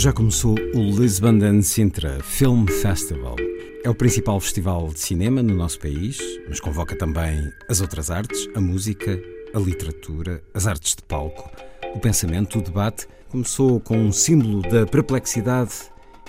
Já 0.00 0.14
começou 0.14 0.54
o 0.74 0.80
Lisbon 0.98 1.60
Sintra 1.60 2.20
Film 2.22 2.64
Festival. 2.64 3.36
É 3.84 3.90
o 3.90 3.94
principal 3.94 4.40
festival 4.40 4.88
de 4.88 4.98
cinema 4.98 5.42
no 5.42 5.54
nosso 5.54 5.78
país, 5.78 6.18
mas 6.48 6.58
convoca 6.58 6.96
também 6.96 7.52
as 7.68 7.82
outras 7.82 8.10
artes, 8.10 8.48
a 8.54 8.60
música, 8.62 9.20
a 9.54 9.58
literatura, 9.58 10.42
as 10.54 10.66
artes 10.66 10.96
de 10.96 11.02
palco, 11.02 11.50
o 11.94 12.00
pensamento, 12.00 12.58
o 12.58 12.62
debate. 12.62 13.06
Começou 13.28 13.78
com 13.78 13.98
um 13.98 14.10
símbolo 14.10 14.62
da 14.62 14.86
perplexidade 14.86 15.74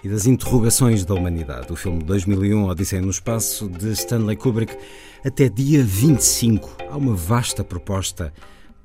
e 0.03 0.09
das 0.09 0.25
interrogações 0.25 1.06
da 1.06 1.13
humanidade. 1.13 1.72
O 1.72 1.75
filme 1.78 2.03
2001, 2.03 2.67
Odisseia 2.67 3.02
no 3.02 3.09
Espaço, 3.09 3.69
de 3.69 3.94
Stanley 3.94 4.35
Kubrick, 4.35 4.75
até 5.25 5.47
dia 5.47 5.81
25. 5.81 6.75
Há 6.89 6.97
uma 6.97 7.16
vasta 7.16 7.63
proposta 7.63 8.33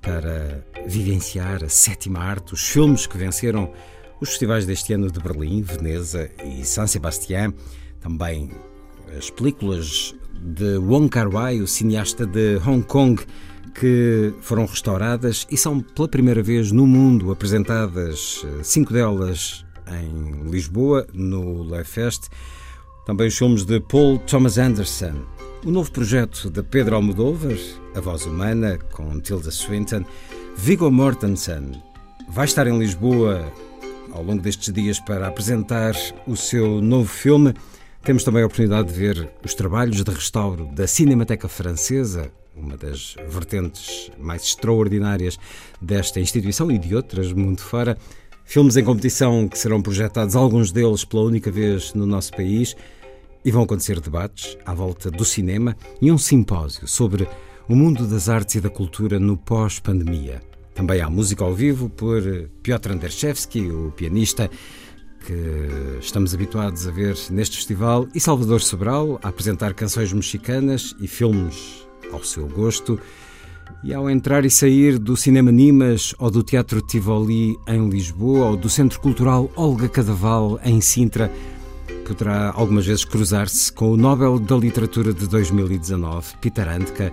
para 0.00 0.64
vivenciar 0.86 1.64
a 1.64 1.68
sétima 1.68 2.20
arte, 2.20 2.54
os 2.54 2.68
filmes 2.68 3.04
que 3.08 3.18
venceram 3.18 3.72
os 4.20 4.30
festivais 4.30 4.66
deste 4.66 4.92
ano 4.92 5.10
de 5.10 5.20
Berlim, 5.20 5.62
Veneza 5.62 6.30
e 6.44 6.64
San 6.64 6.86
Sebastián, 6.86 7.52
também 8.00 8.50
as 9.16 9.30
películas 9.30 10.14
de 10.34 10.78
Wong 10.78 11.08
Kar-wai, 11.08 11.60
o 11.60 11.66
cineasta 11.66 12.26
de 12.26 12.60
Hong 12.66 12.82
Kong, 12.82 13.22
que 13.78 14.32
foram 14.40 14.64
restauradas 14.64 15.46
e 15.50 15.56
são 15.56 15.80
pela 15.80 16.08
primeira 16.08 16.42
vez 16.42 16.72
no 16.72 16.86
mundo 16.86 17.30
apresentadas, 17.30 18.44
cinco 18.62 18.92
delas 18.92 19.64
em 20.00 20.50
Lisboa, 20.50 21.06
no 21.12 21.62
Le 21.62 21.84
Fest. 21.84 22.28
Também 23.04 23.28
os 23.28 23.36
filmes 23.36 23.64
de 23.64 23.78
Paul 23.80 24.18
Thomas 24.18 24.58
Anderson. 24.58 25.14
O 25.64 25.70
novo 25.70 25.90
projeto 25.92 26.50
de 26.50 26.62
Pedro 26.62 26.96
Almodóvar, 26.96 27.56
A 27.94 28.00
Voz 28.00 28.24
Humana, 28.24 28.78
com 28.92 29.20
Tilda 29.20 29.50
Swinton. 29.50 30.04
Viggo 30.56 30.90
Mortensen 30.90 31.72
vai 32.28 32.46
estar 32.46 32.66
em 32.66 32.78
Lisboa 32.78 33.52
ao 34.16 34.22
longo 34.22 34.42
destes 34.42 34.72
dias 34.72 34.98
para 34.98 35.28
apresentar 35.28 35.94
o 36.26 36.36
seu 36.36 36.80
novo 36.80 37.08
filme. 37.08 37.54
Temos 38.02 38.24
também 38.24 38.42
a 38.42 38.46
oportunidade 38.46 38.88
de 38.88 38.98
ver 38.98 39.28
os 39.44 39.54
trabalhos 39.54 40.02
de 40.02 40.10
restauro 40.10 40.66
da 40.72 40.86
Cinemateca 40.86 41.48
Francesa, 41.48 42.30
uma 42.56 42.76
das 42.76 43.14
vertentes 43.28 44.10
mais 44.18 44.42
extraordinárias 44.42 45.38
desta 45.80 46.18
instituição 46.18 46.70
e 46.70 46.78
de 46.78 46.94
outras 46.94 47.32
mundo 47.32 47.60
fora. 47.60 47.98
Filmes 48.44 48.76
em 48.76 48.84
competição 48.84 49.48
que 49.48 49.58
serão 49.58 49.82
projetados, 49.82 50.36
alguns 50.36 50.72
deles 50.72 51.04
pela 51.04 51.24
única 51.24 51.50
vez 51.50 51.92
no 51.92 52.06
nosso 52.06 52.32
país, 52.32 52.76
e 53.44 53.50
vão 53.50 53.64
acontecer 53.64 54.00
debates 54.00 54.56
à 54.64 54.72
volta 54.72 55.10
do 55.10 55.24
cinema 55.24 55.76
e 56.00 56.10
um 56.10 56.18
simpósio 56.18 56.88
sobre 56.88 57.28
o 57.68 57.76
mundo 57.76 58.06
das 58.06 58.28
artes 58.28 58.54
e 58.54 58.60
da 58.60 58.70
cultura 58.70 59.18
no 59.18 59.36
pós-pandemia. 59.36 60.40
Também 60.76 61.00
há 61.00 61.08
música 61.08 61.42
ao 61.42 61.54
vivo 61.54 61.88
por 61.88 62.22
Piotr 62.62 62.92
Anderszewski, 62.92 63.70
o 63.70 63.90
pianista 63.96 64.50
que 65.26 65.98
estamos 66.00 66.34
habituados 66.34 66.86
a 66.86 66.90
ver 66.90 67.16
neste 67.30 67.56
festival, 67.56 68.06
e 68.14 68.20
Salvador 68.20 68.60
Sobral 68.60 69.18
a 69.22 69.28
apresentar 69.28 69.72
canções 69.72 70.12
mexicanas 70.12 70.94
e 71.00 71.08
filmes 71.08 71.88
ao 72.12 72.22
seu 72.22 72.46
gosto. 72.46 73.00
E 73.82 73.94
ao 73.94 74.08
entrar 74.10 74.44
e 74.44 74.50
sair 74.50 74.98
do 74.98 75.16
Cinema 75.16 75.50
Nimas 75.50 76.14
ou 76.18 76.30
do 76.30 76.42
Teatro 76.42 76.82
Tivoli 76.82 77.56
em 77.66 77.88
Lisboa 77.88 78.50
ou 78.50 78.56
do 78.56 78.68
Centro 78.68 79.00
Cultural 79.00 79.50
Olga 79.56 79.88
Cadaval 79.88 80.60
em 80.62 80.82
Sintra, 80.82 81.32
poderá 82.06 82.52
algumas 82.54 82.86
vezes 82.86 83.04
cruzar-se 83.04 83.72
com 83.72 83.92
o 83.92 83.96
Nobel 83.96 84.38
da 84.38 84.56
Literatura 84.56 85.12
de 85.14 85.26
2019, 85.26 86.36
Peter 86.40 86.68
Handke. 86.68 87.10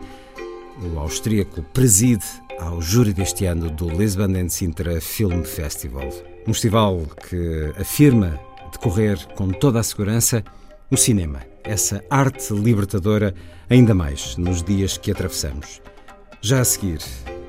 O 0.94 1.00
austríaco 1.00 1.64
preside 1.74 2.26
ao 2.60 2.82
júri 2.82 3.14
deste 3.14 3.46
ano 3.46 3.70
do 3.70 3.90
Lisbon 3.90 4.36
and 4.36 4.50
Sintra 4.50 5.00
Film 5.02 5.44
Festival. 5.44 6.10
Um 6.48 6.54
festival 6.54 7.02
que 7.30 7.72
afirma 7.80 8.40
decorrer 8.72 9.18
com 9.36 9.50
toda 9.50 9.80
a 9.80 9.84
segurança 9.84 10.44
o 10.92 10.98
cinema, 10.98 11.42
essa 11.64 12.04
arte 12.10 12.54
libertadora, 12.54 13.34
ainda 13.70 13.94
mais 13.94 14.38
nos 14.38 14.62
dias 14.62 14.98
que 14.98 15.12
atravessamos. 15.12 15.82
Já 16.42 16.62
a 16.62 16.66
seguir, 16.66 17.00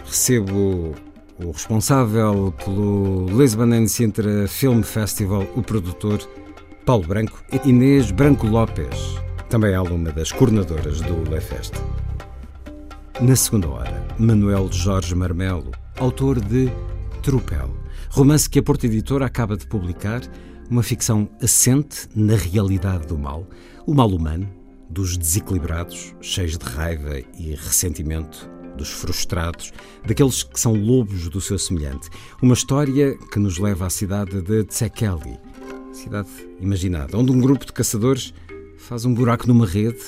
recebo 0.05 0.95
o 1.39 1.51
responsável 1.51 2.55
pelo 2.65 3.27
Lisbon 3.27 3.73
and 3.73 3.89
Sintra 3.89 4.47
Film 4.49 4.83
Festival, 4.83 5.47
o 5.57 5.63
produtor 5.63 6.21
Paulo 6.87 7.07
Branco 7.07 7.43
e 7.53 7.69
Inês 7.69 8.11
Branco 8.11 8.47
Lopes, 8.47 9.19
também 9.51 9.75
aluna 9.75 10.13
das 10.13 10.33
coordenadoras 10.33 11.01
do 11.01 11.29
Lefest. 11.29 11.75
Na 13.21 13.37
segunda 13.37 13.69
hora, 13.69 13.94
Manuel 14.19 14.71
Jorge 14.71 15.13
Marmelo, 15.13 15.73
autor 15.99 16.41
de 16.41 16.71
Tropel, 17.21 17.75
romance 18.11 18.49
que 18.49 18.61
a 18.61 18.63
Porta 18.63 18.87
Editora 18.87 19.27
acaba 19.27 19.57
de 19.57 19.67
publicar, 19.67 20.23
uma 20.71 20.85
ficção 20.85 21.29
assente 21.43 22.09
na 22.15 22.37
realidade 22.37 23.09
do 23.09 23.19
mal, 23.19 23.45
o 23.85 23.93
mal 23.93 24.09
humano, 24.09 24.49
dos 24.89 25.17
desequilibrados, 25.17 26.15
cheios 26.21 26.57
de 26.57 26.65
raiva 26.65 27.19
e 27.37 27.57
ressentimento, 27.57 28.49
dos 28.77 28.89
frustrados, 28.89 29.73
daqueles 30.07 30.45
que 30.45 30.61
são 30.61 30.75
lobos 30.75 31.29
do 31.29 31.41
seu 31.41 31.59
semelhante. 31.59 32.09
Uma 32.41 32.55
história 32.55 33.19
que 33.33 33.39
nos 33.41 33.59
leva 33.59 33.87
à 33.87 33.91
cidade 33.91 34.41
de 34.43 34.63
Tsekeli, 34.65 35.39
cidade 35.93 36.29
imaginada, 36.61 37.19
onde 37.19 37.33
um 37.33 37.41
grupo 37.41 37.67
de 37.67 37.73
caçadores 37.73 38.33
faz 38.79 39.05
um 39.05 39.13
buraco 39.13 39.49
numa 39.49 39.67
rede 39.67 39.99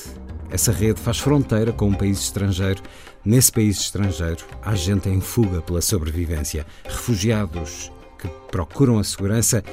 essa 0.50 0.70
rede 0.70 1.00
faz 1.00 1.18
fronteira 1.18 1.72
com 1.72 1.88
um 1.88 1.94
país 1.94 2.18
estrangeiro. 2.20 2.82
Nesse 3.26 3.50
país 3.50 3.80
estrangeiro, 3.80 4.44
há 4.62 4.76
gente 4.76 5.08
em 5.08 5.20
fuga 5.20 5.60
pela 5.60 5.82
sobrevivência, 5.82 6.64
refugiados 6.84 7.90
que 8.20 8.28
procuram 8.52 9.00
a 9.00 9.04
segurança 9.04 9.64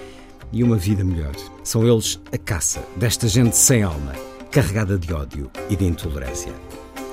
e 0.51 0.63
uma 0.63 0.75
vida 0.75 1.03
melhor. 1.03 1.35
São 1.63 1.87
eles 1.87 2.19
a 2.31 2.37
caça 2.39 2.83
desta 2.95 3.27
gente 3.27 3.55
sem 3.55 3.83
alma, 3.83 4.13
carregada 4.49 4.97
de 4.97 5.13
ódio 5.13 5.51
e 5.69 5.75
de 5.75 5.85
intolerância. 5.85 6.51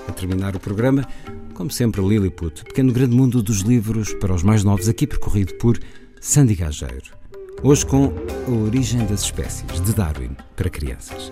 A 0.08 0.12
terminar 0.12 0.56
o 0.56 0.60
programa, 0.60 1.06
como 1.52 1.70
sempre, 1.70 2.00
Lilliput, 2.00 2.64
pequeno 2.64 2.90
grande 2.90 3.14
mundo 3.14 3.42
dos 3.42 3.60
livros 3.60 4.14
para 4.14 4.32
os 4.32 4.42
mais 4.42 4.64
novos, 4.64 4.88
aqui 4.88 5.06
percorrido 5.06 5.52
por 5.56 5.78
Sandy 6.22 6.54
Gageiro. 6.54 7.20
Hoje 7.62 7.84
com 7.84 8.14
A 8.48 8.50
Origem 8.50 9.04
das 9.04 9.24
Espécies, 9.24 9.78
de 9.82 9.92
Darwin, 9.92 10.34
para 10.56 10.70
crianças. 10.70 11.30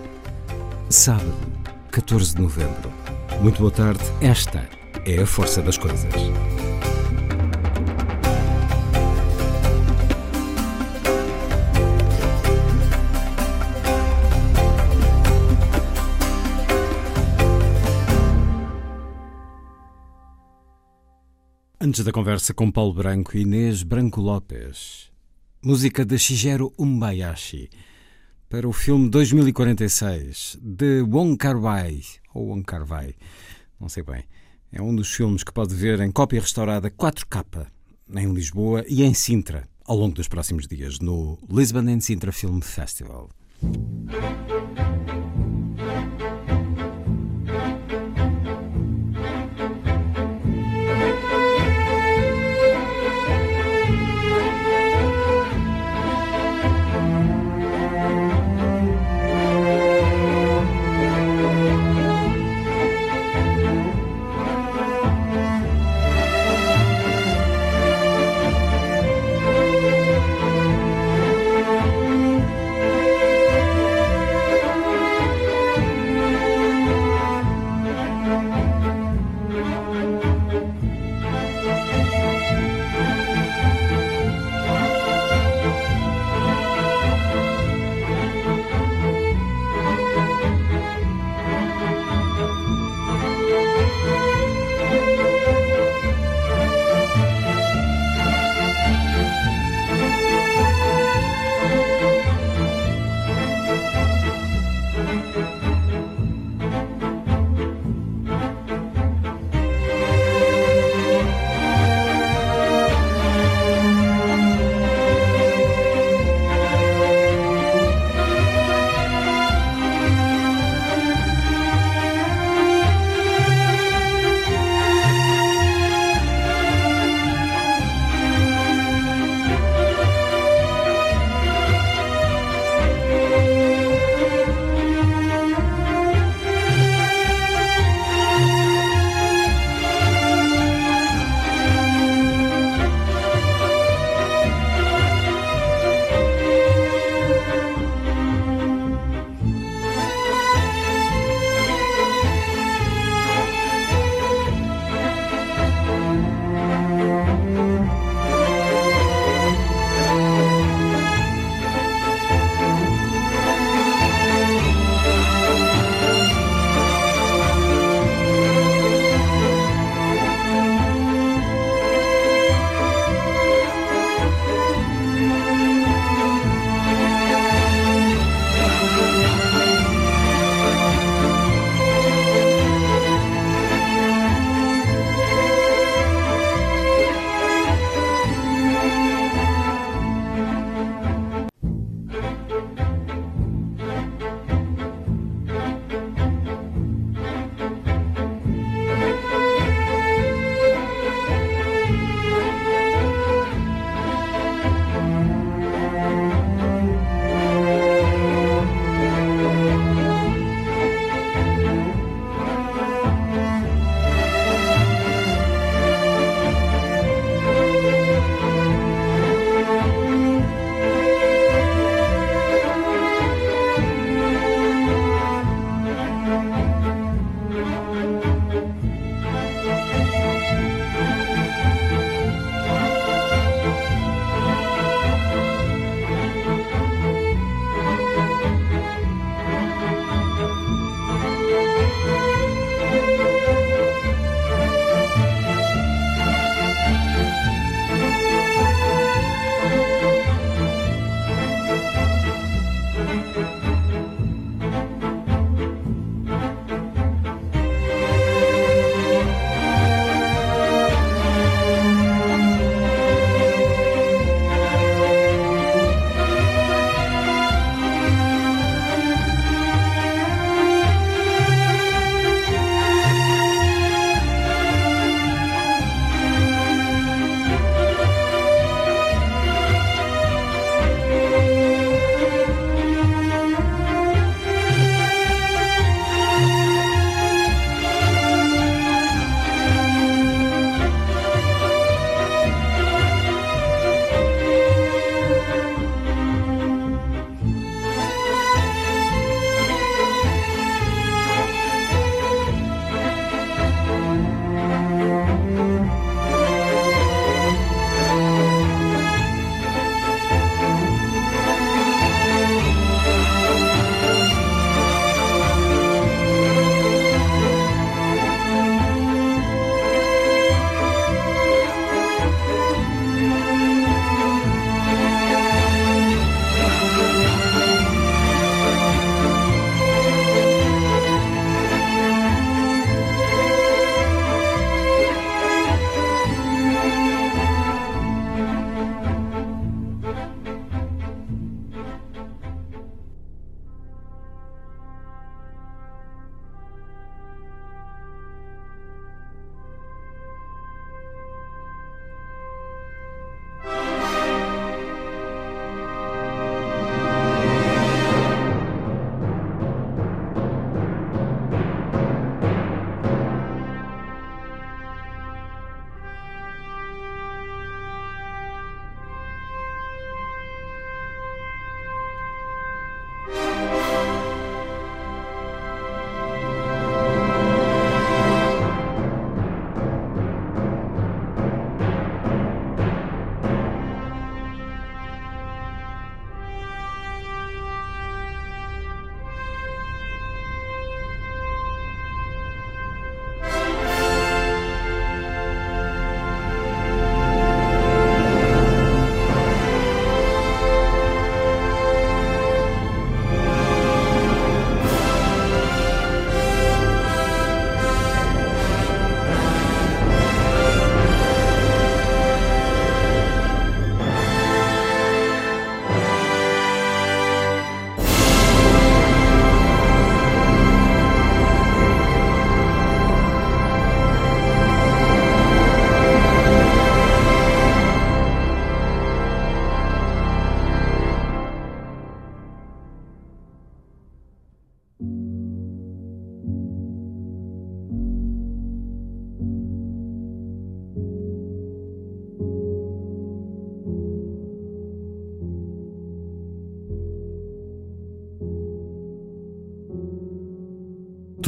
Sábado, 0.87 1.33
14 1.89 2.35
de 2.35 2.43
novembro. 2.43 2.91
Muito 3.41 3.57
boa 3.57 3.71
tarde. 3.71 4.03
Esta 4.21 4.78
é 5.05 5.21
a 5.21 5.25
força 5.25 5.61
das 5.61 5.77
coisas. 5.77 6.13
Antes 21.81 22.03
da 22.03 22.11
conversa 22.11 22.53
com 22.53 22.69
Paulo 22.69 22.93
Branco 22.93 23.35
e 23.35 23.41
Inês 23.41 23.83
Branco 23.83 24.21
Lopes, 24.21 25.09
música 25.63 26.05
de 26.05 26.19
Shigeru 26.19 26.73
Umbayashi, 26.77 27.69
para 28.49 28.67
o 28.67 28.73
filme 28.73 29.09
2046 29.09 30.57
de 30.61 31.01
Wong 31.01 31.37
Kar-wai, 31.37 32.01
ou 32.33 32.49
Wong 32.49 32.63
Kar-wai, 32.63 33.15
não 33.79 33.89
sei 33.89 34.03
bem. 34.03 34.23
É 34.71 34.81
um 34.81 34.95
dos 34.95 35.11
filmes 35.11 35.43
que 35.43 35.51
pode 35.51 35.73
ver 35.73 35.99
em 35.99 36.11
cópia 36.11 36.41
restaurada 36.41 36.91
4K 36.91 37.65
em 38.15 38.31
Lisboa 38.31 38.83
e 38.87 39.03
em 39.03 39.13
Sintra 39.13 39.67
ao 39.83 39.97
longo 39.97 40.13
dos 40.13 40.27
próximos 40.27 40.67
dias 40.67 40.99
no 40.99 41.39
Lisbon 41.49 41.89
and 41.89 42.01
Sintra 42.01 42.31
Film 42.31 42.59
Festival. 42.61 43.29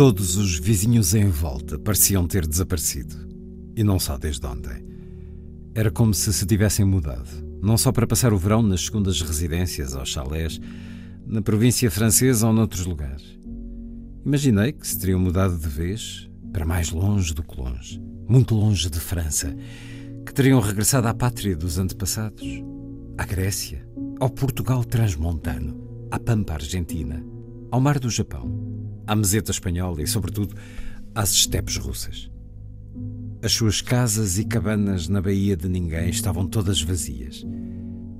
Todos 0.04 0.36
os 0.36 0.58
vizinhos 0.58 1.14
em 1.14 1.30
volta 1.30 1.78
pareciam 1.78 2.26
ter 2.26 2.48
desaparecido. 2.48 3.16
E 3.76 3.84
não 3.84 4.00
só 4.00 4.18
desde 4.18 4.44
ontem. 4.48 4.84
Era 5.76 5.92
como 5.92 6.12
se 6.12 6.34
se 6.34 6.44
tivessem 6.44 6.84
mudado. 6.84 7.30
Não 7.62 7.78
só 7.78 7.92
para 7.92 8.08
passar 8.08 8.34
o 8.34 8.38
verão 8.40 8.64
nas 8.64 8.86
segundas 8.86 9.22
residências 9.22 9.94
ou 9.94 10.04
chalés, 10.04 10.60
na 11.24 11.44
província 11.44 11.92
francesa 11.92 12.48
ou 12.48 12.52
noutros 12.52 12.84
lugares. 12.88 13.38
Imaginei 14.26 14.72
que 14.72 14.88
se 14.88 14.98
teriam 14.98 15.20
mudado 15.20 15.56
de 15.56 15.68
vez 15.68 16.28
para 16.52 16.66
mais 16.66 16.90
longe 16.90 17.36
do 17.36 17.44
que 17.44 17.62
longe, 17.62 18.02
muito 18.28 18.56
longe 18.56 18.90
de 18.90 19.00
França, 19.00 19.56
que 20.26 20.34
teriam 20.34 20.60
regressado 20.60 21.10
à 21.10 21.14
pátria 21.14 21.56
dos 21.56 21.78
antepassados, 21.78 22.64
à 23.20 23.24
Grécia, 23.24 23.88
ao 24.20 24.32
Portugal 24.32 24.84
transmontano, 24.84 26.08
à 26.10 26.18
Pampa 26.18 26.54
Argentina, 26.54 27.24
ao 27.70 27.80
Mar 27.80 28.00
do 28.00 28.10
Japão, 28.10 28.61
à 29.12 29.16
Meseta 29.16 29.52
Espanhola 29.52 30.02
e, 30.02 30.08
sobretudo, 30.08 30.56
às 31.14 31.34
estepes 31.34 31.76
russas. 31.76 32.32
As 33.44 33.52
suas 33.52 33.82
casas 33.82 34.40
e 34.40 34.46
cabanas 34.46 35.10
na 35.10 35.22
Baía 35.22 35.58
de 35.58 35.68
Ninguém 35.68 36.10
estavam 36.10 36.48
todas 36.48 36.82
vazias. 36.82 37.46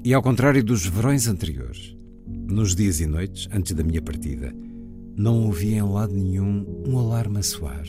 E, 0.04 0.14
ao 0.14 0.22
contrário 0.22 0.62
dos 0.62 0.86
verões 0.86 1.30
anteriores, 1.30 1.96
nos 2.28 2.76
dias 2.76 3.00
e 3.00 3.06
noites 3.06 3.48
antes 3.54 3.72
da 3.72 3.86
minha 3.86 4.02
partida, 4.02 4.54
não 5.16 5.46
ouvi 5.46 5.76
em 5.76 5.82
lado 5.82 6.14
nenhum 6.14 6.66
um 6.86 7.00
alarme 7.00 7.40
a 7.40 7.44
soar, 7.44 7.86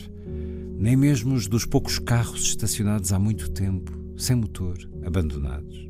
nem 0.77 0.95
mesmo 0.95 1.35
os 1.35 1.45
dos 1.45 1.65
poucos 1.65 1.99
carros 1.99 2.43
estacionados 2.43 3.11
há 3.11 3.19
muito 3.19 3.51
tempo, 3.51 3.91
sem 4.15 4.37
motor, 4.37 4.77
abandonados. 5.05 5.89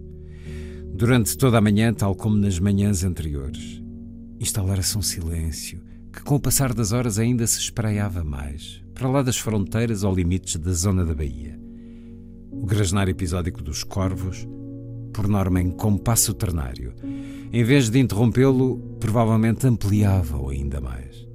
Durante 0.96 1.38
toda 1.38 1.60
a 1.60 1.62
manhã, 1.62 1.94
tal 1.94 2.16
como 2.16 2.38
nas 2.38 2.58
manhãs 2.58 3.04
anteriores, 3.04 3.84
instalara-se 4.40 4.98
um 4.98 5.04
silêncio 5.04 5.83
que, 6.14 6.22
com 6.22 6.36
o 6.36 6.40
passar 6.40 6.74
das 6.74 6.92
horas, 6.92 7.18
ainda 7.18 7.48
se 7.48 7.60
espraiava 7.60 8.24
mais, 8.24 8.84
para 8.94 9.10
lá 9.10 9.24
das 9.24 9.38
fronteiras 9.38 10.04
ou 10.04 10.14
limites 10.14 10.56
da 10.58 10.72
zona 10.72 11.04
da 11.04 11.16
Bahia. 11.16 11.60
O 12.52 12.68
grasnar 12.68 13.10
episódico 13.10 13.64
dos 13.64 13.84
corvos, 13.84 14.48
por 15.12 15.28
norma 15.28 15.60
em 15.60 15.72
compasso 15.72 16.34
ternário, 16.36 16.94
em 17.52 17.64
vez 17.64 17.90
de 17.90 18.00
interrompê-lo, 18.00 18.78
provavelmente 19.00 19.66
ampliava-o 19.66 20.50
ainda 20.50 20.80
mais. 20.80 21.28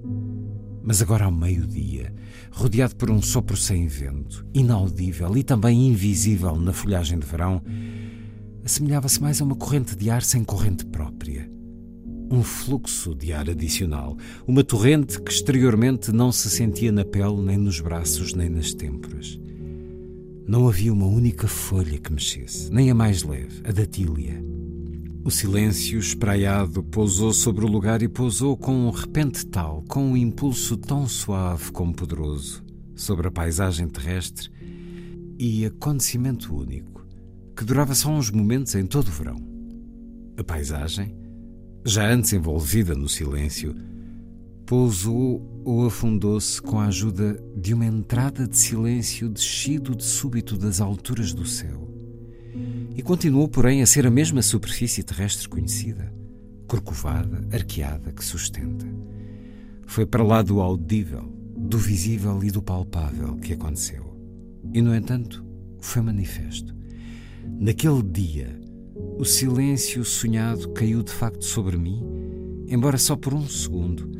Mas 0.82 1.02
agora 1.02 1.24
ao 1.24 1.32
meio-dia, 1.32 2.14
rodeado 2.52 2.94
por 2.94 3.10
um 3.10 3.20
sopro 3.20 3.56
sem 3.56 3.88
vento, 3.88 4.46
inaudível 4.54 5.36
e 5.36 5.42
também 5.42 5.88
invisível 5.88 6.54
na 6.56 6.72
folhagem 6.72 7.18
de 7.18 7.26
verão, 7.26 7.60
assemelhava-se 8.64 9.20
mais 9.20 9.40
a 9.40 9.44
uma 9.44 9.56
corrente 9.56 9.96
de 9.96 10.08
ar 10.08 10.22
sem 10.22 10.44
corrente 10.44 10.86
própria. 10.86 11.57
Um 12.30 12.42
fluxo 12.42 13.14
de 13.14 13.32
ar 13.32 13.48
adicional, 13.48 14.16
uma 14.46 14.62
torrente 14.62 15.20
que 15.20 15.32
exteriormente 15.32 16.12
não 16.12 16.30
se 16.30 16.50
sentia 16.50 16.92
na 16.92 17.04
pele, 17.04 17.40
nem 17.40 17.56
nos 17.56 17.80
braços, 17.80 18.34
nem 18.34 18.50
nas 18.50 18.74
têmporas. 18.74 19.40
Não 20.46 20.68
havia 20.68 20.92
uma 20.92 21.06
única 21.06 21.48
folha 21.48 21.98
que 21.98 22.12
mexesse, 22.12 22.70
nem 22.70 22.90
a 22.90 22.94
mais 22.94 23.22
leve, 23.22 23.62
a 23.64 23.72
da 23.72 23.86
tília. 23.86 24.42
O 25.24 25.30
silêncio 25.30 25.98
espraiado 25.98 26.82
pousou 26.82 27.32
sobre 27.32 27.64
o 27.64 27.68
lugar 27.68 28.02
e 28.02 28.08
pousou 28.08 28.56
com 28.56 28.72
um 28.72 28.90
repente 28.90 29.46
tal, 29.46 29.82
com 29.88 30.12
um 30.12 30.16
impulso 30.16 30.76
tão 30.76 31.06
suave 31.06 31.70
como 31.72 31.94
poderoso, 31.94 32.62
sobre 32.94 33.28
a 33.28 33.30
paisagem 33.30 33.88
terrestre 33.88 34.50
e 35.38 35.64
acontecimento 35.64 36.54
único, 36.54 37.06
que 37.56 37.64
durava 37.64 37.94
só 37.94 38.10
uns 38.10 38.30
momentos 38.30 38.74
em 38.74 38.86
todo 38.86 39.08
o 39.08 39.12
verão. 39.12 39.36
A 40.38 40.44
paisagem, 40.44 41.14
já 41.84 42.10
antes 42.10 42.32
envolvida 42.32 42.94
no 42.94 43.08
silêncio, 43.08 43.74
pousou 44.66 45.62
ou 45.64 45.86
afundou-se 45.86 46.60
com 46.60 46.78
a 46.78 46.86
ajuda 46.86 47.42
de 47.56 47.72
uma 47.74 47.86
entrada 47.86 48.46
de 48.46 48.56
silêncio 48.56 49.28
descido 49.28 49.94
de 49.94 50.04
súbito 50.04 50.56
das 50.56 50.80
alturas 50.80 51.32
do 51.32 51.46
céu 51.46 51.88
e 52.98 53.02
continuou, 53.02 53.46
porém, 53.46 53.80
a 53.80 53.86
ser 53.86 54.08
a 54.08 54.10
mesma 54.10 54.42
superfície 54.42 55.04
terrestre 55.04 55.48
conhecida, 55.48 56.12
corcovada, 56.66 57.46
arqueada, 57.52 58.10
que 58.10 58.24
sustenta. 58.24 58.84
Foi 59.86 60.04
para 60.04 60.24
lá 60.24 60.42
do 60.42 60.60
audível, 60.60 61.32
do 61.56 61.78
visível 61.78 62.42
e 62.42 62.50
do 62.50 62.60
palpável 62.60 63.36
que 63.36 63.52
aconteceu. 63.52 64.04
E, 64.74 64.82
no 64.82 64.92
entanto, 64.92 65.46
foi 65.80 66.02
manifesto. 66.02 66.74
Naquele 67.60 68.02
dia, 68.02 68.60
o 69.18 69.24
silêncio 69.24 70.04
sonhado 70.04 70.70
caiu 70.70 71.02
de 71.02 71.12
facto 71.12 71.44
sobre 71.44 71.76
mim, 71.76 72.02
embora 72.68 72.96
só 72.96 73.16
por 73.16 73.34
um 73.34 73.46
segundo, 73.46 74.10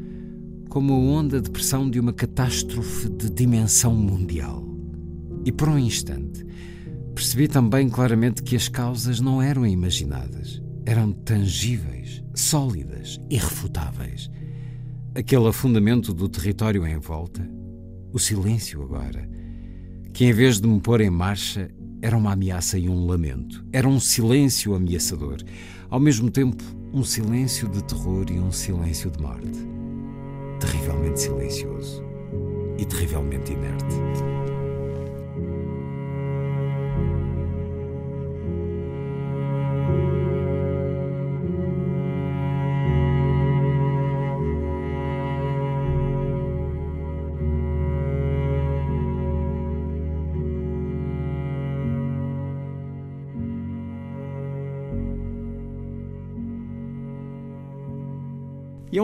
como 0.69 0.93
a 0.93 0.97
onda 0.97 1.41
de 1.41 1.51
pressão 1.51 1.89
de 1.89 1.99
uma 1.99 2.13
catástrofe 2.13 3.09
de 3.09 3.31
dimensão 3.31 3.95
mundial. 3.95 4.67
E 5.45 5.53
por 5.53 5.69
um 5.69 5.79
instante, 5.79 6.45
Percebi 7.19 7.49
também 7.49 7.89
claramente 7.89 8.45
que 8.45 8.55
as 8.55 8.69
causas 8.69 9.19
não 9.19 9.43
eram 9.43 9.67
imaginadas, 9.67 10.63
eram 10.87 11.11
tangíveis, 11.11 12.23
sólidas, 12.33 13.19
irrefutáveis. 13.29 14.31
Aquele 15.17 15.49
afundamento 15.49 16.15
do 16.15 16.29
território 16.29 16.87
em 16.87 16.97
volta, 16.97 17.45
o 18.13 18.21
silêncio 18.21 18.81
agora, 18.85 19.29
que 20.13 20.27
em 20.27 20.33
vez 20.33 20.61
de 20.61 20.69
me 20.69 20.79
pôr 20.79 21.01
em 21.01 21.11
marcha, 21.11 21.69
era 22.01 22.17
uma 22.17 22.33
ameaça 22.33 22.79
e 22.79 22.89
um 22.89 23.07
lamento. 23.07 23.65
Era 23.73 23.89
um 23.89 24.01
silêncio 24.01 24.75
ameaçador, 24.75 25.39
ao 25.91 26.01
mesmo 26.01 26.31
tempo 26.31 26.63
um 26.93 27.05
silêncio 27.05 27.69
de 27.69 27.83
terror 27.85 28.27
e 28.31 28.39
um 28.39 28.51
silêncio 28.53 29.11
de 29.11 29.21
morte. 29.21 29.67
Terrivelmente 30.61 31.21
silencioso 31.21 32.03
e 32.79 32.85
terrivelmente 32.85 33.53
inerte. 33.53 34.48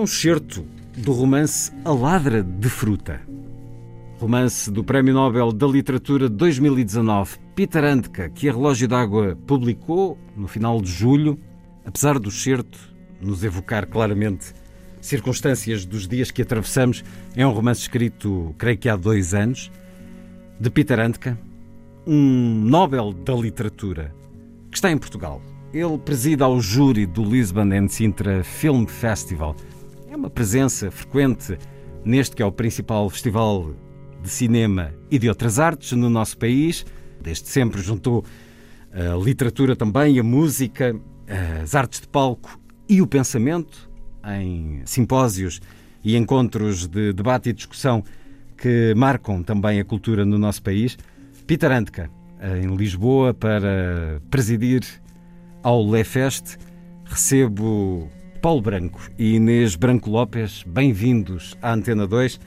Um 0.04 0.06
certo 0.06 0.66
do 0.99 1.12
romance 1.12 1.73
A 1.82 1.90
Ladra 1.90 2.42
de 2.42 2.68
Fruta. 2.68 3.23
Romance 4.18 4.70
do 4.70 4.84
Prémio 4.84 5.14
Nobel 5.14 5.50
da 5.50 5.66
Literatura 5.66 6.28
2019, 6.28 7.38
Peter 7.54 7.82
Handke, 7.82 8.28
que 8.28 8.46
a 8.46 8.52
Relógio 8.52 8.87
d'Água 8.87 9.34
publicou 9.46 10.18
no 10.37 10.46
final 10.46 10.82
de 10.82 10.90
julho, 10.90 11.40
apesar 11.87 12.18
do 12.18 12.30
certo 12.30 12.78
nos 13.18 13.42
evocar 13.42 13.87
claramente 13.87 14.52
circunstâncias 15.00 15.87
dos 15.87 16.06
dias 16.06 16.30
que 16.30 16.42
atravessamos, 16.42 17.02
é 17.34 17.46
um 17.46 17.52
romance 17.52 17.80
escrito, 17.80 18.54
creio 18.58 18.76
que 18.76 18.90
há 18.90 18.96
dois 18.96 19.32
anos, 19.32 19.73
de 20.61 20.68
Peter 20.68 21.00
Handke, 21.00 21.34
um 22.06 22.61
Nobel 22.61 23.14
da 23.14 23.32
Literatura, 23.32 24.14
que 24.70 24.76
está 24.76 24.90
em 24.90 24.99
Portugal. 24.99 25.40
Ele 25.73 25.96
preside 25.96 26.42
ao 26.42 26.61
júri 26.61 27.06
do 27.06 27.25
Lisbon 27.25 27.73
and 27.73 27.88
Sintra 27.88 28.44
Film 28.44 28.84
Festival, 28.84 29.56
é 30.14 30.16
uma 30.16 30.30
presença 30.30 30.92
frequente 30.92 31.59
neste 32.04 32.37
que 32.37 32.42
é 32.42 32.47
o 32.47 32.52
principal 32.52 33.11
festival 33.11 33.75
de 34.23 34.28
cinema 34.28 34.94
e 35.11 35.18
de 35.18 35.28
outras 35.28 35.59
artes 35.59 35.90
no 35.90 36.09
nosso 36.09 36.38
país. 36.38 36.87
Desde 37.21 37.49
sempre 37.49 37.83
juntou 37.83 38.25
a 38.92 39.16
literatura 39.16 39.75
também, 39.75 40.16
a 40.21 40.23
música, 40.23 40.94
as 41.61 41.75
artes 41.75 42.00
de 42.00 42.06
palco 42.06 42.61
e 42.88 43.02
o 43.02 43.09
pensamento 43.09 43.90
em 44.38 44.83
simpósios 44.85 45.61
e 46.04 46.16
encontros 46.16 46.87
de 46.87 47.12
debate 47.12 47.49
e 47.49 47.52
discussão 47.52 48.04
que 48.56 48.94
marcam 48.97 49.42
também 49.42 49.80
a 49.80 49.85
cultura 49.85 50.25
no 50.25 50.38
nosso 50.38 50.62
país. 50.62 50.97
Peter 51.44 51.73
Antca, 51.73 52.09
em 52.62 52.76
Lisboa, 52.76 53.35
para 53.35 54.23
presidir 54.30 54.85
ao 55.61 55.85
Lefest. 55.85 56.56
Recebo 57.04 58.09
Paulo 58.45 58.61
Branco 58.61 59.01
e 59.19 59.37
Inês 59.37 59.75
Branco 59.75 60.11
Lopes, 60.11 60.65
bem-vindos 60.67 61.57
à 61.63 61.73
Antena 61.73 62.07
2. 62.07 62.39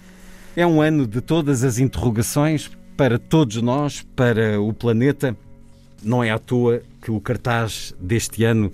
É 0.56 0.64
um 0.64 0.80
ano 0.80 1.08
de 1.08 1.22
todas 1.22 1.64
as 1.64 1.80
interrogações 1.80 2.70
para 2.96 3.18
todos 3.18 3.60
nós, 3.64 4.06
para 4.16 4.62
o 4.62 4.72
planeta. 4.72 5.36
Não 6.04 6.24
é 6.24 6.30
à 6.30 6.38
toa 6.38 6.84
que 7.02 7.10
o 7.10 7.20
cartaz 7.20 7.96
deste 8.00 8.44
ano 8.44 8.72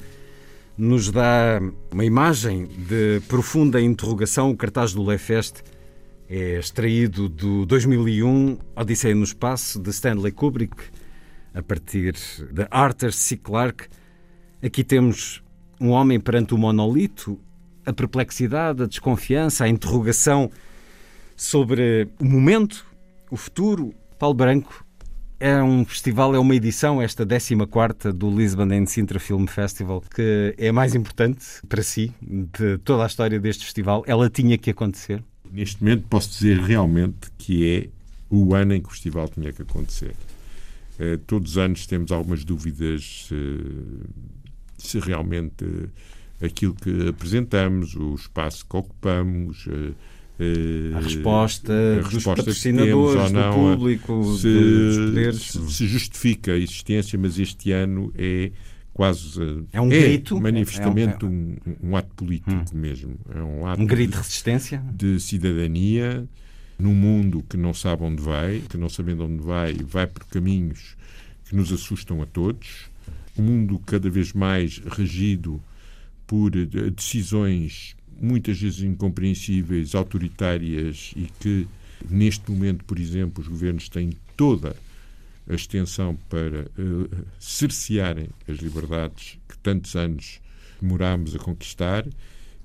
nos 0.78 1.12
dá 1.12 1.62
uma 1.94 2.04
imagem 2.04 2.66
de 2.66 3.22
profunda 3.30 3.80
interrogação. 3.80 4.52
O 4.52 4.58
cartaz 4.58 4.92
do 4.92 5.02
Lefest 5.02 5.62
é 6.30 6.60
extraído 6.60 7.30
do 7.30 7.66
2001 7.66 8.58
Odisseia 8.76 9.16
no 9.16 9.24
Espaço, 9.24 9.80
de 9.80 9.92
Stanley 9.92 10.34
Kubrick, 10.34 10.76
a 11.54 11.62
partir 11.64 12.16
de 12.52 12.68
Arthur 12.70 13.14
C. 13.14 13.38
Clarke. 13.38 13.86
Aqui 14.62 14.84
temos 14.84 15.42
um 15.80 15.90
homem 15.90 16.20
perante 16.20 16.54
o 16.54 16.58
monolito, 16.58 17.40
a 17.86 17.94
perplexidade, 17.94 18.84
a 18.84 18.86
desconfiança, 18.86 19.66
a 19.66 19.70
interrogação 19.70 20.50
sobre 21.36 22.08
o 22.20 22.26
momento, 22.26 22.86
o 23.30 23.38
futuro. 23.38 23.94
Paulo 24.18 24.36
Branco, 24.36 24.86
é 25.40 25.62
um 25.62 25.84
festival, 25.84 26.34
é 26.34 26.40
uma 26.40 26.56
edição, 26.56 27.02
esta 27.02 27.26
14 27.26 28.14
do 28.14 28.34
Lisbon 28.34 28.72
and 28.72 28.86
Sintra 28.86 29.20
Film 29.20 29.46
Festival, 29.46 30.02
que 30.16 30.56
é 30.58 30.70
a 30.70 30.74
mais 30.74 30.96
importante 30.96 31.46
para 31.68 31.84
si, 31.84 32.14
de 32.22 32.78
toda 32.78 33.04
a 33.04 33.08
história 33.08 33.38
deste 33.40 33.66
festival. 33.66 34.06
Ela 34.08 34.30
tinha 34.30 34.58
que 34.58 34.70
acontecer? 34.70 35.22
Neste 35.52 35.84
momento 35.84 36.08
posso 36.08 36.30
dizer 36.30 36.60
realmente 36.60 37.30
que 37.38 37.70
é 37.70 37.90
o 38.30 38.56
ano 38.56 38.74
em 38.74 38.82
que 38.82 38.88
o 38.88 38.92
festival 38.92 39.28
tinha 39.28 39.52
que 39.52 39.62
acontecer. 39.62 40.16
Uh, 40.98 41.18
todos 41.28 41.52
os 41.52 41.58
anos 41.58 41.86
temos 41.86 42.12
algumas 42.12 42.46
dúvidas 42.46 43.30
uh, 43.32 44.08
se 44.78 45.00
realmente 45.00 45.64
uh, 45.64 45.90
aquilo 46.44 46.76
que 46.76 47.08
apresentamos, 47.08 47.96
o 47.96 48.16
espaço 48.16 48.66
que 48.66 48.76
ocupamos, 48.76 49.68
a 50.96 51.00
resposta, 51.00 51.72
a 51.72 52.02
dos 52.02 52.14
resposta 52.14 52.44
patrocinadores, 52.44 53.32
do 53.32 53.54
público, 53.54 54.36
se, 54.36 54.48
dos 54.48 54.98
poderes. 54.98 55.42
Se 55.70 55.88
justifica 55.88 56.54
a 56.54 56.58
existência, 56.58 57.18
mas 57.20 57.38
este 57.40 57.72
ano 57.72 58.12
é 58.18 58.52
quase 58.94 59.66
é 59.72 59.82
um 59.82 59.90
grito 59.90 60.40
manifestamente 60.40 61.26
é, 61.26 61.28
é 61.28 61.30
um, 61.30 61.58
um, 61.66 61.90
um, 61.90 61.98
ato 61.98 62.14
político 62.16 62.52
hum. 62.52 62.78
mesmo 62.78 63.16
é 63.34 63.42
um 63.42 63.66
ato 63.66 63.82
um 63.82 63.88
grito 63.88 64.12
de 64.12 64.18
resistência 64.18 64.84
de 64.94 65.20
cidadania 65.20 66.28
num 66.78 66.94
mundo 66.94 67.44
que 67.50 67.58
não 67.58 67.74
sabe 67.74 68.04
onde 68.04 68.22
vai 68.22 68.62
que 68.70 68.78
não 68.78 68.88
sabendo 68.88 69.26
onde 69.26 69.44
vai 69.44 69.74
vai 69.74 70.06
por 70.06 70.26
caminhos 70.26 70.96
que 71.50 71.56
nos 71.56 71.74
assustam 71.74 72.22
a 72.22 72.26
todos 72.28 72.92
um 73.38 73.44
mundo 73.44 73.80
cada 73.80 74.10
vez 74.10 74.34
mais 74.34 74.78
regido 74.78 75.62
por 76.28 76.52
decisões 76.52 77.96
muitas 78.20 78.60
vezes 78.60 78.82
incompreensíveis, 78.82 79.96
autoritárias 79.96 81.14
e 81.16 81.28
que, 81.40 81.68
neste 82.10 82.50
momento, 82.50 82.86
por 82.86 83.00
exemplo, 83.00 83.42
os 83.42 83.48
governos 83.48 83.90
têm 83.90 84.12
toda 84.38 84.76
a 85.48 85.54
extensão 85.54 86.18
para 86.30 86.62
uh, 86.78 87.26
cercearem 87.40 88.30
as 88.48 88.60
liberdades 88.60 89.38
que 89.48 89.58
tantos 89.58 89.96
anos 89.96 90.40
demorámos 90.82 91.36
a 91.36 91.40
conquistar, 91.40 92.06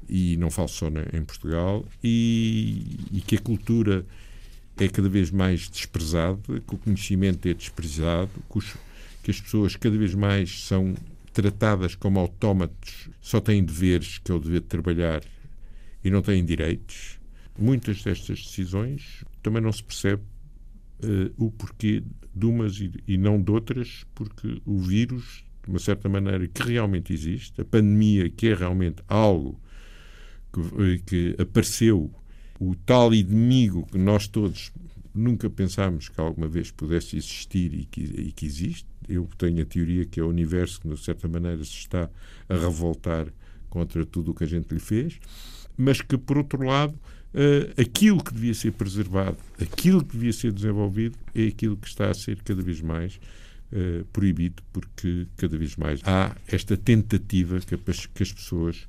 e 0.08 0.36
não 0.38 0.50
falo 0.50 0.68
só 0.68 0.88
em 1.12 1.24
Portugal, 1.24 1.84
e, 2.02 2.98
e, 3.12 3.20
que 3.20 3.36
a 3.36 3.40
cultura 3.40 4.06
é 4.78 4.88
cada 4.88 5.08
vez 5.08 5.30
mais 5.30 5.68
desprezada, 5.68 6.38
que 6.66 6.74
o 6.74 6.78
conhecimento 6.78 7.46
é 7.46 7.54
desprezado, 7.54 8.30
que, 8.50 8.58
os, 8.58 8.74
que 9.28 9.32
as 9.32 9.40
pessoas 9.42 9.76
cada 9.76 9.98
vez 9.98 10.14
mais 10.14 10.64
são 10.64 10.94
tratadas 11.34 11.94
como 11.94 12.18
autómatos, 12.18 13.10
só 13.20 13.42
têm 13.42 13.62
deveres, 13.62 14.16
que 14.16 14.32
é 14.32 14.34
o 14.34 14.38
dever 14.38 14.62
de 14.62 14.66
trabalhar 14.66 15.22
e 16.02 16.10
não 16.10 16.22
têm 16.22 16.42
direitos. 16.42 17.20
Muitas 17.58 18.02
destas 18.02 18.42
decisões 18.42 19.22
também 19.42 19.60
não 19.60 19.70
se 19.70 19.84
percebe 19.84 20.22
uh, 21.04 21.30
o 21.36 21.50
porquê 21.50 22.02
de 22.34 22.46
umas 22.46 22.80
e, 22.80 22.90
e 23.06 23.18
não 23.18 23.38
de 23.38 23.50
outras, 23.50 24.06
porque 24.14 24.62
o 24.64 24.78
vírus, 24.78 25.44
de 25.62 25.68
uma 25.68 25.78
certa 25.78 26.08
maneira, 26.08 26.48
que 26.48 26.62
realmente 26.62 27.12
existe, 27.12 27.60
a 27.60 27.66
pandemia, 27.66 28.30
que 28.30 28.48
é 28.48 28.54
realmente 28.54 29.02
algo 29.06 29.60
que, 30.50 30.60
eh, 30.60 31.00
que 31.04 31.36
apareceu, 31.38 32.10
o 32.58 32.74
tal 32.74 33.12
inimigo 33.12 33.86
que 33.92 33.98
nós 33.98 34.26
todos 34.26 34.72
nunca 35.14 35.48
pensámos 35.48 36.08
que 36.08 36.20
alguma 36.20 36.48
vez 36.48 36.70
pudesse 36.70 37.16
existir 37.16 37.74
e 37.74 37.84
que, 37.84 38.00
e 38.00 38.32
que 38.32 38.46
existe. 38.46 38.86
Eu 39.08 39.28
tenho 39.38 39.62
a 39.62 39.66
teoria 39.66 40.04
que 40.04 40.20
é 40.20 40.22
o 40.22 40.28
universo 40.28 40.80
que, 40.80 40.88
de 40.88 40.98
certa 40.98 41.26
maneira, 41.28 41.64
se 41.64 41.72
está 41.72 42.10
a 42.48 42.54
revoltar 42.54 43.28
contra 43.68 44.04
tudo 44.04 44.30
o 44.30 44.34
que 44.34 44.44
a 44.44 44.46
gente 44.46 44.72
lhe 44.72 44.80
fez 44.80 45.18
mas 45.78 46.02
que, 46.02 46.18
por 46.18 46.36
outro 46.36 46.64
lado, 46.64 46.92
uh, 47.32 47.80
aquilo 47.80 48.22
que 48.22 48.34
devia 48.34 48.52
ser 48.52 48.72
preservado, 48.72 49.38
aquilo 49.62 50.04
que 50.04 50.16
devia 50.16 50.32
ser 50.32 50.52
desenvolvido, 50.52 51.16
é 51.32 51.46
aquilo 51.46 51.76
que 51.76 51.86
está 51.86 52.10
a 52.10 52.14
ser 52.14 52.42
cada 52.42 52.60
vez 52.60 52.80
mais 52.80 53.20
uh, 53.72 54.04
proibido, 54.06 54.60
porque 54.72 55.28
cada 55.36 55.56
vez 55.56 55.76
mais 55.76 56.00
há 56.04 56.36
esta 56.48 56.76
tentativa 56.76 57.60
que, 57.60 57.76
que 57.76 58.22
as 58.24 58.32
pessoas 58.32 58.88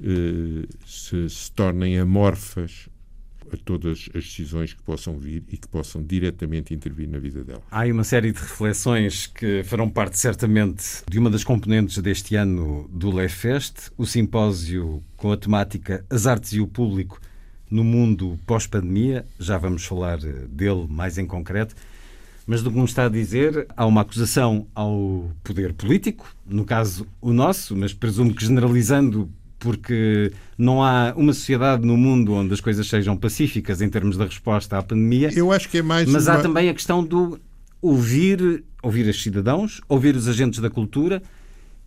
uh, 0.00 0.66
se, 0.86 1.28
se 1.28 1.52
tornem 1.52 1.98
amorfas 1.98 2.88
a 3.54 3.58
todas 3.58 4.08
as 4.14 4.24
decisões 4.24 4.74
que 4.74 4.82
possam 4.82 5.18
vir 5.18 5.42
e 5.50 5.56
que 5.56 5.68
possam 5.68 6.02
diretamente 6.02 6.74
intervir 6.74 7.08
na 7.08 7.18
vida 7.18 7.42
dela. 7.44 7.62
Há 7.70 7.84
uma 7.86 8.04
série 8.04 8.32
de 8.32 8.40
reflexões 8.40 9.26
que 9.26 9.62
farão 9.64 9.88
parte 9.88 10.18
certamente 10.18 11.02
de 11.08 11.18
uma 11.18 11.30
das 11.30 11.44
componentes 11.44 11.98
deste 11.98 12.36
ano 12.36 12.88
do 12.92 13.10
LEFest, 13.10 13.90
o 13.96 14.06
simpósio 14.06 15.02
com 15.16 15.32
a 15.32 15.36
temática 15.36 16.04
As 16.10 16.26
Artes 16.26 16.52
e 16.52 16.60
o 16.60 16.66
Público 16.66 17.20
no 17.70 17.84
mundo 17.84 18.38
pós-pandemia. 18.46 19.24
Já 19.38 19.56
vamos 19.56 19.84
falar 19.84 20.18
dele 20.18 20.86
mais 20.88 21.18
em 21.18 21.26
concreto. 21.26 21.74
Mas 22.46 22.62
do 22.62 22.70
que 22.70 22.76
nos 22.76 22.90
está 22.90 23.06
a 23.06 23.08
dizer, 23.08 23.66
há 23.76 23.86
uma 23.86 24.00
acusação 24.00 24.66
ao 24.74 25.30
poder 25.44 25.72
político, 25.72 26.34
no 26.44 26.64
caso 26.64 27.06
o 27.20 27.32
nosso, 27.32 27.76
mas 27.76 27.94
presumo 27.94 28.34
que 28.34 28.44
generalizando 28.44 29.30
porque 29.60 30.32
não 30.58 30.82
há 30.82 31.12
uma 31.14 31.32
sociedade 31.32 31.86
no 31.86 31.96
mundo 31.96 32.32
onde 32.32 32.52
as 32.52 32.60
coisas 32.60 32.88
sejam 32.88 33.16
pacíficas 33.16 33.80
em 33.80 33.88
termos 33.88 34.16
da 34.16 34.24
resposta 34.24 34.78
à 34.78 34.82
pandemia. 34.82 35.30
Eu 35.32 35.52
acho 35.52 35.68
que 35.68 35.78
é 35.78 35.82
mais. 35.82 36.10
Mas 36.10 36.26
uma... 36.26 36.34
há 36.34 36.42
também 36.42 36.68
a 36.68 36.74
questão 36.74 37.04
do 37.04 37.38
ouvir, 37.80 38.64
ouvir 38.82 39.06
os 39.06 39.22
cidadãos, 39.22 39.80
ouvir 39.88 40.16
os 40.16 40.26
agentes 40.26 40.58
da 40.58 40.70
cultura 40.70 41.22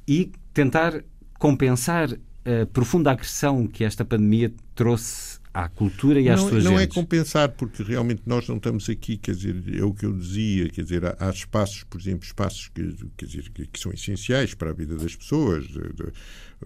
e 0.07 0.31
tentar 0.53 1.03
compensar 1.37 2.09
a 2.13 2.65
profunda 2.71 3.11
agressão 3.11 3.67
que 3.67 3.83
esta 3.83 4.05
pandemia 4.05 4.53
trouxe 4.75 5.39
à 5.53 5.69
cultura 5.69 6.19
e 6.19 6.27
às 6.29 6.41
não, 6.41 6.49
suas 6.49 6.63
Não 6.63 6.77
gentes. 6.79 6.97
é 6.97 6.99
compensar, 6.99 7.49
porque 7.49 7.83
realmente 7.83 8.23
nós 8.25 8.47
não 8.47 8.57
estamos 8.57 8.89
aqui, 8.89 9.17
quer 9.17 9.35
dizer, 9.35 9.79
é 9.79 9.83
o 9.83 9.93
que 9.93 10.05
eu 10.05 10.17
dizia, 10.17 10.67
quer 10.69 10.81
dizer, 10.81 11.05
há, 11.05 11.15
há 11.19 11.29
espaços, 11.29 11.83
por 11.83 12.01
exemplo, 12.01 12.25
espaços 12.25 12.69
que, 12.69 12.95
quer 13.15 13.25
dizer, 13.27 13.49
que, 13.51 13.67
que, 13.67 13.79
são 13.79 13.91
essenciais 13.91 14.55
para 14.55 14.71
a 14.71 14.73
vida 14.73 14.95
das 14.97 15.15
pessoas, 15.15 15.67
de, 15.67 15.79
de, 15.93 16.11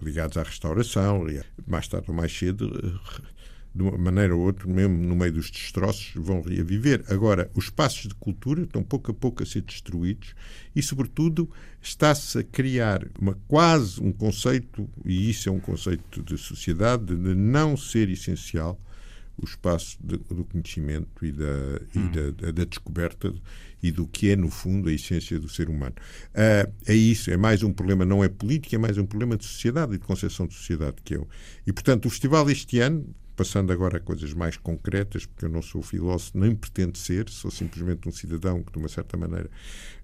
ligados 0.00 0.38
à 0.38 0.42
restauração, 0.42 1.26
mais 1.66 1.86
tarde 1.86 2.06
ou 2.08 2.14
mais 2.14 2.32
cedo, 2.36 2.98
de 3.74 3.82
uma 3.82 3.96
maneira 3.96 4.34
ou 4.34 4.42
outra, 4.42 4.66
mesmo 4.66 4.96
no 4.96 5.14
meio 5.14 5.32
dos 5.32 5.50
destroços, 5.50 6.12
vão 6.14 6.40
reaviver. 6.40 7.04
Agora, 7.08 7.50
os 7.54 7.66
espaços 7.66 8.08
de 8.08 8.14
cultura 8.14 8.62
estão 8.62 8.82
pouco 8.82 9.10
a 9.10 9.14
pouco 9.14 9.42
a 9.42 9.46
ser 9.46 9.62
destruídos 9.62 10.34
e, 10.74 10.82
sobretudo, 10.82 11.48
está-se 11.80 12.38
a 12.38 12.42
criar 12.42 13.06
uma, 13.20 13.38
quase 13.46 14.02
um 14.02 14.12
conceito, 14.12 14.88
e 15.04 15.30
isso 15.30 15.48
é 15.48 15.52
um 15.52 15.60
conceito 15.60 16.22
de 16.22 16.36
sociedade, 16.36 17.14
de 17.14 17.34
não 17.34 17.76
ser 17.76 18.08
essencial 18.08 18.80
o 19.40 19.44
espaço 19.44 19.96
de, 20.02 20.16
do 20.16 20.44
conhecimento 20.44 21.24
e, 21.24 21.30
da, 21.30 21.44
hum. 21.44 22.10
e 22.10 22.32
da, 22.32 22.50
da, 22.50 22.64
descoberta 22.64 23.32
e 23.82 23.92
do 23.92 24.06
que 24.06 24.30
é, 24.30 24.36
no 24.36 24.50
fundo, 24.50 24.88
a 24.88 24.92
essência 24.92 25.38
do 25.38 25.48
ser 25.48 25.68
humano. 25.68 25.94
Uh, 26.30 26.72
é 26.84 26.94
isso, 26.94 27.30
é 27.30 27.36
mais 27.36 27.62
um 27.62 27.72
problema, 27.72 28.04
não 28.04 28.24
é 28.24 28.28
político, 28.28 28.74
é 28.74 28.78
mais 28.78 28.98
um 28.98 29.06
problema 29.06 29.36
de 29.36 29.44
sociedade 29.44 29.94
e 29.94 29.98
de 29.98 30.04
concepção 30.04 30.46
de 30.46 30.54
sociedade 30.54 30.96
que 31.04 31.14
eu. 31.14 31.28
E, 31.64 31.72
portanto, 31.72 32.06
o 32.06 32.10
festival 32.10 32.50
este 32.50 32.80
ano, 32.80 33.06
passando 33.38 33.72
agora 33.72 33.98
a 33.98 34.00
coisas 34.00 34.34
mais 34.34 34.56
concretas, 34.56 35.24
porque 35.24 35.44
eu 35.44 35.48
não 35.48 35.62
sou 35.62 35.80
filósofo, 35.80 36.36
nem 36.36 36.56
pretendo 36.56 36.98
ser, 36.98 37.28
sou 37.28 37.52
simplesmente 37.52 38.08
um 38.08 38.10
cidadão 38.10 38.64
que, 38.64 38.72
de 38.72 38.78
uma 38.78 38.88
certa 38.88 39.16
maneira, 39.16 39.48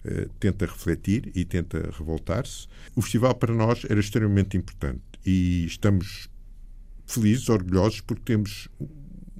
uh, 0.05 0.29
tenta 0.39 0.65
refletir 0.67 1.33
e 1.35 1.45
tenta 1.45 1.91
revoltar-se. 1.99 2.69
O 2.95 3.03
festival, 3.03 3.35
para 3.35 3.53
nós, 3.53 3.85
era 3.91 3.99
extremamente 3.99 4.57
importante 4.57 5.03
e 5.27 5.67
estamos 5.67 6.31
felizes, 7.07 7.49
orgulhosos, 7.49 8.01
porque 8.03 8.23
temos 8.25 8.69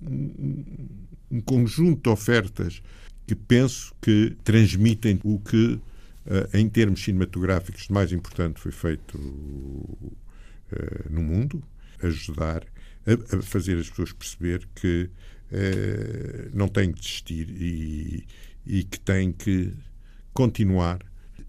um, 0.03 1.41
conjunto 1.43 2.03
de 2.03 2.09
ofertas 2.09 2.83
que 3.29 3.37
penso 3.37 3.95
que 4.03 4.37
transmitem 4.43 5.21
o 5.23 5.39
que, 5.39 5.75
uh, 5.75 5.81
em 6.53 6.69
termos 6.69 7.05
cinematográficos, 7.05 7.87
de 7.87 7.93
mais 7.93 8.11
importante 8.11 8.59
foi 8.59 8.73
feito 8.73 9.17
uh, 9.17 10.17
no 11.09 11.23
mundo, 11.23 11.63
ajudar 12.03 12.67
a, 13.07 13.37
a, 13.37 13.43
fazer 13.43 13.79
as 13.79 13.89
pessoas 13.89 14.13
perceber 14.13 14.69
que 14.75 15.11
uh, 15.53 16.51
não 16.53 16.69
têm 16.69 16.93
que 16.93 17.01
desistir 17.01 17.49
e, 17.51 18.27
e 18.67 18.85
que 18.85 18.99
têm 19.01 19.33
que 19.33 19.73
continuar 20.33 21.01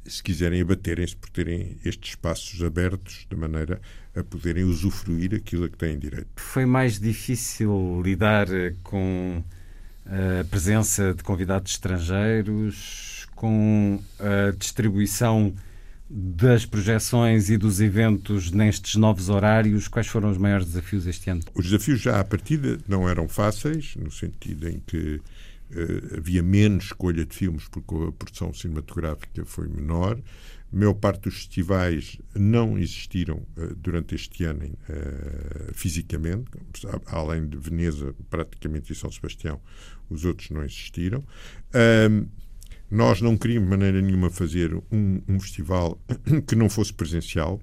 se 0.06 0.22
quiserem 0.22 0.62
abaterem-se 0.62 1.16
por 1.16 1.30
terem 1.30 1.78
estes 1.84 2.12
espaços 2.12 2.62
abertos 2.64 3.26
de 3.30 3.36
maneira 3.36 3.82
a 4.16 4.24
poderem 4.24 4.64
usufruir 4.64 5.34
aquilo 5.34 5.66
a 5.66 5.70
que 5.70 5.78
têm 5.78 5.98
direito. 5.98 6.28
Foi 6.36 6.66
mais 6.66 7.00
difícil 7.00 8.02
lidar 8.04 8.48
com 8.84 9.44
a 10.06 10.44
presença 10.46 11.14
de 11.14 11.24
convidados 11.24 11.72
estrangeiros, 11.72 13.28
com 13.36 14.00
a 14.20 14.52
distribuição 14.56 15.54
das 16.10 16.66
projeções 16.66 17.50
e 17.50 17.58
dos 17.58 17.82
eventos 17.82 18.52
nestes 18.52 18.96
novos 18.96 19.30
horários, 19.30 19.88
quais 19.88 20.08
foram 20.08 20.30
os 20.30 20.38
maiores 20.38 20.68
desafios 20.68 21.08
este 21.08 21.30
ano? 21.30 21.42
Os 21.56 21.66
desafios 21.66 22.00
já 22.00 22.20
à 22.20 22.24
partida 22.24 22.78
não 22.88 23.10
eram 23.10 23.28
fáceis, 23.28 23.96
no 23.96 24.12
sentido 24.12 24.70
em 24.70 24.80
que 24.86 25.16
uh, 25.16 26.18
havia 26.18 26.44
menos 26.44 26.86
escolha 26.86 27.26
de 27.26 27.36
filmes 27.36 27.68
porque 27.68 27.96
a 27.96 28.12
produção 28.12 28.54
cinematográfica 28.54 29.44
foi 29.46 29.68
menor. 29.68 30.20
A 30.72 30.78
maior 30.78 30.94
parte 30.94 31.22
dos 31.22 31.36
festivais 31.36 32.20
não 32.36 32.78
existiram 32.78 33.38
uh, 33.58 33.74
durante 33.76 34.14
este 34.14 34.44
ano 34.44 34.64
uh, 34.64 35.74
fisicamente, 35.74 36.52
além 37.08 37.48
de 37.48 37.58
Veneza, 37.58 38.14
praticamente 38.30 38.94
e 38.94 38.96
São 38.96 39.12
Sebastião, 39.12 39.60
os 40.08 40.24
outros 40.24 40.52
não 40.52 40.64
existiram. 40.64 41.24
Nós 42.96 43.22
não 43.22 43.38
queríamos 43.38 43.70
de 43.70 43.78
maneira 43.78 44.02
nenhuma 44.02 44.30
fazer 44.30 44.74
um, 44.92 45.22
um 45.28 45.40
festival 45.40 46.00
que 46.48 46.56
não 46.56 46.70
fosse 46.70 46.94
presencial, 46.94 47.62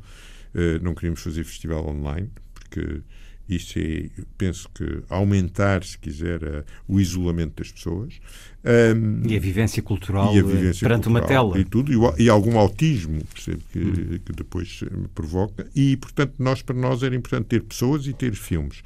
não 0.82 0.94
queríamos 0.94 1.22
fazer 1.22 1.44
festival 1.44 1.88
online, 1.88 2.28
porque 2.52 3.00
isso 3.48 3.78
é, 3.78 4.08
penso 4.38 4.68
que, 4.74 5.02
aumentar, 5.08 5.84
se 5.84 5.98
quiser, 5.98 6.42
uh, 6.42 6.64
o 6.86 7.00
isolamento 7.00 7.62
das 7.62 7.72
pessoas. 7.72 8.20
Um, 8.64 9.28
e 9.28 9.36
a 9.36 9.40
vivência 9.40 9.82
cultural 9.82 10.30
a 10.30 10.36
eh, 10.36 10.42
vivência 10.42 10.86
perante 10.86 11.04
cultural, 11.04 11.22
uma 11.22 11.52
tela. 11.52 11.58
E 11.60 11.64
tudo, 11.64 11.92
e, 11.92 12.24
e 12.24 12.28
algum 12.28 12.58
autismo 12.58 13.22
percebe, 13.32 13.62
que, 13.72 13.78
hum. 13.78 14.20
que 14.24 14.32
depois 14.32 14.82
me 14.82 15.08
provoca. 15.08 15.68
E, 15.74 15.96
portanto, 15.96 16.34
nós, 16.38 16.62
para 16.62 16.76
nós 16.76 17.02
era 17.02 17.14
importante 17.14 17.46
ter 17.46 17.62
pessoas 17.62 18.06
e 18.06 18.12
ter 18.12 18.34
filmes. 18.34 18.82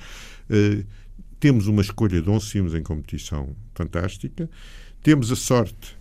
Uh, 0.51 0.85
temos 1.39 1.67
uma 1.67 1.83
escolha 1.83 2.21
de 2.21 2.29
11 2.29 2.47
filmes 2.47 2.75
em 2.75 2.83
competição 2.83 3.55
fantástica. 3.75 4.49
Temos 5.03 5.31
a 5.31 5.37
sorte 5.37 5.97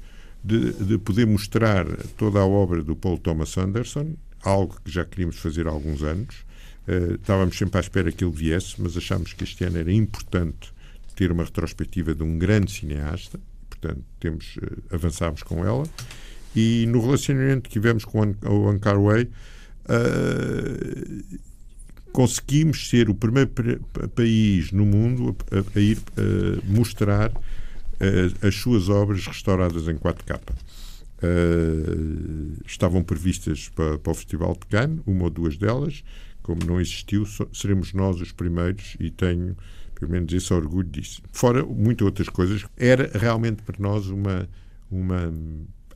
de, 0.45 0.73
de 0.73 0.97
poder 0.99 1.25
mostrar 1.25 1.87
toda 2.15 2.39
a 2.39 2.45
obra 2.45 2.83
do 2.83 2.95
Paul 2.95 3.17
Thomas 3.17 3.57
Anderson, 3.57 4.13
algo 4.43 4.79
que 4.85 4.91
já 4.91 5.03
queríamos 5.03 5.37
fazer 5.37 5.67
há 5.67 5.71
alguns 5.71 6.03
anos. 6.03 6.45
Uh, 6.87 7.15
estávamos 7.15 7.57
sempre 7.57 7.79
à 7.79 7.81
espera 7.81 8.11
que 8.11 8.23
ele 8.23 8.31
viesse, 8.31 8.75
mas 8.77 8.95
achámos 8.95 9.33
que 9.33 9.43
este 9.43 9.63
ano 9.63 9.79
era 9.79 9.91
importante 9.91 10.71
ter 11.15 11.31
uma 11.31 11.45
retrospectiva 11.45 12.13
de 12.13 12.21
um 12.21 12.37
grande 12.37 12.71
cineasta, 12.71 13.39
portanto, 13.67 14.03
temos, 14.19 14.57
uh, 14.57 14.83
avançámos 14.93 15.41
com 15.41 15.65
ela. 15.65 15.87
E 16.55 16.85
no 16.87 17.01
relacionamento 17.01 17.63
que 17.63 17.69
tivemos 17.71 18.05
com 18.05 18.19
o 18.45 18.69
Ancar 18.69 19.01
Way, 19.01 19.23
uh, 19.23 19.29
conseguimos 22.11 22.87
ser 22.87 23.09
o 23.09 23.15
primeiro 23.15 23.49
país 24.15 24.71
no 24.71 24.85
mundo 24.85 25.35
a, 25.51 25.77
a 25.77 25.81
ir 25.81 25.97
mostrar 26.63 27.31
as 28.41 28.55
suas 28.55 28.89
obras 28.89 29.25
restauradas 29.25 29.87
em 29.87 29.95
4K. 29.95 30.39
Uh, 31.23 32.61
estavam 32.65 33.01
previstas 33.01 33.69
para, 33.69 33.97
para, 33.97 34.11
o 34.11 34.15
Festival 34.15 34.53
de 34.53 34.67
Cannes, 34.67 35.01
uma 35.05 35.23
ou 35.23 35.29
duas 35.29 35.57
delas, 35.57 36.03
como 36.43 36.63
não 36.65 36.79
existiu, 36.79 37.25
seremos 37.53 37.93
nós 37.93 38.19
os 38.21 38.31
primeiros 38.31 38.95
e 38.99 39.09
tenho, 39.09 39.57
pelo 39.95 40.11
menos, 40.11 40.31
esse 40.31 40.53
orgulho 40.53 40.87
disso. 40.87 41.21
Fora 41.31 41.65
muitas 41.65 42.05
outras 42.05 42.29
coisas, 42.29 42.65
era 42.77 43.09
realmente 43.17 43.63
para 43.63 43.77
nós 43.79 44.07
uma, 44.07 44.47
uma 44.91 45.33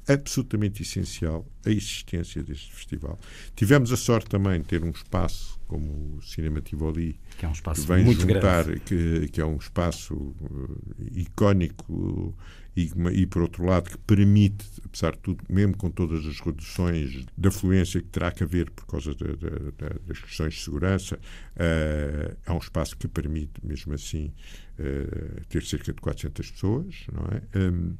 absolutamente 0.08 0.82
essencial 0.82 1.46
a 1.66 1.70
existência 1.70 2.42
deste 2.42 2.74
festival. 2.74 3.20
Tivemos 3.56 3.92
a 3.92 3.98
sorte 3.98 4.30
também 4.30 4.62
de 4.62 4.68
ter 4.68 4.84
um 4.84 4.90
espaço 4.90 5.59
como 5.70 6.18
o 6.18 6.22
Cinema 6.22 6.60
Tivoli, 6.62 7.18
que 7.38 7.46
é 7.46 7.48
um 7.48 7.52
espaço 7.52 7.82
que 7.82 7.88
vem 7.88 8.04
muito 8.04 8.22
juntar, 8.22 8.66
grande. 8.66 8.80
Que, 8.82 9.30
que 9.30 9.40
é 9.40 9.46
um 9.46 9.56
espaço 9.56 10.16
uh, 10.16 10.78
icónico 11.14 12.36
e, 12.76 12.92
e, 13.14 13.26
por 13.28 13.44
outro 13.44 13.64
lado, 13.64 13.90
que 13.90 13.98
permite, 14.00 14.66
apesar 14.84 15.12
de 15.12 15.20
tudo, 15.20 15.44
mesmo 15.48 15.78
com 15.78 15.92
todas 15.92 16.26
as 16.26 16.40
reduções 16.40 17.24
da 17.38 17.52
fluência 17.52 18.02
que 18.02 18.08
terá 18.08 18.32
que 18.32 18.44
haver 18.44 18.72
por 18.72 18.88
causa 18.88 19.14
de, 19.14 19.26
de, 19.26 19.50
de, 19.50 20.08
das 20.08 20.20
questões 20.20 20.56
de 20.56 20.62
segurança, 20.62 21.16
uh, 21.16 22.38
é 22.46 22.52
um 22.52 22.58
espaço 22.58 22.98
que 22.98 23.08
permite, 23.08 23.64
mesmo 23.64 23.94
assim, 23.94 24.34
uh, 24.80 25.46
ter 25.50 25.64
cerca 25.64 25.94
de 25.94 26.02
400 26.02 26.52
pessoas, 26.52 26.96
não 27.14 27.26
é? 27.26 27.60
Um, 27.60 27.96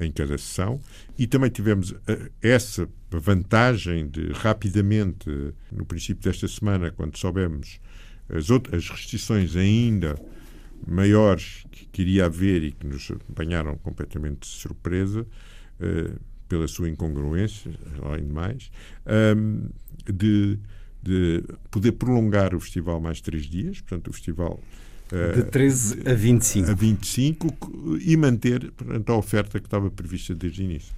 em 0.00 0.10
cada 0.10 0.36
sessão. 0.38 0.80
E 1.18 1.26
também 1.26 1.50
tivemos 1.50 1.90
uh, 1.90 1.98
essa 2.40 2.88
vantagem 3.10 4.08
de, 4.08 4.32
rapidamente, 4.32 5.28
no 5.70 5.84
princípio 5.84 6.22
desta 6.22 6.48
semana, 6.48 6.90
quando 6.90 7.16
soubemos 7.16 7.80
as, 8.28 8.50
outras, 8.50 8.84
as 8.84 8.90
restrições 8.90 9.56
ainda 9.56 10.16
maiores 10.86 11.64
que, 11.70 11.86
queria 11.86 12.26
haver 12.26 12.62
e 12.62 12.72
que 12.72 12.86
nos 12.86 13.10
apanharam 13.30 13.76
completamente 13.78 14.40
de 14.40 14.46
surpresa 14.46 15.22
uh, 15.22 16.20
pela 16.48 16.66
sua 16.66 16.88
incongruência, 16.88 17.70
além 18.02 18.24
de 18.24 18.32
mais, 18.32 18.70
um, 19.36 19.68
de, 20.12 20.58
de 21.00 21.44
poder 21.70 21.92
prolongar 21.92 22.54
o 22.54 22.60
festival 22.60 23.00
mais 23.00 23.20
três 23.20 23.44
dias, 23.44 23.80
portanto, 23.80 24.08
o 24.08 24.12
festival 24.12 24.60
de 25.34 25.42
13 25.44 26.08
a 26.08 26.14
25. 26.14 26.70
A 26.70 26.74
25 26.74 27.98
e 28.00 28.16
manter 28.16 28.70
portanto, 28.72 29.10
a 29.10 29.16
oferta 29.16 29.58
que 29.58 29.66
estava 29.66 29.90
prevista 29.90 30.34
desde 30.34 30.62
o 30.62 30.64
início. 30.64 30.94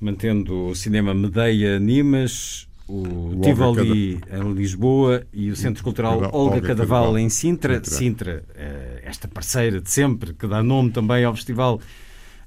Mantendo 0.00 0.66
o 0.68 0.74
cinema 0.74 1.14
Medeia 1.14 1.78
Nimas, 1.78 2.68
o, 2.88 3.40
Tivoli 3.42 4.20
em 4.30 4.52
Lisboa 4.52 5.24
e 5.32 5.50
o 5.50 5.56
Centro 5.56 5.82
Cultural 5.82 6.14
Olga, 6.14 6.36
Olga 6.36 6.60
Cadaval, 6.60 6.76
Cadaval 6.76 7.18
em 7.18 7.28
Sintra. 7.28 7.82
Sintra, 7.82 7.94
Sintra 7.96 8.44
eh, 8.54 9.02
esta 9.04 9.26
parceira 9.26 9.80
de 9.80 9.90
sempre, 9.90 10.34
que 10.34 10.46
dá 10.46 10.62
nome 10.62 10.90
também 10.90 11.24
ao 11.24 11.34
festival, 11.34 11.80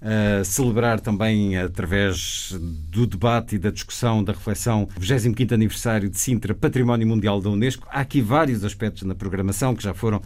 uh, 0.01 0.45
celebrar 0.45 0.99
também 0.99 1.57
através 1.57 2.55
do 2.89 3.05
debate 3.05 3.55
e 3.55 3.59
da 3.59 3.69
discussão, 3.69 4.23
da 4.23 4.31
reflexão, 4.31 4.87
o 4.95 4.99
25 4.99 5.53
aniversário 5.53 6.09
de 6.09 6.17
Sintra, 6.17 6.53
Património 6.53 7.07
Mundial 7.07 7.41
da 7.41 7.49
Unesco. 7.49 7.87
Há 7.89 8.01
aqui 8.01 8.21
vários 8.21 8.63
aspectos 8.63 9.03
na 9.03 9.15
programação 9.15 9.75
que 9.75 9.83
já 9.83 9.93
foram 9.93 10.21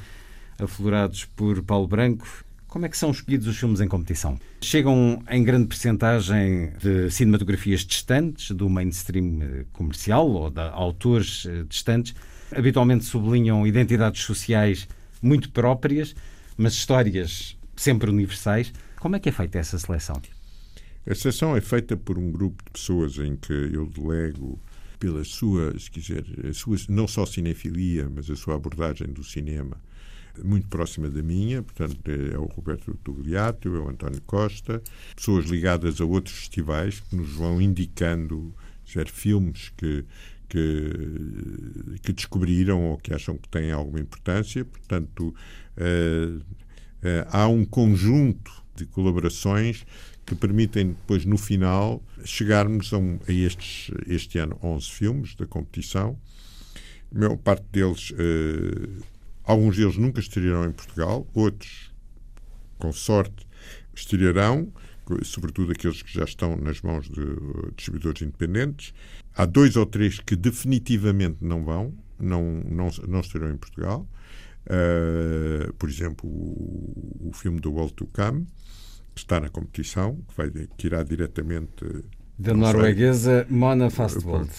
aflorados 0.60 1.26
por 1.26 1.62
Paulo 1.64 1.88
Branco. 1.88 2.28
Como 2.68 2.88
é 2.88 2.90
que 2.90 2.98
são 2.98 3.12
escolhidos 3.12 3.46
os 3.46 3.56
filmes 3.56 3.82
em 3.82 3.88
competição? 3.88 4.40
Chegam 4.62 5.24
em 5.30 5.44
grande 5.44 5.68
percentagem 5.68 6.74
de 6.82 7.12
cinematografias 7.12 7.82
distantes 7.82 8.50
do 8.50 8.68
mainstream 8.68 9.42
eh, 9.44 9.66
comercial 9.72 10.28
ou 10.28 10.50
de 10.50 10.60
autores 10.60 11.46
eh, 11.46 11.64
distantes. 11.70 12.16
Habitualmente 12.52 13.06
sublinham 13.06 13.68
identidades 13.68 14.24
sociais 14.24 14.88
muito 15.22 15.52
próprias, 15.52 16.16
mas 16.58 16.74
histórias 16.74 17.56
sempre 17.76 18.10
universais. 18.10 18.74
Como 19.00 19.16
é 19.16 19.20
que 19.20 19.30
é 19.30 19.32
feita 19.32 19.60
essa 19.60 19.78
seleção? 19.78 20.20
A 21.08 21.14
seleção 21.14 21.56
é 21.56 21.62
feita 21.62 21.96
por 21.96 22.18
um 22.18 22.32
grupo 22.32 22.64
de 22.64 22.72
pessoas 22.72 23.20
em 23.20 23.36
que 23.36 23.54
eu 23.54 23.86
delego 23.86 24.60
pela 24.98 25.24
sua, 25.24 25.78
se 25.78 25.92
quiser, 25.92 26.24
a 26.50 26.54
sua, 26.54 26.78
não 26.90 27.08
só 27.08 27.24
cinefilia, 27.26 28.10
mas 28.10 28.30
a 28.32 28.36
sua 28.36 28.56
abordagem 28.56 29.08
do 29.08 29.24
cinema 29.24 29.78
muito 30.42 30.68
próxima 30.68 31.10
da 31.10 31.22
minha, 31.22 31.62
portanto 31.62 32.00
é 32.10 32.38
o 32.38 32.46
Roberto 32.46 32.98
Tugliato, 33.04 33.68
é 33.68 33.80
o 33.80 33.90
António 33.90 34.22
Costa, 34.22 34.82
pessoas 35.16 35.46
ligadas 35.46 36.00
a 36.02 36.06
outros 36.06 36.36
festivais 36.36 37.00
que 37.00 37.16
nos 37.16 37.34
vão 37.34 37.62
indicando 37.62 38.54
dizer, 38.86 39.08
filmes 39.10 39.72
que, 39.78 40.06
que, 40.50 42.00
que, 42.02 42.14
descobriram 42.14 42.84
ou 42.86 42.98
que 42.98 43.14
acham 43.14 43.38
que 43.38 43.50
têm 43.50 43.72
alguma 43.72 44.00
importância. 44.00 44.64
Portanto, 44.66 45.34
uh, 45.78 46.38
uh, 46.38 46.44
há 47.30 47.48
um 47.48 47.66
conjunto 47.66 48.52
de 48.76 48.86
colaborações 48.86 49.86
que 50.26 50.36
permitem 50.36 50.90
depois, 50.90 51.26
no 51.26 51.38
final, 51.38 52.02
chegarmos 52.24 52.94
a, 52.94 52.98
um, 52.98 53.20
a 53.28 53.32
estes, 53.32 53.92
este 54.08 54.38
ano, 54.38 54.58
11 54.64 54.90
filmes 54.90 55.36
da 55.36 55.46
competição. 55.46 56.18
A 57.14 57.20
maior 57.20 57.38
parte 57.38 57.66
deles 57.72 58.12
uh, 58.12 59.04
Alguns 59.44 59.78
deles 59.78 59.98
nunca 59.98 60.20
estrearão 60.20 60.66
em 60.66 60.72
Portugal, 60.72 61.28
outros, 61.34 61.92
com 62.78 62.92
sorte, 62.92 63.46
estrearão, 63.94 64.72
sobretudo 65.24 65.72
aqueles 65.72 66.02
que 66.02 66.14
já 66.14 66.24
estão 66.24 66.56
nas 66.56 66.82
mãos 66.82 67.10
de 67.10 67.22
distribuidores 67.76 68.22
independentes. 68.22 68.94
Há 69.36 69.46
dois 69.46 69.76
ou 69.76 69.86
três 69.86 70.20
que 70.20 70.36
definitivamente 70.36 71.38
não 71.42 71.64
vão, 71.64 71.94
não, 72.20 72.62
não, 72.70 72.90
não 73.08 73.20
estarão 73.20 73.52
em 73.52 73.58
Portugal. 73.58 74.08
Uh, 74.66 75.74
por 75.74 75.90
exemplo, 75.90 76.30
o, 76.30 77.30
o, 77.30 77.32
filme 77.34 77.60
The 77.60 77.68
World 77.68 77.94
to 77.96 78.08
Come, 78.14 78.48
que 79.14 79.20
está 79.20 79.40
na 79.42 79.50
competição, 79.50 80.16
que, 80.30 80.38
vai, 80.38 80.50
que 80.78 80.88
irá 80.88 81.04
diretamente. 81.04 81.86
Da 82.40 82.54
norueguesa 82.54 83.46
Mona 83.50 83.90
Fastvold. 83.90 84.50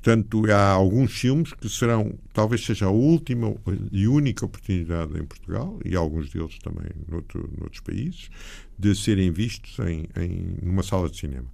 Portanto, 0.00 0.44
há 0.52 0.70
alguns 0.70 1.12
filmes 1.12 1.52
que 1.52 1.68
serão, 1.68 2.14
talvez 2.32 2.64
seja 2.64 2.86
a 2.86 2.90
última 2.90 3.52
e 3.90 4.06
única 4.06 4.44
oportunidade 4.44 5.18
em 5.18 5.24
Portugal, 5.24 5.76
e 5.84 5.96
alguns 5.96 6.30
deles 6.30 6.56
também 6.60 6.86
noutro, 7.08 7.50
noutros 7.58 7.80
países, 7.80 8.30
de 8.78 8.94
serem 8.94 9.32
vistos 9.32 9.76
em, 9.80 10.06
em 10.16 10.56
numa 10.62 10.84
sala 10.84 11.10
de 11.10 11.16
cinema. 11.16 11.48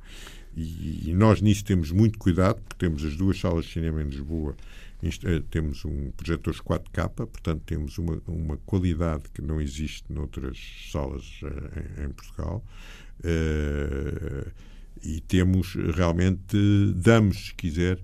E, 0.55 1.09
e, 1.09 1.15
nós 1.15 1.41
nisso 1.41 1.65
temos 1.65 1.91
muito 1.91 2.19
cuidado, 2.19 2.61
porque 2.61 2.87
temos 2.87 3.03
as 3.03 3.17
duas 3.17 3.41
salas 3.41 3.65
de 3.65 3.73
cinema 3.73 4.03
em 4.03 4.09
Lisboa, 4.09 4.55
eh, 5.03 5.43
temos 5.51 5.83
um 5.87 6.11
projetores 6.13 6.61
4K, 6.61 7.09
portanto 7.27 7.63
temos 7.65 7.97
uma, 7.97 8.21
uma 8.27 8.59
qualidade 8.59 9.25
que 9.33 9.41
não 9.41 9.59
existe 9.59 10.05
noutras 10.13 10.59
salas 10.93 11.41
uh, 11.43 12.01
em, 12.01 12.05
em, 12.05 12.09
Portugal. 12.11 12.63
Uh, 13.21 14.51
e 15.03 15.21
temos 15.21 15.75
realmente, 15.75 16.57
damos, 16.95 17.49
se 17.49 17.55
quiser, 17.55 17.99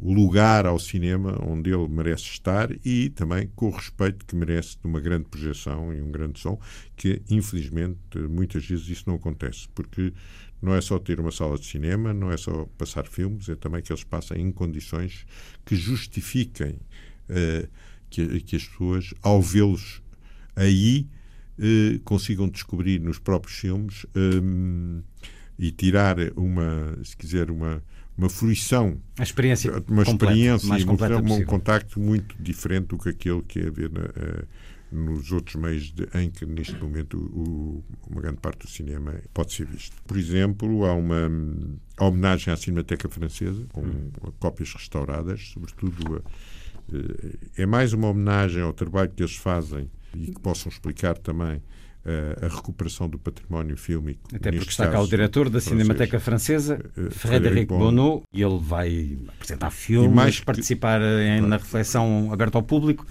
o 0.00 0.12
lugar 0.12 0.64
ao 0.64 0.78
cinema 0.78 1.38
onde 1.46 1.70
ele 1.70 1.86
merece 1.86 2.24
estar 2.24 2.70
e 2.84 3.10
também 3.10 3.50
com 3.54 3.66
o 3.66 3.70
respeito 3.70 4.24
que 4.24 4.34
merece 4.34 4.78
de 4.78 4.86
uma 4.86 5.00
grande 5.00 5.26
projeção 5.28 5.92
e 5.92 6.00
um 6.00 6.10
grande 6.10 6.40
som, 6.40 6.58
que 6.96 7.20
infelizmente 7.28 8.18
muitas 8.30 8.64
vezes 8.64 8.88
isso 8.88 9.04
não 9.06 9.16
acontece, 9.16 9.68
porque 9.74 10.14
não 10.64 10.74
é 10.74 10.80
só 10.80 10.98
ter 10.98 11.20
uma 11.20 11.30
sala 11.30 11.58
de 11.58 11.66
cinema, 11.66 12.14
não 12.14 12.32
é 12.32 12.38
só 12.38 12.64
passar 12.78 13.06
filmes, 13.06 13.50
é 13.50 13.54
também 13.54 13.82
que 13.82 13.92
eles 13.92 14.02
passem 14.02 14.40
em 14.40 14.50
condições 14.50 15.26
que 15.64 15.76
justifiquem 15.76 16.78
uh, 17.28 17.68
que, 18.08 18.40
que, 18.40 18.56
as 18.56 18.66
pessoas, 18.66 19.12
ao 19.20 19.42
vê-los 19.42 20.02
aí, 20.56 21.06
uh, 21.58 22.00
consigam 22.00 22.48
descobrir 22.48 22.98
nos 22.98 23.18
próprios 23.18 23.58
filmes 23.58 24.06
um, 24.16 25.02
e 25.58 25.70
tirar 25.70 26.16
uma, 26.34 26.98
se 27.04 27.14
quiser, 27.14 27.50
uma 27.50 27.82
uma 28.16 28.28
fruição, 28.28 29.00
a 29.18 29.22
experiência 29.22 29.70
uma 29.88 30.04
completa, 30.04 30.32
experiência 30.32 30.68
mais 30.68 30.82
e 30.82 30.86
um, 30.86 31.44
contacto 31.44 31.98
muito 32.00 32.36
diferente 32.40 32.86
do 32.86 32.98
que 32.98 33.08
aquele 33.08 33.42
que 33.42 33.58
é 33.58 33.66
haver 33.66 33.90
uh, 33.90 34.46
nos 34.92 35.32
outros 35.32 35.56
meios 35.56 35.92
de, 35.92 36.08
em 36.14 36.30
que 36.30 36.46
neste 36.46 36.76
momento 36.76 37.18
o, 37.18 37.84
uma 38.08 38.20
grande 38.20 38.38
parte 38.38 38.60
do 38.60 38.68
cinema 38.68 39.14
pode 39.32 39.52
ser 39.52 39.66
visto. 39.66 39.96
Por 40.06 40.16
exemplo, 40.16 40.84
há 40.84 40.94
uma 40.94 41.28
homenagem 41.98 42.52
à 42.52 42.56
Cinemateca 42.56 43.08
Francesa 43.08 43.66
com 43.72 43.82
hum. 43.82 44.10
cópias 44.38 44.72
restauradas, 44.72 45.50
sobretudo 45.52 46.18
uh, 46.18 47.38
é 47.56 47.66
mais 47.66 47.92
uma 47.92 48.08
homenagem 48.08 48.62
ao 48.62 48.72
trabalho 48.72 49.10
que 49.10 49.22
eles 49.22 49.34
fazem 49.34 49.90
e 50.14 50.32
que 50.32 50.40
possam 50.40 50.70
explicar 50.70 51.18
também 51.18 51.60
a 52.42 52.48
recuperação 52.48 53.08
do 53.08 53.18
património 53.18 53.76
fílmico. 53.76 54.20
Até 54.34 54.52
porque 54.52 54.70
está 54.70 54.88
cá 54.88 55.00
o 55.00 55.06
diretor 55.06 55.48
da 55.48 55.60
Cinemateca 55.60 56.20
Francesa, 56.20 56.78
uh, 56.96 57.10
Frédéric 57.10 57.66
Bonneau, 57.66 58.22
e 58.32 58.42
ele 58.42 58.58
vai 58.58 59.16
apresentar 59.28 59.70
filmes, 59.70 60.12
mais 60.12 60.40
participar 60.40 61.00
que... 61.00 61.40
na 61.40 61.56
reflexão 61.56 62.30
aberta 62.32 62.58
ao 62.58 62.62
público. 62.62 63.06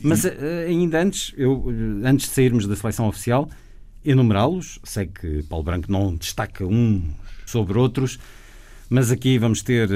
Mas 0.00 0.24
e... 0.24 0.30
ainda 0.66 1.02
antes, 1.02 1.34
eu, 1.36 1.66
antes 2.04 2.28
de 2.28 2.34
sairmos 2.34 2.66
da 2.66 2.74
seleção 2.74 3.06
oficial, 3.08 3.48
enumerá-los, 4.04 4.78
sei 4.84 5.06
que 5.06 5.42
Paulo 5.42 5.64
Branco 5.64 5.92
não 5.92 6.16
destaca 6.16 6.64
uns 6.64 7.02
sobre 7.44 7.78
outros, 7.78 8.18
mas 8.88 9.10
aqui 9.10 9.38
vamos 9.38 9.62
ter 9.62 9.88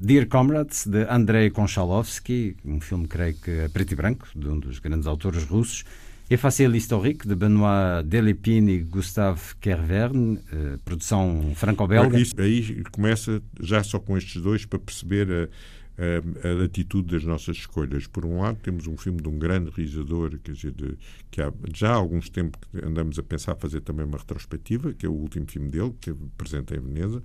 Dear 0.00 0.26
Comrades, 0.26 0.86
de 0.86 1.04
Andrei 1.10 1.50
Konchalovsky, 1.50 2.56
um 2.64 2.80
filme, 2.80 3.06
creio 3.06 3.34
que 3.34 3.68
preto 3.70 3.92
e 3.92 3.94
branco, 3.96 4.28
de 4.34 4.48
um 4.48 4.58
dos 4.58 4.78
grandes 4.78 5.06
autores 5.06 5.44
russos, 5.44 5.84
Effacer 6.30 6.68
l'historique, 6.68 7.26
de 7.26 7.34
Benoît 7.34 8.02
Delepine 8.04 8.72
e 8.72 8.78
Gustave 8.80 9.40
Kervern, 9.60 10.38
eh, 10.52 10.76
produção 10.84 11.52
franco-belga. 11.54 12.18
Aí 12.38 12.82
começa 12.92 13.40
já 13.60 13.82
só 13.82 13.98
com 13.98 14.16
estes 14.16 14.42
dois 14.42 14.66
para 14.66 14.78
perceber 14.78 15.48
a, 15.98 16.48
a, 16.48 16.64
atitude 16.64 17.12
das 17.14 17.24
nossas 17.24 17.56
escolhas. 17.56 18.06
Por 18.06 18.24
um 18.24 18.40
lado, 18.40 18.58
temos 18.62 18.86
um 18.86 18.96
filme 18.96 19.20
de 19.20 19.28
um 19.28 19.38
grande 19.38 19.70
realizador, 19.70 20.38
quer 20.42 20.52
dizer, 20.52 20.72
de, 20.72 20.96
que 21.30 21.42
há 21.42 21.52
já 21.74 21.90
há 21.90 21.94
alguns 21.94 22.28
tempos 22.28 22.60
andamos 22.82 23.18
a 23.18 23.22
pensar 23.22 23.56
fazer 23.56 23.80
também 23.80 24.06
uma 24.06 24.18
retrospectiva, 24.18 24.92
que 24.92 25.04
é 25.04 25.08
o 25.08 25.12
último 25.12 25.46
filme 25.46 25.68
dele, 25.68 25.92
que 26.00 26.14
presente 26.36 26.74
em 26.74 26.80
Veneza, 26.80 27.22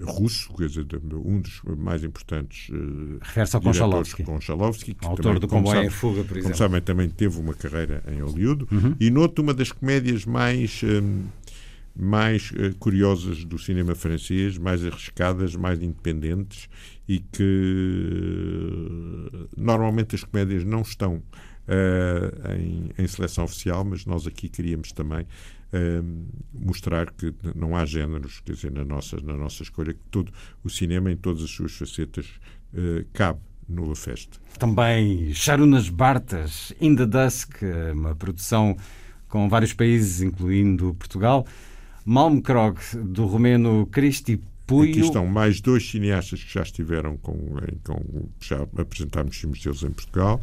russo, 0.00 0.54
quer 0.54 0.68
dizer, 0.68 0.86
um 1.24 1.40
dos 1.40 1.62
mais 1.76 2.04
importantes 2.04 2.68
uh, 2.70 3.18
Refere-se 3.20 3.56
ao 3.56 3.62
Konchalovsky. 3.62 4.22
Konchalovsky 4.22 4.94
que 4.94 5.06
autor 5.06 5.22
também, 5.22 5.40
do 5.40 5.48
Comboio 5.48 5.82
em 5.82 5.90
Fuga, 5.90 6.24
por 6.24 6.36
exemplo. 6.36 6.42
Como 6.42 6.56
sabem, 6.56 6.80
também 6.80 7.08
teve 7.08 7.38
uma 7.38 7.54
carreira 7.54 8.02
em 8.08 8.20
Hollywood. 8.20 8.66
Uhum. 8.70 8.94
E 9.00 9.10
noto 9.10 9.42
uma 9.42 9.52
das 9.54 9.72
comédias 9.72 10.24
mais... 10.24 10.82
Um, 10.82 11.24
mais 11.96 12.50
uh, 12.50 12.74
curiosas 12.78 13.44
do 13.44 13.58
cinema 13.58 13.94
francês, 13.94 14.58
mais 14.58 14.84
arriscadas, 14.84 15.54
mais 15.54 15.80
independentes 15.80 16.68
e 17.08 17.20
que 17.20 18.50
normalmente 19.56 20.14
as 20.14 20.24
comédias 20.24 20.64
não 20.64 20.82
estão 20.82 21.16
uh, 21.16 22.52
em, 22.58 22.90
em, 22.98 23.06
seleção 23.06 23.44
oficial, 23.44 23.84
mas 23.84 24.04
nós 24.06 24.26
aqui 24.26 24.48
queríamos 24.48 24.92
também 24.92 25.26
mostrar 26.52 27.10
que 27.10 27.34
não 27.52 27.76
há 27.76 27.84
géneros, 27.84 28.38
quer 28.44 28.52
dizer, 28.52 28.70
na 28.70 28.84
nossa, 28.84 29.16
na 29.20 29.36
nossa 29.36 29.64
escolha, 29.64 29.92
que 29.92 30.04
todo 30.08 30.32
o 30.62 30.70
cinema, 30.70 31.10
em 31.10 31.16
todas 31.16 31.42
as 31.42 31.50
suas 31.50 31.72
facetas, 31.72 32.28
cabe 33.12 33.40
no 33.68 33.92
Fest. 33.96 34.38
Também 34.56 35.34
Charunas 35.34 35.88
Bartas, 35.88 36.72
In 36.80 36.94
the 36.94 37.06
Dusk, 37.06 37.60
uma 37.92 38.14
produção 38.14 38.76
com 39.28 39.48
vários 39.48 39.72
países, 39.72 40.22
incluindo 40.22 40.94
Portugal. 40.94 41.44
Malmkrog, 42.04 42.80
do 42.94 43.26
romeno 43.26 43.86
Cristi 43.90 44.38
Puio... 44.66 44.90
Aqui 44.90 45.00
estão 45.00 45.26
mais 45.26 45.60
dois 45.60 45.88
cineastas 45.88 46.42
que 46.42 46.52
já 46.52 46.62
estiveram 46.62 47.16
com, 47.18 47.36
com 47.84 48.28
já 48.40 48.62
apresentámos 48.76 49.36
filmes 49.36 49.62
deles 49.62 49.82
em 49.82 49.90
Portugal. 49.90 50.42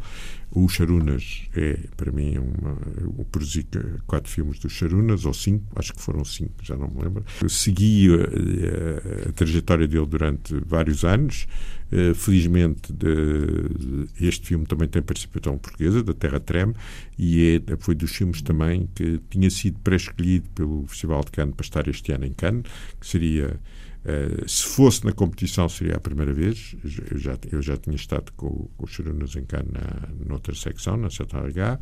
O 0.51 0.67
Charunas 0.67 1.43
é, 1.55 1.79
para 1.95 2.11
mim, 2.11 2.37
uma, 2.37 2.77
eu 2.99 3.25
produzi 3.31 3.65
quatro 4.05 4.29
filmes 4.29 4.59
do 4.59 4.69
Charunas, 4.69 5.25
ou 5.25 5.33
cinco, 5.33 5.65
acho 5.75 5.93
que 5.93 6.01
foram 6.01 6.25
cinco, 6.25 6.53
já 6.61 6.75
não 6.75 6.89
me 6.89 7.01
lembro. 7.01 7.25
Eu 7.41 7.49
segui 7.49 8.09
a, 8.13 9.27
a, 9.27 9.29
a 9.29 9.31
trajetória 9.31 9.87
dele 9.87 10.05
durante 10.05 10.53
vários 10.65 11.03
anos. 11.03 11.47
Uh, 11.91 12.15
felizmente, 12.15 12.93
de, 12.93 14.07
este 14.21 14.47
filme 14.47 14.65
também 14.65 14.87
tem 14.87 15.01
participação 15.01 15.57
portuguesa, 15.57 16.01
da 16.01 16.13
Terra 16.13 16.39
Treme, 16.39 16.73
e 17.19 17.61
é, 17.67 17.75
foi 17.77 17.95
dos 17.95 18.11
filmes 18.11 18.41
também 18.41 18.87
que 18.95 19.19
tinha 19.29 19.49
sido 19.49 19.77
pré-escolhido 19.79 20.49
pelo 20.51 20.85
Festival 20.87 21.21
de 21.25 21.31
Cannes 21.31 21.53
para 21.53 21.65
estar 21.65 21.87
este 21.89 22.13
ano 22.13 22.25
em 22.25 22.31
Cannes, 22.31 22.63
que 22.97 23.05
seria 23.05 23.59
Uh, 24.03 24.49
se 24.49 24.63
fosse 24.63 25.05
na 25.05 25.11
competição 25.11 25.69
seria 25.69 25.95
a 25.95 25.99
primeira 25.99 26.33
vez. 26.33 26.75
Eu 27.11 27.17
já, 27.19 27.37
eu 27.51 27.61
já 27.61 27.77
tinha 27.77 27.95
estado 27.95 28.31
com, 28.35 28.67
com 28.75 28.85
os 28.85 28.91
Churunas 28.91 29.35
em 29.35 29.45
Cannes 29.45 29.71
na, 29.71 30.09
noutra 30.25 30.55
secção, 30.55 30.97
na 30.97 31.07
H 31.07 31.79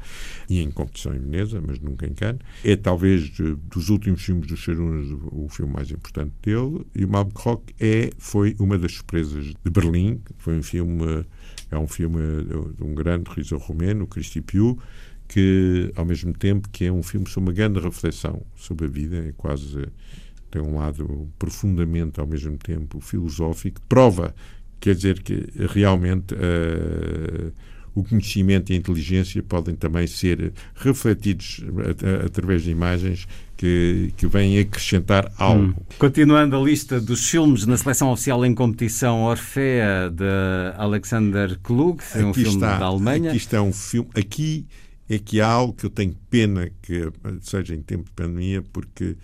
e 0.50 0.62
em 0.62 0.70
competição 0.70 1.16
em 1.16 1.20
Veneza, 1.20 1.62
mas 1.66 1.80
nunca 1.80 2.06
em 2.06 2.14
Cannes. 2.14 2.42
É 2.64 2.76
talvez 2.76 3.30
dos 3.70 3.90
últimos 3.90 4.22
filmes 4.22 4.48
dos 4.48 4.60
Churunas 4.60 5.10
o, 5.12 5.46
o, 5.46 5.50
filme 5.50 5.72
mais 5.72 5.90
importante 5.92 6.34
dele. 6.42 6.86
E 6.94 7.06
o 7.06 7.10
Malmkrok 7.10 7.74
é, 7.80 8.10
foi 8.18 8.56
uma 8.60 8.78
das 8.78 8.94
surpresas 8.94 9.46
de 9.46 9.72
Berlim. 9.72 10.22
Foi 10.40 10.58
um 10.58 10.64
filme, 10.64 11.26
é 11.72 11.78
um 11.78 11.88
filme 11.88 12.20
de 12.78 12.84
um 12.84 12.94
grande 12.94 13.30
realizador 13.30 13.66
romeno, 13.66 14.06
Cristi 14.06 14.42
Piu, 14.42 14.78
que 15.30 15.94
ao 15.96 16.04
mesmo 16.04 16.34
tempo 16.34 16.68
que 16.70 16.86
é 16.86 16.92
um 16.92 17.04
filme 17.04 17.30
sobre 17.30 17.52
uma 17.52 17.56
grande 17.56 17.80
reflexão 17.80 18.42
sobre 18.58 18.88
a 18.88 18.90
vida, 18.90 19.18
é 19.30 19.32
quase 19.38 19.88
tem 20.50 20.62
um 20.62 20.78
lado 20.78 21.30
profundamente, 21.38 22.20
ao 22.20 22.28
mesmo 22.28 22.58
tempo, 22.58 23.00
filosófico, 23.00 23.82
prova, 23.88 24.34
quer 24.80 24.96
dizer 24.96 25.22
que 25.22 25.48
realmente 25.74 26.34
uh, 26.34 27.52
o 27.94 28.04
conhecimento 28.04 28.72
e 28.72 28.76
a 28.76 28.78
inteligência 28.78 29.42
podem 29.44 29.76
também 29.76 30.08
ser 30.08 30.54
refletidos 30.76 31.64
através 32.26 32.64
de 32.64 32.72
imagens 32.72 33.28
que, 33.58 34.14
que 34.16 34.26
vêm 34.28 34.58
acrescentar 34.60 35.32
algo. 35.38 35.76
Hum. 35.78 35.84
Continuando 35.98 36.56
a 36.56 36.62
lista 36.62 37.00
dos 37.02 37.28
filmes 37.30 37.66
na 37.66 37.78
seleção 37.78 38.12
oficial 38.12 38.46
em 38.46 38.54
competição, 38.54 39.24
Orfea, 39.24 40.10
de 40.10 40.24
Alexander 40.78 41.60
Klug, 41.62 42.02
é 42.16 42.24
um 42.24 42.34
filme 42.34 42.56
está, 42.56 42.78
da 42.78 42.86
Alemanha. 42.86 43.30
Aqui 43.30 43.38
está 43.38 43.62
um 43.62 43.74
filme, 43.74 44.10
aqui 44.16 44.66
é 45.10 45.18
que 45.18 45.42
há 45.42 45.48
algo 45.48 45.74
que 45.74 45.86
eu 45.86 45.90
tenho 45.90 46.16
pena 46.30 46.70
que 46.82 47.12
seja 47.42 47.76
em 47.76 47.82
tempo 47.82 48.06
de 48.06 48.12
pandemia, 48.12 48.62
porque 48.72 49.18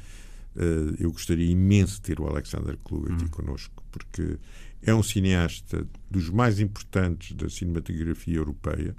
eu 0.99 1.11
gostaria 1.11 1.51
imenso 1.51 1.95
de 1.95 2.01
ter 2.01 2.19
o 2.19 2.27
Alexander 2.27 2.77
Klug 2.83 3.11
aqui 3.11 3.25
hum. 3.25 3.29
connosco, 3.29 3.83
porque 3.91 4.37
é 4.81 4.93
um 4.93 5.03
cineasta 5.03 5.85
dos 6.09 6.29
mais 6.29 6.59
importantes 6.59 7.35
da 7.35 7.49
cinematografia 7.49 8.37
europeia. 8.37 8.95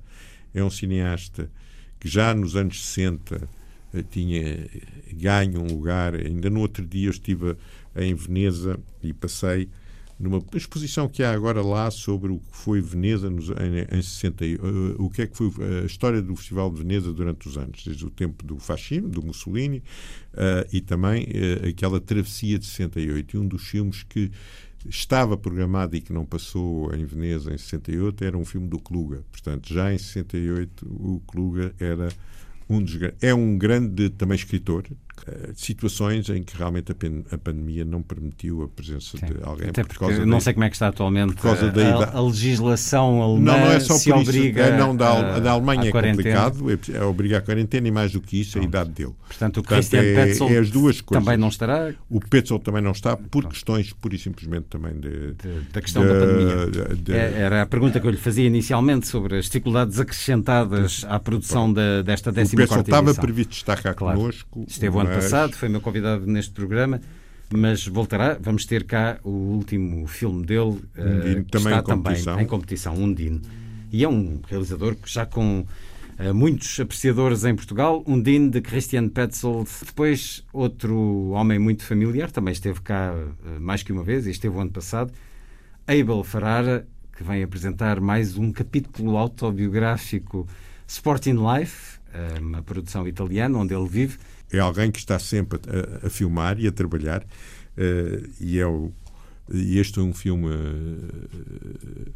É 0.53 0.63
um 0.63 0.71
cineasta 0.71 1.51
que 1.99 2.09
já 2.09 2.35
nos 2.35 2.57
anos 2.57 2.85
60 2.85 3.37
uh, 3.37 3.49
eh, 3.95 4.03
tinha 4.03 4.69
ganho 5.13 5.63
um 5.63 5.67
lugar. 5.67 6.15
Ainda 6.15 6.51
no 6.51 6.61
outro 6.61 6.85
dia 6.85 7.07
eu 7.07 7.13
estive 7.13 7.57
em 7.95 8.15
Veneza 8.15 8.79
e 9.03 9.13
passei 9.13 9.69
numa 10.19 10.43
exposição 10.55 11.09
que 11.09 11.23
há 11.23 11.33
agora 11.33 11.63
lá 11.63 11.91
sobre 11.91 12.33
o 12.33 12.39
que 12.39 12.57
foi 12.57 12.81
Veneza 12.81 13.29
nos, 13.29 13.51
em, 13.51 13.99
em 13.99 14.03
60, 14.03 14.45
uh, 14.45 15.03
o 15.03 15.11
que 15.11 15.23
é 15.23 15.27
que 15.27 15.37
foi 15.37 15.51
a 15.83 15.87
história 15.87 16.23
do 16.23 16.35
Festival 16.35 16.71
de 16.71 16.83
Veneza 16.83 17.13
durante 17.13 17.49
os 17.49 17.59
anos, 17.59 17.85
desde 17.85 18.07
o 18.07 18.11
tempo 18.11 18.45
do 18.45 18.59
fascismo, 18.59 19.09
do 19.09 19.23
Mussolini, 19.23 19.79
uh, 20.33 20.67
e 20.73 20.81
também 20.81 21.25
uh, 21.25 21.69
aquela 21.69 22.01
travessia 22.01 22.59
de 22.59 22.65
68. 22.65 23.37
E 23.37 23.39
um 23.39 23.47
dos 23.47 23.67
filmes 23.69 24.03
que 24.03 24.31
estava 24.89 25.37
programado 25.37 25.97
e 25.97 26.01
que 26.01 26.13
não 26.13 26.25
passou 26.25 26.95
em 26.95 27.05
Veneza 27.05 27.53
em 27.53 27.59
68 27.59 28.25
era 28.25 28.39
um 28.39 28.45
filme 28.45 28.69
do 28.69 28.79
Kluga. 28.79 29.23
Portanto, 29.31 29.73
já 29.73 29.93
em 29.93 29.99
68 29.99 30.87
o 30.87 31.21
Kluga 31.27 31.75
era 31.79 32.09
um 32.69 32.83
dos, 32.83 32.99
é 33.21 33.35
um 33.35 33.57
grande 33.57 34.11
também 34.11 34.37
escritor, 34.37 34.85
eh, 34.91 34.95
situações 35.55 36.29
em 36.29 36.43
que 36.43 36.57
realmente 36.57 36.93
a, 36.93 37.39
pandemia 37.39 37.85
não 37.85 38.03
permitiu 38.03 38.63
a 38.63 38.69
presença 38.69 39.17
de 39.19 39.35
alguém 39.43 39.69
Até 39.71 39.83
por 39.83 39.89
porque 39.89 40.05
causa 40.05 40.21
eu 40.23 40.27
não 40.27 40.39
da- 40.39 40.41
sei 40.45 40.53
como 40.55 40.65
é 40.65 40.69
que 40.69 40.77
está 40.77 40.89
atualmente 40.89 41.35
por 41.35 41.43
causa 41.43 41.67
a, 41.67 41.71
da 41.71 42.05
a- 42.05 42.17
a 42.19 42.23
legislação 42.23 43.23
alemã 43.23 43.53
Não, 43.53 43.59
não 43.61 43.73
é 43.73 43.81
só 43.81 43.95
se 43.95 44.11
por 44.11 44.21
isso. 44.21 44.31
obriga 44.31 44.63
É, 44.63 44.79
não, 44.79 44.95
da, 44.97 45.37
a- 45.37 45.41
da 45.41 45.51
Alemanha 45.53 45.89
é 45.89 45.91
quarentena. 45.91 46.47
complicado, 46.47 46.71
é, 46.71 46.97
é 46.99 47.05
obrigar 47.05 47.41
a 47.41 47.45
quarentena 47.45 47.89
e 47.89 47.91
mais 47.91 48.13
do 48.13 48.21
que 48.21 48.41
isso, 48.41 48.59
a 48.59 48.63
idade 48.63 48.91
dele. 48.91 49.15
Portanto, 49.27 49.59
o 49.59 49.63
Portanto, 49.63 49.67
Christian 49.79 50.01
é- 50.03 50.15
Petzold 50.27 50.55
é 50.55 50.59
as 50.59 50.71
duas 50.71 51.01
coisas. 51.01 51.25
também 51.25 51.39
não 51.39 51.49
estará 51.49 51.93
O 52.11 52.21
Petzold 52.21 52.65
também 52.65 52.83
não 52.83 52.93
está 52.93 53.17
por 53.17 53.47
questões 53.49 53.93
pura 53.93 54.15
e 54.15 54.19
simplesmente 54.19 54.67
também 54.67 54.95
de, 54.99 55.33
de- 55.35 55.61
da 55.73 55.81
questão 55.81 56.03
da, 56.07 56.13
pandemia. 56.15 56.95
de- 56.97 57.13
É- 57.13 57.33
Era 57.47 57.63
a 57.63 57.67
pergunta 57.67 58.01
que 58.01 58.07
eu 58.07 58.11
lhe 58.11 58.17
fazia 58.17 58.47
inicialmente 58.47 59.07
sobre 59.07 59.39
as 59.39 59.47
dificuldades 59.47 59.99
acrescentadas 60.01 61.05
à 61.09 61.19
produção 61.19 61.73
da- 61.73 62.03
desta 62.03 62.31
o 62.31 62.35
14 62.35 62.57
Petzold 62.57 62.83
estava 62.83 63.07
edição. 63.09 63.23
previsto 63.25 63.53
estar 63.53 63.81
cá 63.83 63.95
Claro. 63.95 64.19
connosco. 64.19 64.65
Esteve 64.69 64.97
o 64.97 65.01
ano 65.07 65.15
mas- 65.15 65.25
passado, 65.25 65.55
foi 65.55 65.69
meu 65.69 65.81
convidado 65.81 66.27
neste 66.27 66.53
programa, 66.53 67.01
mas 67.51 67.87
voltará. 67.87 68.37
Vamos 68.41 68.67
ter 68.67 68.85
cá 68.85 69.19
o 69.23 69.31
último 69.31 70.07
filme 70.07 70.45
dele, 70.45 70.81
eh, 70.97 71.03
Undine, 71.03 71.45
que 71.45 71.51
também 71.51 71.75
está 71.75 71.79
em 71.79 71.83
competição. 71.83 72.33
também 72.33 72.45
em 72.45 72.49
competição, 72.49 72.95
Undine. 72.95 73.43
E 73.93 74.05
é 74.05 74.09
um 74.09 74.41
realizador 74.49 74.97
que 74.97 75.09
já 75.11 75.25
com 75.25 75.65
eh, 76.19 76.33
muitos 76.33 76.81
apreciadores 76.81 77.45
em 77.45 77.55
Portugal, 77.55 78.03
Undine 78.07 78.51
de 78.51 78.61
Christian 78.61 79.09
Petzold. 79.09 79.69
Depois, 79.85 80.43
outro 80.53 81.29
homem 81.31 81.59
muito 81.59 81.85
familiar, 81.85 82.31
também 82.31 82.53
esteve 82.53 82.81
cá 82.81 83.15
eh, 83.15 83.59
mais 83.61 83.83
que 83.83 83.93
uma 83.93 84.03
vez, 84.03 84.27
e 84.27 84.31
esteve 84.31 84.57
o 84.57 84.61
ano 84.61 84.71
passado, 84.71 85.13
Abel 85.87 86.25
Ferrara, 86.25 86.87
que 87.17 87.23
vem 87.23 87.43
apresentar 87.43 88.01
mais 88.01 88.37
um 88.37 88.51
capítulo 88.51 89.17
autobiográfico 89.17 90.47
Sporting 90.87 91.37
Life, 91.37 91.97
uma 92.41 92.63
produção 92.63 93.07
italiana 93.07 93.59
onde 93.59 93.75
ele 93.75 93.89
vive. 93.89 94.19
É 94.53 94.59
alguém 94.59 94.91
que 94.91 94.99
está 94.99 95.19
sempre 95.19 95.59
a, 96.03 96.07
a 96.07 96.11
filmar 96.11 96.59
e 96.61 96.67
a 96.67 96.73
trabalhar 96.73 97.25
eh, 97.77 98.23
e 98.41 98.59
é 98.59 98.67
o, 98.67 98.93
e 99.53 99.79
este 99.79 99.99
é 99.99 100.03
um 100.03 100.13
filme 100.15 100.49
eh, 100.53 102.11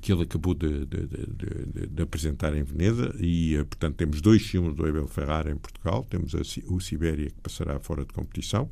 que, 0.00 0.12
ele 0.12 0.22
acabou 0.22 0.54
de, 0.54 0.86
de- 0.86 1.06
de- 1.06 1.86
de- 1.88 2.02
apresentar 2.02 2.56
em 2.56 2.62
Veneza 2.62 3.14
e 3.18 3.54
eh, 3.56 3.64
portanto 3.64 3.96
temos 3.96 4.20
dois 4.20 4.42
filmes 4.42 4.74
do 4.74 4.86
Abel 4.86 5.06
Ferrara 5.06 5.50
em 5.50 5.56
Portugal. 5.56 6.06
Temos 6.08 6.34
a 6.34 6.38
o 6.72 6.80
Sibéria 6.80 7.26
que 7.30 7.40
passará 7.42 7.78
fora 7.78 8.04
de 8.04 8.12
competição 8.12 8.68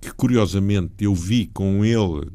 que 0.00 0.12
curiosamente 0.12 1.04
eu 1.04 1.14
vi 1.14 1.46
com 1.46 1.84
ele 1.84 2.28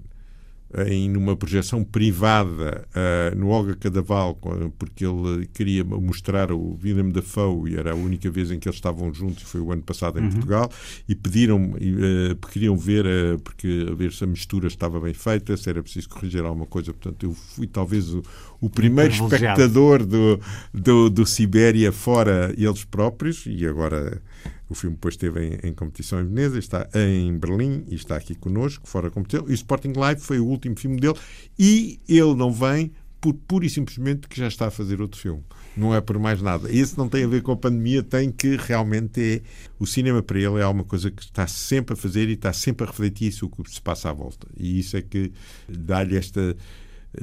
em 0.85 1.09
numa 1.09 1.35
projeção 1.35 1.83
privada 1.83 2.87
eh, 2.93 3.33
no 3.35 3.49
Olga 3.49 3.75
Cadaval, 3.75 4.37
porque 4.77 5.05
ele 5.05 5.47
queria 5.47 5.83
mostrar 5.83 6.51
o 6.51 6.77
Willem 6.83 7.09
Dafoe 7.09 7.71
e 7.71 7.75
era 7.75 7.93
a 7.93 7.95
única 7.95 8.29
vez 8.29 8.51
em 8.51 8.59
que 8.59 8.67
eles 8.67 8.77
estavam 8.77 9.11
juntos, 9.13 9.43
foi 9.43 9.61
o 9.61 9.71
ano 9.71 9.81
passado 9.81 10.19
em 10.19 10.29
Portugal, 10.29 10.69
e 11.07 11.15
pediram 11.15 11.73
eh, 11.79 12.35
queriam 12.51 12.77
ver, 12.77 13.05
eh, 13.05 13.37
porque 13.43 13.87
a 13.89 13.95
ver 13.95 14.11
se 14.13 14.23
a 14.23 14.27
mistura 14.27 14.67
estava 14.67 14.99
bem 14.99 15.13
feita, 15.13 15.55
se 15.57 15.69
era 15.69 15.81
preciso 15.81 16.09
corrigir 16.09 16.43
alguma 16.43 16.65
coisa. 16.65 16.93
Portanto, 16.93 17.25
eu 17.25 17.33
fui 17.33 17.67
talvez 17.67 18.13
o, 18.13 18.21
o 18.61 18.69
primeiro 18.69 19.13
espectador 19.13 20.05
do, 20.05 20.39
do, 20.73 21.09
do 21.09 21.25
Sibéria 21.25 21.91
fora 21.91 22.53
eles 22.57 22.83
próprios, 22.83 23.45
e 23.47 23.65
agora 23.65 24.21
o 24.69 24.75
filme 24.75 24.95
depois 24.95 25.13
esteve 25.13 25.45
em, 25.45 25.69
em 25.69 25.73
competição 25.73 26.19
em 26.19 26.27
Veneza, 26.27 26.59
está 26.59 26.87
em 26.93 27.37
Berlim 27.37 27.85
e 27.87 27.95
está 27.95 28.15
aqui 28.15 28.35
connosco, 28.35 28.87
fora 28.87 29.09
competição. 29.09 29.45
E 29.47 29.53
Sporting 29.53 29.93
Live 29.95 30.21
foi 30.21 30.39
o 30.39 30.45
último 30.45 30.77
filme 30.77 30.97
dele 30.99 31.17
e 31.57 31.99
ele 32.07 32.35
não 32.35 32.51
vem 32.51 32.91
por 33.19 33.33
pura 33.33 33.65
e 33.65 33.69
simplesmente 33.69 34.27
que 34.27 34.37
já 34.37 34.47
está 34.47 34.67
a 34.67 34.71
fazer 34.71 35.01
outro 35.01 35.19
filme. 35.19 35.43
Não 35.75 35.93
é 35.93 36.01
por 36.01 36.17
mais 36.19 36.41
nada. 36.41 36.71
Esse 36.71 36.97
não 36.97 37.09
tem 37.09 37.23
a 37.23 37.27
ver 37.27 37.41
com 37.41 37.51
a 37.51 37.57
pandemia, 37.57 38.03
tem 38.03 38.31
que 38.31 38.55
realmente 38.55 39.21
é. 39.21 39.41
O 39.79 39.85
cinema 39.85 40.21
para 40.21 40.39
ele 40.39 40.59
é 40.59 40.63
alguma 40.63 40.83
coisa 40.83 41.11
que 41.11 41.23
está 41.23 41.45
sempre 41.47 41.93
a 41.93 41.97
fazer 41.97 42.29
e 42.29 42.33
está 42.33 42.53
sempre 42.53 42.85
a 42.85 42.89
refletir 42.89 43.27
isso 43.27 43.45
o 43.45 43.49
que 43.49 43.71
se 43.71 43.81
passa 43.81 44.09
à 44.09 44.13
volta. 44.13 44.47
E 44.55 44.79
isso 44.79 44.97
é 44.97 45.01
que 45.01 45.31
dá-lhe 45.67 46.15
esta 46.15 46.55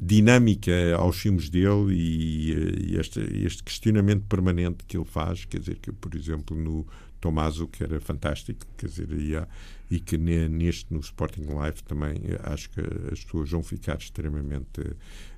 dinâmica 0.03 0.73
aos 0.97 1.17
filmes 1.19 1.49
dele 1.49 1.93
e, 1.95 2.53
eh, 2.53 2.83
e 2.95 2.97
este, 2.99 3.21
este 3.45 3.63
questionamento 3.63 4.25
permanente 4.29 4.85
que 4.87 4.97
ele 4.97 5.05
faz, 5.07 5.45
quer 5.45 5.61
dizer, 5.61 5.77
que 5.77 5.93
por 5.93 6.15
exemplo 6.15 6.57
no 6.57 6.87
Tomaso, 7.21 7.67
que 7.69 7.83
era 7.83 8.01
fantástico, 8.01 8.67
quer 8.77 8.87
dizer, 8.89 9.11
e, 9.13 9.35
há- 9.37 9.49
e 9.91 9.99
que 9.99 10.19
ne- 10.19 10.49
neste, 10.49 10.93
no 10.93 11.01
Sporting 11.01 11.43
Life 11.43 11.83
também 11.85 12.17
eh, 12.25 12.39
acho 12.45 12.69
que 12.71 12.81
as 13.13 13.25
pessoas 13.25 13.51
vão 13.51 13.63
ficar 13.63 13.97
extremamente, 13.97 14.81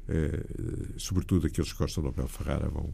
eh, 0.09 0.45
sobretudo 0.97 1.47
aqueles 1.47 1.73
que 1.73 1.79
gostam 1.79 2.03
do 2.03 2.09
Abel 2.09 2.27
Ferrara, 2.29 2.69
vão 2.69 2.93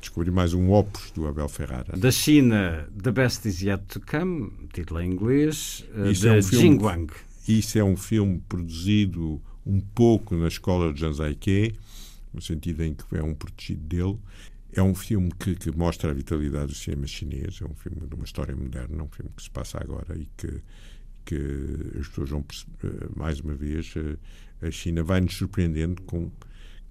descobrir 0.00 0.30
mais 0.30 0.52
um 0.52 0.70
opus 0.70 1.10
do 1.12 1.26
Abel 1.26 1.48
Ferrara. 1.48 1.96
Da 1.96 2.10
China, 2.10 2.86
The 3.02 3.10
Best 3.12 3.48
Is 3.48 3.62
Yet 3.62 3.84
to 3.88 4.00
Come, 4.02 4.50
título 4.74 5.00
em 5.00 5.10
inglês, 5.12 5.84
eh, 5.96 6.10
Isso 6.10 6.22
de 6.22 6.28
é 6.28 6.32
um 6.34 6.42
filme- 6.42 6.68
Jingwang. 6.68 7.12
Isso 7.48 7.78
é 7.78 7.84
um 7.84 7.96
filme 7.96 8.42
produzido 8.46 9.40
um 9.66 9.80
pouco 9.80 10.36
na 10.36 10.48
escola 10.48 10.92
de 10.92 11.00
Zhang 11.00 11.16
Zaike, 11.16 11.74
no 12.32 12.40
sentido 12.40 12.82
em 12.82 12.94
que 12.94 13.16
é 13.16 13.22
um 13.22 13.34
protegido 13.34 13.82
dele. 13.82 14.18
É 14.72 14.82
um 14.82 14.94
filme 14.94 15.30
que, 15.38 15.54
que 15.54 15.70
mostra 15.70 16.10
a 16.10 16.14
vitalidade 16.14 16.66
do 16.66 16.74
cinema 16.74 17.06
chinês, 17.06 17.60
é 17.62 17.64
um 17.64 17.74
filme 17.74 18.06
de 18.08 18.14
uma 18.14 18.24
história 18.24 18.54
moderna, 18.56 19.04
um 19.04 19.08
filme 19.08 19.30
que 19.36 19.42
se 19.42 19.50
passa 19.50 19.78
agora 19.80 20.18
e 20.18 20.28
que, 20.36 20.60
que 21.24 21.98
as 22.00 22.08
pessoas 22.08 22.30
vão 22.30 22.42
perceber, 22.42 23.08
mais 23.14 23.38
uma 23.38 23.54
vez, 23.54 23.94
eh, 23.96 24.66
a 24.66 24.70
China 24.72 25.04
vai 25.04 25.20
nos 25.20 25.34
surpreendendo 25.36 26.02
com, 26.02 26.28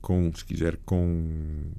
com 0.02 0.32
se 0.34 0.46
quiser, 0.46 0.78
com, 0.86 1.72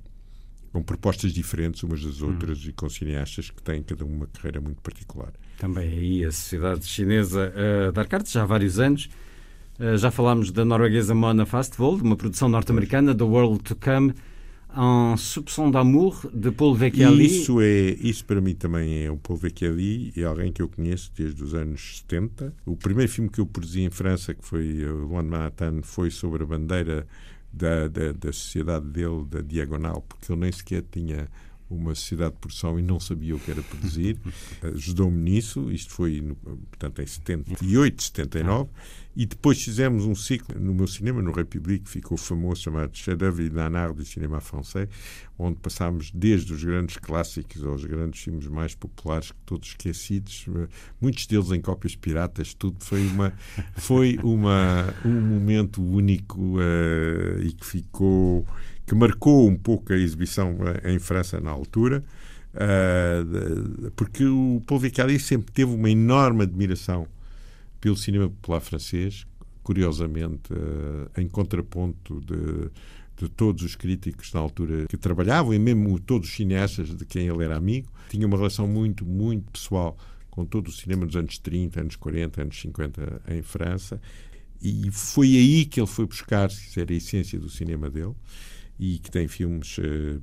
com 0.73 0.83
propostas 0.83 1.33
diferentes 1.33 1.83
umas 1.83 2.05
das 2.05 2.21
outras 2.21 2.59
e 2.67 2.73
com 2.73 2.89
cineastas 2.91 3.49
que 3.49 3.63
têm 3.63 3.83
cada 3.83 4.05
uma 4.05 4.27
carreira 4.27 4.61
muito 4.61 4.83
particular. 4.83 5.33
Também 5.59 5.89
aí 5.89 6.25
a 6.25 6.33
sociedade 6.33 6.85
chinesa 6.85 7.51
a 7.89 7.91
dar 7.93 8.07
cartas 8.07 8.33
já 8.33 8.43
há 8.43 8.47
vários 8.47 8.79
anos. 8.79 9.09
Eh, 9.79 9.97
Já 9.97 10.11
falámos 10.11 10.51
da 10.53 10.65
norueguesa 10.65 11.15
Mona 11.15 11.45
Fastvold, 11.47 12.03
uma 12.03 12.17
produção 12.17 12.49
norte-americana, 12.49 13.15
The 13.15 13.25
World 13.25 13.63
to 13.65 13.77
Come, 13.77 14.15
Un 14.77 15.17
soupçon 15.17 15.71
d'amour, 15.71 16.29
de 16.35 16.51
Paul 16.51 16.75
Vecchiali. 16.75 17.27
Isso, 17.27 17.61
é, 17.61 17.91
isso 17.91 18.25
para 18.25 18.41
mim 18.41 18.57
também 18.57 19.05
é 19.05 19.11
o 19.11 19.17
Paul 19.17 19.39
Vecchiali, 19.39 20.13
é 20.17 20.25
alguém 20.25 20.51
que 20.53 20.61
eu 20.61 20.69
conheço 20.69 21.13
desde 21.17 21.45
os 21.45 21.55
anos 21.55 21.99
70. 21.99 22.53
O 22.67 22.77
primeiro 22.77 23.11
filme 23.11 23.31
que 23.31 23.41
eu 23.41 23.47
produzi 23.47 23.83
em 23.83 23.91
França, 23.91 24.35
que 24.35 24.45
foi 24.45 24.85
o 24.85 25.07
Luan 25.07 25.23
Manhattan, 25.23 25.81
foi 25.83 26.11
sobre 26.11 26.43
a 26.43 26.47
bandeira 26.47 27.07
da, 27.53 27.87
da, 27.87 28.11
da 28.13 28.33
sociedade 28.33 28.87
dele, 28.87 29.25
da 29.31 29.43
Diagonal, 29.43 30.05
porque 30.09 30.33
ele 30.33 30.41
nem 30.41 30.51
sequer 30.51 30.83
tinha 30.91 31.29
uma 31.71 31.95
sociedade 31.95 32.35
de 32.35 32.41
produção 32.41 32.77
e 32.77 32.83
não 32.83 32.99
sabia 32.99 33.37
o 33.37 33.39
que 33.39 33.53
era 33.53 33.63
produzir. 33.63 34.19
Ajudou-me 34.75 35.19
nisso, 35.19 35.71
isto 35.71 35.93
foi 35.93 36.21
no, 36.21 36.35
portanto, 36.35 37.01
em 37.01 37.07
78, 37.07 38.03
79. 38.03 38.69
E 39.17 39.25
depois 39.27 39.63
fizemos 39.63 40.05
um 40.07 40.15
ciclo 40.15 40.59
no 40.61 40.75
meu 40.75 40.89
cinema, 40.89 41.23
no 41.23 41.31
République, 41.31 41.89
ficou 41.89 42.17
famoso, 42.19 42.63
chamado 42.63 42.97
Chef-d'œuvre 42.97 43.45
et 43.45 43.51
nanar 43.53 43.93
du 43.93 44.05
cinéma 44.05 44.41
français, 44.41 44.89
onde 45.39 45.57
passámos 45.61 46.11
desde 46.13 46.53
os 46.53 46.65
grandes 46.65 46.97
clássicos 46.97 47.65
aos 47.65 47.85
grandes 47.85 48.21
filmes 48.23 48.49
mais 48.49 48.75
populares, 48.75 49.33
todos 49.47 49.69
esquecidos, 49.69 50.47
muitos 51.01 51.27
deles 51.27 51.53
em 51.53 51.61
cópias 51.61 51.95
piratas, 51.95 52.55
tudo 52.55 52.77
foi 52.81 53.07
uma 53.07 53.33
foi 53.77 54.19
uma 54.23 54.93
um 55.05 55.21
momento 55.21 55.81
único 55.83 56.57
eh, 56.61 57.39
e 57.45 57.53
que 57.53 57.65
ficou 57.65 58.45
que 58.85 58.95
marcou 58.97 59.49
um 59.49 59.57
pouco 59.57 59.93
a 59.93 59.97
exibição 59.97 60.57
eh, 60.83 60.93
em 60.93 60.99
França 60.99 61.39
na 61.41 61.51
altura. 61.51 62.05
de- 62.55 63.91
porque 63.97 64.25
o 64.25 64.63
Paul 64.67 64.81
Vicari 64.81 65.19
sempre 65.19 65.53
teve 65.53 65.73
uma 65.73 65.91
enorme 65.91 66.43
admiração 66.43 67.07
pelo 67.85 67.99
cinema 67.99 68.31
popular 68.31 68.61
francês, 68.61 69.27
curiosamente 69.63 70.51
eh, 70.51 71.21
em 71.21 71.29
contraponto 71.29 72.19
de, 72.23 72.71
de 73.15 73.29
todos 73.29 73.63
os 73.63 73.77
críticos 73.77 74.33
na 74.33 74.41
altura 74.41 74.87
que 74.89 74.97
trabalhavam 74.97 75.53
e 75.53 75.59
mesmo 75.59 76.01
todos 76.01 76.31
os 76.31 76.35
cineastas 76.35 76.97
de 76.97 77.05
quem 77.05 77.29
ele 77.29 77.45
era 77.45 77.59
amigo, 77.59 77.93
tinha 78.09 78.27
uma 78.27 78.39
relação 78.39 78.67
muito, 78.67 79.05
muito 79.05 79.53
pessoal 79.53 79.99
com 80.31 80.47
todo 80.47 80.69
o 80.69 80.73
cinema 80.73 81.05
dos 81.05 81.15
anos 81.15 81.37
30, 81.37 81.79
anos 81.83 81.97
40, 81.97 82.41
anos 82.41 82.59
50 82.59 83.23
em 83.29 83.43
França. 83.43 84.01
E 84.63 84.91
foi 84.91 85.37
aí 85.37 85.67
que 85.67 85.79
ele 85.79 85.87
foi 85.87 86.07
buscar, 86.07 86.51
se 86.51 86.65
quiser, 86.65 86.91
a 86.91 86.95
essência 86.95 87.39
do 87.39 87.51
cinema 87.51 87.91
dele 87.91 88.15
e 88.81 88.99
que 88.99 89.11
tem 89.11 89.29
filmes 89.29 89.77
eh, 89.79 90.21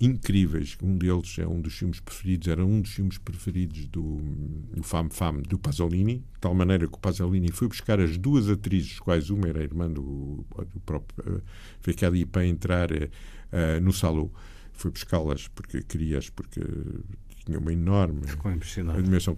incríveis. 0.00 0.76
Um 0.82 0.96
deles 0.96 1.38
é 1.38 1.46
um 1.46 1.60
dos 1.60 1.74
filmes 1.74 2.00
preferidos, 2.00 2.48
era 2.48 2.64
um 2.64 2.80
dos 2.80 2.92
filmes 2.92 3.18
preferidos 3.18 3.86
do, 3.86 4.18
do 4.74 4.82
Fame 4.82 5.10
Fame, 5.10 5.42
do 5.42 5.58
Pasolini, 5.58 6.18
de 6.18 6.40
tal 6.40 6.54
maneira 6.54 6.86
que 6.86 6.94
o 6.94 6.98
Pasolini 6.98 7.50
foi 7.50 7.68
buscar 7.68 8.00
as 8.00 8.16
duas 8.18 8.48
atrizes, 8.48 8.98
quais 8.98 9.30
uma 9.30 9.48
era 9.48 9.60
a 9.60 9.62
irmã 9.62 9.90
do, 9.90 10.44
do 10.72 10.80
próprio 10.84 11.36
uh, 11.36 11.42
Vecchiali, 11.82 12.24
para 12.24 12.46
entrar 12.46 12.90
uh, 12.92 13.80
no 13.82 13.92
salão. 13.92 14.30
Foi 14.72 14.90
buscá-las 14.90 15.48
porque 15.48 15.82
queria-as, 15.82 16.28
porque 16.28 16.60
tinha 17.44 17.58
uma 17.58 17.72
enorme 17.72 18.22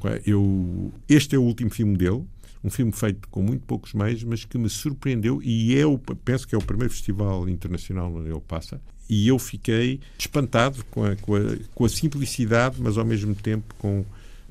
ela. 0.09 0.21
Eu, 0.25 0.93
este 1.09 1.37
é 1.37 1.39
o 1.39 1.43
último 1.43 1.71
filme 1.71 1.97
dele, 1.97 2.25
um 2.65 2.71
filme 2.71 2.93
feito 2.93 3.29
com 3.29 3.43
muito 3.43 3.65
poucos 3.65 3.93
meios, 3.93 4.25
mas 4.25 4.45
que 4.45 4.57
me 4.57 4.69
surpreendeu 4.69 5.43
e 5.43 5.77
é 5.79 5.85
o, 5.85 5.99
penso 5.99 6.49
que 6.49 6.55
é 6.55 6.59
o 6.59 6.63
primeiro 6.63 6.93
festival 6.93 7.49
internacional 7.49 8.13
onde 8.15 8.31
ele 8.31 8.41
passa 8.41 8.81
e 9.09 9.29
eu 9.29 9.39
fiquei 9.39 10.01
espantado 10.19 10.85
com 10.87 11.05
a, 11.05 11.17
com, 11.17 11.37
a, 11.37 11.41
com 11.75 11.85
a 11.85 11.89
simplicidade, 11.89 12.77
mas 12.81 12.99
ao 12.99 13.05
mesmo 13.05 13.35
tempo 13.35 13.75
com 13.79 14.05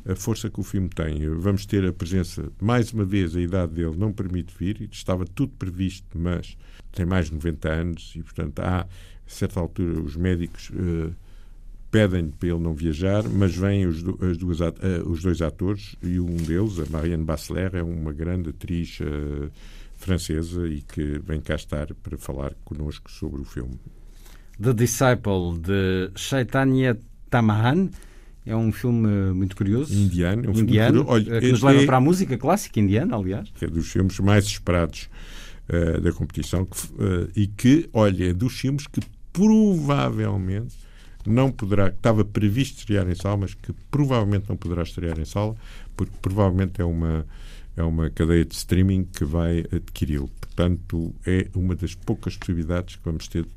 a 0.07 0.15
força 0.15 0.49
que 0.49 0.59
o 0.59 0.63
filme 0.63 0.87
tem. 0.87 1.27
Vamos 1.35 1.65
ter 1.65 1.85
a 1.85 1.91
presença, 1.91 2.51
mais 2.61 2.93
uma 2.93 3.03
vez, 3.03 3.35
a 3.35 3.41
idade 3.41 3.73
dele 3.73 3.95
não 3.97 4.13
permite 4.13 4.53
vir, 4.57 4.87
estava 4.91 5.25
tudo 5.25 5.53
previsto, 5.57 6.07
mas 6.17 6.55
tem 6.91 7.05
mais 7.05 7.27
de 7.27 7.33
90 7.33 7.69
anos 7.69 8.13
e, 8.15 8.21
portanto, 8.21 8.59
há, 8.59 8.81
a 8.81 8.87
certa 9.25 9.59
altura, 9.59 9.99
os 9.99 10.15
médicos 10.15 10.69
uh, 10.69 11.13
pedem 11.89 12.29
para 12.29 12.49
ele 12.49 12.59
não 12.59 12.73
viajar, 12.73 13.27
mas 13.27 13.55
vêm 13.55 13.87
os, 13.87 14.03
as 14.21 14.37
duas, 14.37 14.59
uh, 14.59 14.73
os 15.07 15.23
dois 15.23 15.41
atores 15.41 15.95
e 16.03 16.19
um 16.19 16.37
deles, 16.37 16.79
a 16.79 16.85
Marianne 16.89 17.23
Basseler, 17.23 17.75
é 17.75 17.81
uma 17.81 18.13
grande 18.13 18.51
atriz 18.51 18.99
uh, 18.99 19.51
francesa 19.95 20.67
e 20.67 20.81
que 20.81 21.19
vem 21.19 21.41
cá 21.41 21.55
estar 21.55 21.93
para 21.95 22.17
falar 22.17 22.53
connosco 22.63 23.09
sobre 23.09 23.41
o 23.41 23.43
filme. 23.43 23.79
The 24.61 24.73
Disciple, 24.73 25.59
de 25.59 26.11
Chaitanya 26.15 26.97
Tamahan, 27.29 27.89
é 28.45 28.55
um 28.55 28.71
filme 28.71 29.33
muito 29.33 29.55
curioso. 29.55 29.93
Indiano. 29.93 30.45
É 30.45 30.49
um 30.49 30.59
indiano 30.59 31.03
Olha, 31.07 31.39
que 31.39 31.51
nos 31.51 31.61
leva 31.61 31.81
é, 31.81 31.85
para 31.85 31.97
a 31.97 32.01
música 32.01 32.37
clássica 32.37 32.79
indiana, 32.79 33.15
aliás. 33.15 33.51
É 33.59 33.67
dos 33.67 33.91
filmes 33.91 34.19
mais 34.19 34.45
esperados 34.45 35.09
uh, 35.69 35.99
da 35.99 36.11
competição 36.13 36.65
que, 36.65 36.77
uh, 36.93 37.29
e 37.35 37.47
que, 37.47 37.89
olha, 37.91 38.29
é 38.29 38.33
dos 38.33 38.53
filmes 38.59 38.85
que 38.87 39.01
provavelmente 39.33 40.75
não 41.25 41.51
poderá, 41.51 41.87
estava 41.87 42.23
previsto 42.23 42.79
estrear 42.79 43.09
em 43.09 43.15
sala, 43.15 43.37
mas 43.37 43.53
que 43.55 43.73
provavelmente 43.89 44.45
não 44.47 44.55
poderá 44.55 44.83
estrear 44.83 45.19
em 45.19 45.25
sala, 45.25 45.55
porque 45.97 46.13
provavelmente 46.21 46.79
é 46.79 46.85
uma, 46.85 47.25
é 47.75 47.83
uma 47.83 48.09
cadeia 48.09 48.45
de 48.45 48.53
streaming 48.53 49.05
que 49.05 49.25
vai 49.25 49.65
adquiri-lo. 49.71 50.29
Portanto, 50.39 51.13
é 51.25 51.47
uma 51.55 51.75
das 51.75 51.95
poucas 51.95 52.37
possibilidades 52.37 52.95
que 52.95 53.01
vamos 53.03 53.27
ter 53.27 53.43
eh, 53.43 53.47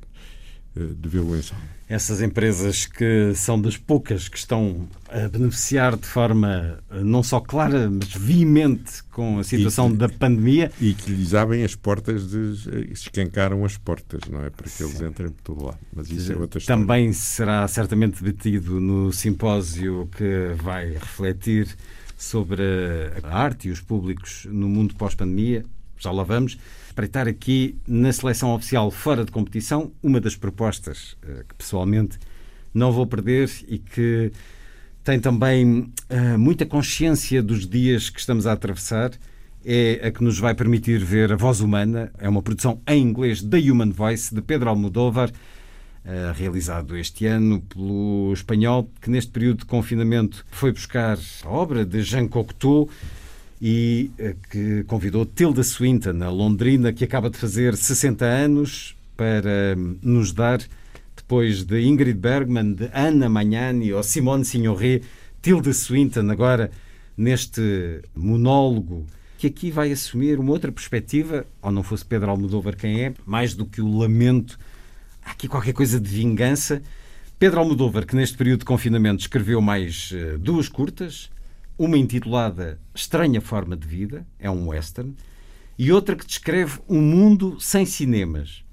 de 0.86 1.08
violência. 1.08 1.56
Essas 1.88 2.20
empresas 2.20 2.84
que 2.84 3.32
são 3.34 3.60
das 3.60 3.76
poucas 3.76 4.28
que 4.28 4.36
estão 4.36 4.86
a 5.08 5.26
beneficiar 5.26 5.96
de 5.96 6.06
forma 6.06 6.78
eh, 6.90 7.00
não 7.02 7.22
só 7.22 7.40
clara, 7.40 7.88
mas 7.90 8.12
veemente 8.12 9.02
com 9.04 9.38
a 9.38 9.44
situação 9.44 9.90
que, 9.90 9.96
da 9.96 10.08
pandemia. 10.08 10.70
E 10.80 10.92
que 10.92 11.10
lhes 11.10 11.32
abrem 11.32 11.64
as 11.64 11.74
portas, 11.74 12.30
de, 12.30 12.70
eh, 12.70 12.92
escancaram 12.92 13.64
as 13.64 13.78
portas, 13.78 14.20
não 14.30 14.44
é? 14.44 14.50
Para 14.50 14.68
que 14.68 14.82
eles 14.82 15.00
entrem 15.00 15.30
por 15.30 15.42
todo 15.42 15.64
lado. 15.64 15.78
Mas 15.94 16.10
isso 16.10 16.30
é 16.30 16.36
outra 16.36 16.58
história. 16.58 16.82
Também 16.82 17.12
será 17.14 17.66
certamente 17.66 18.22
debatido 18.22 18.78
no 18.80 19.10
simpósio 19.10 20.10
que 20.14 20.54
vai 20.62 20.92
refletir 20.92 21.74
sobre 22.18 22.62
a 23.22 23.34
arte 23.34 23.68
e 23.68 23.70
os 23.70 23.80
públicos 23.80 24.46
no 24.50 24.68
mundo 24.68 24.94
pós-pandemia. 24.94 25.64
Já 25.98 26.10
lá 26.10 26.22
vamos 26.22 26.58
espreitar 26.98 27.28
aqui 27.28 27.78
na 27.86 28.12
seleção 28.12 28.52
oficial 28.52 28.90
fora 28.90 29.24
de 29.24 29.30
competição 29.30 29.92
uma 30.02 30.20
das 30.20 30.34
propostas 30.34 31.16
uh, 31.22 31.44
que 31.48 31.54
pessoalmente 31.54 32.18
não 32.74 32.90
vou 32.90 33.06
perder 33.06 33.48
e 33.68 33.78
que 33.78 34.32
tem 35.04 35.20
também 35.20 35.92
uh, 36.10 36.36
muita 36.36 36.66
consciência 36.66 37.40
dos 37.40 37.68
dias 37.68 38.10
que 38.10 38.18
estamos 38.18 38.48
a 38.48 38.52
atravessar. 38.52 39.12
É 39.64 40.08
a 40.08 40.10
que 40.10 40.24
nos 40.24 40.38
vai 40.38 40.54
permitir 40.54 40.98
ver 40.98 41.32
A 41.32 41.36
Voz 41.36 41.60
Humana. 41.60 42.10
É 42.18 42.28
uma 42.28 42.42
produção 42.42 42.80
em 42.86 43.02
inglês 43.02 43.42
da 43.42 43.58
Human 43.58 43.90
Voice, 43.90 44.34
de 44.34 44.40
Pedro 44.42 44.68
Almodóvar, 44.68 45.30
uh, 45.30 46.32
realizado 46.34 46.96
este 46.96 47.26
ano 47.26 47.60
pelo 47.60 48.32
espanhol, 48.32 48.90
que 49.00 49.08
neste 49.08 49.30
período 49.30 49.60
de 49.60 49.66
confinamento 49.66 50.44
foi 50.50 50.72
buscar 50.72 51.16
a 51.44 51.48
obra 51.48 51.84
de 51.84 52.02
Jean 52.02 52.26
Cocteau 52.26 52.88
e 53.60 54.10
eh, 54.18 54.34
que 54.50 54.84
convidou 54.84 55.26
Tilda 55.26 55.62
Swinton, 55.62 56.22
a 56.22 56.30
londrina, 56.30 56.92
que 56.92 57.04
acaba 57.04 57.28
de 57.28 57.36
fazer 57.36 57.76
60 57.76 58.24
anos, 58.24 58.96
para 59.16 59.74
hum, 59.76 59.98
nos 60.00 60.32
dar, 60.32 60.60
depois 61.16 61.64
de 61.64 61.80
Ingrid 61.82 62.18
Bergman, 62.18 62.72
de 62.72 62.88
Anna 62.94 63.28
Magnani 63.28 63.92
ou 63.92 64.02
Simone 64.02 64.44
Signoret, 64.44 65.02
Tilda 65.42 65.72
Swinton 65.72 66.30
agora 66.30 66.70
neste 67.16 68.00
monólogo 68.14 69.04
que 69.38 69.46
aqui 69.46 69.70
vai 69.70 69.92
assumir 69.92 70.38
uma 70.38 70.50
outra 70.50 70.72
perspectiva, 70.72 71.46
ou 71.62 71.70
não 71.70 71.84
fosse 71.84 72.04
Pedro 72.04 72.30
Almodóvar 72.30 72.76
quem 72.76 73.04
é, 73.04 73.14
mais 73.24 73.54
do 73.54 73.64
que 73.64 73.80
o 73.80 73.98
lamento, 73.98 74.58
há 75.24 75.30
aqui 75.30 75.46
qualquer 75.46 75.72
coisa 75.72 76.00
de 76.00 76.08
vingança. 76.08 76.82
Pedro 77.38 77.60
Almodóvar, 77.60 78.04
que 78.04 78.16
neste 78.16 78.36
período 78.36 78.60
de 78.60 78.64
confinamento 78.64 79.20
escreveu 79.20 79.60
mais 79.60 80.10
uh, 80.10 80.38
duas 80.38 80.68
curtas, 80.68 81.30
uma 81.78 81.96
intitulada 81.96 82.80
Estranha 82.92 83.40
Forma 83.40 83.76
de 83.76 83.86
Vida, 83.86 84.26
é 84.36 84.50
um 84.50 84.68
western, 84.68 85.14
e 85.78 85.92
outra 85.92 86.16
que 86.16 86.26
descreve 86.26 86.80
um 86.88 87.00
mundo 87.00 87.56
sem 87.60 87.86
cinemas. 87.86 88.64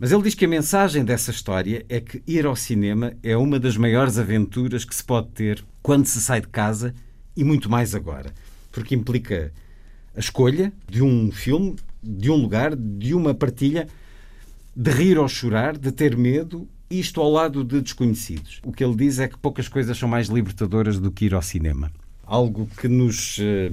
Mas 0.00 0.10
ele 0.10 0.24
diz 0.24 0.34
que 0.34 0.44
a 0.44 0.48
mensagem 0.48 1.04
dessa 1.04 1.30
história 1.30 1.86
é 1.88 2.00
que 2.00 2.20
ir 2.26 2.44
ao 2.44 2.56
cinema 2.56 3.12
é 3.22 3.36
uma 3.36 3.60
das 3.60 3.76
maiores 3.76 4.18
aventuras 4.18 4.84
que 4.84 4.94
se 4.94 5.04
pode 5.04 5.28
ter 5.28 5.64
quando 5.80 6.06
se 6.06 6.20
sai 6.20 6.40
de 6.40 6.48
casa 6.48 6.92
e 7.36 7.44
muito 7.44 7.70
mais 7.70 7.94
agora, 7.94 8.34
porque 8.72 8.96
implica 8.96 9.52
a 10.16 10.18
escolha 10.18 10.72
de 10.88 11.02
um 11.02 11.30
filme, 11.30 11.76
de 12.02 12.30
um 12.32 12.36
lugar, 12.36 12.74
de 12.74 13.14
uma 13.14 13.32
partilha, 13.32 13.86
de 14.74 14.90
rir 14.90 15.18
ou 15.18 15.28
chorar, 15.28 15.78
de 15.78 15.92
ter 15.92 16.16
medo, 16.16 16.68
isto 16.90 17.20
ao 17.20 17.30
lado 17.30 17.62
de 17.62 17.80
desconhecidos. 17.80 18.60
O 18.64 18.72
que 18.72 18.82
ele 18.82 18.96
diz 18.96 19.20
é 19.20 19.28
que 19.28 19.38
poucas 19.38 19.68
coisas 19.68 19.96
são 19.96 20.08
mais 20.08 20.26
libertadoras 20.26 20.98
do 20.98 21.12
que 21.12 21.26
ir 21.26 21.34
ao 21.34 21.42
cinema 21.42 21.92
algo 22.26 22.68
que 22.78 22.88
nos 22.88 23.38
eh, 23.40 23.70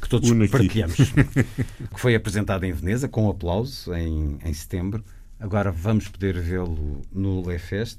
que 0.00 0.08
todos 0.08 0.30
partilhamos, 0.48 0.96
que 1.94 2.00
foi 2.00 2.14
apresentado 2.14 2.64
em 2.64 2.72
Veneza 2.72 3.08
com 3.08 3.28
aplauso 3.28 3.92
em, 3.94 4.38
em 4.44 4.52
setembro. 4.54 5.04
Agora 5.38 5.70
vamos 5.70 6.08
poder 6.08 6.38
vê-lo 6.40 7.02
no 7.12 7.48
Le 7.48 7.58
Fest 7.58 7.98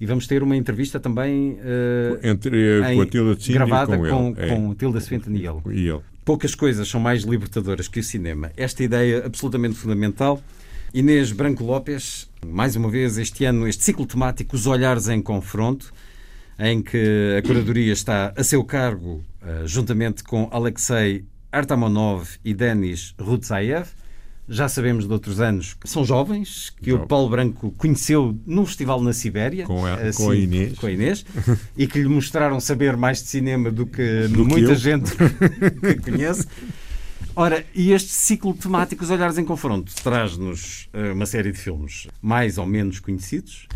e 0.00 0.06
vamos 0.06 0.26
ter 0.26 0.42
uma 0.42 0.56
entrevista 0.56 0.98
também 0.98 1.52
uh, 1.52 2.26
Entre, 2.26 2.80
em, 2.80 2.96
com 2.96 3.02
a 3.02 3.06
Tilda 3.06 3.36
gravada 3.52 3.98
com, 3.98 4.08
com, 4.08 4.40
ele. 4.40 4.48
com 4.48 4.72
é. 4.72 4.74
Tilda 4.74 5.00
Swinton 5.00 5.30
e 5.32 5.46
ele. 5.46 5.60
e 5.72 5.88
ele. 5.88 6.00
Poucas 6.24 6.54
coisas 6.54 6.88
são 6.88 7.00
mais 7.00 7.22
libertadoras 7.22 7.86
que 7.86 8.00
o 8.00 8.02
cinema. 8.02 8.50
Esta 8.56 8.82
ideia 8.82 9.26
absolutamente 9.26 9.76
fundamental. 9.76 10.42
Inês 10.92 11.30
Branco 11.30 11.62
Lopes, 11.62 12.28
mais 12.44 12.74
uma 12.76 12.88
vez 12.88 13.18
este 13.18 13.44
ano, 13.44 13.68
este 13.68 13.84
ciclo 13.84 14.06
temático, 14.06 14.56
Os 14.56 14.66
Olhares 14.66 15.08
em 15.08 15.22
Confronto, 15.22 15.92
em 16.60 16.82
que 16.82 17.36
a 17.38 17.42
curadoria 17.42 17.92
está 17.92 18.34
a 18.36 18.44
seu 18.44 18.62
cargo, 18.62 19.24
uh, 19.42 19.66
juntamente 19.66 20.22
com 20.22 20.48
Alexei 20.52 21.24
Artamonov 21.50 22.28
e 22.44 22.52
Denis 22.52 23.14
Rutsaev. 23.18 23.88
Já 24.46 24.68
sabemos 24.68 25.06
de 25.06 25.12
outros 25.12 25.40
anos 25.40 25.74
que 25.74 25.88
são 25.88 26.04
jovens, 26.04 26.70
que 26.82 26.92
o 26.92 27.06
Paulo 27.06 27.30
Branco 27.30 27.72
conheceu 27.78 28.36
num 28.44 28.66
festival 28.66 29.00
na 29.00 29.12
Sibéria. 29.12 29.64
Com 29.64 29.86
a, 29.86 29.94
assim, 29.94 30.24
com 30.24 30.30
a 30.30 30.36
Inês. 30.36 30.78
Com 30.78 30.86
a 30.86 30.90
Inês 30.90 31.24
e 31.76 31.86
que 31.86 32.02
lhe 32.02 32.08
mostraram 32.08 32.58
saber 32.58 32.96
mais 32.96 33.22
de 33.22 33.28
cinema 33.28 33.70
do 33.70 33.86
que 33.86 34.26
do 34.28 34.44
muita 34.44 34.74
que 34.74 34.74
gente 34.74 35.12
que 35.80 36.10
conhece. 36.10 36.46
Ora, 37.36 37.64
e 37.74 37.92
este 37.92 38.10
ciclo 38.10 38.52
temático, 38.52 39.04
Os 39.04 39.10
Olhares 39.10 39.38
em 39.38 39.44
Confronto, 39.44 39.94
traz-nos 40.02 40.88
uh, 40.92 41.14
uma 41.14 41.26
série 41.26 41.52
de 41.52 41.58
filmes 41.58 42.08
mais 42.20 42.58
ou 42.58 42.66
menos 42.66 42.98
conhecidos, 42.98 43.68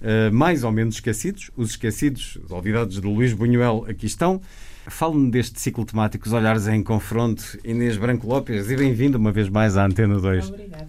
uh, 0.00 0.32
mais 0.32 0.64
ou 0.64 0.72
menos 0.72 0.96
esquecidos. 0.96 1.50
Os 1.56 1.70
esquecidos, 1.70 2.38
os 2.44 2.50
olvidados 2.50 3.00
de 3.00 3.06
Luís 3.06 3.32
Buñuel, 3.32 3.86
aqui 3.88 4.06
estão. 4.06 4.40
Fale-me 4.88 5.30
deste 5.30 5.60
ciclo 5.60 5.84
temático, 5.84 6.26
Os 6.26 6.32
Olhares 6.32 6.68
em 6.68 6.82
Confronto, 6.82 7.58
Inês 7.64 7.96
Branco 7.96 8.26
Lopes, 8.26 8.70
e 8.70 8.76
bem-vindo 8.76 9.18
uma 9.18 9.32
vez 9.32 9.48
mais 9.48 9.76
à 9.76 9.84
Antena 9.84 10.18
2. 10.20 10.48
Obrigada. 10.48 10.88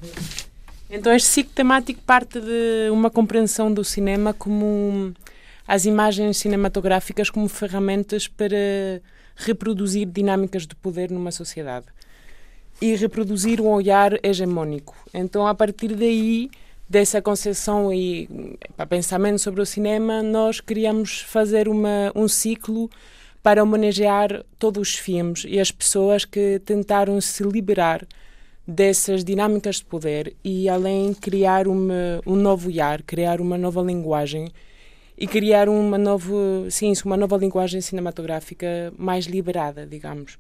Então, 0.89 1.13
este 1.13 1.27
ciclo 1.27 1.51
temático 1.53 1.99
parte 2.05 2.39
de 2.39 2.89
uma 2.91 3.09
compreensão 3.09 3.73
do 3.73 3.83
cinema 3.83 4.33
como 4.33 5.13
as 5.67 5.85
imagens 5.85 6.37
cinematográficas 6.37 7.29
como 7.29 7.49
ferramentas 7.49 8.27
para 8.27 9.01
reproduzir 9.35 10.07
dinâmicas 10.07 10.65
de 10.65 10.75
poder 10.75 11.11
numa 11.11 11.31
sociedade 11.31 11.87
e 12.81 12.95
reproduzir 12.95 13.59
um 13.59 13.67
olhar 13.67 14.17
hegemónico. 14.23 14.95
Então, 15.13 15.45
a 15.45 15.53
partir 15.53 15.95
daí, 15.95 16.49
dessa 16.89 17.21
concepção 17.21 17.93
e 17.93 18.57
para 18.75 18.85
pensamento 18.85 19.39
sobre 19.39 19.61
o 19.61 19.65
cinema, 19.65 20.23
nós 20.23 20.61
queríamos 20.61 21.21
fazer 21.21 21.67
uma, 21.67 22.11
um 22.15 22.27
ciclo 22.27 22.89
para 23.43 23.63
homenagear 23.63 24.43
todos 24.57 24.89
os 24.89 24.95
filmes 24.95 25.45
e 25.47 25.59
as 25.59 25.71
pessoas 25.71 26.25
que 26.25 26.59
tentaram 26.65 27.19
se 27.21 27.43
liberar 27.43 28.05
dessas 28.67 29.23
dinâmicas 29.23 29.77
de 29.77 29.85
poder 29.85 30.35
e 30.43 30.67
além 30.67 31.13
criar 31.13 31.67
uma, 31.67 32.21
um 32.25 32.35
novo 32.35 32.67
olhar, 32.67 33.01
criar 33.03 33.39
uma 33.39 33.57
nova 33.57 33.81
linguagem 33.81 34.51
e 35.17 35.25
criar 35.25 35.69
uma 35.69 35.97
nova, 35.97 36.69
sim, 36.69 36.91
uma 37.05 37.17
nova 37.17 37.37
linguagem 37.37 37.81
cinematográfica 37.81 38.93
mais 38.97 39.25
liberada, 39.25 39.85
digamos. 39.85 40.37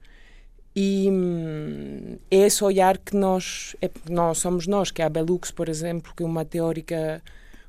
E 0.79 1.09
hum, 1.09 2.19
é 2.29 2.37
esse 2.37 2.63
olhar 2.63 2.99
que 2.99 3.17
nós, 3.17 3.75
é, 3.81 3.89
nós 4.07 4.37
somos 4.37 4.67
nós, 4.67 4.91
que 4.91 5.01
é 5.01 5.05
a 5.05 5.09
Belux, 5.09 5.49
por 5.49 5.69
exemplo, 5.69 6.13
que 6.15 6.21
é 6.21 6.25
uma 6.25 6.45
teórica 6.45 7.19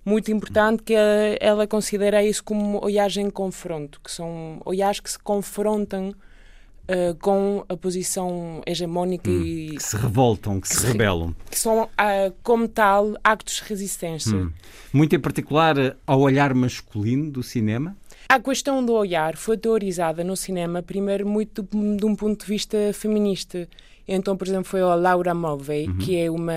muito 0.05 0.31
importante, 0.31 0.83
que 0.83 0.93
ela 1.41 1.67
considera 1.67 2.23
isso 2.23 2.45
como 2.45 2.85
olhares 2.85 3.17
em 3.17 3.31
confronto, 3.31 3.99
que 4.05 4.11
são 4.11 4.61
olhares 4.63 5.01
que 5.01 5.11
se 5.11 5.19
confrontam 5.19 6.11
uh, 6.11 7.15
com 7.19 7.65
a 7.67 7.75
posição 7.79 8.61
hegemónica 8.67 9.31
hum, 9.31 9.43
e. 9.43 9.77
Que 9.77 9.83
se 9.83 9.97
revoltam, 9.97 10.61
que, 10.61 10.69
que 10.69 10.77
se, 10.77 10.87
rebelam. 10.87 11.35
Que 11.51 11.59
são, 11.59 11.85
uh, 11.85 12.35
como 12.43 12.69
tal, 12.69 13.15
actos 13.25 13.55
de 13.55 13.63
resistência. 13.63 14.37
Hum. 14.37 14.53
Muito 14.93 15.17
em 15.17 15.21
particular 15.21 15.97
ao 16.07 16.21
olhar 16.21 16.53
masculino 16.53 17.31
do 17.31 17.43
cinema? 17.43 17.97
A 18.29 18.39
questão 18.39 18.85
do 18.85 18.93
olhar 18.93 19.37
foi 19.37 19.57
teorizada 19.57 20.23
no 20.23 20.37
cinema, 20.37 20.83
primeiro, 20.83 21.27
muito 21.27 21.63
de 21.63 22.05
um 22.05 22.15
ponto 22.15 22.41
de 22.41 22.47
vista 22.47 22.77
feminista. 22.93 23.67
Então, 24.07 24.37
por 24.37 24.47
exemplo, 24.47 24.67
foi 24.67 24.83
a 24.83 24.95
Laura 24.95 25.35
Mulvey, 25.35 25.89
uhum. 25.89 25.97
que 25.97 26.19
é 26.19 26.31
uma 26.31 26.53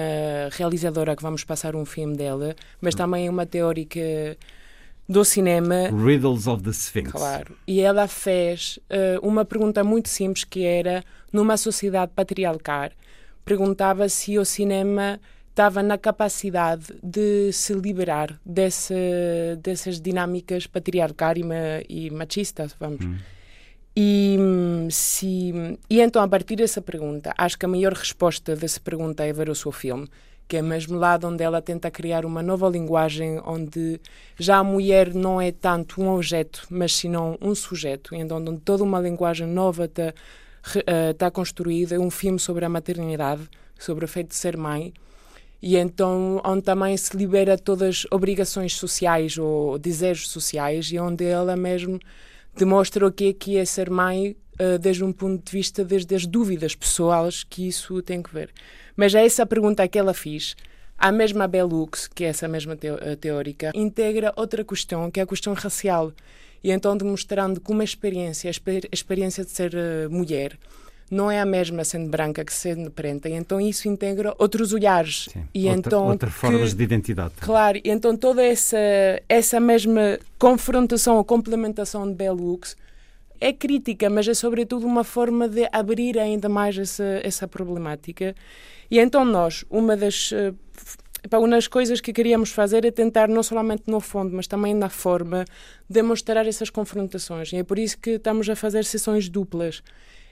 realizadora 0.51 1.15
que 1.15 1.24
vamos 1.24 1.45
passar 1.45 1.74
um 1.74 1.86
filme 1.86 2.17
dela, 2.17 2.55
mas 2.82 2.93
também 2.93 3.28
é 3.28 3.30
uma 3.30 3.45
teórica 3.45 4.01
do 5.07 5.24
cinema. 5.24 5.89
Riddles 5.89 6.45
of 6.45 6.61
the 6.61 6.72
Sphinx. 6.72 7.11
Claro. 7.11 7.55
E 7.65 7.80
ela 7.80 8.05
fez 8.05 8.78
uh, 8.89 9.26
uma 9.26 9.45
pergunta 9.45 9.82
muito 9.82 10.09
simples 10.09 10.43
que 10.43 10.65
era, 10.65 11.03
numa 11.32 11.55
sociedade 11.55 12.11
patriarcal, 12.13 12.89
perguntava 13.45 14.09
se 14.09 14.38
o 14.38 14.43
cinema 14.43 15.22
estava 15.52 15.84
na 15.84 15.97
capacidade 15.97 16.88
de 17.04 17.52
se 17.52 17.74
liberar 17.74 18.39
desse, 18.45 18.95
dessas 19.62 19.99
dinâmicas 19.99 20.66
patriarcais 20.66 21.38
e, 21.89 22.08
e 22.08 22.10
machistas, 22.10 22.76
vamos. 22.80 23.06
Hum. 23.06 23.18
E, 23.95 24.38
se, 24.89 25.78
e 25.89 25.99
então, 25.99 26.24
a 26.24 26.28
partir 26.28 26.56
dessa 26.56 26.82
pergunta, 26.82 27.34
acho 27.38 27.60
que 27.60 27.66
a 27.66 27.70
maior 27.70 27.91
resposta 27.91 28.56
dessa 28.56 28.80
pergunta 28.80 29.26
é 29.26 29.34
ver 29.34 29.49
o 29.49 29.56
seu 29.56 29.72
filme, 29.74 30.08
que 30.47 30.56
é 30.56 30.62
mesmo 30.62 30.97
lá 30.97 31.20
onde 31.22 31.43
ela 31.43 31.62
tenta 31.62 31.91
criar 31.91 32.26
uma 32.26 32.41
nova 32.41 32.70
linguagem 32.70 33.41
onde 33.45 33.99
já 34.39 34.58
a 34.58 34.64
mulher 34.64 35.14
não 35.14 35.41
é 35.41 35.52
tanto 35.52 36.02
um 36.02 36.10
objeto, 36.10 36.66
mas 36.70 36.95
senão 36.95 37.38
um 37.41 37.54
sujeto, 37.54 38.16
então 38.16 38.38
onde 38.38 38.62
toda 38.62 38.84
uma 38.84 39.02
linguagem 39.02 39.47
nova 39.47 39.86
está 39.86 40.14
uh, 40.78 41.14
tá 41.18 41.30
construída, 41.30 41.95
é 41.95 41.99
um 41.99 42.10
filme 42.10 42.39
sobre 42.39 42.64
a 42.64 42.70
maternidade, 42.70 43.49
sobre 43.78 44.06
o 44.06 44.08
feito 44.08 44.30
de 44.30 44.36
ser 44.36 44.56
mãe, 44.56 44.93
e 45.62 45.78
então 45.78 46.41
onde 46.43 46.64
também 46.64 46.97
se 46.97 47.16
libera 47.16 47.57
todas 47.57 47.89
as 47.89 48.05
obrigações 48.12 48.76
sociais 48.76 49.38
ou 49.38 49.78
desejos 49.78 50.30
sociais 50.30 50.91
e 50.91 50.97
onde 50.97 51.24
ela 51.24 51.55
mesmo 51.55 51.99
demonstra 52.55 53.05
o 53.05 53.12
que 53.12 53.30
é 53.30 53.34
que 53.34 53.57
é 53.57 53.66
ser 53.66 53.89
mãe 53.89 54.36
uh, 54.59 54.80
desde 54.80 55.03
um 55.03 55.14
ponto 55.14 55.43
de 55.45 55.51
vista, 55.51 55.84
desde 55.86 56.16
as 56.16 56.26
dúvidas 56.26 56.76
pessoais 56.76 57.43
que 57.43 57.68
isso 57.68 58.01
tem 58.01 58.22
que 58.22 58.34
ver. 58.34 58.49
Mas 58.95 59.14
é 59.14 59.26
essa 59.26 59.45
pergunta 59.45 59.88
que 59.88 59.99
ela 59.99 60.14
fez. 60.14 60.55
A 60.97 61.12
mesma 61.12 61.47
Bellux, 61.47 62.07
que 62.07 62.24
é 62.24 62.28
essa 62.28 62.47
mesma 62.47 62.78
eh, 62.80 63.16
teórica, 63.16 63.72
integra 63.74 64.32
outra 64.36 64.64
questão, 64.64 65.09
que 65.09 65.20
é 65.20 65.24
a 65.24 65.26
questão 65.26 65.53
racial. 65.53 66.14
E 66.64 66.70
então 66.70 66.95
demonstrando 66.95 67.59
como 67.59 67.82
a 67.82 67.84
experiência, 67.84 68.51
a 68.51 68.93
experiência 68.93 69.43
de 69.43 69.49
ser 69.49 69.74
uh, 69.74 70.12
mulher, 70.12 70.59
não 71.12 71.30
é 71.30 71.41
a 71.41 71.45
mesma 71.45 71.84
sendo 71.84 72.09
branca 72.09 72.45
que 72.45 72.53
sendo 72.53 72.89
preta, 72.89 73.28
e 73.28 73.34
então 73.34 73.59
isso 73.59 73.89
integra 73.89 74.34
outros 74.39 74.72
olhares. 74.72 75.28
Sim, 75.32 75.43
e 75.53 75.66
outra, 75.66 75.80
então 75.80 76.07
outras 76.07 76.34
formas 76.34 76.74
de 76.74 76.84
identidade. 76.84 77.34
Claro, 77.41 77.78
e 77.84 77.89
então 77.89 78.16
toda 78.16 78.41
essa, 78.41 78.78
essa 79.28 79.59
mesma 79.59 80.18
confrontação 80.39 81.18
ou 81.18 81.26
complementação 81.26 82.07
de 82.07 82.16
Bell 82.16 82.38
Hooks 82.38 82.78
é 83.41 83.51
crítica, 83.51 84.09
mas 84.09 84.26
é 84.28 84.34
sobretudo 84.34 84.88
uma 84.88 85.03
forma 85.03 85.49
de 85.49 85.68
abrir 85.74 86.18
ainda 86.18 86.47
mais 86.47 86.78
essa, 86.78 87.20
essa 87.24 87.45
problemática. 87.45 88.34
E 88.89 88.97
então 88.97 89.26
nós, 89.26 89.66
uma 89.70 89.97
das... 89.97 90.32
Uh, 90.32 90.55
uma 91.34 91.49
das 91.49 91.68
coisas 91.68 92.01
que 92.01 92.12
queríamos 92.12 92.49
fazer 92.49 92.84
é 92.84 92.89
tentar, 92.89 93.28
não 93.28 93.43
somente 93.43 93.84
no 93.86 93.99
fundo, 93.99 94.36
mas 94.36 94.47
também 94.47 94.74
na 94.74 94.89
forma, 94.89 95.45
demonstrar 95.88 96.47
essas 96.47 96.72
confrontações. 96.72 97.53
E 97.53 97.57
é 97.57 97.64
por 97.64 97.78
isso 97.78 97.95
que 97.99 98.12
estamos 98.12 98.49
a 98.49 98.55
fazer 98.55 98.84
sessões 98.86 99.30
duplas 99.30 99.84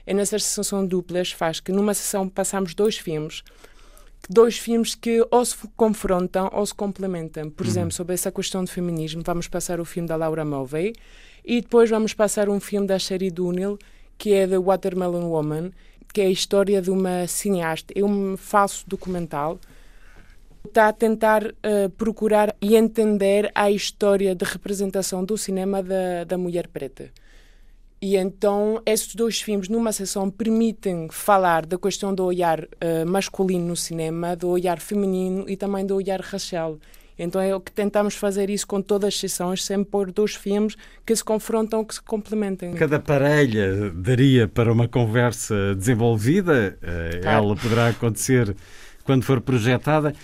é 0.06 0.14
nessas 0.14 0.44
sessões 0.44 0.88
duplas 0.88 1.32
faz 1.32 1.60
que 1.60 1.72
numa 1.72 1.94
sessão 1.94 2.28
passamos 2.28 2.74
dois 2.74 2.96
filmes 2.96 3.42
dois 4.28 4.58
filmes 4.58 4.94
que 4.94 5.26
ou 5.30 5.44
se 5.44 5.56
confrontam 5.76 6.50
ou 6.52 6.64
se 6.66 6.74
complementam. 6.74 7.50
Por 7.50 7.64
uhum. 7.64 7.70
exemplo, 7.70 7.92
sobre 7.92 8.14
essa 8.14 8.30
questão 8.30 8.64
de 8.64 8.70
feminismo, 8.70 9.22
vamos 9.24 9.48
passar 9.48 9.80
o 9.80 9.84
filme 9.84 10.08
da 10.08 10.16
Laura 10.16 10.44
Mulvey 10.44 10.94
e 11.44 11.60
depois 11.60 11.88
vamos 11.88 12.12
passar 12.12 12.48
um 12.48 12.60
filme 12.60 12.86
da 12.86 12.98
Sherry 12.98 13.30
Dunhill, 13.30 13.78
que 14.18 14.32
é 14.32 14.46
The 14.46 14.58
Watermelon 14.58 15.24
Woman, 15.30 15.72
que 16.12 16.20
é 16.20 16.26
a 16.26 16.30
história 16.30 16.82
de 16.82 16.90
uma 16.90 17.26
cineasta, 17.26 17.92
é 17.96 18.04
um 18.04 18.36
falso 18.36 18.84
documental. 18.86 19.58
Está 20.64 20.88
a 20.88 20.92
tentar 20.92 21.46
uh, 21.46 21.88
procurar 21.96 22.54
e 22.60 22.76
entender 22.76 23.50
a 23.54 23.70
história 23.70 24.34
de 24.34 24.44
representação 24.44 25.24
do 25.24 25.38
cinema 25.38 25.82
da, 25.82 26.24
da 26.24 26.36
mulher 26.36 26.68
preta. 26.68 27.10
E 28.02 28.16
então, 28.16 28.80
esses 28.86 29.14
dois 29.14 29.42
filmes, 29.42 29.68
numa 29.68 29.92
sessão, 29.92 30.30
permitem 30.30 31.08
falar 31.10 31.66
da 31.66 31.76
questão 31.76 32.14
do 32.14 32.24
olhar 32.24 32.60
uh, 32.60 33.06
masculino 33.06 33.66
no 33.66 33.76
cinema, 33.76 34.34
do 34.34 34.48
olhar 34.48 34.80
feminino 34.80 35.44
e 35.46 35.56
também 35.56 35.84
do 35.84 35.96
olhar 35.96 36.20
racial. 36.20 36.78
Então 37.18 37.38
é 37.38 37.54
o 37.54 37.60
que 37.60 37.70
tentamos 37.70 38.14
fazer 38.14 38.48
isso 38.48 38.66
com 38.66 38.80
todas 38.80 39.08
as 39.08 39.20
sessões, 39.20 39.62
sempre 39.62 39.90
pôr 39.90 40.10
dois 40.10 40.34
filmes 40.34 40.74
que 41.04 41.14
se 41.14 41.22
confrontam, 41.22 41.84
que 41.84 41.94
se 41.94 42.00
complementem. 42.00 42.72
Cada 42.72 42.98
parelha 42.98 43.90
daria 43.90 44.48
para 44.48 44.72
uma 44.72 44.88
conversa 44.88 45.74
desenvolvida, 45.74 46.78
claro. 47.20 47.44
ela 47.44 47.56
poderá 47.56 47.88
acontecer 47.88 48.56
quando 49.04 49.22
for 49.22 49.42
projetada. 49.42 50.14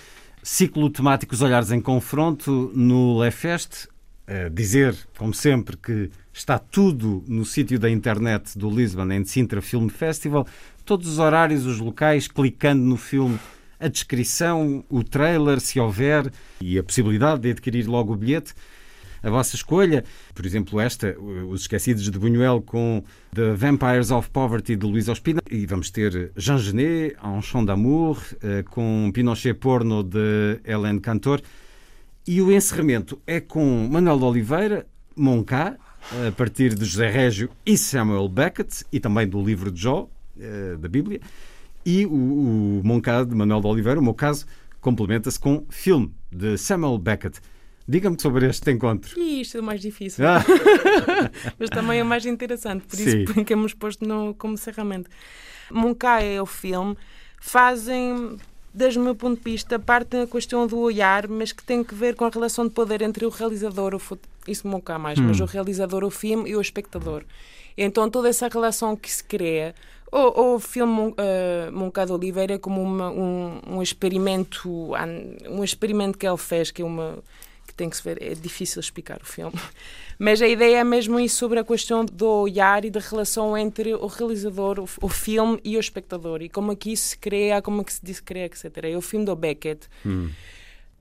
Ciclo 0.43 0.89
temático 0.89 1.35
Os 1.35 1.43
Olhares 1.43 1.71
em 1.71 1.81
Confronto 1.83 2.73
no 2.75 3.19
Lefest. 3.19 3.89
Uh, 4.29 4.51
dizer, 4.51 4.97
como 5.17 5.33
sempre, 5.35 5.77
que 5.77 6.11
Está 6.37 6.59
tudo 6.59 7.25
no 7.27 7.47
sítio 7.47 7.79
da 7.79 7.89
internet 7.89 8.59
do 8.59 8.69
Lisbon 8.69 9.11
and 9.11 9.25
Sintra 9.25 9.63
Film 9.63 9.89
Festival. 9.89 10.47
Todos 10.85 11.09
os 11.09 11.19
horários, 11.19 11.65
os 11.65 11.79
locais, 11.79 12.29
clicando 12.29 12.83
no 12.83 12.99
filme, 12.99 13.39
a 13.81 13.89
descrição, 13.89 14.85
o 14.91 15.03
trailer, 15.03 15.59
se 15.61 15.81
houver, 15.81 16.31
e 16.61 16.79
a 16.79 16.83
possibilidade 16.83 17.41
de 17.41 17.53
adquirir 17.53 17.87
logo 17.87 18.13
o 18.13 18.17
bilhete. 18.17 18.53
A 19.23 19.31
vossa 19.31 19.57
escolha, 19.57 20.05
por 20.35 20.45
exemplo, 20.45 20.79
esta, 20.79 21.19
Os 21.19 21.63
Esquecidos 21.63 22.03
de 22.11 22.19
Buñuel 22.19 22.61
com 22.61 23.03
The 23.35 23.55
Vampires 23.55 24.11
of 24.11 24.29
Poverty 24.29 24.77
de 24.77 24.87
Luís 24.87 25.09
Ospina. 25.09 25.41
E 25.51 25.65
vamos 25.65 25.91
ter 25.91 26.33
Jean 26.37 26.59
Genet, 26.59 27.17
Un 27.25 27.65
d'Amour, 27.65 28.23
eh, 28.43 28.63
com 28.63 29.11
Pinochet 29.13 29.55
Porno 29.55 30.03
de 30.03 30.61
Hélène 30.65 31.01
Cantor. 31.01 31.41
E 32.27 32.43
o 32.43 32.53
encerramento 32.53 33.19
é 33.27 33.41
com 33.41 33.89
Manuel 33.91 34.19
de 34.19 34.25
Oliveira, 34.25 34.87
Moncá, 35.17 35.79
a 36.13 36.33
partir 36.33 36.75
de 36.75 36.85
José 36.85 37.09
Régio 37.11 37.51
e 37.65 37.77
Samuel 37.77 38.29
Beckett, 38.29 38.85
e 38.93 39.01
também 39.01 39.27
do 39.27 39.43
livro 39.43 39.71
de 39.71 39.81
Jó, 39.81 40.09
eh, 40.39 40.77
da 40.79 40.89
Bíblia, 40.89 41.21
e 41.85 42.07
o, 42.07 42.11
o 42.11 42.81
Moncado 42.85 43.31
de 43.31 43.35
Manuel 43.35 43.61
de 43.61 43.67
Oliveira, 43.67 44.01
o 44.01 44.03
meu 44.03 44.15
caso, 44.15 44.47
complementa-se 44.81 45.39
com 45.39 45.65
filme 45.69 46.13
de 46.31 46.57
Samuel 46.57 46.99
Beckett. 46.99 47.41
Diga-me 47.89 48.21
sobre 48.21 48.49
este 48.49 48.71
encontro. 48.73 49.19
E 49.19 49.43
isto 49.43 49.57
é 49.57 49.61
o 49.61 49.63
mais 49.63 49.81
difícil. 49.81 50.27
Ah. 50.27 50.45
Mas 51.59 51.71
também 51.71 52.01
é 52.01 52.03
o 52.03 52.07
mais 52.07 52.27
interessante, 52.27 52.85
por 52.87 52.99
isso 52.99 53.33
Sim. 53.33 53.43
que 53.45 53.53
hemos 53.53 53.75
posto 53.75 54.07
no, 54.07 54.35
como 54.35 54.57
ferramenta. 54.59 55.09
Moncá 55.71 56.21
é 56.21 56.41
o 56.41 56.47
filme, 56.47 56.97
fazem 57.41 58.37
desde 58.75 58.99
o 58.99 59.03
meu 59.03 59.15
ponto 59.15 59.39
de 59.39 59.51
vista, 59.51 59.79
parte 59.79 60.11
da 60.11 60.27
questão 60.27 60.67
do 60.67 60.79
olhar, 60.79 61.27
mas 61.29 61.51
que 61.51 61.65
tem 61.65 61.83
que 61.83 61.95
ver 61.95 62.15
com 62.15 62.25
a 62.25 62.29
relação 62.29 62.67
de 62.67 62.73
poder 62.73 63.01
entre 63.03 63.25
o 63.25 63.31
realizador, 63.31 63.95
o 63.95 63.99
isso 64.51 64.69
não 64.69 64.81
cá 64.81 64.99
mais, 64.99 65.19
hum. 65.19 65.25
mas 65.25 65.41
o 65.41 65.45
realizador, 65.45 66.05
o 66.05 66.11
filme 66.11 66.51
e 66.51 66.57
o 66.57 66.61
espectador. 66.61 67.25
Então 67.77 68.09
toda 68.11 68.29
essa 68.29 68.49
relação 68.49 68.97
que 68.97 69.11
se 69.11 69.23
cria, 69.23 69.75
o, 70.11 70.55
o 70.55 70.61
filme 70.61 71.11
uh, 71.11 71.73
Moncada 71.73 72.15
Oliveira 72.15 72.55
é 72.55 72.59
como 72.59 72.83
uma, 72.83 73.11
um, 73.11 73.61
um 73.67 73.83
experimento, 73.83 74.93
um 75.49 75.63
experimento 75.63 76.17
que 76.17 76.27
ele 76.27 76.37
fez, 76.37 76.71
que 76.71 76.83
é 76.83 76.85
uma 76.85 77.19
que 77.67 77.75
tem 77.75 77.91
que 77.91 77.97
se 77.97 78.03
ver, 78.03 78.23
é 78.23 78.33
difícil 78.35 78.81
explicar 78.81 79.21
o 79.21 79.27
filme. 79.27 79.59
Mas 80.19 80.41
a 80.41 80.47
ideia 80.47 80.79
é 80.79 80.85
mesmo 80.85 81.19
isso 81.19 81.37
sobre 81.37 81.59
a 81.59 81.65
questão 81.65 82.05
do 82.05 82.27
olhar 82.27 82.85
e 82.85 82.91
da 82.91 83.01
relação 83.01 83.59
entre 83.59 83.93
o 83.93 84.07
realizador, 84.07 84.79
o, 84.79 84.89
o 85.03 85.09
filme 85.09 85.61
e 85.65 85.77
o 85.77 85.81
espectador. 85.81 86.41
E 86.43 86.49
como 86.49 86.73
é 86.73 86.77
que 86.77 86.93
isso 86.93 87.09
se 87.09 87.19
cria, 87.19 87.61
como 87.61 87.81
é 87.81 87.85
que 87.85 87.93
se 87.93 88.05
descreve, 88.05 88.55
etc. 88.55 88.85
É 88.85 88.97
o 88.97 89.03
filme 89.03 89.27
do 89.27 89.35
Beckett. 89.35 89.89
Hum. 90.07 90.31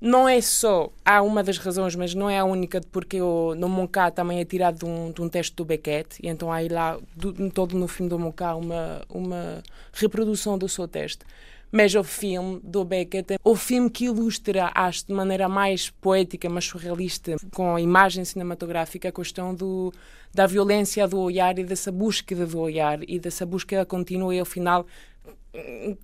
Não 0.06 0.30
é 0.30 0.40
só, 0.40 0.92
há 1.04 1.24
uma 1.24 1.42
das 1.42 1.58
razões, 1.58 1.96
mas 1.96 2.14
não 2.14 2.30
é 2.30 2.38
a 2.38 2.46
única, 2.46 2.80
porque 2.92 3.20
o, 3.20 3.56
no 3.56 3.68
Moncá 3.68 4.12
também 4.12 4.40
é 4.40 4.46
tirado 4.46 4.78
de 4.78 4.86
um, 4.86 5.12
de 5.12 5.20
um 5.20 5.28
teste 5.28 5.56
do 5.56 5.66
Beckett, 5.66 6.20
e 6.22 6.28
então 6.28 6.52
há 6.52 6.58
aí 6.58 6.68
lá, 6.68 7.00
do, 7.16 7.50
todo 7.50 7.76
no 7.76 7.88
filme 7.88 8.08
do 8.08 8.20
Moncá, 8.20 8.54
uma, 8.54 9.02
uma 9.10 9.64
reprodução 9.92 10.60
do 10.60 10.70
seu 10.70 10.88
teste. 10.88 11.26
Mas 11.72 11.96
o 11.96 12.04
filme 12.04 12.62
do 12.64 12.86
Beckett 12.86 13.34
é 13.34 13.38
o 13.44 13.56
filme 13.56 13.90
que 13.90 14.06
ilustra, 14.06 14.72
acho, 14.76 15.08
de 15.08 15.14
maneira 15.14 15.50
mais 15.50 15.90
poética, 15.90 16.48
mais 16.48 16.66
surrealista, 16.66 17.36
com 17.52 17.74
a 17.74 17.82
imagem 17.82 18.24
cinematográfica, 18.24 19.10
a 19.10 19.12
questão 19.12 19.56
do, 19.56 19.92
da 20.32 20.46
violência 20.46 21.08
do 21.08 21.18
olhar 21.18 21.58
e 21.58 21.64
dessa 21.64 21.92
búsqueda 21.92 22.46
do 22.46 22.60
olhar 22.60 23.00
e 23.10 23.18
dessa 23.18 23.44
búsqueda 23.44 23.84
contínua 23.84 24.36
e 24.36 24.40
ao 24.40 24.46
final 24.46 24.86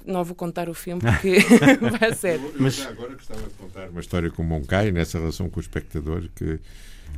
não 0.06 0.24
vou 0.24 0.36
contar 0.36 0.70
o 0.70 0.74
filme 0.74 1.02
porque 1.04 1.40
vai 2.00 2.14
ser. 2.14 2.40
Mas 2.60 2.86
agora 2.86 3.14
gostava 3.14 3.42
de 3.42 3.54
contar 3.56 3.90
uma 3.90 4.02
história 4.02 4.30
com 4.30 4.42
o 4.44 4.46
Moncai 4.46 4.92
nessa 4.92 5.20
relação 5.20 5.50
com 5.50 5.60
o 5.60 5.62
espectador 5.62 6.24
que 6.36 6.60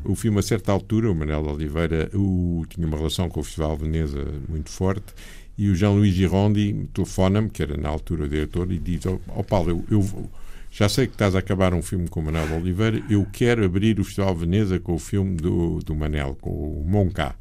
o 0.04 0.16
filme, 0.16 0.40
a 0.40 0.42
certa 0.42 0.72
altura, 0.72 1.10
o 1.12 1.16
Manel 1.16 1.46
Oliveira 1.46 2.10
o, 2.14 2.66
tinha 2.68 2.86
uma 2.86 2.98
relação 2.98 3.30
com 3.30 3.40
o 3.40 3.44
Festival 3.44 3.78
de 3.78 3.84
Veneza 3.84 4.26
muito 4.50 4.70
forte 4.70 5.14
e 5.58 5.70
o 5.70 5.76
Jean-Louis 5.76 6.14
Girondi 6.14 6.90
telefona-me, 6.94 7.50
que 7.50 7.62
era 7.62 7.78
na 7.78 7.90
altura 7.90 8.24
o 8.24 8.28
diretor, 8.30 8.72
e 8.72 8.80
diz: 8.80 9.06
Ó 9.06 9.20
oh, 9.36 9.44
Paulo, 9.44 9.70
eu, 9.70 9.86
eu, 9.92 10.30
já 10.72 10.90
sei 10.90 11.06
que 11.06 11.14
estás 11.14 11.36
a 11.36 11.40
acabar 11.40 11.74
um 11.74 11.82
filme 11.82 12.08
com 12.08 12.20
o 12.20 12.24
Manuel 12.24 12.58
Oliveira, 12.58 13.04
eu 13.10 13.26
quero 13.32 13.64
abrir 13.64 14.00
o 14.00 14.04
Festival 14.04 14.34
de 14.34 14.40
Veneza 14.42 14.80
com 14.80 14.96
o 14.96 15.00
filme 15.00 15.36
do, 15.36 15.80
do 15.80 15.96
Manel, 15.96 16.36
com 16.42 16.50
o 16.50 16.84
Monca. 16.88 17.36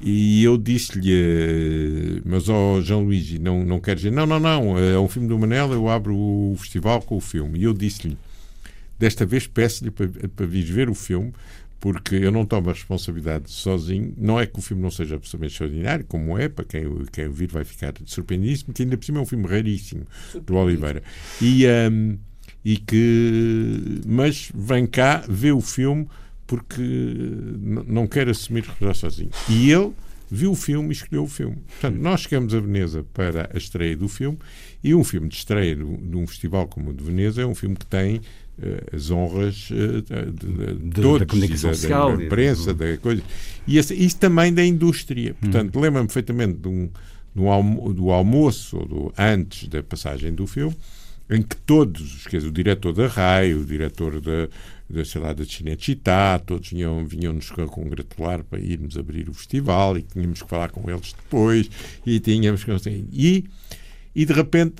E 0.00 0.44
eu 0.44 0.58
disse-lhe, 0.58 2.22
mas 2.24 2.48
ó 2.48 2.74
oh, 2.74 2.82
Jean-Luigi, 2.82 3.38
não, 3.38 3.64
não 3.64 3.80
quero 3.80 3.96
dizer, 3.96 4.12
não, 4.12 4.26
não, 4.26 4.38
não, 4.38 4.78
é 4.78 4.98
um 4.98 5.08
filme 5.08 5.26
do 5.26 5.38
Manel, 5.38 5.72
eu 5.72 5.88
abro 5.88 6.14
o 6.14 6.54
festival 6.58 7.00
com 7.00 7.16
o 7.16 7.20
filme. 7.20 7.58
E 7.58 7.62
eu 7.64 7.72
disse-lhe, 7.72 8.16
desta 8.98 9.24
vez 9.24 9.46
peço-lhe 9.46 9.90
para, 9.90 10.06
para 10.28 10.46
vir 10.46 10.64
ver 10.64 10.90
o 10.90 10.94
filme, 10.94 11.32
porque 11.80 12.14
eu 12.16 12.30
não 12.30 12.44
tomo 12.44 12.68
a 12.68 12.72
responsabilidade 12.72 13.50
sozinho. 13.50 14.12
Não 14.18 14.38
é 14.38 14.46
que 14.46 14.58
o 14.58 14.62
filme 14.62 14.82
não 14.82 14.90
seja 14.90 15.16
absolutamente 15.16 15.54
extraordinário, 15.54 16.04
como 16.04 16.36
é, 16.38 16.48
para 16.48 16.64
quem, 16.64 16.84
quem 17.10 17.28
vir 17.30 17.48
vai 17.48 17.64
ficar 17.64 17.94
surpreendíssimo, 18.04 18.74
que 18.74 18.82
ainda 18.82 18.96
por 18.98 19.04
cima 19.04 19.18
é 19.18 19.22
um 19.22 19.26
filme 19.26 19.46
raríssimo 19.46 20.04
do 20.44 20.56
Oliveira. 20.56 21.02
E, 21.40 21.64
um, 21.66 22.18
e 22.62 22.76
que, 22.76 24.02
mas 24.06 24.50
vem 24.54 24.86
cá, 24.86 25.24
vê 25.28 25.52
o 25.52 25.60
filme 25.60 26.06
porque 26.46 26.82
não 27.86 28.06
quer 28.06 28.28
assumir 28.28 28.60
responsabilidade 28.60 28.98
sozinho. 28.98 29.30
E 29.48 29.70
ele 29.70 29.92
viu 30.30 30.52
o 30.52 30.54
filme 30.54 30.88
e 30.88 30.92
escolheu 30.92 31.24
o 31.24 31.28
filme. 31.28 31.56
Portanto, 31.68 32.00
nós 32.00 32.20
chegamos 32.20 32.54
a 32.54 32.60
Veneza 32.60 33.04
para 33.14 33.50
a 33.52 33.56
estreia 33.56 33.96
do 33.96 34.08
filme 34.08 34.38
e 34.82 34.94
um 34.94 35.04
filme 35.04 35.28
de 35.28 35.36
estreia 35.36 35.74
de 35.74 35.82
um 36.16 36.26
festival 36.26 36.66
como 36.66 36.90
o 36.90 36.92
de 36.92 37.02
Veneza 37.02 37.42
é 37.42 37.46
um 37.46 37.54
filme 37.54 37.76
que 37.76 37.86
tem 37.86 38.16
uh, 38.16 38.96
as 38.96 39.10
honras 39.10 39.68
uh, 39.70 40.02
de, 40.02 40.32
de, 40.32 40.74
de 40.90 41.00
todos, 41.00 41.20
da 41.20 41.26
comunicação 41.26 41.70
da, 41.70 41.76
social, 41.76 42.16
da 42.16 42.24
imprensa, 42.24 42.74
da 42.74 42.96
coisa. 42.98 43.22
E 43.66 43.78
esse, 43.78 43.94
isso 43.94 44.18
também 44.18 44.52
da 44.52 44.64
indústria. 44.64 45.34
Portanto, 45.34 45.76
hum. 45.76 45.80
lembro-me 45.80 46.06
perfeitamente 46.06 46.58
de 46.58 46.68
um, 46.68 46.90
do, 47.34 47.48
almo, 47.48 47.92
do 47.92 48.10
almoço, 48.10 48.78
do, 48.78 49.12
antes 49.16 49.68
da 49.68 49.82
passagem 49.82 50.32
do 50.32 50.46
filme, 50.46 50.74
em 51.28 51.42
que 51.42 51.56
todos, 51.56 52.26
quer 52.26 52.38
dizer, 52.38 52.48
o 52.48 52.52
diretor 52.52 52.92
da 52.92 53.08
RAI, 53.08 53.54
o 53.54 53.64
diretor 53.64 54.20
da, 54.20 54.48
sei 55.04 55.20
lá, 55.20 55.32
da 55.32 55.44
Cinecittà, 55.44 56.38
todos 56.38 56.70
vinham, 56.70 57.04
vinham-nos 57.04 57.50
congratular 57.50 58.44
para 58.44 58.60
irmos 58.60 58.96
abrir 58.96 59.28
o 59.28 59.34
festival 59.34 59.98
e 59.98 60.02
tínhamos 60.02 60.42
que 60.42 60.48
falar 60.48 60.70
com 60.70 60.88
eles 60.90 61.12
depois 61.12 61.68
e 62.04 62.20
tínhamos 62.20 62.62
que... 62.62 62.70
E, 63.12 63.44
e 64.14 64.24
de 64.24 64.32
repente 64.32 64.76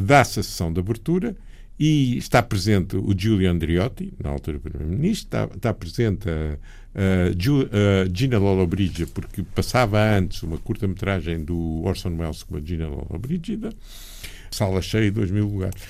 dá-se 0.00 0.40
a 0.40 0.42
sessão 0.42 0.72
de 0.72 0.80
abertura 0.80 1.36
e 1.78 2.18
está 2.18 2.42
presente 2.42 2.94
o 2.94 3.14
Giulio 3.16 3.50
Andriotti, 3.50 4.12
na 4.22 4.28
altura 4.28 4.58
Primeiro-Ministro, 4.58 5.26
está, 5.26 5.44
está, 5.56 5.72
presente 5.72 6.28
a, 6.28 6.58
a, 6.94 7.28
a 7.30 8.08
Gina 8.12 8.38
Lollobrigida, 8.38 9.10
porque 9.14 9.42
passava 9.42 9.98
antes 9.98 10.42
uma 10.42 10.58
curta-metragem 10.58 11.42
do 11.42 11.82
Orson 11.82 12.14
Welles 12.18 12.42
com 12.42 12.56
a 12.56 12.60
Gina 12.60 12.86
Lollobrigida, 12.86 13.72
sala 14.50 14.82
cheia, 14.82 15.10
dois 15.10 15.30
mil 15.30 15.48
lugares. 15.48 15.80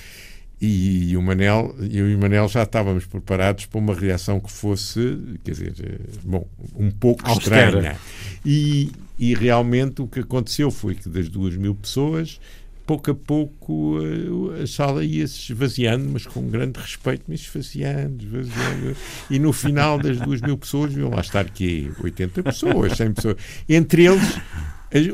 E, 0.61 1.17
o 1.17 1.21
Manel, 1.23 1.75
eu 1.79 2.07
e 2.07 2.13
o 2.13 2.19
Manel 2.19 2.47
já 2.47 2.61
estávamos 2.61 3.05
preparados 3.05 3.65
para 3.65 3.79
uma 3.79 3.95
reação 3.95 4.39
que 4.39 4.51
fosse, 4.51 5.17
quer 5.43 5.51
dizer, 5.51 6.01
bom, 6.23 6.47
um 6.75 6.91
pouco 6.91 7.27
Austera. 7.27 7.65
estranha. 7.65 7.97
E, 8.45 8.91
e 9.17 9.33
realmente 9.33 10.03
o 10.03 10.07
que 10.07 10.19
aconteceu 10.19 10.69
foi 10.69 10.93
que 10.93 11.09
das 11.09 11.27
duas 11.29 11.55
mil 11.55 11.73
pessoas, 11.73 12.39
pouco 12.85 13.09
a 13.09 13.15
pouco 13.15 13.97
eh, 14.01 14.63
a 14.63 14.67
sala 14.67 15.03
ia 15.03 15.27
se 15.27 15.51
esvaziando, 15.51 16.07
mas 16.11 16.27
com 16.27 16.47
grande 16.47 16.79
respeito, 16.79 17.23
mas 17.27 17.39
esvaziando, 17.41 18.23
esvaziando. 18.23 18.95
E 19.31 19.39
no 19.39 19.51
final 19.51 19.97
das 19.97 20.19
duas 20.19 20.41
mil 20.41 20.57
pessoas, 20.57 20.93
iam 20.95 21.09
lá 21.09 21.21
estar 21.21 21.45
que 21.49 21.91
80 22.03 22.43
pessoas, 22.43 22.97
100 22.97 23.13
pessoas. 23.13 23.37
Entre 23.67 24.05
eles 24.05 24.39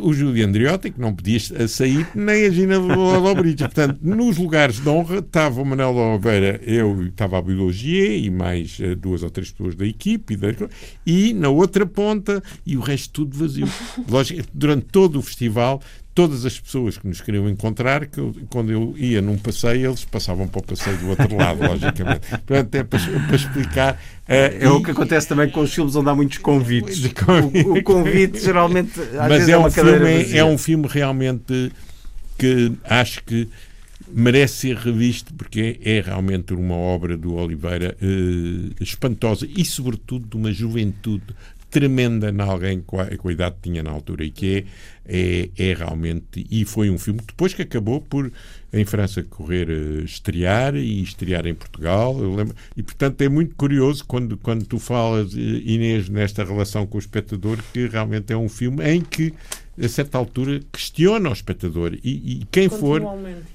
o 0.01 0.13
Júlio 0.13 0.45
Andriotti, 0.45 0.89
que 0.89 0.99
não 0.99 1.13
podia 1.13 1.39
sair, 1.67 2.07
nem 2.15 2.45
a 2.45 2.49
Gina 2.49 2.78
Lobrigida. 2.80 3.65
Portanto, 3.65 3.99
nos 4.01 4.38
lugares 4.38 4.80
de 4.80 4.89
honra 4.89 5.19
estava 5.19 5.61
o 5.61 5.65
Manuel 5.65 5.95
Oliveira, 5.95 6.59
eu 6.63 7.05
estava 7.05 7.38
a 7.38 7.41
Biologia 7.41 8.17
e 8.17 8.30
mais 8.30 8.80
eh, 8.82 8.95
duas 8.95 9.21
ou 9.21 9.30
três 9.30 9.51
pessoas 9.51 9.75
da 9.75 9.86
equipe, 9.86 10.34
e, 10.34 10.38
da, 10.38 10.47
e 11.05 11.34
na 11.34 11.49
outra 11.49 11.86
ponta, 11.86 12.41
e 12.65 12.75
o 12.75 12.80
resto 12.80 13.25
tudo 13.25 13.38
vazio. 13.38 13.67
Lógico, 14.09 14.43
durante 14.53 14.86
todo 14.86 15.19
o 15.19 15.21
festival 15.21 15.82
todas 16.18 16.47
as 16.47 16.59
pessoas 16.59 16.97
que 16.97 17.07
nos 17.07 17.22
queriam 17.22 17.47
encontrar, 17.47 18.07
que 18.07 18.18
eu, 18.18 18.36
quando 18.49 18.72
eu 18.72 18.95
ia 18.97 19.22
num 19.22 19.38
passeio, 19.38 19.89
eles 19.89 20.03
passavam 20.03 20.47
para 20.47 20.61
o 20.61 20.63
passeio 20.63 20.97
do 20.97 21.09
outro 21.09 21.36
lado, 21.38 21.59
logicamente. 21.70 22.28
Portanto, 22.28 22.74
é 22.74 22.84
para, 22.84 22.99
para 22.99 23.36
explicar. 23.36 23.93
Uh, 23.93 24.34
é 24.34 24.63
e... 24.63 24.65
o 24.65 24.82
que 24.82 24.89
acontece 24.89 25.28
também 25.28 25.47
com 25.47 25.59
os 25.59 25.72
filmes 25.72 25.95
onde 25.95 26.09
há 26.09 26.15
muitos 26.15 26.39
convites. 26.39 27.05
O, 27.05 27.74
o, 27.78 27.84
convite 27.84 28.39
geralmente 28.39 28.99
às 28.99 29.13
Mas 29.13 29.30
vezes 29.30 29.49
é, 29.49 29.51
é 29.51 29.57
uma 29.57 29.70
filme, 29.70 30.34
é 30.34 30.43
um 30.43 30.57
filme 30.57 30.88
realmente 30.89 31.72
que 32.36 32.72
acho 32.84 33.24
que 33.24 33.47
merece 34.07 34.55
ser 34.55 34.76
revisto 34.76 35.32
porque 35.36 35.80
é, 35.84 35.97
é 35.97 36.01
realmente 36.01 36.51
uma 36.51 36.76
obra 36.76 37.15
do 37.15 37.36
Oliveira 37.36 37.95
uh, 38.01 38.84
espantosa 38.84 39.47
e 39.47 39.63
sobretudo 39.63 40.26
de 40.28 40.36
uma 40.36 40.51
juventude 40.51 41.36
tremenda 41.70 42.30
em 42.30 42.41
alguém 42.41 42.82
com 42.82 42.99
a, 42.99 43.05
com 43.18 43.28
a 43.28 43.32
idade 43.32 43.55
que 43.55 43.70
tinha 43.70 43.84
na 43.84 43.91
altura 43.91 44.24
e 44.24 44.32
que 44.32 44.65
é, 45.05 45.49
é, 45.57 45.70
é, 45.70 45.74
realmente 45.74 46.45
e 46.49 46.63
foi 46.65 46.89
um 46.89 46.97
filme 46.97 47.20
depois 47.26 47.53
que 47.53 47.61
acabou 47.61 48.01
por 48.01 48.32
em 48.72 48.86
França 48.86 49.24
correr 49.24 49.70
uh, 49.70 50.03
estrear 50.03 50.76
e 50.76 51.01
estrear 51.01 51.45
em 51.45 51.53
Portugal 51.53 52.15
e 52.76 52.84
portanto 52.84 53.22
é 53.22 53.30
muito 53.30 53.55
curioso 53.55 54.05
quando, 54.05 54.38
quando 54.38 54.65
tu 54.65 54.80
falas 54.80 55.34
Inês 55.34 56.09
nesta 56.09 56.43
relação 56.43 56.88
com 56.88 56.97
o 56.97 56.99
espectador 56.99 57.57
que 57.74 57.88
realmente 57.88 58.32
é 58.32 58.38
um 58.38 58.49
filme 58.49 58.84
em 58.86 59.01
que 59.01 59.34
a 59.80 59.88
certa 59.88 60.17
altura 60.17 60.59
questiona 60.71 61.30
o 61.30 61.34
espectador. 61.34 61.93
E, 62.03 62.41
e 62.41 62.47
quem 62.51 62.69
for 62.69 63.01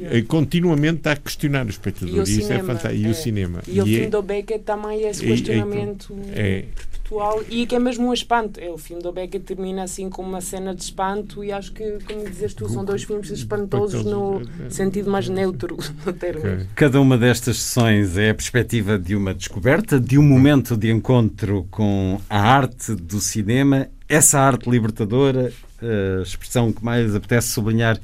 é. 0.01 0.23
continuamente 0.23 0.99
está 0.99 1.13
a 1.13 1.17
questionar 1.17 1.67
o 1.67 1.71
espectador. 1.71 2.15
E, 2.15 2.21
o 2.21 2.23
isso 2.23 2.43
cinema, 2.43 2.55
é 2.55 2.59
fantástico 2.59 2.95
e 2.95 3.07
é. 3.07 3.09
o 3.09 3.15
cinema. 3.15 3.63
E, 3.67 3.77
e 3.77 3.81
o 3.81 3.87
filme 3.87 4.07
do 4.09 4.23
Beckett 4.23 4.65
também 4.65 5.05
é 5.05 5.11
esse 5.11 5.25
questionamento 5.25 6.17
é, 6.35 6.65
perpetual. 6.75 7.43
E 7.49 7.67
que 7.67 7.75
é 7.75 7.79
mesmo 7.79 8.09
um 8.09 8.13
espanto. 8.13 8.61
É, 8.61 8.71
o 8.71 8.79
filme 8.79 9.03
do 9.03 9.13
Beckett 9.13 9.45
termina 9.45 9.83
assim 9.83 10.09
com 10.09 10.23
uma 10.23 10.41
cena 10.41 10.75
de 10.75 10.83
espanto 10.83 11.43
e 11.43 11.51
acho 11.51 11.73
que 11.73 11.99
como 12.07 12.25
dizes 12.25 12.55
tu 12.55 12.69
são 12.69 12.85
dois 12.85 13.03
filmes 13.03 13.31
espantosos 13.31 14.05
no 14.05 14.43
sentido 14.71 15.11
mais 15.11 15.29
neutro 15.29 15.77
do 16.05 16.13
termo. 16.13 16.67
Cada 16.75 17.01
uma 17.01 17.19
destas 17.19 17.59
sessões 17.59 18.17
é 18.17 18.31
a 18.31 18.35
perspectiva 18.35 18.99
de 18.99 19.17
uma 19.17 19.35
descoberta 19.35 19.99
de 19.99 20.19
um 20.19 20.23
momento 20.23 20.77
de 20.77 20.91
encontro 20.91 21.67
com 21.71 22.21
a 22.29 22.41
arte 22.41 22.95
do 22.95 23.21
cinema 23.21 23.89
essa 24.09 24.39
arte 24.39 24.69
libertadora 24.69 25.51
a 25.83 26.23
expressão 26.23 26.73
que 26.73 26.85
mais 26.85 27.15
apetece 27.15 27.49
sublinhar 27.49 27.99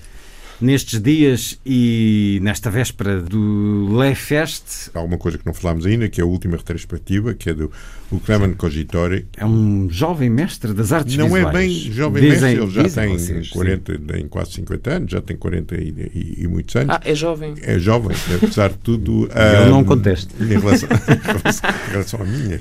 nestes 0.60 1.00
dias 1.00 1.58
e 1.64 2.38
nesta 2.42 2.70
véspera 2.70 3.20
do 3.20 3.98
Le 3.98 4.14
Fest. 4.14 4.90
Há 4.94 5.00
uma 5.00 5.18
coisa 5.18 5.38
que 5.38 5.46
não 5.46 5.54
falámos 5.54 5.86
ainda, 5.86 6.08
que 6.08 6.20
é 6.20 6.24
a 6.24 6.26
última 6.26 6.56
retrospectiva, 6.56 7.34
que 7.34 7.50
é 7.50 7.54
do 7.54 7.70
o 8.10 8.18
Clemen 8.18 8.54
Cogitori. 8.54 9.26
É 9.36 9.44
um 9.44 9.88
jovem 9.90 10.30
mestre 10.30 10.72
das 10.72 10.92
artes 10.92 11.16
não 11.16 11.26
visuais. 11.26 11.44
Não 11.44 11.50
é 11.50 11.52
bem 11.52 11.70
jovem 11.92 12.22
dizem, 12.22 12.56
mestre, 12.56 12.80
ele 12.80 12.90
já 12.90 13.02
tem 13.02 13.18
vocês, 13.18 13.48
40, 13.50 13.98
tem 13.98 14.28
quase 14.28 14.52
50 14.52 14.90
anos, 14.90 15.10
já 15.10 15.20
tem 15.20 15.36
40 15.36 15.74
e, 15.76 15.78
e, 16.14 16.34
e, 16.42 16.48
muitos 16.48 16.74
anos. 16.76 16.94
Ah, 16.94 17.00
é 17.04 17.14
jovem. 17.14 17.54
É 17.60 17.78
jovem, 17.78 18.16
apesar 18.42 18.70
de 18.70 18.78
tudo. 18.78 19.28
Eu 19.28 19.66
um, 19.66 19.70
não 19.70 19.84
contesto. 19.84 20.34
Em 20.42 20.46
relação, 20.58 20.88
em 20.88 21.90
relação 21.90 22.22
à 22.22 22.24
minha. 22.24 22.58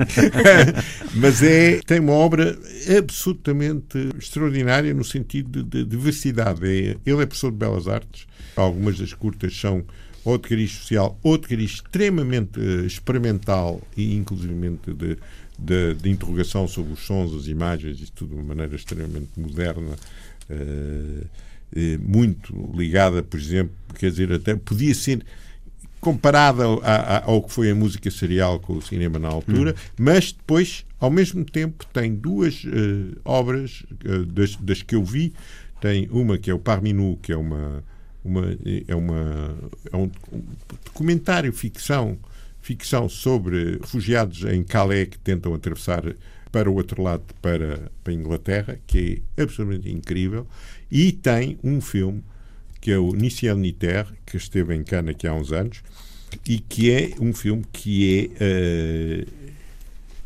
Mas 1.16 1.41
é, 1.41 1.80
tem 1.86 2.00
uma 2.00 2.14
obra 2.14 2.58
absolutamente 2.98 4.10
extraordinária 4.20 4.93
no 4.93 5.04
sentido 5.04 5.64
de, 5.64 5.84
de 5.84 5.86
diversidade. 5.86 6.66
É, 6.66 6.98
ele 7.06 7.22
é 7.22 7.26
professor 7.26 7.52
de 7.52 7.58
Belas 7.58 7.87
Artes, 7.88 8.28
algumas 8.56 8.98
das 8.98 9.14
curtas 9.14 9.56
são 9.58 9.86
ou 10.28 10.38
de 10.38 10.50
cariz 10.50 10.72
social 10.72 11.18
ou 11.24 11.38
de 11.38 11.48
cariz 11.48 11.72
extremamente 11.72 12.60
uh, 12.60 12.86
experimental 12.86 13.82
e 13.96 14.14
inclusivamente 14.14 14.94
de, 14.94 15.18
de, 15.58 15.94
de, 15.94 16.10
interrogação 16.10 16.68
sobre 16.68 16.92
os 16.92 17.00
sons, 17.00 17.34
as 17.34 17.48
imagens, 17.48 18.02
isso 18.02 18.12
tudo 18.14 18.32
de 18.32 18.36
uma 18.36 18.44
maneira 18.44 18.76
extremamente 18.76 19.30
moderna, 19.38 19.96
uh, 20.50 21.26
uh, 21.26 22.00
muito 22.02 22.54
ligada, 22.76 23.24
por 23.24 23.40
exemplo, 23.40 23.74
quer 23.98 24.12
dizer, 24.12 24.34
até 24.34 24.54
podia 24.58 24.94
ser 24.94 25.26
comparada 26.02 26.64
ao 27.24 27.42
que 27.42 27.52
foi 27.52 27.72
a 27.72 27.76
música 27.76 28.12
serial 28.12 28.60
com 28.60 28.74
o 28.74 28.82
cinema 28.82 29.18
na 29.18 29.30
altura, 29.30 29.72
hum. 29.72 29.92
mas 29.98 30.34
depois, 30.34 30.86
ao 31.00 31.10
mesmo 31.10 31.44
tempo, 31.44 31.86
tem 31.92 32.14
duas 32.14 32.64
obras 33.26 33.84
das, 34.28 34.56
das 34.58 34.84
que 34.84 34.94
eu 34.94 35.04
vi, 35.04 35.34
tem 35.80 36.08
uma 36.12 36.38
que 36.38 36.50
é 36.50 36.54
o 36.54 36.60
Parminou, 36.60 37.18
que 37.18 37.32
é 37.32 37.38
uma 37.38 37.84
uma, 38.28 38.44
é, 38.88 38.96
uma, 38.96 39.58
é 39.92 39.96
um 39.96 40.12
documentário 40.84 41.52
ficção, 41.54 42.18
ficção 42.62 43.08
sobre 43.08 43.78
refugiados 43.78 44.44
em 44.44 44.64
Calais 44.64 45.08
que 45.08 45.18
tentam 45.18 45.54
atravessar 45.54 46.04
para 46.52 46.70
o 46.70 46.76
outro 46.76 47.02
lado, 47.02 47.24
para, 47.42 47.90
para 48.04 48.12
a 48.12 48.16
Inglaterra, 48.16 48.80
que 48.86 49.24
é 49.38 49.44
absolutamente 49.44 49.90
incrível. 49.90 50.46
E 50.92 51.12
tem 51.14 51.58
um 51.64 51.80
filme 51.80 52.22
que 52.82 52.92
é 52.92 52.98
o 52.98 53.12
Niciel 53.14 53.58
Niter, 53.58 54.06
que 54.26 54.38
esteve 54.38 54.76
em 54.76 54.84
Cannes 54.84 55.16
aqui 55.16 55.28
há 55.28 55.34
uns 55.34 55.52
anos, 55.52 55.82
e 56.46 56.60
que 56.60 56.92
é 56.92 57.12
um 57.20 57.34
filme 57.34 57.64
que 57.72 58.32
é, 58.40 59.26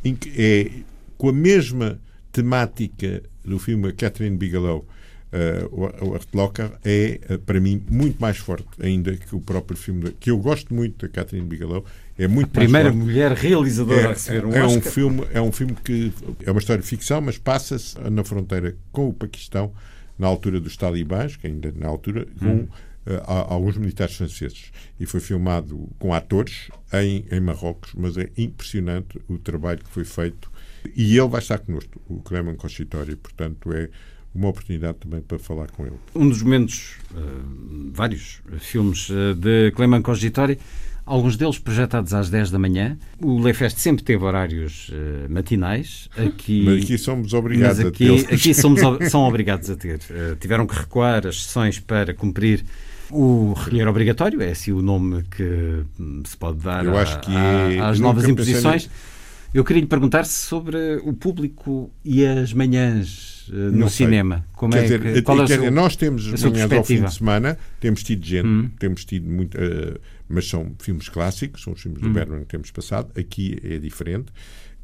uh, 0.04 0.18
é 0.38 0.72
com 1.18 1.30
a 1.30 1.34
mesma 1.34 2.00
temática 2.32 3.22
do 3.44 3.60
filme 3.60 3.92
Catherine 3.94 4.38
Bigelow, 4.38 4.86
uh, 5.32 6.10
o 6.10 6.14
Art 6.14 6.28
Locker 6.34 6.72
é, 6.84 7.20
uh, 7.30 7.40
para 7.40 7.60
mim, 7.60 7.84
muito 7.90 8.20
mais 8.20 8.38
forte 8.38 8.68
ainda 8.82 9.16
que 9.16 9.36
o 9.36 9.40
próprio 9.40 9.78
filme, 9.78 10.12
que 10.20 10.30
eu 10.32 10.38
gosto 10.38 10.74
muito 10.74 11.06
da 11.06 11.12
Catherine 11.12 11.48
Bigelow. 11.48 11.86
É 12.18 12.28
muito 12.28 12.50
a 12.50 12.52
primeira 12.52 12.92
mulher 12.92 13.32
realizadora 13.32 14.02
é, 14.02 14.06
a 14.06 14.10
receber 14.10 14.46
um 14.46 14.54
é 14.54 14.64
um 14.64 14.78
Oscar. 14.78 14.94
filme 14.94 15.28
É 15.34 15.42
um 15.42 15.52
filme 15.52 15.76
que 15.84 16.14
é 16.46 16.52
uma 16.52 16.60
história 16.60 16.82
de 16.82 16.88
ficção, 16.88 17.22
mas 17.22 17.38
passa-se 17.38 17.98
na 18.10 18.24
fronteira 18.24 18.76
com 18.92 19.08
o 19.08 19.14
Paquistão, 19.14 19.74
na 20.20 20.28
altura 20.28 20.60
dos 20.60 20.78
talibãs, 20.78 21.36
que 21.36 21.48
ainda 21.48 21.74
na 21.76 21.88
altura, 21.88 22.28
com 22.38 22.46
Hum. 22.46 22.68
uh, 23.08 23.22
alguns 23.26 23.78
militares 23.78 24.16
franceses. 24.16 24.72
E 25.00 25.06
foi 25.08 25.20
filmado 25.20 25.90
com 25.98 26.14
atores 26.14 26.70
em, 26.94 27.26
em 27.32 27.40
Marrocos, 27.40 27.94
mas 27.96 28.18
é 28.18 28.30
impressionante 28.38 29.20
o 29.28 29.40
trabalho 29.40 29.80
que 29.80 29.90
foi 29.90 30.06
feito. 30.06 30.52
E 30.96 31.18
ele 31.18 31.28
vai 31.28 31.42
estar 31.42 31.58
connosco, 31.60 32.00
o 32.08 32.22
Clemen 32.22 32.56
Conchitori, 32.56 33.16
portanto 33.16 33.72
é 33.74 33.90
uma 34.34 34.50
oportunidade 34.50 34.98
também 35.00 35.22
para 35.22 35.38
falar 35.38 35.70
com 35.72 35.86
ele. 35.86 35.96
Um 36.16 36.30
dos 36.30 36.42
momentos, 36.42 36.96
uh, 37.12 37.92
vários 37.94 38.42
filmes 38.60 39.10
uh, 39.10 39.36
de 39.36 39.72
Clemen 39.72 40.02
Cogitori, 40.02 40.58
alguns 41.06 41.36
deles 41.36 41.60
projetados 41.60 42.14
às 42.14 42.30
10 42.30 42.52
da 42.52 42.60
manhã. 42.60 42.98
O 43.20 43.40
Leifest 43.40 43.78
sempre 43.80 44.04
teve 44.04 44.24
horários 44.24 44.90
uh, 44.90 45.32
matinais. 45.32 46.10
Aqui, 46.18 46.64
mas 46.66 46.84
aqui 46.84 46.98
somos 46.98 47.34
obrigados 47.34 47.80
mas 47.80 47.88
aqui, 47.88 48.06
a 48.06 48.24
ter. 48.24 48.34
Aqui 48.34 48.54
somos, 48.54 48.80
são 49.10 49.22
obrigados 49.28 49.70
a 49.70 49.76
ter. 49.76 50.00
tiveram 50.40 50.66
que 50.66 50.76
recuar 50.76 51.28
as 51.28 51.44
sessões 51.44 51.80
para 51.80 52.14
cumprir 52.14 52.64
o 53.12 53.54
recolher 53.54 53.88
obrigatório, 53.88 54.42
é 54.42 54.52
assim 54.52 54.72
o 54.72 54.82
nome 54.82 55.24
que 55.24 55.84
hum, 56.00 56.24
se 56.26 56.38
pode 56.38 56.60
dar 56.60 56.86
Eu 56.86 56.98
a, 56.98 57.02
acho 57.02 57.20
que 57.20 57.32
a, 57.36 57.90
às 57.90 58.00
novas 58.00 58.24
pensei 58.24 58.34
imposições. 58.34 58.84
nisso. 58.84 59.11
Eu 59.54 59.66
queria 59.66 59.82
lhe 59.82 59.88
perguntar 59.88 60.26
sobre 60.26 60.78
o 61.04 61.12
público 61.14 61.92
e 62.06 62.26
as 62.26 62.54
manhãs 62.54 63.48
uh, 63.50 63.54
no 63.54 63.90
sei. 63.90 64.06
cinema. 64.06 64.46
Como 64.54 64.72
Quer 64.72 64.80
é 64.80 64.82
dizer, 64.84 65.02
que, 65.02 65.22
qual 65.24 65.38
é 65.40 65.42
quer 65.42 65.48
seu- 65.48 65.58
dizer, 65.58 65.72
nós 65.72 65.96
temos 65.98 66.34
a 66.34 66.38
sua 66.38 66.52
manhãs 66.52 66.72
ao 66.72 66.84
fim 66.86 67.04
de 67.04 67.14
semana, 67.14 67.58
temos 67.80 68.02
tido 68.02 68.26
gente, 68.26 68.48
Hum. 68.48 68.70
temos 68.80 69.04
tido 69.04 69.30
muito, 69.30 69.58
eh, 69.58 69.98
mas 70.30 70.48
são 70.48 70.74
filmes 70.80 71.10
clássicos, 71.10 71.64
são 71.64 71.74
os 71.74 71.82
filmes 71.82 72.02
Hum. 72.02 72.08
do 72.08 72.14
Bergman 72.14 72.40
que 72.42 72.46
temos 72.48 72.72
passado. 72.72 73.12
Aqui 73.20 73.58
é 73.62 73.78
diferente. 73.78 74.28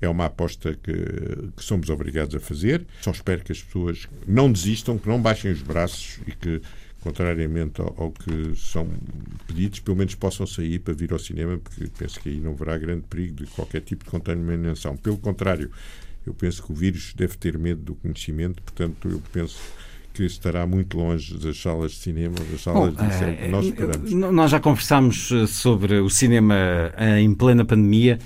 É 0.01 0.07
uma 0.09 0.25
aposta 0.25 0.77
que, 0.83 0.91
que 0.93 1.63
somos 1.63 1.89
obrigados 1.89 2.35
a 2.35 2.39
fazer. 2.39 2.85
Só 3.01 3.09
espero 3.11 3.43
que 3.43 3.51
as 3.53 3.63
pessoas 3.63 4.07
não 4.27 4.51
desistam, 4.51 4.97
que 4.97 5.07
não 5.07 5.19
baixem 5.19 5.49
os 5.51 5.61
braços 5.61 6.19
e 6.27 6.31
que, 6.33 6.61
contrariamente 7.01 7.81
ao, 7.81 7.93
ao 7.97 8.11
que 8.11 8.53
são 8.55 8.87
pedidos, 9.47 9.79
pelo 9.79 9.97
menos 9.97 10.15
possam 10.15 10.45
sair 10.45 10.79
para 10.79 10.93
vir 10.93 11.11
ao 11.13 11.19
cinema, 11.19 11.57
porque 11.57 11.85
penso 11.97 12.19
que 12.19 12.29
aí 12.29 12.39
não 12.39 12.51
haverá 12.51 12.77
grande 12.77 13.03
perigo 13.09 13.35
de 13.35 13.45
qualquer 13.47 13.81
tipo 13.81 14.03
de 14.03 14.09
contaminação. 14.09 14.97
Pelo 14.97 15.17
contrário, 15.17 15.71
eu 16.25 16.33
penso 16.33 16.63
que 16.63 16.71
o 16.71 16.75
vírus 16.75 17.13
deve 17.15 17.37
ter 17.37 17.57
medo 17.57 17.81
do 17.81 17.95
conhecimento, 17.95 18.61
portanto, 18.61 19.07
eu 19.09 19.21
penso 19.31 19.57
que 20.13 20.23
estará 20.25 20.65
muito 20.65 20.97
longe 20.97 21.37
das 21.37 21.61
salas 21.61 21.91
de 21.91 21.97
cinema, 21.99 22.35
das 22.51 22.61
salas 22.61 22.95
Bom, 22.95 23.05
de 23.07 23.13
cinema 23.13 23.35
que 23.37 23.47
nós 23.49 23.65
eh, 23.65 23.69
esperamos. 23.69 24.11
n- 24.11 24.31
Nós 24.31 24.51
já 24.51 24.59
conversámos 24.59 25.31
eh, 25.31 25.45
sobre 25.45 25.99
o 25.99 26.09
cinema 26.09 26.55
eh, 26.97 27.19
em 27.21 27.33
plena 27.35 27.63
pandemia. 27.63 28.17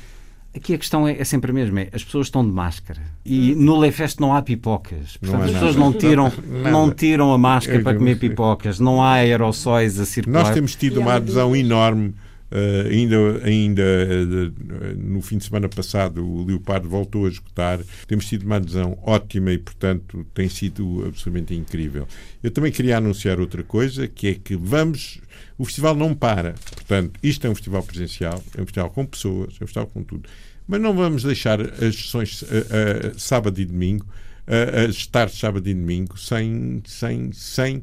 Aqui 0.53 0.73
a 0.73 0.77
questão 0.77 1.07
é, 1.07 1.17
é 1.19 1.23
sempre 1.23 1.51
a 1.51 1.53
mesma: 1.53 1.81
é, 1.81 1.89
as 1.93 2.03
pessoas 2.03 2.27
estão 2.27 2.43
de 2.45 2.51
máscara 2.51 3.01
e 3.25 3.55
no 3.55 3.77
Leifest 3.77 4.19
não 4.19 4.35
há 4.35 4.41
pipocas. 4.41 5.15
Portanto, 5.17 5.41
há 5.41 5.45
as 5.45 5.51
nada. 5.51 5.65
pessoas 5.65 5.75
não 5.77 5.93
tiram, 5.93 6.31
não 6.71 6.91
tiram 6.91 7.31
a 7.33 7.37
máscara 7.37 7.77
Eu 7.79 7.83
para 7.83 7.93
não 7.93 7.99
comer 7.99 8.17
sei. 8.19 8.29
pipocas, 8.29 8.79
não 8.79 9.01
há 9.01 9.13
aerossóis 9.13 9.97
a 9.99 10.05
circular. 10.05 10.43
Nós 10.43 10.53
temos 10.53 10.75
tido 10.75 10.99
uma 10.99 11.13
adesão 11.13 11.55
enorme. 11.55 12.13
eh, 12.51 12.89
ainda 12.91 13.15
ainda 13.45 13.81
eh, 13.81 14.93
no 14.97 15.21
fim 15.21 15.37
de 15.37 15.45
semana 15.45 15.69
passado, 15.69 16.21
o 16.25 16.45
Leopardo 16.45 16.89
voltou 16.89 17.25
a 17.25 17.29
esgotar. 17.29 17.79
Temos 18.07 18.25
tido 18.25 18.43
uma 18.43 18.57
adesão 18.57 18.97
ótima 19.03 19.51
e, 19.53 19.57
portanto, 19.57 20.25
tem 20.33 20.49
sido 20.49 21.05
absolutamente 21.07 21.55
incrível. 21.55 22.05
Eu 22.43 22.51
também 22.51 22.71
queria 22.73 22.97
anunciar 22.97 23.39
outra 23.39 23.63
coisa, 23.63 24.05
que 24.07 24.27
é 24.27 24.33
que 24.33 24.57
vamos. 24.57 25.21
O 25.61 25.65
festival 25.65 25.95
não 25.95 26.15
para. 26.15 26.55
Portanto, 26.73 27.19
isto 27.21 27.45
é 27.45 27.49
um 27.51 27.53
festival 27.53 27.83
presencial, 27.83 28.43
é 28.57 28.61
um 28.63 28.65
festival 28.65 28.89
com 28.89 29.05
pessoas, 29.05 29.53
é 29.61 29.63
um 29.63 29.67
festival 29.67 29.85
com 29.85 30.01
tudo. 30.03 30.27
Mas 30.67 30.81
não 30.81 30.95
vamos 30.95 31.21
deixar 31.21 31.61
as 31.61 31.95
sessões 31.95 32.43
eh, 32.49 32.65
eh, 32.71 33.11
sábado 33.15 33.61
e 33.61 33.65
domingo, 33.65 34.03
eh, 34.47 34.85
as 34.89 35.05
tardes 35.05 35.37
sábado 35.37 35.69
e 35.69 35.73
domingo, 35.75 36.17
sem, 36.17 36.81
sem, 36.87 37.31
sem 37.31 37.79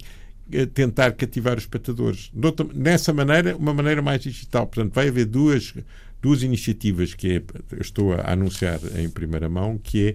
tentar 0.74 1.12
cativar 1.12 1.56
os 1.56 1.62
espectadores. 1.62 2.32
Outra- 2.42 2.66
nessa 2.74 3.12
maneira, 3.12 3.56
uma 3.56 3.72
maneira 3.72 4.02
mais 4.02 4.22
digital. 4.22 4.66
Portanto, 4.66 4.92
vai 4.92 5.06
haver 5.06 5.26
duas, 5.26 5.72
duas 6.20 6.42
iniciativas 6.42 7.14
que 7.14 7.30
é, 7.36 7.42
eu 7.70 7.80
estou 7.80 8.12
a 8.12 8.32
anunciar 8.32 8.80
em 8.96 9.08
primeira 9.08 9.48
mão, 9.48 9.78
que 9.78 10.08
é 10.08 10.14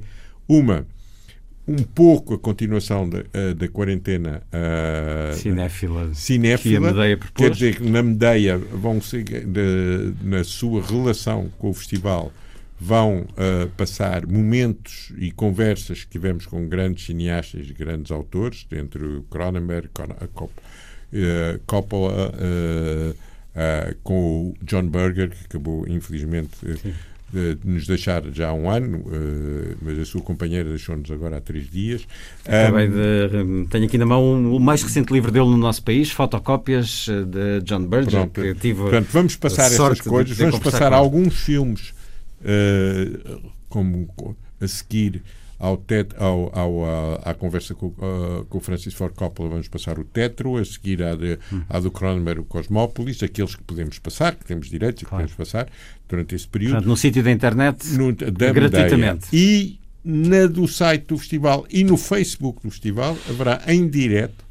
uma 0.50 0.86
um 1.68 1.78
pouco 1.84 2.34
a 2.34 2.38
continuação 2.40 3.08
da, 3.08 3.24
eh, 3.34 3.54
da 3.54 3.68
quarentena 3.70 4.42
eh, 4.52 5.32
Cinéfila. 6.14 6.14
cinéfila. 6.14 7.18
Que 7.18 7.32
Quer 7.34 7.52
dizer 7.52 7.76
que 7.78 7.90
na 7.90 8.04
Medeia 8.04 8.58
vão 8.58 9.00
ser, 9.02 9.24
de- 9.24 10.14
na 10.22 10.44
sua 10.44 10.82
relação 10.82 11.50
com 11.58 11.70
o 11.70 11.74
festival 11.74 12.32
vão 12.80 13.26
eh, 13.38 13.68
passar 13.78 14.28
momentos 14.28 15.14
e 15.18 15.32
conversas 15.32 16.04
que 16.04 16.10
tivemos 16.10 16.46
com 16.46 16.68
grandes 16.68 17.06
cineastas 17.06 17.66
e 17.70 17.74
grandes 17.74 18.12
autores, 18.12 18.68
entre 18.74 19.02
o 19.06 19.22
Cronenberg, 19.30 19.88
Coppola, 21.66 22.34
eh, 23.56 23.96
com 24.04 24.48
o 24.50 24.54
John 24.64 24.88
Berger, 24.90 25.30
que 25.30 25.46
acabou, 25.46 25.88
infelizmente, 25.88 26.52
eh, 26.66 26.92
de 27.34 27.56
de 27.56 27.68
nos 27.68 27.88
deixar 27.88 28.24
já 28.32 28.50
há 28.50 28.54
um 28.54 28.70
ano, 28.70 29.04
eh, 29.12 29.76
mas 29.82 30.00
a 30.00 30.06
sua 30.06 30.22
companheira 30.22 30.70
deixou-nos 30.70 31.10
agora 31.10 31.38
há 31.38 31.42
três 31.42 31.70
dias. 31.70 32.08
Acabei 32.46 32.88
de, 32.88 33.68
tenho 33.70 33.86
aqui 33.86 33.98
na 33.98 34.06
mão 34.06 34.56
o 34.56 34.60
mais 34.60 34.84
recente 34.84 35.12
livro 35.12 35.32
dele 35.32 35.46
no 35.46 35.58
nosso 35.58 35.84
país, 35.84 36.12
fotocópias 36.12 37.08
eh, 37.10 37.24
de 37.24 37.62
John 37.66 37.86
Berger, 37.86 38.12
Pronto. 38.12 38.42
que 38.42 38.54
tive 38.56 38.82
Portanto, 38.82 39.08
vamos 39.12 39.36
passar 39.36 39.66
essas 39.66 39.98
de 39.98 40.04
coisas, 40.04 40.38
poder 40.38 40.52
vamos 40.52 40.58
conversar 40.60 40.80
passar 40.80 40.94
alguns 40.94 41.34
filmes 41.36 41.94
eh, 42.44 43.20
como 43.68 44.08
a 44.62 44.68
seguir 44.68 45.24
ao 45.64 45.78
tet, 45.78 46.14
ao, 46.18 46.52
ao, 46.58 46.86
à, 46.86 47.16
à 47.32 47.34
conversa 47.34 47.74
com, 47.74 47.94
ah, 48.00 48.44
com 48.50 48.58
o 48.58 48.62
Francis 48.62 48.94
Ford 48.94 49.14
Coppola, 49.16 49.50
vamos 49.50 49.68
passar 49.70 49.98
o 49.98 50.04
Tetro, 50.04 50.58
a 50.58 50.66
seguir 50.66 51.02
à, 51.02 51.16
de, 51.16 51.40
Hum. 51.52 51.62
à 51.70 51.80
do 51.80 51.90
Cronenberg, 51.90 52.42
o 52.42 52.44
Cosmópolis, 52.44 53.24
aqueles 53.24 53.56
que 53.56 53.64
podemos 53.64 53.98
passar, 54.00 54.36
que 54.36 54.46
temos 54.46 54.70
direitos 54.70 55.02
e 55.02 55.06
que 55.06 55.10
Claro. 55.10 55.24
podemos 55.28 55.38
passar 55.52 55.70
durante 56.10 56.36
esse 56.36 56.48
período. 56.48 56.72
Portanto, 56.74 56.90
no 56.90 56.98
sítio 56.98 57.24
da 57.24 57.32
internet, 57.32 57.88
no, 57.98 58.12
da 58.14 58.52
gratuitamente. 58.52 59.28
Medeia. 59.32 59.44
E 59.44 59.80
na 60.04 60.48
do 60.48 60.68
site 60.68 61.06
do 61.08 61.18
festival 61.18 61.66
e 61.70 61.84
no 61.84 61.96
Facebook 61.96 62.62
do 62.62 62.70
festival 62.70 63.18
haverá 63.30 63.62
em 63.68 63.88
direto 63.88 64.44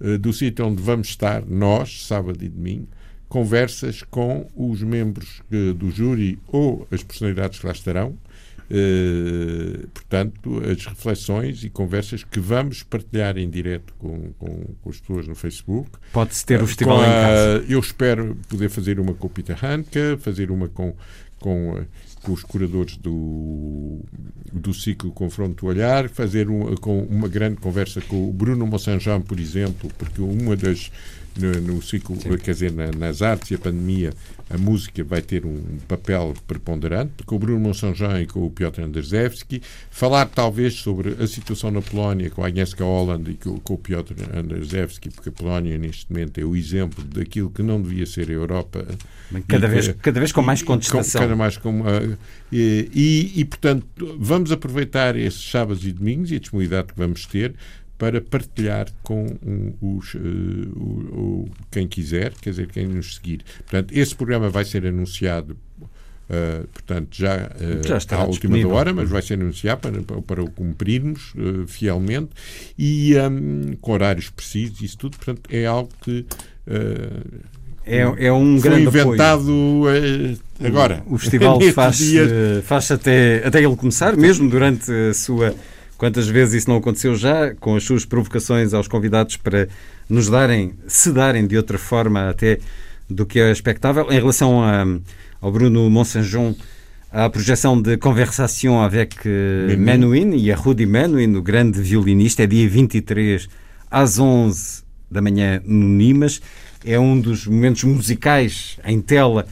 eh, 0.00 0.18
do 0.18 0.30
sítio 0.32 0.66
onde 0.66 0.82
vamos 0.82 1.08
estar, 1.08 1.42
nós, 1.46 2.04
sábado 2.06 2.44
e 2.44 2.48
domingo, 2.50 2.86
conversas 3.30 4.02
com 4.02 4.46
os 4.54 4.82
membros 4.82 5.42
eh, 5.50 5.72
do 5.72 5.90
júri 5.90 6.38
ou 6.48 6.86
as 6.90 7.02
personalidades 7.02 7.58
que 7.60 7.66
lá 7.66 7.72
estarão. 7.72 8.14
Eh, 8.70 9.86
portanto, 9.94 10.62
as 10.70 10.84
reflexões 10.86 11.64
e 11.64 11.70
conversas 11.70 12.22
que 12.24 12.38
vamos 12.40 12.82
partilhar 12.82 13.36
em 13.38 13.48
direto 13.48 13.94
com, 13.98 14.30
com, 14.38 14.64
com 14.82 14.90
as 14.90 15.00
pessoas 15.00 15.26
no 15.26 15.34
Facebook. 15.34 15.90
pode-se 16.12 16.44
ter 16.44 16.56
o 16.56 16.60
Com 16.60 16.66
festival 16.66 16.98
em 17.02 17.06
a- 17.06 17.06
casa. 17.06 17.64
Eu 17.68 17.80
espero 17.80 18.36
poder 18.48 18.68
fazer 18.68 19.00
uma 19.00 19.14
com 19.14 19.26
o 19.26 19.30
Peter 19.30 19.56
Hanke, 19.64 20.16
fazer 20.18 20.50
uma 20.50 20.68
com, 20.68 20.94
com, 21.40 21.78
eh, 21.78 21.84
com 22.22 22.32
os 22.32 22.42
curadores 22.42 22.96
do, 22.98 24.00
do 24.52 24.74
ciclo 24.74 25.10
Confronto 25.12 25.64
do 25.64 25.68
Olhar, 25.68 26.08
fazer 26.08 26.48
um, 26.50 26.74
com 26.76 27.00
uma 27.04 27.28
grande 27.28 27.56
conversa 27.56 28.00
com 28.02 28.28
o 28.28 28.32
Bruno 28.32 28.66
Mossanjan, 28.66 29.20
por 29.22 29.38
exemplo, 29.40 29.90
porque 29.96 30.20
uma 30.20 30.56
das. 30.56 30.90
No, 31.38 31.52
no 31.74 31.82
ciclo, 31.82 32.16
quer 32.38 32.52
dizer, 32.52 32.72
na- 32.72 32.90
nas 32.90 33.22
artes 33.22 33.50
e 33.50 33.54
a 33.54 33.58
pandemia, 33.58 34.12
a 34.50 34.58
música 34.58 35.04
vai 35.04 35.22
ter 35.22 35.46
um 35.46 35.62
papel 35.86 36.34
preponderante, 36.46 37.22
com 37.24 37.36
o 37.36 37.38
Bruno 37.38 37.60
Mossanjan 37.60 38.20
e 38.22 38.26
com 38.26 38.44
o 38.44 38.50
Piotr 38.50 38.80
Anderzewski, 38.82 39.62
falar 39.90 40.26
talvez 40.26 40.74
sobre 40.74 41.16
a 41.22 41.26
situação 41.26 41.70
na 41.70 41.80
Polónia 41.82 42.28
com 42.30 42.42
a 42.42 42.48
Agnieszka 42.48 42.82
Holland 42.82 43.30
e 43.30 43.34
com, 43.34 43.58
com 43.60 43.74
o 43.74 43.78
Piotr 43.78 44.14
Anderzewski, 44.34 45.10
porque 45.10 45.28
a 45.28 45.32
Polónia 45.32 45.78
neste 45.78 46.10
momento 46.10 46.38
é 46.40 46.44
o 46.44 46.56
exemplo 46.56 47.04
daquilo 47.04 47.50
que 47.50 47.62
não 47.62 47.80
devia 47.80 48.06
ser 48.06 48.28
a 48.30 48.32
Europa. 48.32 48.84
Cada 49.46 49.66
E 49.66 49.70
vez, 49.70 49.88
que- 49.88 49.94
cada 49.94 50.18
vez 50.18 50.32
com 50.32 50.42
mais 50.42 50.62
contestação. 50.62 51.20
cada 51.20 51.36
mais 51.36 51.56
com, 51.56 51.82
ah, 51.86 52.16
e, 52.50 52.88
e, 52.92 53.40
e, 53.40 53.44
portanto, 53.44 53.86
vamos 54.18 54.50
aproveitar 54.50 55.14
esses 55.14 55.50
sábados 55.50 55.84
e 55.86 55.92
domingos 55.92 56.30
e 56.32 56.36
a 56.36 56.38
disponibilidade 56.38 56.88
que 56.88 56.98
vamos 56.98 57.26
ter 57.26 57.54
para 57.98 58.20
partilhar 58.20 58.86
com 59.02 59.26
um, 59.44 59.72
os, 59.98 60.14
eh, 60.14 60.18
o, 60.76 60.80
o- 61.42 61.48
quem 61.70 61.86
quiser, 61.88 62.32
quer 62.40 62.50
dizer, 62.50 62.68
quem 62.68 62.86
nos 62.86 63.16
seguir. 63.16 63.40
Portanto, 63.68 63.92
esse 63.92 64.14
programa 64.14 64.48
vai 64.48 64.64
ser 64.64 64.86
anunciado, 64.86 65.56
eh, 66.30 66.62
portanto, 66.72 67.08
já, 67.12 67.34
eh, 67.60 67.86
Já 67.86 67.96
estará 67.96 68.22
à 68.22 68.24
última 68.26 68.54
disponível. 68.54 68.70
hora, 68.76 68.94
mas 68.94 69.10
vai 69.10 69.20
ser 69.20 69.34
anunciado 69.34 69.80
para, 69.80 70.22
para, 70.22 70.42
o 70.44 70.48
cumprirmos 70.50 71.32
fielmente 71.66 72.30
e 72.78 73.14
hum, 73.18 73.72
com 73.80 73.92
horários 73.92 74.30
precisos, 74.30 74.80
isso 74.80 74.96
tudo, 74.98 75.16
portanto, 75.16 75.42
é 75.50 75.66
algo 75.66 75.90
que 76.02 76.24
É, 77.84 78.26
é 78.26 78.32
um 78.32 78.60
foi 78.60 78.70
grande 78.70 78.88
apoio. 78.88 79.06
inventado 79.06 79.82
eh, 79.88 80.66
agora. 80.66 81.02
O 81.06 81.16
festival 81.16 81.56
Nestes 81.58 81.74
faz, 81.74 81.96
dias. 81.96 82.30
eh, 82.30 82.62
faz 82.62 82.90
até, 82.90 83.42
até 83.46 83.62
ele 83.64 83.74
começar, 83.76 84.14
mesmo 84.16 84.48
durante 84.50 84.92
a 84.92 85.14
sua 85.14 85.54
Quantas 85.98 86.28
vezes 86.28 86.62
isso 86.62 86.70
não 86.70 86.76
aconteceu 86.76 87.16
já, 87.16 87.52
com 87.56 87.74
as 87.74 87.82
suas 87.82 88.04
provocações 88.04 88.72
aos 88.72 88.86
convidados 88.86 89.36
para 89.36 89.66
nos 90.08 90.30
darem, 90.30 90.74
se 90.86 91.12
darem 91.12 91.44
de 91.44 91.56
outra 91.56 91.76
forma 91.76 92.30
até 92.30 92.60
do 93.10 93.26
que 93.26 93.40
é 93.40 93.50
expectável. 93.50 94.06
Em 94.08 94.14
relação 94.14 94.62
a, 94.62 94.86
ao 95.40 95.50
Bruno 95.50 95.90
Monsanjon, 95.90 96.54
a 97.10 97.28
projeção 97.28 97.82
de 97.82 97.96
Conversation 97.96 98.80
avec 98.80 99.16
uh, 99.26 99.76
Menuhin 99.76 100.36
e 100.36 100.52
a 100.52 100.56
Rudy 100.56 100.86
Menuhin, 100.86 101.34
o 101.34 101.42
grande 101.42 101.82
violinista, 101.82 102.44
é 102.44 102.46
dia 102.46 102.68
23 102.68 103.48
às 103.90 104.20
11 104.20 104.84
da 105.10 105.20
manhã 105.20 105.60
no 105.64 105.88
Nimas. 105.88 106.40
É 106.84 106.96
um 106.96 107.20
dos 107.20 107.44
momentos 107.44 107.82
musicais 107.82 108.78
em 108.84 109.00
tela 109.00 109.46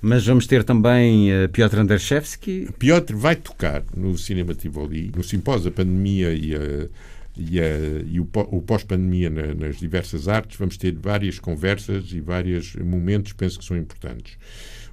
mas 0.00 0.26
vamos 0.26 0.46
ter 0.46 0.64
também 0.64 1.30
uh, 1.32 1.48
Piotr 1.48 1.78
Anderszewski. 1.78 2.68
Piotr 2.78 3.14
vai 3.14 3.36
tocar 3.36 3.82
no 3.96 4.16
Cinema 4.16 4.54
Tivoli, 4.54 5.10
no 5.14 5.22
simpósio, 5.22 5.68
a 5.68 5.72
pandemia 5.72 6.32
e, 6.32 6.54
a, 6.54 6.88
e, 7.36 7.60
a, 7.60 7.64
e 8.06 8.20
o, 8.20 8.28
o 8.50 8.62
pós-pandemia 8.62 9.30
na, 9.30 9.54
nas 9.54 9.78
diversas 9.78 10.28
artes. 10.28 10.58
Vamos 10.58 10.76
ter 10.76 10.94
várias 10.94 11.38
conversas 11.38 12.12
e 12.12 12.20
vários 12.20 12.74
momentos, 12.76 13.32
penso 13.32 13.58
que 13.58 13.64
são 13.64 13.76
importantes. 13.76 14.38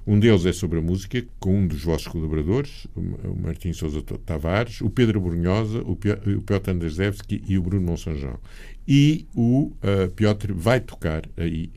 Um 0.06 0.20
deles 0.20 0.46
é 0.46 0.52
sobre 0.52 0.78
a 0.78 0.82
música, 0.82 1.24
com 1.40 1.58
um 1.58 1.66
dos 1.66 1.82
vossos 1.82 2.06
colaboradores, 2.06 2.86
o 2.94 3.34
Martim 3.42 3.72
Sousa 3.72 4.00
Tavares, 4.24 4.80
o 4.80 4.88
Pedro 4.88 5.20
Brunhosa, 5.20 5.80
o 5.80 5.96
Piotr 5.96 6.70
Anderszewski 6.70 7.42
e 7.48 7.58
o 7.58 7.62
Bruno 7.62 7.86
Monsanjão. 7.86 8.38
E 8.86 9.26
o 9.34 9.72
uh, 9.82 10.08
Piotr 10.14 10.52
vai 10.54 10.78
tocar 10.78 11.22
aí 11.36 11.72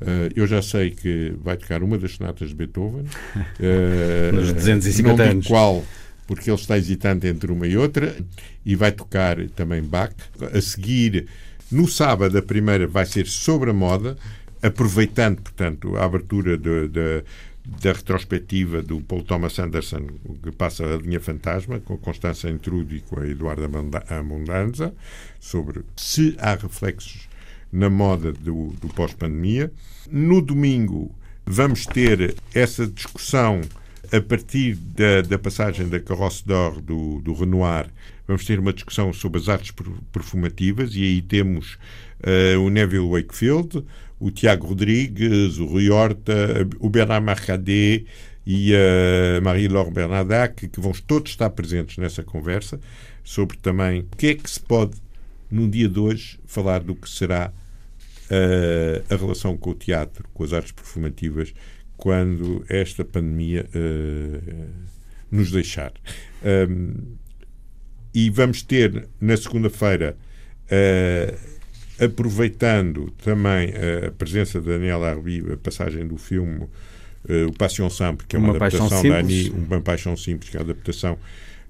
Uh, 0.00 0.28
eu 0.34 0.46
já 0.46 0.60
sei 0.60 0.90
que 0.90 1.34
vai 1.42 1.56
tocar 1.56 1.82
uma 1.82 1.96
das 1.96 2.12
sonatas 2.12 2.48
de 2.48 2.54
Beethoven. 2.54 3.04
Uh, 3.34 4.34
Nos 4.34 4.52
250 4.52 5.24
não 5.24 5.30
anos. 5.30 5.46
qual, 5.46 5.84
porque 6.26 6.50
ele 6.50 6.58
está 6.58 6.76
hesitante 6.76 7.26
entre 7.26 7.50
uma 7.50 7.66
e 7.66 7.76
outra. 7.76 8.14
E 8.64 8.74
vai 8.74 8.92
tocar 8.92 9.36
também 9.50 9.82
Bach. 9.82 10.14
A 10.52 10.60
seguir, 10.60 11.26
no 11.70 11.88
sábado, 11.88 12.36
a 12.36 12.42
primeira 12.42 12.86
vai 12.86 13.06
ser 13.06 13.26
sobre 13.26 13.70
a 13.70 13.74
moda, 13.74 14.16
aproveitando, 14.62 15.40
portanto, 15.40 15.96
a 15.96 16.04
abertura 16.04 16.58
de, 16.58 16.88
de 16.88 17.24
da 17.64 17.92
retrospectiva 17.92 18.82
do 18.82 19.00
Paul 19.00 19.22
Thomas 19.22 19.58
Anderson, 19.58 20.06
que 20.42 20.52
passa 20.52 20.84
a 20.84 20.98
linha 20.98 21.20
fantasma, 21.20 21.80
com 21.80 21.94
a 21.94 21.98
Constança 21.98 22.50
Intrude 22.50 22.96
e 22.96 23.00
com 23.00 23.18
a 23.18 23.26
Eduarda 23.26 23.68
Amundanza, 24.10 24.94
sobre 25.40 25.82
se 25.96 26.36
há 26.38 26.54
reflexos 26.54 27.26
na 27.74 27.90
moda 27.90 28.32
do, 28.32 28.72
do 28.80 28.88
pós-pandemia. 28.88 29.70
No 30.08 30.40
domingo 30.40 31.12
vamos 31.44 31.84
ter 31.84 32.36
essa 32.54 32.86
discussão 32.86 33.60
a 34.12 34.20
partir 34.20 34.76
da, 34.76 35.22
da 35.22 35.38
passagem 35.38 35.88
da 35.88 35.98
Carrosse 35.98 36.46
d'Or 36.46 36.80
do, 36.80 37.20
do 37.20 37.34
Renoir. 37.34 37.88
Vamos 38.28 38.44
ter 38.44 38.60
uma 38.60 38.72
discussão 38.72 39.12
sobre 39.12 39.40
as 39.40 39.48
artes 39.48 39.74
perfumativas 40.12 40.94
e 40.94 41.02
aí 41.02 41.20
temos 41.20 41.76
uh, 42.22 42.60
o 42.60 42.70
Neville 42.70 43.10
Wakefield, 43.10 43.84
o 44.20 44.30
Tiago 44.30 44.68
Rodrigues, 44.68 45.58
o 45.58 45.66
Rui 45.66 45.90
Horta, 45.90 46.66
o 46.78 46.88
Bernard 46.88 47.26
Marcadet 47.26 48.06
e 48.46 48.72
a 48.74 49.40
Marie-Laure 49.40 49.90
Bernardac, 49.90 50.68
que 50.68 50.80
vão 50.80 50.92
todos 51.06 51.32
estar 51.32 51.50
presentes 51.50 51.98
nessa 51.98 52.22
conversa 52.22 52.80
sobre 53.24 53.56
também 53.56 54.02
o 54.02 54.16
que 54.16 54.28
é 54.28 54.34
que 54.34 54.48
se 54.48 54.60
pode, 54.60 54.96
no 55.50 55.68
dia 55.68 55.88
de 55.88 55.98
hoje, 55.98 56.38
falar 56.46 56.80
do 56.80 56.94
que 56.94 57.08
será 57.08 57.52
a 59.08 59.16
relação 59.16 59.56
com 59.56 59.70
o 59.70 59.74
teatro, 59.74 60.28
com 60.32 60.44
as 60.44 60.52
artes 60.52 60.72
performativas, 60.72 61.54
quando 61.96 62.64
esta 62.68 63.04
pandemia 63.04 63.66
uh, 63.74 64.68
nos 65.30 65.50
deixar. 65.50 65.92
E 68.14 68.30
vamos 68.30 68.62
ter 68.62 69.08
na 69.20 69.36
segunda-feira, 69.36 70.16
aproveitando 71.98 73.10
também 73.22 73.72
a 74.06 74.10
presença 74.10 74.60
da 74.60 74.72
Daniela 74.72 75.10
Arbi, 75.10 75.44
a 75.52 75.56
passagem 75.56 76.06
do 76.06 76.16
filme 76.16 76.62
uh, 77.28 77.48
O 77.48 77.52
Passion 77.52 77.90
Simple, 77.90 78.26
que 78.26 78.36
é 78.36 78.38
uma, 78.38 78.48
uma 78.48 78.56
adaptação 78.56 79.02
da 79.02 79.18
Annie, 79.18 79.50
Uma 79.50 79.80
Paixão 79.80 80.16
Simples, 80.16 80.50
que 80.50 80.56
é 80.56 80.60
a 80.60 80.62
adaptação 80.62 81.18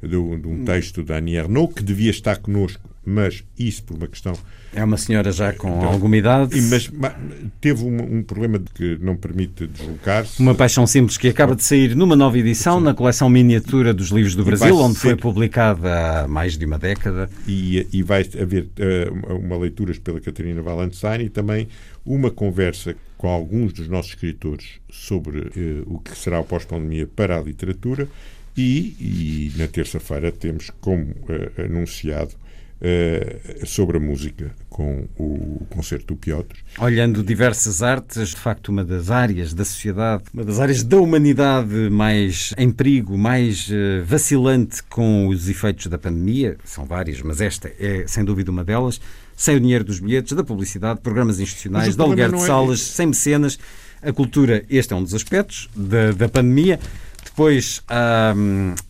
de 0.08 0.16
um 0.16 0.64
texto 0.64 1.02
da 1.02 1.16
Annie 1.16 1.36
Ernaux, 1.36 1.74
que 1.74 1.82
devia 1.82 2.10
estar 2.10 2.38
connosco, 2.38 2.88
mas 3.04 3.44
isso 3.58 3.82
por 3.84 3.96
uma 3.96 4.06
questão 4.06 4.34
é 4.74 4.82
uma 4.82 4.96
senhora 4.96 5.30
já 5.30 5.52
com 5.52 5.68
então, 5.68 5.88
alguma 5.88 6.16
idade. 6.16 6.60
Mas, 6.62 6.88
mas 6.88 7.12
teve 7.60 7.84
um, 7.84 8.18
um, 8.18 8.22
problema 8.22 8.58
de 8.58 8.70
que 8.72 8.98
não 9.00 9.16
permite 9.16 9.68
deslocar-se. 9.68 10.40
Uma 10.42 10.54
paixão 10.54 10.86
simples 10.86 11.16
que 11.16 11.28
acaba 11.28 11.54
de 11.54 11.62
sair 11.62 11.94
numa 11.94 12.16
nova 12.16 12.36
edição 12.36 12.80
na 12.80 12.92
coleção 12.92 13.30
miniatura 13.30 13.94
dos 13.94 14.08
livros 14.08 14.34
do 14.34 14.42
e 14.42 14.46
Brasil, 14.46 14.76
onde 14.76 14.94
ser... 14.94 15.00
foi 15.00 15.16
publicada 15.16 16.24
há 16.24 16.28
mais 16.28 16.58
de 16.58 16.66
uma 16.66 16.78
década. 16.78 17.30
E, 17.46 17.86
e 17.92 18.02
vai 18.02 18.28
haver 18.40 18.64
uh, 18.64 19.36
uma 19.36 19.56
leitura 19.56 19.94
pela 20.02 20.20
Catarina 20.20 20.60
Valenstein 20.60 21.26
e 21.26 21.28
também 21.28 21.68
uma 22.04 22.30
conversa 22.30 22.96
com 23.16 23.28
alguns 23.28 23.72
dos 23.72 23.88
nossos 23.88 24.10
escritores 24.10 24.80
sobre 24.90 25.38
uh, 25.38 25.84
o 25.86 26.00
que 26.00 26.16
será 26.18 26.40
o 26.40 26.44
pós-pandemia 26.44 27.06
para 27.06 27.38
a 27.38 27.40
literatura. 27.40 28.08
E, 28.56 29.52
e 29.54 29.58
na 29.58 29.66
terça-feira 29.66 30.30
temos, 30.30 30.70
como 30.80 31.02
uh, 31.02 31.64
anunciado, 31.64 32.34
uh, 32.80 33.66
sobre 33.66 33.96
a 33.96 34.00
música 34.00 34.54
com 34.68 35.06
o 35.18 35.66
concerto 35.70 36.14
do 36.14 36.16
Piotr. 36.16 36.56
Olhando 36.78 37.22
diversas 37.22 37.82
artes, 37.82 38.30
de 38.30 38.36
facto, 38.36 38.68
uma 38.68 38.84
das 38.84 39.10
áreas 39.10 39.52
da 39.54 39.64
sociedade, 39.64 40.24
uma 40.32 40.44
das 40.44 40.60
áreas 40.60 40.82
da 40.82 40.98
humanidade 40.98 41.90
mais 41.90 42.52
em 42.56 42.70
perigo, 42.70 43.16
mais 43.16 43.68
uh, 43.68 44.04
vacilante 44.04 44.82
com 44.84 45.28
os 45.28 45.48
efeitos 45.48 45.86
da 45.86 45.98
pandemia, 45.98 46.56
são 46.64 46.84
várias, 46.84 47.20
mas 47.22 47.40
esta 47.40 47.72
é 47.78 48.04
sem 48.06 48.24
dúvida 48.24 48.50
uma 48.50 48.64
delas, 48.64 49.00
sem 49.36 49.56
o 49.56 49.60
dinheiro 49.60 49.84
dos 49.84 49.98
bilhetes, 49.98 50.32
da 50.32 50.44
publicidade, 50.44 51.00
programas 51.00 51.40
institucionais, 51.40 51.96
de 51.96 52.02
aluguer 52.02 52.30
de 52.30 52.36
é 52.36 52.38
salas, 52.38 52.80
é... 52.80 52.82
sem 52.84 53.06
mecenas. 53.06 53.58
A 54.00 54.12
cultura, 54.12 54.62
este 54.68 54.92
é 54.92 54.96
um 54.96 55.02
dos 55.02 55.14
aspectos 55.14 55.68
da, 55.74 56.12
da 56.12 56.28
pandemia. 56.28 56.78
Depois 57.24 57.82
há, 57.88 58.34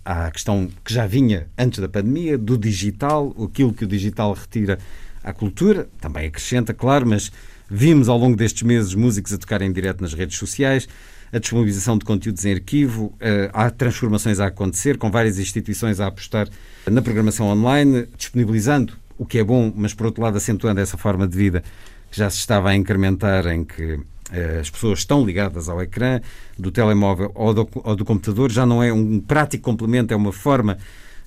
há 0.05 0.27
a 0.27 0.31
questão 0.31 0.69
que 0.85 0.93
já 0.93 1.07
vinha 1.07 1.47
antes 1.57 1.79
da 1.79 1.89
pandemia, 1.89 2.37
do 2.37 2.59
digital, 2.59 3.35
aquilo 3.43 3.73
que 3.73 3.85
o 3.85 3.87
digital 3.87 4.33
retira 4.35 4.79
à 5.23 5.33
cultura, 5.33 5.89
também 6.01 6.27
acrescenta, 6.27 6.75
claro, 6.75 7.07
mas 7.07 7.33
vimos 7.71 8.09
ao 8.09 8.19
longo 8.19 8.37
destes 8.37 8.63
meses 8.63 8.95
músicos 8.95 9.33
a 9.33 9.39
tocarem 9.39 9.73
direto 9.73 10.03
nas 10.03 10.13
redes 10.13 10.37
sociais, 10.37 10.87
a 11.33 11.39
disponibilização 11.39 11.97
de 11.97 12.05
conteúdos 12.05 12.45
em 12.45 12.53
arquivo, 12.53 13.13
eh, 13.19 13.51
há 13.53 13.71
transformações 13.71 14.39
a 14.39 14.47
acontecer, 14.47 14.99
com 14.99 15.11
várias 15.11 15.39
instituições 15.39 15.99
a 15.99 16.07
apostar 16.07 16.49
na 16.87 17.03
programação 17.03 17.47
online, 17.47 18.07
disponibilizando 18.17 18.93
o 19.17 19.25
que 19.25 19.39
é 19.39 19.45
bom, 19.45 19.73
mas 19.75 19.95
por 19.95 20.07
outro 20.07 20.23
lado 20.23 20.37
acentuando 20.37 20.81
essa 20.81 20.97
forma 20.97 21.27
de 21.27 21.37
vida 21.37 21.65
que 22.11 22.19
já 22.19 22.29
se 22.31 22.39
estava 22.39 22.71
a 22.71 22.77
incrementar, 22.77 23.47
em 23.47 23.65
que 23.65 23.99
as 24.61 24.71
pessoas 24.71 25.01
estão 25.01 25.25
ligadas 25.25 25.69
ao 25.69 25.83
ecrã 25.83 26.21
do 26.59 26.71
telemóvel 26.71 27.31
ou 27.35 27.53
do, 27.53 27.69
ou 27.75 27.95
do, 27.95 28.05
computador, 28.05 28.51
já 28.51 28.65
não 28.65 28.83
é 28.83 28.93
um 28.93 29.21
prático 29.21 29.65
complemento, 29.65 30.13
é 30.15 30.17
uma 30.17 30.33
forma 30.33 30.79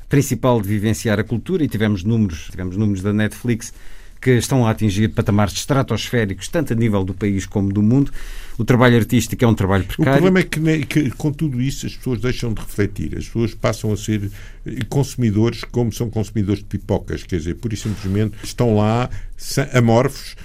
principal 0.10 0.62
de 0.62 0.68
vivenciar 0.68 1.20
a 1.20 1.24
cultura 1.24 1.64
e 1.64 1.68
tivemos 1.68 2.04
números, 2.04 2.48
tivemos 2.50 2.76
números 2.76 3.02
da 3.02 3.14
Netflix 3.14 3.74
que 4.20 4.32
estão 4.32 4.66
a 4.66 4.72
atingir 4.72 5.10
patamares 5.10 5.54
estratosféricos, 5.54 6.48
tanto 6.48 6.74
a 6.74 6.76
nível 6.76 7.04
do 7.04 7.14
país 7.14 7.46
como 7.46 7.72
do 7.72 7.82
mundo. 7.82 8.12
O 8.58 8.66
trabalho 8.66 8.98
artístico 8.98 9.46
é 9.46 9.48
um 9.48 9.54
trabalho 9.54 9.86
precário. 9.86 10.12
O 10.12 10.16
problema 10.16 10.40
é 10.40 10.44
que, 10.44 10.86
que, 10.86 11.12
com 11.12 11.32
tudo 11.32 11.62
isso, 11.62 11.86
as 11.86 11.96
pessoas 11.96 12.20
deixam 12.20 12.54
de 12.54 12.60
refletir. 12.60 13.16
As 13.16 13.26
pessoas 13.26 13.54
passam 13.54 13.94
a 13.94 13.98
ser 13.98 14.32
eh, 14.66 14.80
consumidores 14.90 15.64
como 15.64 15.94
são 15.94 16.10
consumidores 16.10 16.62
de 16.62 16.66
pipocas. 16.66 17.24
Quer 17.24 17.38
dizer, 17.38 17.56
pura 17.56 17.76
e 17.76 17.78
simplesmente 17.78 18.36
estão 18.44 18.76
lá 18.76 19.10
amorfos 19.74 20.36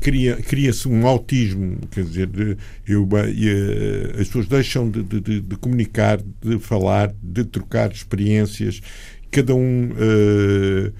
cria-se 0.00 0.42
cria 0.42 0.72
um 0.86 1.06
autismo, 1.06 1.78
quer 1.90 2.04
dizer, 2.04 2.26
de, 2.26 2.56
eu, 2.86 3.08
e, 3.34 4.20
as 4.20 4.26
pessoas 4.26 4.46
deixam 4.46 4.90
de, 4.90 5.02
de, 5.02 5.40
de, 5.40 5.56
comunicar, 5.56 6.20
de 6.42 6.58
falar, 6.58 7.12
de 7.22 7.44
trocar 7.44 7.92
experiências, 7.92 8.80
cada 9.30 9.54
um. 9.54 9.90
Uh, 9.90 10.92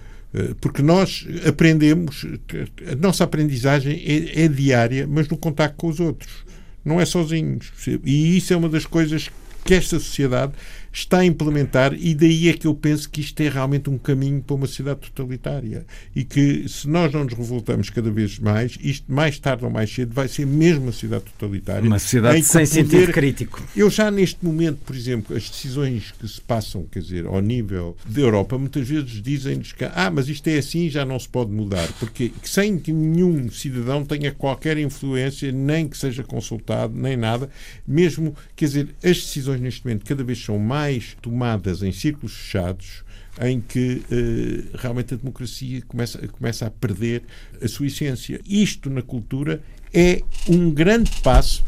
porque 0.61 0.83
nós 0.83 1.27
aprendemos, 1.47 2.27
a 2.87 2.95
nossa 2.97 3.25
aprendizagem 3.25 3.95
é, 4.05 4.45
é, 4.45 4.49
diária, 4.49 5.07
mas 5.07 5.27
no 5.27 5.39
contato 5.39 5.75
com 5.77 5.89
os 5.89 6.01
outros, 6.01 6.45
não 6.85 7.01
é 7.01 7.07
sozinhos. 7.07 7.73
E 8.05 8.37
isso 8.37 8.53
é 8.53 8.57
uma 8.57 8.69
das 8.69 8.85
coisas 8.85 9.31
que 9.65 9.75
esta 9.75 9.99
sociedade 9.99 10.53
está 10.99 11.19
a 11.19 11.25
implementar 11.25 11.95
e 11.99 12.15
daí 12.15 12.49
é 12.49 12.53
que 12.53 12.67
eu 12.67 12.75
penso 12.75 13.09
que 13.11 13.21
isto 13.21 13.41
é 13.41 13.49
realmente 13.49 13.91
um 13.91 13.99
caminho 13.99 14.43
para 14.43 14.55
uma 14.55 14.67
sociedade 14.67 15.01
totalitária 15.01 15.85
e 16.15 16.25
que 16.25 16.69
se 16.69 16.89
nós 16.89 17.13
não 17.13 17.25
nos 17.25 17.35
revoltamos 17.35 17.91
cada 17.91 18.11
vez 18.11 18.39
mais, 18.39 18.79
isto 18.81 19.11
mais 19.13 19.39
tarde 19.39 19.65
ou 19.65 19.71
mais 19.71 19.93
cedo 19.93 20.15
vai 20.15 20.29
ser 20.29 20.47
mesmo 20.47 20.85
uma 20.85 20.93
sociedade 20.93 21.25
totalitária. 21.25 21.87
Uma 21.87 21.99
sociedade 21.99 22.43
sem 22.43 22.65
poder, 22.65 22.67
sentido 22.67 23.13
crítico. 23.13 23.63
Eu 23.77 23.91
já 23.91 24.11
neste 24.11 24.45
momento, 24.45 24.79
por 24.85 24.95
exemplo, 24.95 25.37
as 25.37 25.49
decisões 25.49 26.13
que 26.13 26.27
se 26.27 26.41
passam, 26.41 26.87
quer 26.91 27.01
dizer, 27.01 27.27
ao 27.27 27.41
nível 27.41 27.97
da 28.07 28.21
Europa, 28.21 28.57
muitas 28.57 28.87
vezes 28.89 29.23
dizem-nos 29.23 29.73
que 29.73 29.85
ah, 29.85 30.11
mas 30.11 30.29
isto 30.29 30.47
é 30.49 30.59
assim 30.59 30.89
já 30.89 31.05
não 31.05 31.19
se 31.19 31.29
pode 31.29 31.51
mudar, 31.51 31.89
porque 31.99 32.33
sem 32.45 32.79
que 32.79 32.93
nenhum 32.93 33.51
cidadão 33.51 34.05
tenha 34.05 34.33
qualquer 34.33 34.79
influência, 34.79 35.51
nem 35.51 35.89
que 35.89 35.97
seja 35.97 36.23
consultado, 36.23 36.95
nem 36.95 37.17
nada, 37.17 37.51
mesmo, 37.87 38.35
quer 38.55 38.67
dizer, 38.67 38.89
as 39.03 39.17
decisões 39.17 39.49
decisões 39.49 39.61
neste 39.61 39.85
momento 39.85 40.05
cada 40.05 40.23
vez 40.23 40.39
são 40.43 40.59
mais 40.59 40.88
tomadas 41.21 41.83
em 41.83 41.93
círculos 41.93 42.35
fechados, 42.35 43.05
em 43.41 43.61
que 43.61 44.03
eh, 44.11 44.77
realmente 44.79 45.15
a 45.15 45.17
democracia 45.17 45.83
começa, 45.87 46.27
começa 46.29 46.67
a 46.67 46.71
perder 46.71 47.23
a 47.63 47.69
sua 47.69 47.87
essência. 47.87 48.41
Isto 48.47 48.91
na 48.91 49.03
cultura 49.03 49.63
é 49.93 50.23
um 50.49 50.71
grande 50.71 51.11
passo 51.23 51.65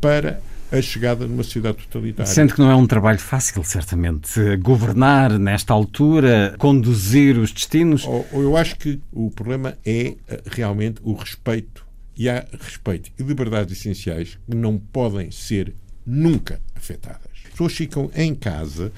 para 0.00 0.40
a 0.70 0.82
chegada 0.82 1.26
de 1.26 1.32
uma 1.32 1.42
sociedade 1.42 1.78
totalitária. 1.78 2.30
Sendo 2.30 2.54
que 2.54 2.60
não 2.60 2.70
é 2.70 2.76
um 2.76 2.86
trabalho 2.86 3.18
fácil, 3.18 3.64
certamente, 3.64 4.56
governar 4.58 5.38
nesta 5.38 5.72
altura, 5.72 6.54
conduzir 6.58 7.38
os 7.38 7.52
destinos. 7.52 8.04
Eu 8.32 8.56
acho 8.56 8.76
que 8.76 9.00
o 9.12 9.30
problema 9.30 9.78
é 9.84 10.14
eh, 10.28 10.42
realmente 10.46 11.00
o 11.02 11.14
respeito. 11.14 11.86
E 12.16 12.28
há 12.28 12.44
respeito 12.60 13.12
e 13.18 13.22
liberdades 13.22 13.78
essenciais 13.78 14.38
que 14.50 14.56
não 14.56 14.76
podem 14.76 15.30
ser 15.30 15.72
nunca 16.04 16.60
afetadas. 16.74 17.27
As 17.58 17.72
pessoas 17.72 17.72
ficam 17.72 18.10
em 18.14 18.36
casa 18.36 18.92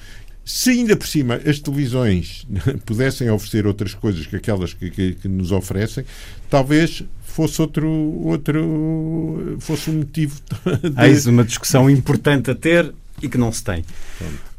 se 0.45 0.71
ainda 0.71 0.95
por 0.95 1.07
cima 1.07 1.35
as 1.45 1.59
televisões 1.59 2.45
pudessem 2.85 3.29
oferecer 3.29 3.65
outras 3.65 3.93
coisas 3.93 4.27
que 4.27 4.35
aquelas 4.35 4.73
que, 4.73 4.89
que, 4.89 5.13
que, 5.13 5.27
nos 5.27 5.51
oferecem, 5.51 6.03
talvez 6.49 7.03
fosse 7.23 7.61
outro, 7.61 7.87
outro 7.89 9.57
fosse 9.59 9.89
um 9.89 9.99
motivo. 9.99 10.39
De... 10.83 11.05
Eis 11.05 11.25
uma 11.25 11.43
discussão 11.43 11.89
importante 11.89 12.51
a 12.51 12.55
ter 12.55 12.93
e 13.21 13.29
que 13.29 13.37
não 13.37 13.51
se 13.51 13.63
tem. 13.63 13.83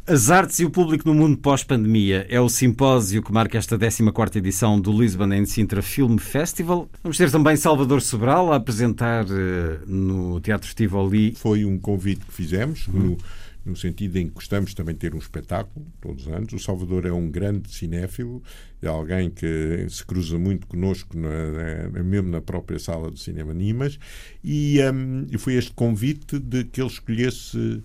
As 0.05 0.31
artes 0.31 0.59
e 0.59 0.65
o 0.65 0.71
público 0.71 1.07
no 1.07 1.15
mundo 1.15 1.37
pós-pandemia 1.37 2.27
é 2.29 2.41
o 2.41 2.49
simpósio 2.49 3.23
que 3.23 3.33
marca 3.33 3.57
esta 3.57 3.79
14 3.79 4.39
edição 4.39 4.81
do 4.81 4.91
Lisbon 4.91 5.33
and 5.33 5.47
Sintra 5.47 5.83
Film 5.83 6.17
Festival. 6.17 6.89
Vamos 7.03 7.17
ter 7.17 7.31
também 7.31 7.57
Salvador 7.57 8.03
Sobral 8.03 8.53
a 8.53 8.57
apresentar 8.57 9.25
uh, 9.25 9.81
no 9.87 10.41
Teatro 10.41 10.75
Tivoli. 10.75 11.35
Foi 11.37 11.65
um 11.65 11.79
convite 11.79 12.25
que 12.25 12.33
fizemos 12.33 12.89
uhum. 12.89 12.95
no 12.95 13.19
no 13.65 13.77
sentido 13.77 14.17
em 14.17 14.27
que 14.27 14.35
gostamos 14.35 14.75
também 14.75 14.95
de 14.95 15.01
ter 15.01 15.15
um 15.15 15.19
espetáculo 15.19 15.87
todos 16.01 16.27
os 16.27 16.33
anos. 16.33 16.53
O 16.53 16.59
Salvador 16.59 17.07
é 17.07 17.13
um 17.13 17.31
grande 17.31 17.73
cinéfilo, 17.73 18.43
é 18.81 18.89
alguém 18.89 19.31
que 19.31 19.87
se 19.89 20.05
cruza 20.05 20.39
muito 20.39 20.67
connosco, 20.67 21.17
na, 21.17 21.89
na, 21.91 22.03
mesmo 22.03 22.31
na 22.31 22.41
própria 22.41 22.79
sala 22.79 23.11
do 23.11 23.19
Cinema 23.19 23.55
Nimas, 23.55 23.99
e, 24.43 24.79
um, 24.93 25.27
e 25.31 25.39
foi 25.39 25.55
este 25.55 25.73
convite 25.73 26.39
de 26.39 26.65
que 26.65 26.81
ele 26.81 26.91
escolhesse 26.91 27.57
uh, 27.57 27.83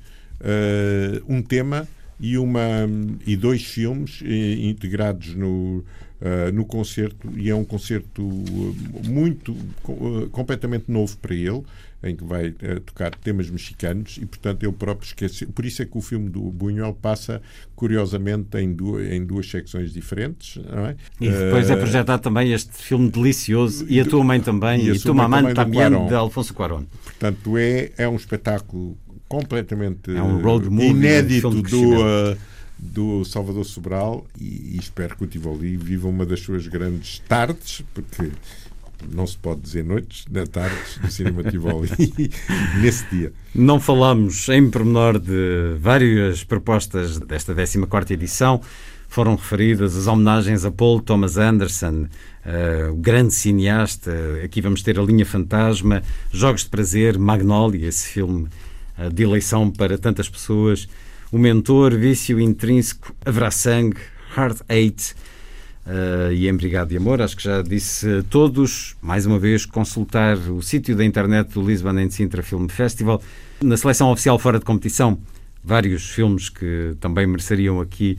um 1.28 1.42
tema 1.42 1.88
e, 2.20 2.38
uma, 2.38 2.88
e 3.26 3.36
dois 3.36 3.64
filmes 3.64 4.22
eh, 4.26 4.54
integrados 4.68 5.36
no, 5.36 5.84
uh, 6.22 6.52
no 6.54 6.66
concerto, 6.66 7.30
e 7.36 7.50
é 7.50 7.56
um 7.56 7.64
concerto 7.64 8.24
muito, 9.06 9.52
uh, 9.52 10.28
completamente 10.32 10.92
novo 10.92 11.16
para 11.18 11.36
ele, 11.36 11.64
em 12.04 12.16
que 12.16 12.24
vai 12.24 12.50
uh, 12.50 12.80
tocar 12.86 13.14
temas 13.16 13.50
mexicanos 13.50 14.18
e, 14.22 14.26
portanto, 14.26 14.64
ele 14.64 14.72
próprio 14.72 15.08
esquece. 15.08 15.46
Por 15.48 15.66
isso 15.66 15.82
é 15.82 15.86
que 15.86 15.98
o 15.98 16.02
filme 16.02 16.30
do 16.30 16.42
Buñuel 16.42 16.94
passa, 16.94 17.42
curiosamente, 17.76 18.58
em 18.58 18.72
duas, 18.72 19.12
em 19.12 19.26
duas 19.26 19.50
secções 19.50 19.92
diferentes. 19.92 20.58
É? 20.58 20.96
E 21.20 21.30
depois 21.30 21.70
uh, 21.70 21.74
é 21.74 21.76
projetado 21.76 22.22
também 22.22 22.52
este 22.54 22.72
filme 22.74 23.10
delicioso 23.10 23.86
e 23.90 24.00
a 24.00 24.06
tua 24.06 24.24
mãe 24.24 24.40
também, 24.40 24.86
e, 24.86 24.92
e 24.92 25.00
tu 25.00 25.14
mamãe 25.14 25.54
também, 25.54 26.08
de 26.08 26.14
Alfonso 26.14 26.54
Cuarón. 26.54 26.84
Portanto, 27.04 27.58
é, 27.58 27.92
é 27.98 28.08
um 28.08 28.16
espetáculo 28.16 28.98
completamente 29.28 30.16
é 30.16 30.22
um 30.22 30.42
movie, 30.42 30.90
inédito 30.90 31.50
um 31.50 31.62
do, 31.62 32.00
uh, 32.00 32.38
do 32.78 33.26
Salvador 33.26 33.66
Sobral 33.66 34.26
e, 34.40 34.76
e 34.76 34.78
espero 34.78 35.16
que 35.18 35.24
o 35.24 35.28
Tivoli 35.28 35.76
viva 35.76 36.08
uma 36.08 36.26
das 36.26 36.40
suas 36.40 36.68
grandes 36.68 37.20
tardes, 37.28 37.84
porque 37.94 38.32
não 39.12 39.26
se 39.26 39.38
pode 39.38 39.62
dizer 39.62 39.84
noites, 39.84 40.26
da 40.30 40.46
tarde 40.46 40.76
do 41.02 41.12
Cinema 41.12 41.44
Tivoli 41.44 41.90
nesse 42.82 43.06
dia. 43.10 43.32
Não 43.54 43.80
falamos 43.80 44.48
em 44.50 44.70
pormenor 44.70 45.20
de 45.20 45.76
várias 45.80 46.44
propostas 46.44 47.20
desta 47.20 47.54
14 47.54 48.14
edição. 48.14 48.62
Foram 49.10 49.36
referidas 49.36 49.96
as 49.96 50.08
homenagens 50.08 50.66
a 50.66 50.72
Paul 50.72 51.00
Thomas 51.00 51.38
Anderson, 51.38 52.08
uh, 52.46 52.92
o 52.92 52.96
grande 52.96 53.34
cineasta. 53.34 54.12
Aqui 54.44 54.62
vamos 54.62 54.84
ter 54.84 55.00
A 55.00 55.02
Linha 55.04 55.26
Fantasma, 55.26 56.04
Jogos 56.32 56.64
de 56.64 56.70
Prazer, 56.70 57.18
Magnolia, 57.18 57.88
esse 57.88 58.10
filme 58.10 58.48
uh, 58.98 59.10
de 59.12 59.24
eleição 59.24 59.72
para 59.72 59.98
tantas 59.98 60.28
pessoas. 60.28 60.88
O 61.32 61.38
Mentor, 61.38 61.96
Vício 61.96 62.40
Intrínseco, 62.40 63.16
Haverá 63.26 63.50
Sangue, 63.50 63.98
Heart 64.36 64.62
Eight 64.70 65.16
uh, 65.88 66.32
e 66.32 66.48
em 66.48 66.54
Brigado 66.54 66.90
de 66.90 66.98
Amor. 66.98 67.22
Acho 67.22 67.38
que 67.38 67.44
já 67.44 67.62
disse 67.62 68.20
a 68.20 68.24
todos, 68.24 68.96
mais 69.02 69.26
uma 69.26 69.40
vez, 69.40 69.66
consultar 69.66 70.38
o 70.38 70.62
sítio 70.62 70.96
da 70.96 71.06
internet 71.06 71.54
do 71.54 71.62
Lisbon 71.62 71.98
and 71.98 72.10
Sintra 72.10 72.44
Film 72.44 72.68
Festival. 72.68 73.22
Na 73.62 73.78
seleção 73.78 74.12
oficial 74.12 74.38
fora 74.38 74.60
de 74.60 74.66
competição, 74.66 75.18
vários 75.64 76.10
filmes 76.10 76.50
que 76.50 76.96
também 77.00 77.26
mereceriam 77.26 77.80
aqui 77.80 78.18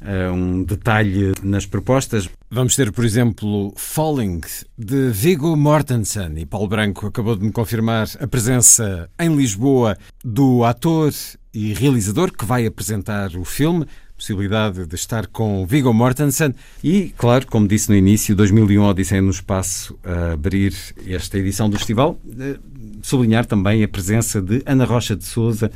uh, 0.00 0.32
um 0.32 0.62
detalhe 0.62 1.32
nas 1.42 1.66
propostas. 1.66 2.28
Vamos 2.50 2.76
ter, 2.76 2.92
por 2.92 3.04
exemplo, 3.04 3.72
Falling, 3.76 4.40
de 4.78 5.10
Viggo 5.10 5.56
Mortensen. 5.56 6.34
E 6.36 6.46
Paulo 6.46 6.68
Branco 6.68 7.06
acabou 7.06 7.34
de 7.34 7.44
me 7.44 7.52
confirmar 7.52 8.06
a 8.20 8.26
presença 8.26 9.10
em 9.18 9.34
Lisboa 9.34 9.96
do 10.24 10.64
ator 10.64 11.12
e 11.52 11.72
realizador 11.72 12.30
que 12.30 12.44
vai 12.44 12.66
apresentar 12.66 13.34
o 13.34 13.44
filme 13.44 13.86
possibilidade 14.16 14.86
de 14.86 14.94
estar 14.94 15.26
com 15.26 15.66
Viggo 15.66 15.92
Mortensen 15.92 16.54
e, 16.82 17.12
claro, 17.16 17.46
como 17.46 17.68
disse 17.68 17.90
no 17.90 17.94
início, 17.94 18.34
2001 18.34 18.82
Odisseia 18.82 19.20
no 19.20 19.30
Espaço 19.30 19.98
a 20.02 20.32
abrir 20.32 20.74
esta 21.06 21.38
edição 21.38 21.68
do 21.68 21.76
festival. 21.76 22.18
Eh, 22.38 22.56
sublinhar 23.02 23.44
também 23.44 23.84
a 23.84 23.88
presença 23.88 24.40
de 24.40 24.62
Ana 24.64 24.84
Rocha 24.84 25.14
de 25.14 25.24
Souza, 25.24 25.70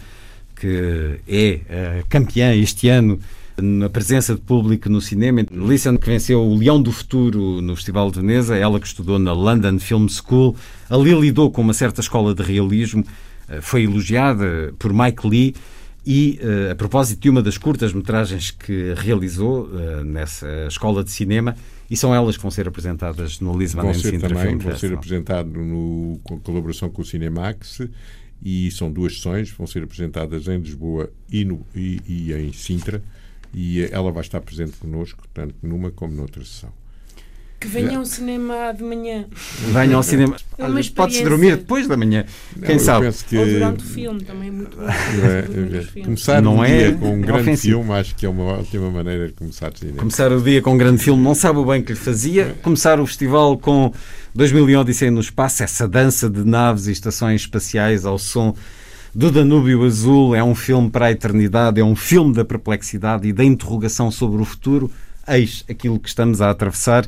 que 0.57 1.21
é 1.29 2.03
campeã 2.09 2.55
este 2.55 2.89
ano 2.89 3.19
na 3.61 3.89
presença 3.89 4.35
de 4.35 4.41
público 4.41 4.89
no 4.89 5.01
cinema. 5.01 5.45
Listen, 5.51 5.97
que 5.97 6.07
venceu 6.07 6.41
o 6.41 6.57
Leão 6.57 6.81
do 6.81 6.93
Futuro 6.93 7.61
no 7.61 7.77
Festival 7.77 8.11
de 8.11 8.21
Veneza, 8.21 8.57
ela 8.57 8.81
que 8.81 8.87
estudou 8.87 9.19
na 9.19 9.33
London 9.33 9.79
Film 9.79 10.07
School, 10.09 10.57
ali 10.89 11.13
lidou 11.15 11.51
com 11.51 11.63
uma 11.63 11.75
certa 11.75 12.01
escola 12.01 12.35
de 12.35 12.43
realismo, 12.43 13.05
eh, 13.49 13.61
foi 13.61 13.85
elogiada 13.85 14.75
por 14.79 14.93
Mike 14.93 15.27
Lee 15.27 15.55
e, 16.07 16.41
uh, 16.43 16.73
a 16.73 16.75
propósito 16.75 17.21
de 17.21 17.29
uma 17.29 17.43
das 17.43 17.59
curtas-metragens 17.59 18.51
que 18.51 18.95
realizou 18.97 19.67
uh, 19.67 20.03
nessa 20.05 20.67
escola 20.67 21.05
de 21.05 21.11
cinema, 21.11 21.55
e 21.91 21.97
são 21.97 22.15
elas 22.15 22.37
que 22.37 22.43
vão 22.43 22.51
ser 22.51 22.67
apresentadas 22.69 23.41
no 23.41 23.57
Lisbon 23.57 23.83
vão 23.83 23.95
ser 23.95 24.19
também, 24.19 24.57
Vão 24.57 24.77
ser 24.77 24.95
apresentadas 24.95 25.53
com 25.53 26.41
colaboração 26.43 26.89
com 26.89 27.03
o 27.03 27.05
Cinemax 27.05 27.81
e 28.43 28.71
são 28.71 28.91
duas 28.91 29.17
sessões, 29.17 29.51
vão 29.51 29.67
ser 29.67 29.83
apresentadas 29.83 30.47
em 30.47 30.59
Lisboa 30.59 31.11
e, 31.31 31.45
no, 31.45 31.67
e, 31.75 32.01
e 32.07 32.33
em 32.33 32.53
Sintra 32.53 33.03
e 33.53 33.83
ela 33.91 34.13
vai 34.13 34.23
estar 34.23 34.41
presente 34.41 34.77
connosco, 34.77 35.25
tanto 35.35 35.55
numa 35.63 35.91
como 35.91 36.15
noutra 36.15 36.45
sessão. 36.45 36.73
Que 37.61 37.69
venha 37.69 37.99
ao 37.99 38.07
cinema 38.07 38.73
de 38.73 38.83
manhã. 38.83 39.27
Venha 39.71 39.95
ao 39.97 40.03
cinema. 40.03 40.37
É 40.61 40.91
Pode-se 40.95 41.25
dormir 41.25 41.57
depois 41.57 41.89
da 41.89 41.97
manhã. 41.97 42.27
Não, 42.55 42.67
Quem 42.67 42.79
sabe? 42.79 43.11
Que... 43.27 43.39
Ou 43.39 43.47
durante 43.47 43.83
o 43.83 43.87
filme, 43.87 44.23
também 44.23 44.49
é 44.49 44.51
muito 44.51 44.77
bom. 44.77 44.85
É, 44.85 45.99
é, 45.99 46.05
começar 46.05 46.43
não 46.43 46.57
um 46.57 46.65
é 46.65 46.77
dia 46.77 46.97
com 46.97 47.15
um 47.15 47.21
grande 47.23 47.41
ofensivo. 47.41 47.79
filme, 47.79 47.99
acho 47.99 48.15
que 48.15 48.27
é 48.27 48.29
uma 48.29 48.45
ótima 48.45 48.91
maneira 48.91 49.29
de 49.29 49.33
começar 49.33 49.73
o 49.73 49.79
cinema. 49.79 49.99
Começar 49.99 50.31
o 50.33 50.43
dia 50.43 50.61
com 50.61 50.75
um 50.75 50.77
grande 50.77 51.03
filme, 51.03 51.23
não 51.23 51.35
sabe 51.35 51.59
o 51.61 51.65
bem 51.65 51.83
que 51.83 51.93
lhe 51.93 51.99
fazia. 51.99 52.55
Começar 52.61 53.01
o 53.01 53.07
festival 53.07 53.57
com 53.57 53.91
2001 54.35 54.81
Odisseia 54.81 55.11
no 55.11 55.21
Espaço, 55.21 55.63
essa 55.63 55.89
dança 55.89 56.29
de 56.29 56.45
naves 56.45 56.89
e 56.89 56.93
estações 56.93 57.41
espaciais 57.41 58.05
ao 58.05 58.19
som 58.19 58.55
do 59.15 59.31
Danúbio 59.31 59.83
Azul. 59.83 60.35
É 60.35 60.45
um 60.45 60.55
filme 60.55 60.91
para 60.91 61.07
a 61.07 61.11
eternidade, 61.11 61.81
é 61.81 61.85
um 61.85 61.97
filme 61.97 62.35
da 62.35 62.45
perplexidade 62.45 63.27
e 63.27 63.33
da 63.33 63.45
interrogação 63.45 64.11
sobre 64.11 64.43
o 64.43 64.45
futuro. 64.45 64.91
Eis 65.27 65.65
aquilo 65.71 65.99
que 65.99 66.09
estamos 66.09 66.43
a 66.43 66.51
atravessar 66.51 67.07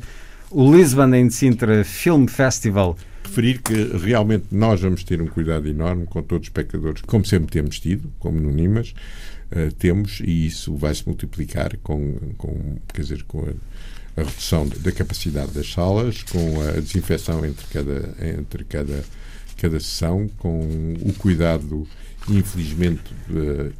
o 0.52 0.74
Lisbon 0.74 1.14
em 1.14 1.30
Sintra 1.30 1.82
Film 1.82 2.26
Festival. 2.26 2.96
Referir 3.24 3.62
que 3.62 3.96
realmente 3.96 4.46
nós 4.50 4.80
vamos 4.80 5.02
ter 5.02 5.22
um 5.22 5.26
cuidado 5.26 5.66
enorme 5.66 6.04
com 6.04 6.22
todos 6.22 6.46
os 6.46 6.48
espectadores, 6.48 7.00
como 7.02 7.24
sempre 7.24 7.50
temos 7.50 7.80
tido, 7.80 8.12
como 8.18 8.38
no 8.38 8.50
Nimas, 8.50 8.94
uh, 9.50 9.72
temos, 9.78 10.20
e 10.20 10.46
isso 10.46 10.76
vai 10.76 10.94
se 10.94 11.06
multiplicar 11.06 11.76
com, 11.78 12.16
com, 12.36 12.76
quer 12.92 13.00
dizer, 13.00 13.22
com 13.22 13.40
a, 13.40 14.20
a 14.20 14.24
redução 14.24 14.68
da 14.68 14.92
capacidade 14.92 15.52
das 15.52 15.72
salas, 15.72 16.22
com 16.24 16.60
a 16.60 16.72
desinfecção 16.80 17.44
entre 17.46 17.66
cada, 17.68 18.14
entre 18.20 18.64
cada, 18.64 19.04
cada 19.56 19.80
sessão, 19.80 20.28
com 20.38 20.94
o 21.00 21.14
cuidado, 21.14 21.88
infelizmente, 22.28 23.02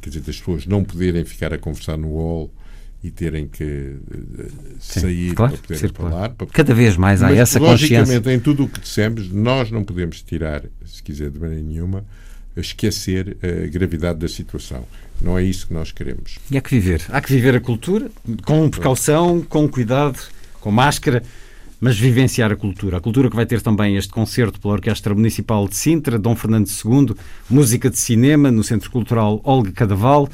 quer 0.01 0.09
dizer, 0.09 0.21
das 0.21 0.39
pessoas 0.39 0.65
não 0.65 0.83
poderem 0.83 1.23
ficar 1.23 1.53
a 1.53 1.57
conversar 1.59 1.97
no 1.97 2.15
hall 2.15 2.51
e 3.03 3.11
terem 3.11 3.47
que 3.47 3.97
sair 4.79 5.29
Sim, 5.29 5.35
claro, 5.35 5.57
para 5.57 5.61
poderem 5.61 5.89
falar. 5.93 6.29
Para... 6.29 6.47
Cada 6.47 6.73
vez 6.73 6.95
mais 6.95 7.21
há 7.21 7.29
Mas, 7.29 7.39
essa 7.39 7.59
logicamente, 7.59 7.81
consciência. 7.81 8.15
Logicamente, 8.15 8.39
em 8.39 8.39
tudo 8.39 8.63
o 8.63 8.69
que 8.69 8.79
dissemos, 8.79 9.29
nós 9.29 9.69
não 9.69 9.83
podemos 9.83 10.21
tirar, 10.21 10.63
se 10.85 11.03
quiser, 11.03 11.29
de 11.29 11.39
maneira 11.39 11.63
nenhuma, 11.63 12.05
esquecer 12.55 13.37
a 13.41 13.67
gravidade 13.67 14.19
da 14.19 14.27
situação. 14.27 14.85
Não 15.21 15.37
é 15.37 15.43
isso 15.43 15.67
que 15.67 15.73
nós 15.73 15.91
queremos. 15.91 16.37
E 16.49 16.57
há 16.57 16.61
que 16.61 16.69
viver. 16.69 17.01
Há 17.09 17.19
que 17.21 17.31
viver 17.33 17.55
a 17.55 17.59
cultura 17.59 18.09
com 18.45 18.69
precaução, 18.69 19.41
com 19.41 19.67
cuidado, 19.67 20.19
com 20.59 20.71
máscara, 20.71 21.23
mas 21.79 21.99
vivenciar 21.99 22.51
a 22.51 22.55
cultura. 22.55 22.97
A 22.97 23.01
cultura 23.01 23.29
que 23.29 23.35
vai 23.35 23.45
ter 23.45 23.61
também 23.61 23.97
este 23.97 24.11
concerto 24.11 24.59
pela 24.59 24.75
Orquestra 24.75 25.13
Municipal 25.13 25.67
de 25.67 25.75
Sintra, 25.75 26.17
Dom 26.17 26.35
Fernando 26.35 26.67
II, 26.67 27.15
música 27.49 27.89
de 27.89 27.97
cinema 27.97 28.49
no 28.49 28.63
Centro 28.63 28.89
Cultural 28.89 29.41
Olga 29.43 29.71
Cadaval. 29.71 30.29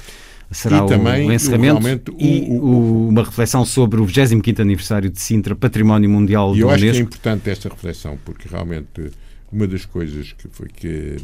Será 0.52 0.78
E 0.84 0.88
também, 0.88 1.28
o 1.30 1.32
encerramento 1.34 2.16
e 2.18 2.48
o- 2.50 2.54
o- 2.64 3.10
uma 3.10 3.24
reflexão 3.24 3.64
sobre 3.64 4.02
o 4.02 4.06
25º 4.06 4.60
aniversário 4.62 5.10
de 5.10 5.20
Sintra, 5.22 5.56
Património 5.56 6.10
Mundial 6.10 6.52
E 6.56 6.60
do 6.60 6.62
eu 6.62 6.70
acho 6.72 6.80
que 6.80 6.90
é 6.90 7.02
importante 7.04 7.50
esta 7.50 7.70
reflexão, 7.70 8.18
porque 8.26 8.48
realmente 8.50 9.12
uma 9.52 9.68
das 9.68 9.86
coisas 9.86 10.34
que 10.34 10.48
foi 10.48 10.68
que, 10.68 11.18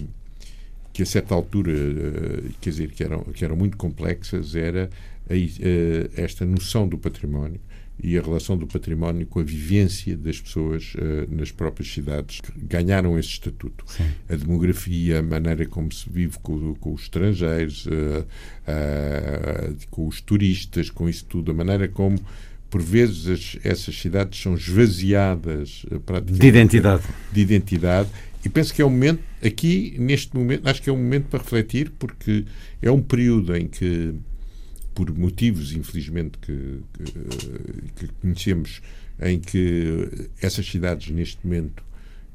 que 0.93 1.01
a 1.01 1.05
certa 1.05 1.34
altura, 1.34 1.71
eh, 1.71 2.43
quer 2.61 2.69
dizer, 2.69 2.91
que 2.91 3.03
eram, 3.03 3.21
que 3.23 3.43
eram 3.43 3.55
muito 3.55 3.78
complexas, 3.78 4.55
era 4.55 4.89
a 5.30 5.34
i- 5.36 5.53
eh, 5.59 6.09
esta 6.17 6.45
noção 6.45 6.88
do 6.88 6.97
património 6.97 7.59
e 8.04 8.18
a 8.18 8.22
relação 8.22 8.58
do 8.58 8.68
património 8.68 9.26
com 9.26 9.39
a 9.39 9.43
vivência 9.43 10.16
das 10.18 10.39
pessoas 10.39 10.93
eh, 10.98 11.28
nas 11.30 11.52
próprias 11.52 11.91
cidades 11.91 12.41
que 12.41 12.52
ganharam 12.66 13.18
esse 13.18 13.30
estatuto. 13.30 13.86
A 14.30 14.36
demografia, 14.36 15.20
a 15.20 15.24
maneira 15.24 15.66
como 15.66 15.91
se 15.91 16.08
vive 16.10 16.38
com, 16.43 16.76
com 16.76 16.93
os 16.93 17.04
estrangeiros, 17.04 17.88
eh, 17.88 18.26
eh, 18.68 19.74
com 19.89 20.08
os 20.08 20.22
turistas, 20.22 20.89
com 20.89 21.08
isso 21.10 21.26
tudo, 21.26 21.52
a 21.52 21.54
maneira 21.54 21.88
como 21.88 22.20
por 22.70 22.82
vezes 22.82 23.28
as- 23.28 23.58
essas 23.64 23.96
cidades 23.98 24.41
são 24.41 24.56
esvaziadas 24.56 25.86
De 26.26 26.48
identidade. 26.48 27.04
de 27.32 27.39
identidade 27.41 28.10
e 28.43 28.50
penso 28.50 28.74
que 28.74 28.82
é 28.82 28.86
um 28.86 28.89
momento 28.89 29.22
aqui 29.43 29.96
neste 29.98 30.36
momento 30.36 30.68
acho 30.68 30.82
que 30.82 30.89
é 30.89 30.93
um 30.93 30.98
momento 30.98 31.26
para 31.30 31.39
refletir 31.39 31.91
porque 31.98 32.43
é 32.82 32.91
um 32.91 33.02
período 33.02 33.56
em 33.56 33.68
que 33.68 34.14
por 34.96 35.16
motivos 35.16 35.72
infelizmente 35.74 36.38
que, 36.39 36.80
que, 36.93 38.08
que 38.08 38.14
conhecemos 38.22 38.82
em 39.22 39.39
que 39.39 40.10
essas 40.41 40.66
cidades 40.66 41.10
neste 41.12 41.38
momento 41.46 41.84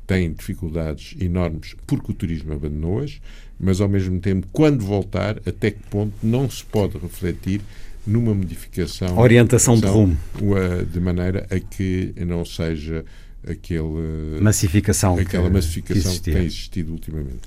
têm 0.06 0.32
dificuldades 0.32 1.16
enormes 1.20 1.74
porque 1.86 2.12
o 2.12 2.14
turismo 2.14 2.52
abandonou-as 2.52 3.20
mas 3.58 3.80
ao 3.80 3.88
mesmo 3.88 4.20
tempo 4.20 4.46
quando 4.52 4.84
voltar 4.84 5.38
até 5.46 5.70
que 5.72 5.82
ponto 5.90 6.12
não 6.22 6.48
se 6.48 6.62
pode 6.64 6.96
refletir 6.98 7.60
numa 8.06 8.34
modificação 8.34 9.18
Orientação 9.18 9.78
de 9.78 9.86
rumo. 9.86 10.16
uh, 10.36 10.84
de 10.86 11.00
maneira 11.00 11.46
a 11.50 11.58
que 11.60 12.12
não 12.26 12.44
seja 12.44 13.04
aquele 13.46 14.38
Massificação 14.40 15.16
que- 15.16 15.22
aquela 15.22 15.48
que 15.48 15.54
massificação 15.54 16.12
que, 16.14 16.20
tem 16.32 16.44
existido 16.44 16.92
ultimamente. 16.92 17.40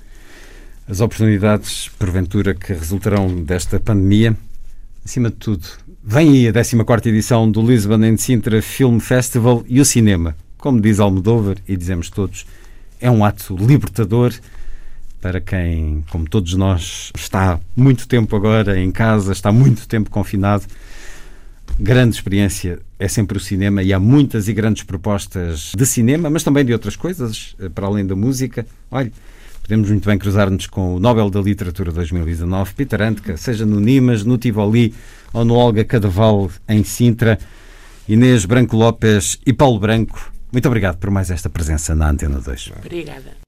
as 0.88 1.00
oportunidades, 1.00 1.88
porventura, 1.98 2.54
que 2.54 2.72
resultarão 2.72 3.42
desta 3.42 3.78
pandemia. 3.80 4.36
Acima 5.04 5.28
de 5.28 5.36
tudo, 5.36 5.66
vem 6.02 6.30
aí 6.30 6.48
a 6.48 6.52
14 6.52 7.10
edição 7.10 7.50
do 7.50 7.60
Lisbon 7.60 8.02
and 8.02 8.16
Sintra 8.16 8.62
Film 8.62 8.98
Festival 8.98 9.62
e 9.68 9.78
o 9.78 9.84
cinema. 9.84 10.34
Como 10.56 10.80
diz 10.80 10.98
Almodóvar, 10.98 11.58
e 11.68 11.76
dizemos 11.76 12.08
todos, 12.08 12.46
é 12.98 13.10
um 13.10 13.22
ato 13.22 13.54
libertador 13.54 14.32
para 15.20 15.42
quem, 15.42 16.02
como 16.10 16.26
todos 16.26 16.54
nós, 16.54 17.12
está 17.14 17.60
muito 17.76 18.08
tempo 18.08 18.34
agora 18.34 18.80
em 18.80 18.90
casa, 18.90 19.32
está 19.32 19.52
muito 19.52 19.86
tempo 19.86 20.08
confinado. 20.08 20.64
Grande 21.78 22.16
experiência 22.16 22.78
é 22.98 23.06
sempre 23.06 23.36
o 23.36 23.40
cinema 23.40 23.82
e 23.82 23.92
há 23.92 24.00
muitas 24.00 24.48
e 24.48 24.54
grandes 24.54 24.84
propostas 24.84 25.72
de 25.76 25.84
cinema, 25.84 26.30
mas 26.30 26.42
também 26.42 26.64
de 26.64 26.72
outras 26.72 26.96
coisas, 26.96 27.54
eh, 27.60 27.68
para 27.68 27.86
além 27.86 28.06
da 28.06 28.16
música. 28.16 28.66
Olha, 28.90 29.12
podemos 29.64 29.88
muito 29.88 30.06
bem 30.06 30.18
cruzar-nos 30.18 30.66
com 30.66 30.94
o 30.94 31.00
Nobel 31.00 31.30
da 31.30 31.40
Literatura 31.40 31.90
2019, 31.90 32.74
Peter 32.74 33.00
Handke, 33.00 33.36
seja 33.38 33.64
no 33.64 33.80
Nimas, 33.80 34.22
no 34.22 34.36
Tivoli 34.36 34.94
ou 35.32 35.42
no 35.42 35.54
Olga 35.54 35.82
Cadaval 35.84 36.50
em 36.68 36.84
Sintra. 36.84 37.38
Inês 38.06 38.44
Branco 38.44 38.76
Lopes 38.76 39.38
e 39.46 39.54
Paulo 39.54 39.80
Branco, 39.80 40.30
muito 40.52 40.68
obrigado 40.68 40.98
por 40.98 41.10
mais 41.10 41.30
esta 41.30 41.48
presença 41.48 41.94
na 41.94 42.10
Antena 42.10 42.38
2. 42.38 42.72
Obrigada. 42.84 43.43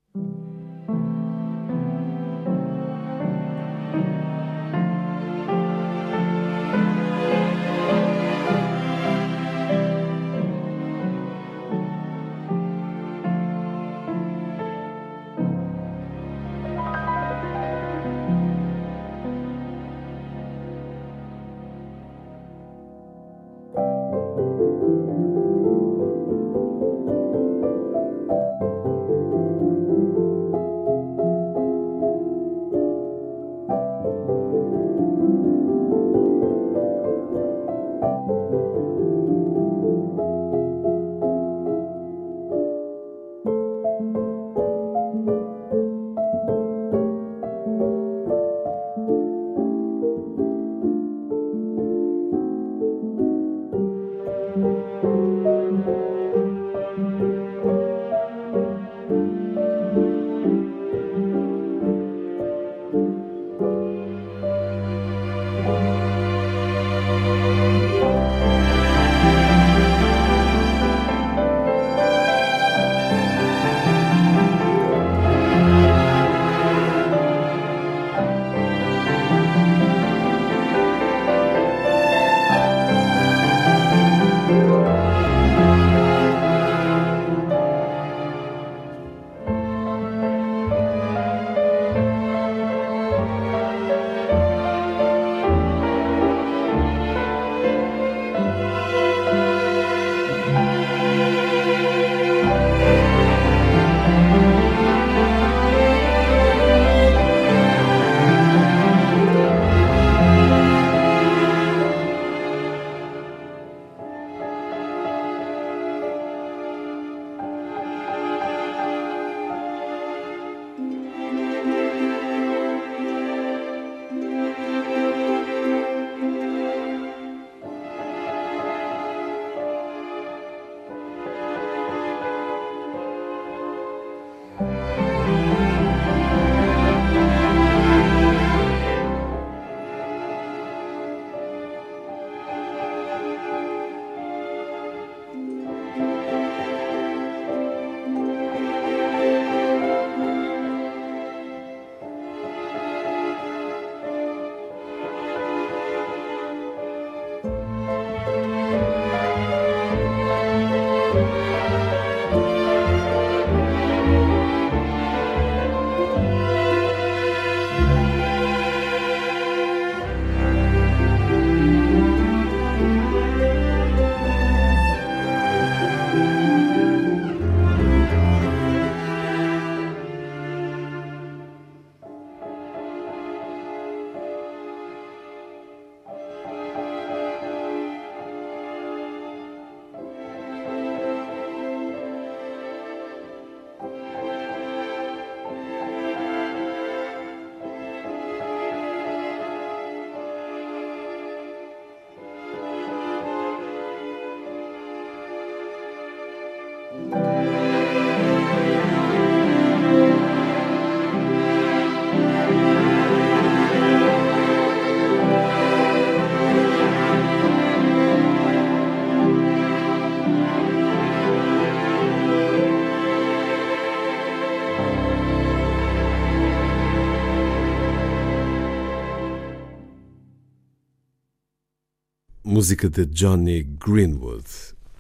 Música 232.67 232.89
de 232.89 233.07
Johnny 233.07 233.63
Greenwood, 233.63 234.45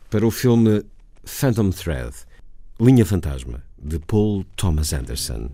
para 0.08 0.24
o 0.24 0.30
filme 0.30 0.84
Phantom 1.24 1.70
Thread, 1.70 2.14
Linha 2.78 3.04
Fantasma, 3.04 3.60
de 3.76 3.98
Paul 3.98 4.44
Thomas 4.54 4.92
Anderson. 4.92 5.50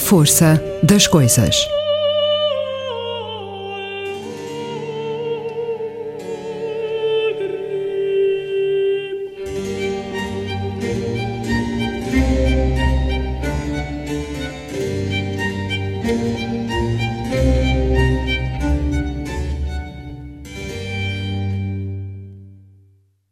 Força 0.00 0.60
das 0.82 1.06
coisas. 1.06 1.68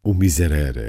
O 0.04 0.14
Miserere, 0.14 0.87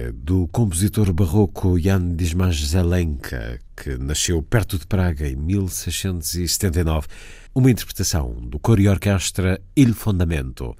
compositor 0.59 1.13
barroco 1.13 1.79
Jan 1.79 2.17
Dismas 2.17 2.57
Zelenka, 2.57 3.59
que 3.77 3.97
nasceu 3.97 4.43
perto 4.43 4.77
de 4.77 4.85
Praga 4.85 5.25
em 5.25 5.37
1679, 5.37 7.07
uma 7.55 7.71
interpretação 7.71 8.33
do 8.33 8.59
coro 8.59 8.81
e 8.81 8.89
orquestra 8.89 9.61
Il 9.73 9.93
Fondamento, 9.93 10.75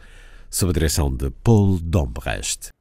sob 0.50 0.72
a 0.72 0.74
direção 0.74 1.10
de 1.10 1.30
Paul 1.30 1.80
Dombrecht. 1.82 2.72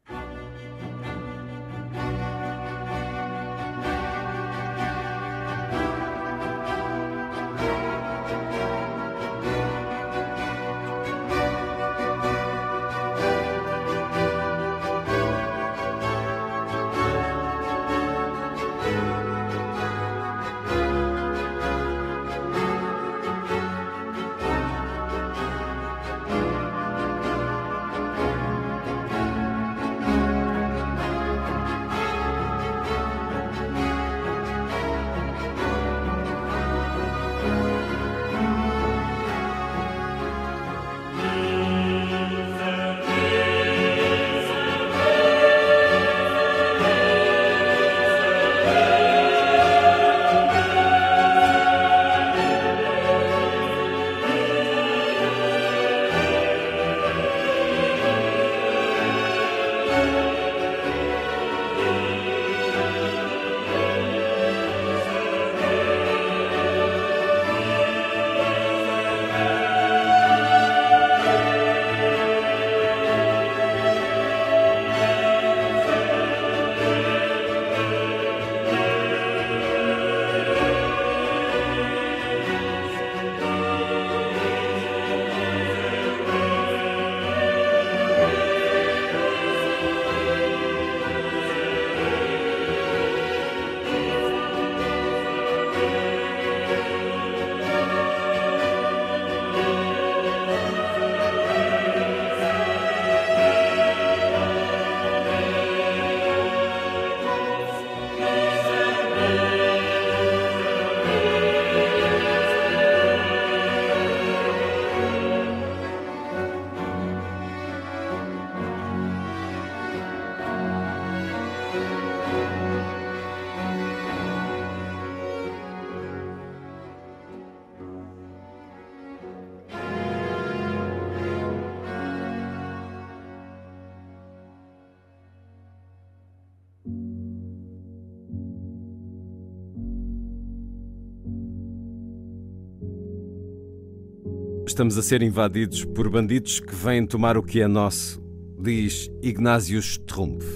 Estamos 144.78 144.96
a 144.96 145.02
ser 145.02 145.24
invadidos 145.24 145.84
por 145.84 146.08
bandidos 146.08 146.60
que 146.60 146.72
vêm 146.72 147.04
tomar 147.04 147.36
o 147.36 147.42
que 147.42 147.60
é 147.60 147.66
nosso, 147.66 148.22
diz 148.62 149.10
Ignatius 149.20 149.98
Strumpf. 149.98 150.46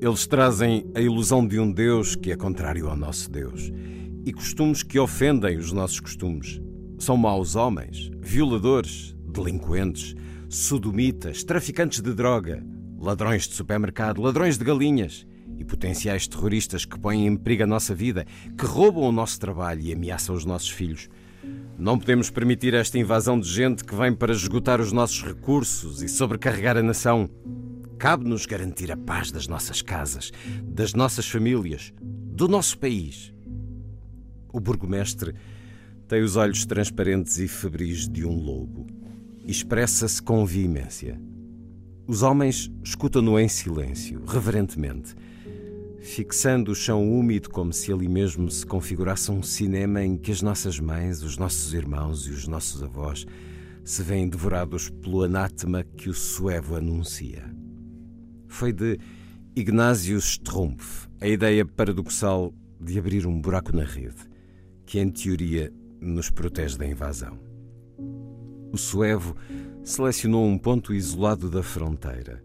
Eles 0.00 0.26
trazem 0.26 0.84
a 0.96 1.00
ilusão 1.00 1.46
de 1.46 1.60
um 1.60 1.70
Deus 1.70 2.16
que 2.16 2.32
é 2.32 2.36
contrário 2.36 2.88
ao 2.88 2.96
nosso 2.96 3.30
Deus 3.30 3.70
e 4.24 4.32
costumes 4.32 4.82
que 4.82 4.98
ofendem 4.98 5.58
os 5.58 5.70
nossos 5.70 6.00
costumes. 6.00 6.60
São 6.98 7.16
maus 7.16 7.54
homens, 7.54 8.10
violadores, 8.20 9.14
delinquentes, 9.32 10.16
sodomitas, 10.48 11.44
traficantes 11.44 12.00
de 12.00 12.12
droga, 12.12 12.66
ladrões 12.98 13.46
de 13.46 13.54
supermercado, 13.54 14.20
ladrões 14.20 14.58
de 14.58 14.64
galinhas 14.64 15.24
e 15.56 15.64
potenciais 15.64 16.26
terroristas 16.26 16.84
que 16.84 16.98
põem 16.98 17.28
em 17.28 17.36
perigo 17.36 17.62
a 17.62 17.66
nossa 17.68 17.94
vida, 17.94 18.26
que 18.58 18.66
roubam 18.66 19.04
o 19.04 19.12
nosso 19.12 19.38
trabalho 19.38 19.82
e 19.82 19.92
ameaçam 19.92 20.34
os 20.34 20.44
nossos 20.44 20.70
filhos. 20.70 21.08
Não 21.78 21.98
podemos 21.98 22.30
permitir 22.30 22.72
esta 22.72 22.98
invasão 22.98 23.38
de 23.38 23.48
gente 23.48 23.84
que 23.84 23.94
vem 23.94 24.14
para 24.14 24.32
esgotar 24.32 24.80
os 24.80 24.92
nossos 24.92 25.22
recursos 25.22 26.02
e 26.02 26.08
sobrecarregar 26.08 26.74
a 26.78 26.82
nação. 26.82 27.28
Cabe-nos 27.98 28.46
garantir 28.46 28.90
a 28.90 28.96
paz 28.96 29.30
das 29.30 29.46
nossas 29.46 29.82
casas, 29.82 30.32
das 30.62 30.94
nossas 30.94 31.28
famílias, 31.28 31.92
do 32.00 32.48
nosso 32.48 32.78
país. 32.78 33.30
O 34.50 34.58
burgomestre 34.58 35.34
tem 36.08 36.22
os 36.22 36.36
olhos 36.36 36.64
transparentes 36.64 37.38
e 37.38 37.46
febris 37.46 38.08
de 38.08 38.24
um 38.24 38.34
lobo. 38.34 38.86
Expressa-se 39.46 40.22
com 40.22 40.46
veemência. 40.46 41.20
Os 42.06 42.22
homens 42.22 42.70
escutam-no 42.82 43.38
em 43.38 43.48
silêncio, 43.48 44.24
reverentemente 44.24 45.14
fixando 46.06 46.70
o 46.70 46.74
chão 46.74 47.10
úmido 47.10 47.50
como 47.50 47.72
se 47.72 47.92
ali 47.92 48.08
mesmo 48.08 48.48
se 48.48 48.64
configurasse 48.64 49.30
um 49.32 49.42
cinema 49.42 50.02
em 50.04 50.16
que 50.16 50.30
as 50.30 50.40
nossas 50.40 50.78
mães, 50.78 51.20
os 51.22 51.36
nossos 51.36 51.74
irmãos 51.74 52.28
e 52.28 52.30
os 52.30 52.46
nossos 52.46 52.80
avós 52.80 53.26
se 53.84 54.02
veem 54.04 54.28
devorados 54.28 54.88
pelo 54.88 55.24
anátema 55.24 55.82
que 55.82 56.08
o 56.08 56.14
suevo 56.14 56.76
anuncia. 56.76 57.44
Foi 58.46 58.72
de 58.72 58.98
Ignatius 59.54 60.24
Strumpf 60.24 61.08
a 61.20 61.26
ideia 61.26 61.66
paradoxal 61.66 62.54
de 62.80 62.98
abrir 62.98 63.26
um 63.26 63.40
buraco 63.40 63.74
na 63.74 63.84
rede, 63.84 64.30
que 64.86 65.00
em 65.00 65.10
teoria 65.10 65.72
nos 66.00 66.30
protege 66.30 66.78
da 66.78 66.86
invasão. 66.86 67.36
O 68.72 68.78
suevo 68.78 69.36
selecionou 69.82 70.46
um 70.46 70.56
ponto 70.56 70.94
isolado 70.94 71.50
da 71.50 71.64
fronteira, 71.64 72.42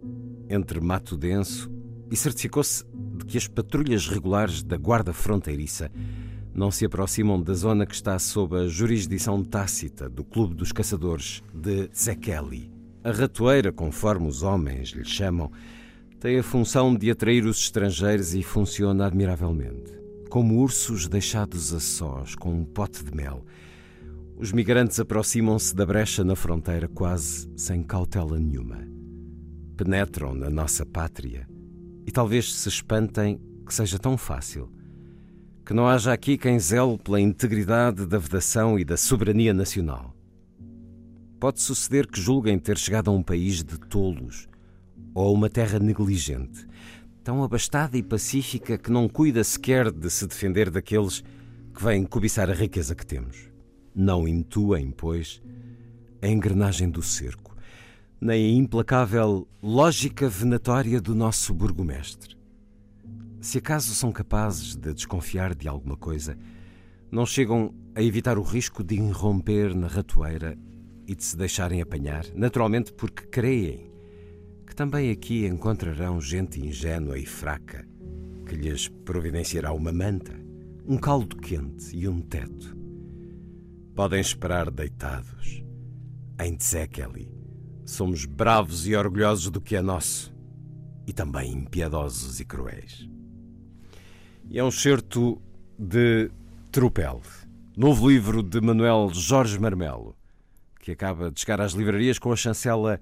entre 0.49 0.81
mato 0.81 1.15
denso, 1.15 1.70
e 2.11 2.15
certificou-se 2.17 2.83
de 2.93 3.25
que 3.25 3.37
as 3.37 3.47
patrulhas 3.47 4.09
regulares 4.09 4.61
da 4.61 4.75
Guarda 4.75 5.13
Fronteiriça 5.13 5.89
não 6.53 6.69
se 6.69 6.83
aproximam 6.83 7.41
da 7.41 7.53
zona 7.53 7.85
que 7.85 7.95
está 7.95 8.19
sob 8.19 8.57
a 8.57 8.67
jurisdição 8.67 9.41
tácita 9.41 10.09
do 10.09 10.25
Clube 10.25 10.53
dos 10.53 10.73
Caçadores 10.73 11.41
de 11.53 11.89
Zekeli. 11.95 12.69
A 13.01 13.11
ratoeira, 13.11 13.71
conforme 13.71 14.27
os 14.27 14.43
homens 14.43 14.89
lhe 14.89 15.05
chamam, 15.05 15.49
tem 16.19 16.37
a 16.37 16.43
função 16.43 16.93
de 16.93 17.09
atrair 17.09 17.45
os 17.45 17.57
estrangeiros 17.61 18.35
e 18.35 18.43
funciona 18.43 19.07
admiravelmente. 19.07 19.97
Como 20.29 20.59
ursos 20.59 21.07
deixados 21.07 21.73
a 21.73 21.79
sós 21.79 22.35
com 22.35 22.53
um 22.53 22.65
pote 22.65 23.03
de 23.03 23.15
mel, 23.15 23.45
os 24.37 24.51
migrantes 24.51 24.99
aproximam-se 24.99 25.73
da 25.73 25.85
brecha 25.85 26.23
na 26.23 26.35
fronteira 26.35 26.89
quase 26.89 27.49
sem 27.55 27.81
cautela 27.81 28.37
nenhuma. 28.37 28.85
Penetram 29.77 30.35
na 30.35 30.49
nossa 30.49 30.85
pátria 30.85 31.50
e 32.11 32.13
talvez 32.13 32.53
se 32.53 32.67
espantem 32.67 33.39
que 33.65 33.73
seja 33.73 33.97
tão 33.97 34.17
fácil. 34.17 34.69
Que 35.65 35.73
não 35.73 35.87
haja 35.87 36.11
aqui 36.11 36.37
quem 36.37 36.59
zele 36.59 36.97
pela 36.97 37.21
integridade 37.21 38.05
da 38.05 38.17
vedação 38.17 38.77
e 38.77 38.83
da 38.83 38.97
soberania 38.97 39.53
nacional. 39.53 40.13
Pode 41.39 41.61
suceder 41.61 42.05
que 42.05 42.19
julguem 42.19 42.59
ter 42.59 42.77
chegado 42.77 43.09
a 43.09 43.13
um 43.13 43.23
país 43.23 43.63
de 43.63 43.79
tolos 43.79 44.49
ou 45.15 45.25
a 45.25 45.31
uma 45.31 45.49
terra 45.49 45.79
negligente, 45.79 46.67
tão 47.23 47.41
abastada 47.45 47.97
e 47.97 48.03
pacífica 48.03 48.77
que 48.77 48.91
não 48.91 49.07
cuida 49.07 49.41
sequer 49.41 49.89
de 49.89 50.09
se 50.09 50.27
defender 50.27 50.69
daqueles 50.69 51.23
que 51.73 51.81
vêm 51.81 52.03
cobiçar 52.03 52.49
a 52.49 52.53
riqueza 52.53 52.93
que 52.93 53.05
temos. 53.05 53.49
Não 53.95 54.27
intuem, 54.27 54.91
pois, 54.91 55.41
a 56.21 56.27
engrenagem 56.27 56.89
do 56.89 57.01
cerco, 57.01 57.50
nem 58.21 58.45
a 58.45 58.59
implacável 58.59 59.47
lógica 59.63 60.29
venatória 60.29 61.01
do 61.01 61.15
nosso 61.15 61.55
burgomestre. 61.55 62.37
Se 63.41 63.57
acaso 63.57 63.95
são 63.95 64.11
capazes 64.11 64.75
de 64.75 64.93
desconfiar 64.93 65.55
de 65.55 65.67
alguma 65.67 65.97
coisa, 65.97 66.37
não 67.11 67.25
chegam 67.25 67.73
a 67.95 68.03
evitar 68.03 68.37
o 68.37 68.43
risco 68.43 68.83
de 68.83 68.93
irromper 68.93 69.75
na 69.75 69.87
ratoeira 69.87 70.55
e 71.07 71.15
de 71.15 71.23
se 71.23 71.35
deixarem 71.35 71.81
apanhar, 71.81 72.23
naturalmente 72.35 72.93
porque 72.93 73.23
creem 73.23 73.91
que 74.67 74.75
também 74.75 75.09
aqui 75.09 75.47
encontrarão 75.47 76.21
gente 76.21 76.63
ingênua 76.63 77.17
e 77.17 77.25
fraca 77.25 77.83
que 78.45 78.55
lhes 78.55 78.87
providenciará 78.87 79.73
uma 79.73 79.91
manta, 79.91 80.39
um 80.85 80.97
caldo 80.97 81.37
quente 81.37 81.97
e 81.97 82.07
um 82.07 82.21
teto. 82.21 82.77
Podem 83.95 84.21
esperar 84.21 84.69
deitados. 84.69 85.63
Em 86.39 86.55
Tzekeli, 86.55 87.40
somos 87.91 88.23
bravos 88.23 88.87
e 88.87 88.95
orgulhosos 88.95 89.49
do 89.49 89.59
que 89.59 89.75
é 89.75 89.81
nosso 89.81 90.33
e 91.05 91.11
também 91.11 91.51
impiedosos 91.51 92.39
e 92.39 92.45
cruéis. 92.45 93.07
E 94.49 94.57
é 94.57 94.63
um 94.63 94.71
certo 94.71 95.41
de 95.77 96.31
Trupel, 96.71 97.21
novo 97.75 98.09
livro 98.09 98.41
de 98.41 98.61
Manuel 98.61 99.09
Jorge 99.13 99.59
Marmelo, 99.59 100.15
que 100.79 100.91
acaba 100.91 101.29
de 101.29 101.41
chegar 101.41 101.59
às 101.59 101.73
livrarias 101.73 102.17
com 102.17 102.31
a 102.31 102.35
chancela 102.35 102.99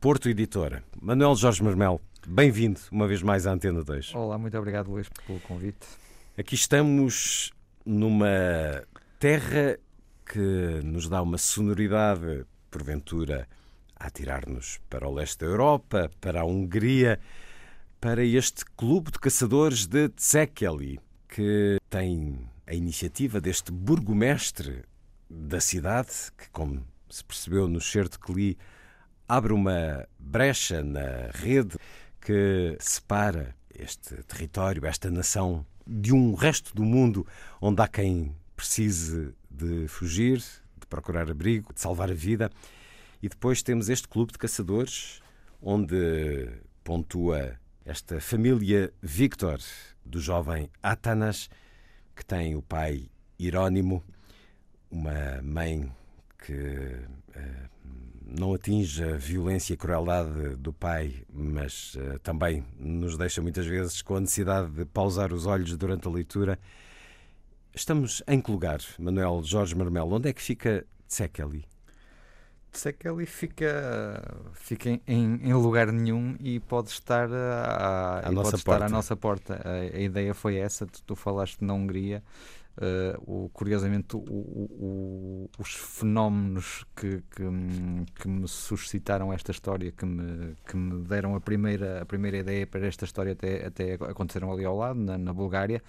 Porto 0.00 0.28
Editora. 0.28 0.84
Manuel 1.02 1.34
Jorge 1.34 1.62
Marmelo, 1.64 2.00
bem-vindo 2.24 2.80
uma 2.92 3.08
vez 3.08 3.20
mais 3.20 3.48
à 3.48 3.52
Antena 3.52 3.82
2. 3.82 4.14
Olá, 4.14 4.38
muito 4.38 4.56
obrigado, 4.56 4.92
Luís, 4.92 5.08
pelo 5.26 5.40
convite. 5.40 5.86
Aqui 6.38 6.54
estamos 6.54 7.52
numa 7.84 8.84
terra 9.18 9.76
que 10.24 10.80
nos 10.84 11.08
dá 11.08 11.20
uma 11.20 11.36
sonoridade, 11.36 12.46
porventura, 12.70 13.48
a 14.04 14.10
tirar-nos 14.10 14.78
para 14.90 15.08
o 15.08 15.14
leste 15.14 15.38
da 15.38 15.46
Europa, 15.46 16.10
para 16.20 16.42
a 16.42 16.44
Hungria, 16.44 17.18
para 18.00 18.22
este 18.22 18.64
clube 18.76 19.10
de 19.10 19.18
caçadores 19.18 19.86
de 19.86 20.10
Tsekeli, 20.10 21.00
que 21.26 21.78
tem 21.88 22.38
a 22.66 22.74
iniciativa 22.74 23.40
deste 23.40 23.72
burgomestre 23.72 24.84
da 25.28 25.58
cidade, 25.58 26.10
que, 26.36 26.50
como 26.50 26.86
se 27.08 27.24
percebeu 27.24 27.66
no 27.66 27.80
certo 27.80 28.20
que 28.20 28.32
li, 28.32 28.58
abre 29.26 29.54
uma 29.54 30.06
brecha 30.18 30.82
na 30.82 31.30
rede 31.32 31.78
que 32.20 32.76
separa 32.78 33.56
este 33.74 34.22
território, 34.24 34.84
esta 34.84 35.10
nação, 35.10 35.64
de 35.86 36.12
um 36.12 36.34
resto 36.34 36.74
do 36.74 36.82
mundo 36.82 37.26
onde 37.60 37.80
há 37.80 37.88
quem 37.88 38.36
precise 38.54 39.34
de 39.50 39.88
fugir, 39.88 40.38
de 40.78 40.86
procurar 40.88 41.30
abrigo, 41.30 41.72
de 41.72 41.80
salvar 41.80 42.10
a 42.10 42.14
vida. 42.14 42.50
E 43.24 43.28
depois 43.30 43.62
temos 43.62 43.88
este 43.88 44.06
clube 44.06 44.32
de 44.32 44.38
caçadores, 44.38 45.22
onde 45.62 46.46
pontua 46.84 47.58
esta 47.82 48.20
família 48.20 48.92
Victor, 49.00 49.58
do 50.04 50.20
jovem 50.20 50.68
Atanas, 50.82 51.48
que 52.14 52.22
tem 52.22 52.54
o 52.54 52.60
pai 52.60 53.08
Irónimo, 53.38 54.04
uma 54.90 55.40
mãe 55.42 55.90
que 56.36 56.52
uh, 56.52 57.70
não 58.26 58.52
atinge 58.52 59.02
a 59.02 59.16
violência 59.16 59.72
e 59.72 59.78
crueldade 59.78 60.56
do 60.56 60.74
pai, 60.74 61.24
mas 61.32 61.94
uh, 61.94 62.18
também 62.18 62.62
nos 62.78 63.16
deixa 63.16 63.40
muitas 63.40 63.64
vezes 63.64 64.02
com 64.02 64.16
a 64.16 64.20
necessidade 64.20 64.70
de 64.70 64.84
pausar 64.84 65.32
os 65.32 65.46
olhos 65.46 65.74
durante 65.78 66.06
a 66.06 66.10
leitura. 66.10 66.58
Estamos 67.74 68.22
em 68.28 68.38
que 68.38 68.50
lugar, 68.50 68.80
Manuel 68.98 69.42
Jorge 69.42 69.74
Marmelo? 69.74 70.14
Onde 70.14 70.28
é 70.28 70.32
que 70.34 70.42
fica 70.42 70.86
Tsekeli? 71.08 71.64
Tsekeli 72.74 73.24
fica, 73.24 74.20
fica 74.52 74.90
em, 74.90 75.00
em, 75.06 75.54
lugar 75.54 75.92
nenhum 75.92 76.36
e 76.40 76.58
pode 76.58 76.88
estar, 76.90 77.32
a, 77.32 78.26
à, 78.26 78.32
nossa 78.32 78.50
pode 78.50 78.56
estar 78.56 78.82
à 78.82 78.88
nossa 78.88 79.16
porta. 79.16 79.62
A, 79.64 79.96
a, 79.96 80.00
ideia 80.00 80.34
foi 80.34 80.56
essa, 80.56 80.84
tu, 80.84 81.00
tu 81.02 81.14
falaste 81.14 81.64
na 81.64 81.72
Hungria. 81.72 82.20
Uh, 82.76 83.44
o, 83.44 83.48
curiosamente, 83.50 84.16
o, 84.16 84.18
o, 84.18 85.50
os 85.60 85.74
fenómenos 85.74 86.84
que, 86.96 87.22
que, 87.30 87.44
que, 88.16 88.26
me 88.26 88.48
suscitaram 88.48 89.32
esta 89.32 89.52
história, 89.52 89.92
que 89.92 90.04
me, 90.04 90.56
que 90.66 90.76
me 90.76 91.04
deram 91.04 91.36
a 91.36 91.40
primeira, 91.40 92.02
a 92.02 92.04
primeira 92.04 92.38
ideia 92.38 92.66
para 92.66 92.84
esta 92.84 93.04
história, 93.04 93.30
até, 93.30 93.64
até 93.64 93.94
aconteceram 93.94 94.52
ali 94.52 94.64
ao 94.64 94.76
lado, 94.76 94.98
na, 94.98 95.16
na 95.16 95.32
Bulgária, 95.32 95.80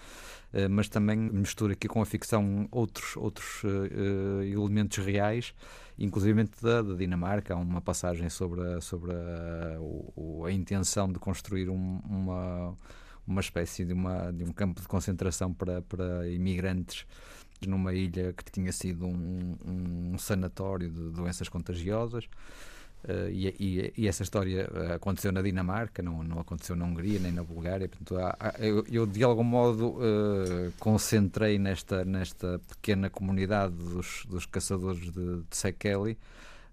uh, 0.54 0.70
mas 0.70 0.88
também 0.88 1.18
mistura 1.18 1.72
aqui 1.72 1.88
com 1.88 2.00
a 2.00 2.06
ficção 2.06 2.68
outros, 2.70 3.16
outros 3.16 3.64
uh, 3.64 4.44
elementos 4.44 5.04
reais, 5.04 5.52
inclusive 5.98 6.44
da, 6.62 6.82
da, 6.82 6.94
Dinamarca. 6.94 7.54
Há 7.54 7.56
uma 7.56 7.80
passagem 7.80 8.28
sobre 8.28 8.60
a, 8.60 8.80
sobre 8.80 9.12
a, 9.12 10.46
a 10.46 10.52
intenção 10.52 11.10
de 11.12 11.18
construir 11.18 11.68
um, 11.68 12.00
uma 12.08 12.76
uma 13.26 13.40
espécie 13.40 13.84
de, 13.84 13.92
uma, 13.92 14.32
de 14.32 14.44
um 14.44 14.52
campo 14.52 14.80
de 14.80 14.86
concentração 14.86 15.52
para, 15.52 15.82
para 15.82 16.28
imigrantes 16.28 17.04
numa 17.66 17.92
ilha 17.92 18.32
que 18.32 18.50
tinha 18.52 18.72
sido 18.72 19.06
um, 19.06 19.56
um 19.64 20.18
sanatório 20.18 20.90
de 20.90 21.10
doenças 21.10 21.48
contagiosas. 21.48 22.28
Uh, 23.08 23.30
e, 23.30 23.54
e, 23.60 23.92
e, 23.96 24.08
essa 24.08 24.24
história 24.24 24.68
aconteceu 24.92 25.30
na 25.30 25.40
Dinamarca, 25.40 26.02
não, 26.02 26.24
não 26.24 26.40
aconteceu 26.40 26.74
na 26.74 26.84
Hungria 26.84 27.20
nem 27.20 27.30
na 27.30 27.44
Bulgária. 27.44 27.88
Portanto, 27.88 28.18
há, 28.18 28.54
eu, 28.58 28.84
eu, 28.90 29.06
de 29.06 29.22
algum 29.22 29.44
modo, 29.44 29.90
uh, 29.90 30.72
concentrei 30.80 31.56
nesta, 31.56 32.04
nesta 32.04 32.60
pequena 32.68 33.08
comunidade 33.08 33.74
dos, 33.74 34.26
dos 34.28 34.44
caçadores 34.44 35.12
de, 35.12 35.42
de 35.42 35.56
Sekeli 35.56 36.18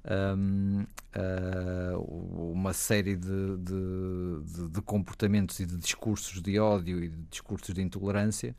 um, 0.06 0.86
uh, 1.16 2.52
uma 2.52 2.74
série 2.74 3.16
de, 3.16 3.58
de, 3.58 4.70
de, 4.70 4.82
comportamentos 4.82 5.60
e 5.60 5.66
de 5.66 5.78
discursos 5.78 6.42
de 6.42 6.60
ódio 6.60 7.04
e 7.04 7.08
de 7.08 7.18
discursos 7.30 7.74
de 7.74 7.82
intolerância. 7.82 8.56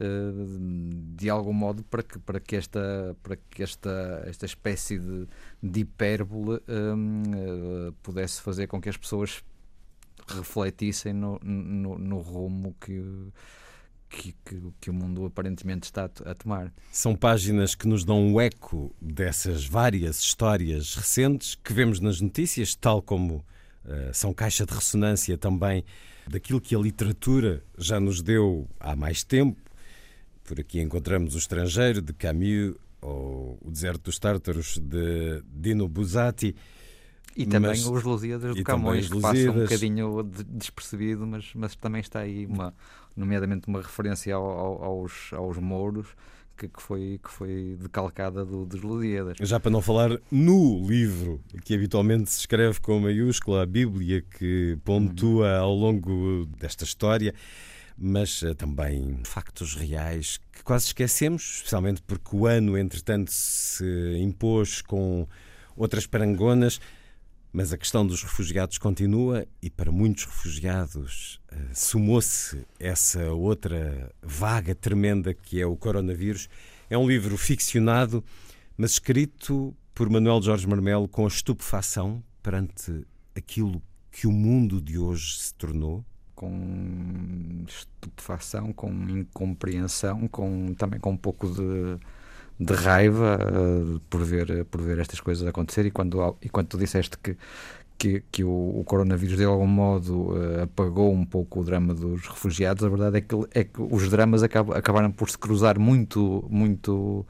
Uh, 0.00 0.94
de 1.16 1.28
algum 1.28 1.52
modo 1.52 1.82
para 1.82 2.04
que, 2.04 2.20
para 2.20 2.38
que, 2.38 2.54
esta, 2.54 3.16
para 3.20 3.34
que 3.34 3.64
esta, 3.64 4.22
esta 4.26 4.46
espécie 4.46 4.96
de, 4.96 5.26
de 5.60 5.80
hipérbole 5.80 6.58
uh, 6.58 7.92
pudesse 8.00 8.40
fazer 8.40 8.68
com 8.68 8.80
que 8.80 8.88
as 8.88 8.96
pessoas 8.96 9.42
refletissem 10.28 11.12
no, 11.12 11.40
no, 11.42 11.98
no 11.98 12.20
rumo 12.20 12.76
que, 12.80 13.02
que, 14.08 14.36
que, 14.44 14.62
que, 14.80 14.90
o 14.90 14.92
mundo 14.92 15.26
aparentemente 15.26 15.86
está 15.86 16.04
a 16.04 16.34
tomar. 16.34 16.72
São 16.92 17.16
páginas 17.16 17.74
que 17.74 17.88
nos 17.88 18.04
dão 18.04 18.20
um 18.20 18.40
eco 18.40 18.94
dessas 19.00 19.66
várias 19.66 20.20
histórias 20.20 20.94
recentes 20.94 21.56
que 21.56 21.72
vemos 21.72 21.98
nas 21.98 22.20
notícias, 22.20 22.74
tal 22.74 23.02
como 23.02 23.44
uh, 23.84 24.12
são 24.12 24.32
caixa 24.32 24.64
de 24.64 24.72
ressonância 24.72 25.36
também 25.36 25.84
daquilo 26.28 26.60
que 26.60 26.76
a 26.76 26.78
literatura 26.78 27.64
já 27.76 27.98
nos 27.98 28.22
deu 28.22 28.68
há 28.78 28.94
mais 28.94 29.24
tempo. 29.24 29.67
Por 30.48 30.58
aqui 30.58 30.80
encontramos 30.80 31.34
O 31.34 31.38
Estrangeiro, 31.38 32.00
de 32.00 32.14
Camus, 32.14 32.74
ou 33.02 33.58
O 33.60 33.70
Deserto 33.70 34.04
dos 34.04 34.18
Tártaros, 34.18 34.78
de 34.78 35.42
Dino 35.44 35.86
Buzzati. 35.86 36.56
E 37.36 37.44
também 37.44 37.70
mas, 37.70 37.84
os 37.86 38.02
Lusíadas 38.02 38.56
do 38.56 38.64
Camões, 38.64 39.10
que 39.10 39.20
passa 39.20 39.50
um 39.50 39.60
bocadinho 39.60 40.22
despercebido, 40.48 41.26
mas, 41.26 41.50
mas 41.54 41.76
também 41.76 42.00
está 42.00 42.20
aí, 42.20 42.46
uma, 42.46 42.74
nomeadamente, 43.14 43.68
uma 43.68 43.82
referência 43.82 44.34
ao, 44.34 44.42
ao, 44.42 44.84
aos, 44.84 45.32
aos 45.34 45.58
mouros, 45.58 46.08
que, 46.56 46.66
que, 46.66 46.82
foi, 46.82 47.20
que 47.22 47.30
foi 47.30 47.76
decalcada 47.78 48.42
do, 48.44 48.64
dos 48.64 48.80
Lusíadas. 48.80 49.36
Já 49.40 49.60
para 49.60 49.70
não 49.70 49.82
falar 49.82 50.18
no 50.32 50.84
livro, 50.84 51.40
que 51.62 51.74
habitualmente 51.74 52.30
se 52.30 52.40
escreve 52.40 52.80
com 52.80 52.98
maiúscula, 52.98 53.62
a 53.62 53.66
Bíblia 53.66 54.22
que 54.22 54.78
pontua 54.82 55.58
ao 55.58 55.74
longo 55.74 56.46
desta 56.58 56.84
história, 56.84 57.34
mas 57.98 58.42
uh, 58.42 58.54
também 58.54 59.20
factos 59.24 59.74
reais 59.74 60.38
que 60.52 60.62
quase 60.62 60.86
esquecemos, 60.86 61.56
especialmente 61.56 62.00
porque 62.02 62.36
o 62.36 62.46
ano, 62.46 62.78
entretanto, 62.78 63.32
se 63.32 63.84
impôs 64.20 64.80
com 64.80 65.26
outras 65.76 66.06
parangonas. 66.06 66.80
Mas 67.50 67.72
a 67.72 67.78
questão 67.78 68.06
dos 68.06 68.22
refugiados 68.22 68.76
continua 68.76 69.46
e 69.60 69.70
para 69.70 69.90
muitos 69.90 70.26
refugiados 70.26 71.40
uh, 71.50 71.56
sumou-se 71.74 72.64
essa 72.78 73.32
outra 73.32 74.12
vaga 74.22 74.74
tremenda 74.74 75.34
que 75.34 75.60
é 75.60 75.66
o 75.66 75.76
coronavírus. 75.76 76.48
É 76.88 76.96
um 76.96 77.08
livro 77.08 77.36
ficcionado, 77.36 78.22
mas 78.76 78.92
escrito 78.92 79.74
por 79.94 80.08
Manuel 80.08 80.40
Jorge 80.40 80.66
Marmelo 80.68 81.08
com 81.08 81.26
estupefação 81.26 82.22
perante 82.42 83.04
aquilo 83.34 83.82
que 84.12 84.26
o 84.26 84.32
mundo 84.32 84.80
de 84.80 84.98
hoje 84.98 85.38
se 85.38 85.54
tornou. 85.54 86.04
Com 86.38 87.64
estupefação, 87.66 88.72
com 88.72 88.90
incompreensão, 89.08 90.28
com, 90.28 90.72
também 90.74 91.00
com 91.00 91.10
um 91.10 91.16
pouco 91.16 91.48
de 91.48 91.98
de 92.58 92.74
raiva 92.74 93.38
uh, 93.38 94.00
por, 94.10 94.24
ver, 94.24 94.64
por 94.64 94.82
ver 94.82 94.98
estas 94.98 95.20
coisas 95.20 95.46
acontecer. 95.46 95.86
E 95.86 95.90
quando, 95.90 96.36
e 96.42 96.48
quando 96.48 96.66
tu 96.66 96.78
disseste 96.78 97.16
que, 97.18 97.36
que, 97.96 98.22
que 98.32 98.44
o, 98.44 98.80
o, 98.80 98.82
coronavírus 98.84 99.36
de 99.36 99.44
algum 99.44 99.66
modo 99.66 100.32
uh, 100.32 100.62
apagou 100.64 101.12
um 101.12 101.24
pouco 101.24 101.60
o 101.60 101.64
drama 101.64 101.94
dos 101.94 102.26
refugiados, 102.26 102.84
a 102.84 102.88
verdade 102.88 103.18
é 103.18 103.20
que, 103.20 103.34
é 103.54 103.64
que 103.64 103.80
os 103.80 104.10
dramas 104.10 104.42
acabam, 104.42 104.76
acabaram 104.76 105.12
por 105.12 105.30
se 105.30 105.38
cruzar 105.38 105.78
muito, 105.78 106.44
muito 106.50 107.24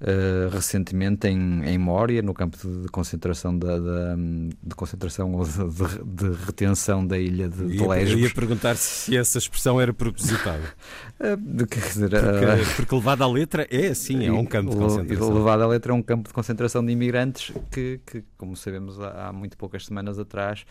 uh, 0.00 0.48
recentemente 0.50 1.28
em, 1.28 1.64
em 1.64 1.78
Mória, 1.78 2.22
no 2.22 2.34
campo 2.34 2.56
de, 2.56 2.88
concentração 2.88 3.56
da, 3.58 3.78
da, 3.78 4.16
de 4.62 4.74
concentração 4.74 5.34
ou 5.34 5.44
de, 5.44 5.52
de, 5.52 6.04
de, 6.04 6.44
retenção 6.44 7.06
da 7.06 7.18
ilha 7.18 7.48
de, 7.48 7.66
de 7.66 7.86
Lesbos. 7.86 8.12
Eu 8.12 8.18
ia 8.18 8.30
perguntar 8.30 8.76
se 8.76 9.16
essa 9.16 9.38
expressão 9.38 9.80
era 9.80 9.92
propositada. 9.92 10.62
uh, 11.20 11.66
quer 11.66 11.80
dizer, 11.80 12.10
porque, 12.10 12.74
porque 12.76 12.94
levada 12.94 13.24
à 13.24 13.28
letra 13.28 13.66
é 13.70 13.88
assim, 13.88 14.26
é 14.26 14.32
um 14.32 14.44
campo 14.44 14.70
de 14.70 14.76
concentração. 14.76 15.34
Levada 15.34 15.64
à 15.64 15.66
letra 15.66 15.92
é 15.92 15.94
um 15.94 16.02
campo 16.02 16.28
de 16.28 16.34
concentração 16.34 16.84
de 16.84 16.92
imigrantes 16.92 17.52
que, 17.70 18.00
que 18.06 18.24
como 18.36 18.56
sabemos 18.56 19.00
há, 19.00 19.28
há 19.28 19.32
muito 19.32 19.56
poucas 19.56 19.86
semanas 19.86 20.18
atrás, 20.18 20.64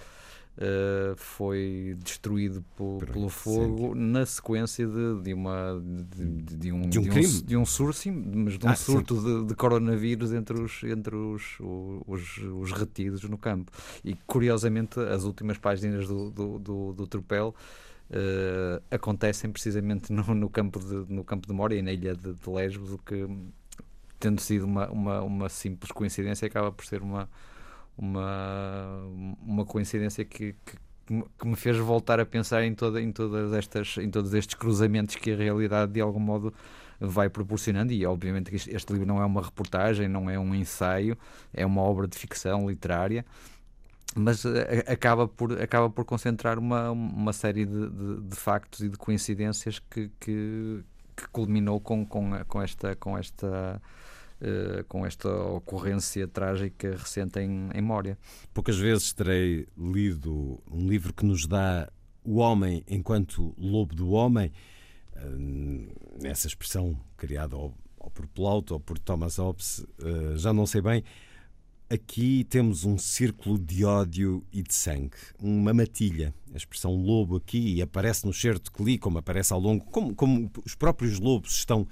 Uh, 0.57 1.13
foi 1.17 1.97
destruído 2.01 2.63
po, 2.77 2.97
pelo 3.11 3.27
fogo 3.27 3.93
na 3.93 4.25
sequência 4.25 4.87
de, 4.87 5.21
de, 5.21 5.33
uma, 5.33 5.81
de, 5.83 6.25
de 6.55 6.71
um, 6.71 6.89
de 6.89 6.97
um, 6.97 7.01
de 7.01 7.09
um, 7.09 7.41
de 7.45 7.57
um 7.57 7.65
surto, 7.65 8.09
mas 8.09 8.57
de 8.57 8.65
um 8.65 8.69
ah, 8.69 8.75
surto 8.75 9.45
de, 9.45 9.53
coronavírus 9.53 10.31
entre, 10.31 10.57
os, 10.57 10.81
entre 10.85 11.13
os, 11.13 11.57
os, 11.59 12.37
os, 12.37 12.71
retidos 12.71 13.23
no 13.25 13.37
campo. 13.37 13.69
E 14.01 14.15
curiosamente, 14.25 14.97
as 14.97 15.25
últimas 15.25 15.57
páginas 15.57 16.07
do, 16.07 16.31
do, 16.31 16.59
do, 16.59 16.93
do 16.93 17.07
Tropel. 17.07 17.53
Uh, 18.07 18.79
acontecem 18.91 19.51
precisamente 19.51 20.13
no, 20.13 20.35
no, 20.35 20.47
campo 20.47 20.79
de, 20.79 21.11
no 21.11 21.23
campo 21.23 21.47
de 21.47 21.53
Moria 21.53 21.79
e 21.79 21.81
na 21.81 21.91
ilha 21.91 22.15
de, 22.15 22.33
de 22.33 22.49
Lesbos, 22.49 22.93
o 22.93 22.99
que, 22.99 23.27
tendo 24.19 24.39
sido 24.39 24.63
uma, 24.63 24.87
uma, 24.91 25.21
uma 25.21 25.49
simples 25.49 25.91
coincidência, 25.91 26.45
acaba 26.45 26.71
por 26.71 26.85
ser 26.85 27.01
uma, 27.01 27.27
uma, 27.97 29.01
uma 29.41 29.65
coincidência 29.65 30.25
que, 30.25 30.55
que, 30.65 31.23
que, 31.39 31.47
me 31.47 31.55
fez 31.55 31.77
voltar 31.77 32.19
a 32.19 32.25
pensar 32.25 32.63
em, 32.63 32.73
toda, 32.73 33.01
em, 33.01 33.11
todas 33.11 33.53
estas, 33.53 33.97
em 33.97 34.09
todos 34.09 34.33
estes 34.33 34.55
cruzamentos 34.55 35.15
que 35.15 35.31
a 35.31 35.35
realidade 35.35 35.93
de 35.93 36.01
algum 36.01 36.19
modo 36.19 36.53
vai 36.99 37.29
proporcionando. 37.29 37.93
E 37.93 38.05
obviamente 38.05 38.49
que 38.49 38.55
este 38.55 38.93
livro 38.93 39.07
não 39.07 39.21
é 39.21 39.25
uma 39.25 39.41
reportagem, 39.41 40.07
não 40.07 40.29
é 40.29 40.37
um 40.37 40.53
ensaio, 40.53 41.17
é 41.53 41.65
uma 41.65 41.81
obra 41.81 42.07
de 42.07 42.17
ficção 42.17 42.69
literária. 42.69 43.25
Mas 44.15 44.45
eh, 44.45 44.85
acaba 44.87 45.27
por, 45.27 45.61
acaba 45.61 45.89
por 45.89 46.05
concentrar 46.05 46.57
uma, 46.57 46.91
uma 46.91 47.33
série 47.33 47.65
de, 47.65 47.89
de, 47.89 48.21
de 48.21 48.35
factos 48.35 48.79
e 48.81 48.89
de 48.89 48.97
coincidências 48.97 49.79
que, 49.79 50.09
que, 50.19 50.83
que 51.15 51.27
culminou 51.29 51.81
com, 51.81 52.05
com, 52.05 52.31
com 52.47 52.61
esta, 52.61 52.95
com 52.95 53.17
esta 53.17 53.81
uh, 54.41 54.83
com 54.85 55.05
esta 55.05 55.29
ocorrência 55.29 56.27
trágica 56.27 56.91
recente 56.91 57.39
em, 57.39 57.69
em 57.73 57.81
Mória. 57.81 58.17
Poucas 58.53 58.77
vezes 58.77 59.13
terei 59.13 59.67
lido 59.77 60.61
um 60.71 60.87
livro 60.87 61.13
que 61.13 61.25
nos 61.25 61.45
dá 61.45 61.89
o 62.23 62.37
homem 62.37 62.83
enquanto 62.87 63.53
lobo 63.57 63.93
do 63.95 64.11
homem, 64.11 64.51
uh, 65.15 66.25
essa 66.25 66.47
expressão 66.47 66.99
criada 67.15 67.55
ou, 67.55 67.73
ou, 67.97 68.09
por 68.09 68.27
Plauto 68.27 68.73
ou 68.73 68.79
por 68.79 68.97
Thomas 68.97 69.37
Hobbes, 69.37 69.79
uh, 69.79 70.37
já 70.37 70.51
não 70.51 70.65
sei 70.65 70.81
bem. 70.81 71.03
Aqui 71.87 72.43
temos 72.45 72.83
um 72.83 72.97
círculo 72.97 73.59
de 73.59 73.85
ódio 73.85 74.43
e 74.51 74.63
de 74.63 74.73
sangue, 74.73 75.17
uma 75.39 75.71
matilha. 75.71 76.33
A 76.51 76.57
expressão 76.57 76.95
lobo 76.95 77.35
aqui 77.35 77.79
aparece 77.79 78.25
no 78.25 78.33
certo 78.33 78.71
que 78.71 78.83
li, 78.83 78.97
como 78.97 79.19
aparece 79.19 79.53
ao 79.53 79.59
longo, 79.59 79.85
como, 79.85 80.15
como 80.15 80.51
os 80.65 80.73
próprios 80.73 81.19
lobos 81.19 81.55
estão 81.57 81.87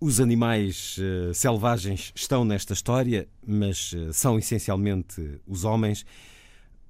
os 0.00 0.18
animais 0.18 0.96
uh, 0.96 1.34
selvagens 1.34 2.10
estão 2.16 2.42
nesta 2.42 2.72
história, 2.72 3.28
mas 3.46 3.92
uh, 3.92 4.12
são 4.14 4.38
essencialmente 4.38 5.38
os 5.46 5.64
homens. 5.64 6.06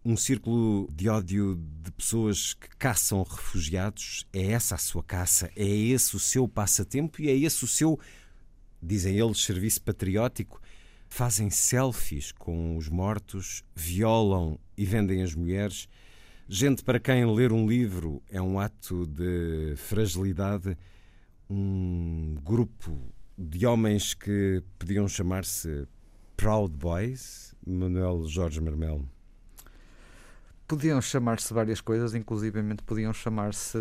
Um 0.05 0.17
círculo 0.17 0.89
de 0.93 1.09
ódio 1.09 1.61
de 1.83 1.91
pessoas 1.91 2.55
que 2.55 2.69
caçam 2.79 3.23
refugiados. 3.23 4.25
É 4.33 4.53
essa 4.53 4.77
a 4.77 4.79
sua 4.79 5.03
caça, 5.03 5.51
é 5.57 5.67
esse 5.67 6.15
o 6.15 6.21
seu 6.21 6.47
passatempo 6.47 7.21
e 7.21 7.29
é 7.29 7.37
esse 7.37 7.65
o 7.65 7.67
seu, 7.67 7.99
dizem 8.81 9.19
eles, 9.19 9.43
serviço 9.43 9.83
patriótico. 9.83 10.61
Fazem 11.09 11.51
selfies 11.51 12.31
com 12.31 12.77
os 12.77 12.89
mortos, 12.89 13.65
violam 13.75 14.57
e 14.79 14.85
vendem 14.85 15.23
as 15.23 15.35
mulheres. 15.35 15.89
Gente 16.49 16.85
para 16.85 17.01
quem 17.01 17.27
ler 17.27 17.53
um 17.53 17.69
livro 17.69 18.23
é 18.31 18.41
um 18.41 18.59
ato 18.61 19.05
de 19.05 19.75
fragilidade 19.77 20.79
um 21.51 22.37
grupo 22.45 22.97
de 23.37 23.67
homens 23.67 24.15
que 24.15 24.63
podiam 24.79 25.09
chamar-se 25.09 25.89
Proud 26.37 26.73
Boys, 26.77 27.55
Manuel 27.67 28.25
Jorge 28.29 28.61
Marmelo? 28.61 29.09
Podiam 30.69 31.03
chamar-se 31.03 31.53
várias 31.53 31.81
coisas, 31.81 32.15
inclusivamente 32.15 32.85
podiam 32.85 33.13
chamar-se, 33.13 33.77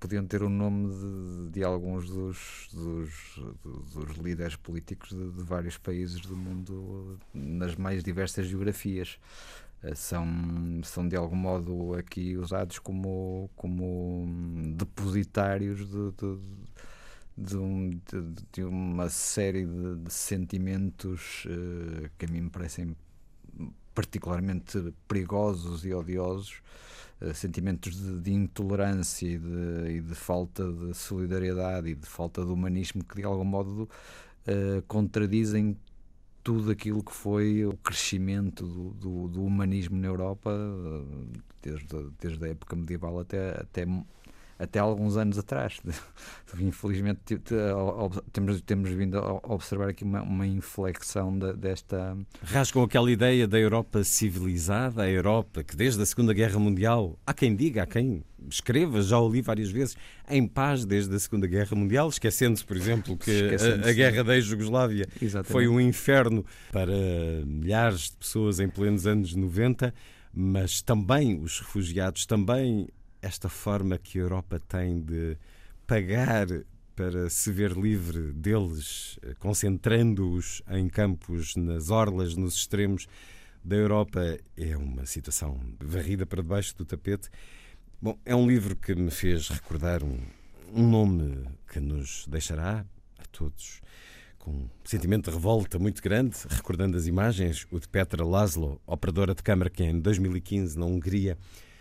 podiam 0.00 0.26
ter 0.26 0.42
o 0.42 0.48
nome 0.48 0.92
de, 0.92 1.52
de 1.52 1.62
alguns 1.62 2.10
dos, 2.10 2.68
dos, 2.72 3.40
dos, 3.62 4.16
líderes 4.16 4.56
políticos 4.56 5.10
de, 5.10 5.30
de 5.30 5.42
vários 5.44 5.78
países 5.78 6.20
do 6.22 6.36
mundo 6.36 7.20
nas 7.32 7.76
mais 7.76 8.02
diversas 8.02 8.46
geografias. 8.48 9.16
Eh, 9.82 9.94
são, 9.94 10.26
são 10.84 11.08
de 11.08 11.16
algum 11.16 11.36
modo 11.36 11.94
aqui 11.94 12.36
usados 12.36 12.78
como, 12.78 13.50
como 13.56 14.26
depositários 14.76 15.88
de, 15.88 16.12
de, 16.12 16.38
de, 17.36 17.56
um, 17.56 17.90
de, 18.52 18.64
uma 18.64 19.08
série 19.08 19.66
de, 19.66 20.12
sentimentos 20.12 21.44
uh, 21.46 22.08
que 22.18 22.26
a 22.26 22.28
mim 22.28 22.42
me 22.42 22.50
parecem 22.50 22.96
particularmente 23.94 24.92
perigosos 25.08 25.84
e 25.84 25.92
odiosos, 25.92 26.62
uh, 27.20 27.34
sentimentos 27.34 27.94
de, 28.22 28.32
intolerância 28.32 29.26
e 29.26 29.36
e 29.96 30.00
de, 30.00 30.14
falta 30.14 30.64
de 30.72 30.94
solidariedade 30.94 31.88
e 31.90 31.94
de 31.94 32.06
falta 32.06 32.44
de 32.44 32.50
humanismo 32.50 33.04
que 33.04 33.16
de 33.16 33.24
algum 33.24 33.44
modo 33.44 33.82
uh, 33.82 34.82
contradizem 34.88 35.76
tudo 36.46 36.70
aquilo 36.70 37.02
que 37.02 37.10
foi 37.10 37.66
o 37.66 37.76
crescimento 37.78 38.64
do, 38.64 38.90
do, 38.90 39.26
do 39.26 39.44
humanismo 39.44 39.98
na 39.98 40.06
Europa, 40.06 40.52
desde, 41.60 41.88
desde 42.20 42.44
a 42.44 42.48
época 42.50 42.76
medieval 42.76 43.18
até, 43.18 43.60
até 43.60 43.84
até 44.58 44.78
alguns 44.78 45.16
anos 45.16 45.38
atrás. 45.38 45.80
Infelizmente 46.58 47.38
temos, 48.32 48.60
temos 48.62 48.90
vindo 48.90 49.18
a 49.18 49.52
observar 49.52 49.88
aqui 49.88 50.04
uma, 50.04 50.22
uma 50.22 50.46
inflexão 50.46 51.36
de, 51.36 51.52
desta. 51.54 52.16
Rasgam 52.42 52.82
aquela 52.82 53.10
ideia 53.10 53.46
da 53.46 53.58
Europa 53.58 54.02
civilizada, 54.04 55.02
a 55.02 55.10
Europa 55.10 55.62
que 55.62 55.76
desde 55.76 56.02
a 56.02 56.06
Segunda 56.06 56.32
Guerra 56.32 56.58
Mundial, 56.58 57.18
há 57.26 57.34
quem 57.34 57.54
diga, 57.54 57.82
há 57.82 57.86
quem 57.86 58.22
escreva, 58.48 59.02
já 59.02 59.18
o 59.18 59.28
li 59.28 59.42
várias 59.42 59.70
vezes, 59.70 59.96
em 60.28 60.46
paz 60.46 60.84
desde 60.84 61.14
a 61.14 61.18
Segunda 61.18 61.46
Guerra 61.46 61.76
Mundial, 61.76 62.08
esquecendo-se, 62.08 62.64
por 62.64 62.76
exemplo, 62.76 63.16
que 63.16 63.30
a, 63.30 63.88
a, 63.88 63.92
guerra 63.92 64.22
da 64.22 64.34
ex-Jugoslávia 64.36 65.06
foi 65.44 65.66
um 65.66 65.80
inferno 65.80 66.44
para 66.72 66.92
milhares 67.44 68.10
de 68.10 68.16
pessoas 68.16 68.60
em 68.60 68.68
plenos 68.68 69.06
anos 69.06 69.34
90 69.34 69.92
mas 70.38 70.82
também 70.82 71.40
os 71.40 71.60
refugiados, 71.60 72.26
também 72.26 72.88
esta 73.26 73.48
forma 73.48 73.98
que 73.98 74.18
a 74.18 74.22
Europa 74.22 74.60
tem 74.68 75.00
de 75.00 75.36
pagar 75.84 76.46
para 76.94 77.28
se 77.28 77.50
ver 77.50 77.72
livre 77.72 78.32
deles, 78.32 79.18
eh, 79.22 79.34
concentrando-os 79.38 80.62
em 80.70 80.88
campos, 80.88 81.56
nas 81.56 81.90
orlas, 81.90 82.36
nos 82.36 82.54
extremos 82.54 83.06
da 83.64 83.74
Europa, 83.74 84.38
é 84.56 84.76
uma 84.76 85.04
situação 85.04 85.60
varrida 85.80 86.24
para 86.24 86.40
debaixo 86.40 86.74
do 86.76 86.84
tapete. 86.84 87.28
Bom, 88.00 88.16
é 88.24 88.34
um 88.34 88.46
livro 88.46 88.76
que 88.76 88.94
me 88.94 89.10
fez 89.10 89.48
recordar 89.48 90.04
um, 90.04 90.20
um 90.72 90.88
nome 90.88 91.44
que 91.70 91.80
nos 91.80 92.26
deixará 92.28 92.86
a 93.18 93.24
todos 93.32 93.80
com 94.38 94.52
um 94.52 94.68
sentimento 94.84 95.28
de 95.28 95.36
revolta 95.36 95.80
muito 95.80 96.00
grande, 96.00 96.36
recordando 96.48 96.96
as 96.96 97.08
imagens, 97.08 97.66
o 97.72 97.80
de 97.80 97.88
Petra 97.88 98.24
Laszlo, 98.24 98.80
operadora 98.86 99.34
de 99.34 99.42
câmara 99.42 99.68
que 99.68 99.82
em 99.82 99.98
2015 99.98 100.78
na 100.78 100.86
Hungria 100.86 101.36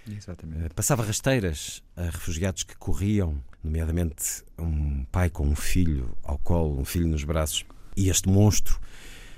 Exatamente. 0.07 0.73
passava 0.73 1.03
rasteiras 1.03 1.81
a 1.95 2.03
refugiados 2.03 2.63
que 2.63 2.75
corriam, 2.75 3.41
nomeadamente 3.63 4.43
um 4.57 5.05
pai 5.11 5.29
com 5.29 5.47
um 5.47 5.55
filho 5.55 6.15
ao 6.23 6.37
colo, 6.37 6.79
um 6.79 6.85
filho 6.85 7.07
nos 7.07 7.23
braços, 7.23 7.65
e 7.97 8.09
este 8.09 8.29
monstro 8.29 8.79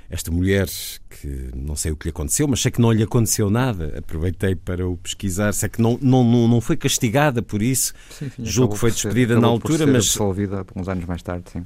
esta 0.09 0.31
mulher 0.31 0.67
que 1.09 1.49
não 1.53 1.75
sei 1.75 1.91
o 1.91 1.95
que 1.95 2.05
lhe 2.05 2.11
aconteceu, 2.11 2.47
mas 2.47 2.61
sei 2.61 2.71
que 2.71 2.79
não 2.79 2.91
lhe 2.91 3.03
aconteceu 3.03 3.49
nada. 3.49 3.93
Aproveitei 3.97 4.55
para 4.55 4.87
o 4.87 4.95
pesquisar. 4.95 5.53
Sei 5.53 5.67
que 5.67 5.81
não, 5.81 5.97
não, 6.01 6.47
não 6.47 6.61
foi 6.61 6.77
castigada 6.77 7.41
por 7.41 7.61
isso. 7.61 7.93
Sim, 8.09 8.29
sim, 8.29 8.45
Julgo 8.45 8.73
que 8.73 8.79
foi 8.79 8.91
despedida 8.91 9.33
ser, 9.33 9.41
na 9.41 9.47
altura, 9.47 9.85
mas. 9.85 10.07
absolvida 10.07 10.65
uns 10.75 10.87
anos 10.87 11.05
mais 11.05 11.21
tarde, 11.21 11.51
sim. 11.51 11.65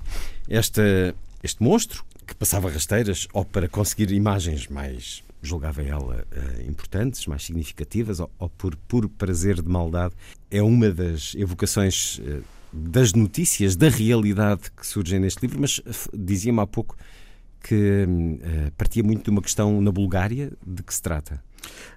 Esta, 0.50 1.16
este 1.44 1.62
monstro 1.62 2.04
que 2.26 2.34
passava 2.34 2.70
rasteiras 2.70 3.28
ou 3.32 3.46
para 3.46 3.68
conseguir 3.68 4.12
imagens 4.12 4.68
mais, 4.68 5.24
julgava 5.42 5.82
ela, 5.82 6.26
uh, 6.32 6.70
importantes, 6.70 7.26
mais 7.26 7.44
significativas, 7.44 8.20
ou, 8.20 8.30
ou, 8.38 8.50
por 8.50 8.76
puro 8.76 9.10
prazer 9.10 9.62
de 9.62 9.68
maldade, 9.68 10.14
é 10.50 10.62
uma 10.62 10.90
das 10.90 11.36
evocações. 11.36 12.20
Uh, 12.20 12.44
das 12.74 13.12
notícias, 13.12 13.76
da 13.76 13.90
realidade 13.90 14.72
que 14.72 14.88
surgem 14.88 15.20
neste 15.20 15.42
livro, 15.42 15.60
mas 15.60 15.82
dizia-me 16.14 16.62
há 16.62 16.66
pouco 16.66 16.96
que 17.62 18.06
uh, 18.06 18.72
partia 18.78 19.04
muito 19.04 19.26
de 19.26 19.30
uma 19.30 19.42
questão 19.42 19.82
na 19.82 19.92
Bulgária. 19.92 20.54
De 20.66 20.82
que 20.82 20.94
se 20.94 21.02
trata? 21.02 21.44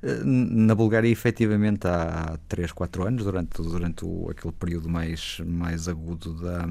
Eh, 0.02 0.22
na 0.24 0.74
Bulgária, 0.74 1.08
efetivamente, 1.08 1.86
há 1.86 2.38
3, 2.48 2.72
4 2.72 3.06
anos, 3.06 3.24
durante, 3.24 3.62
durante 3.62 4.04
o, 4.04 4.28
aquele 4.30 4.52
período 4.52 4.88
mais, 4.88 5.40
mais 5.44 5.88
agudo 5.88 6.34
da, 6.34 6.66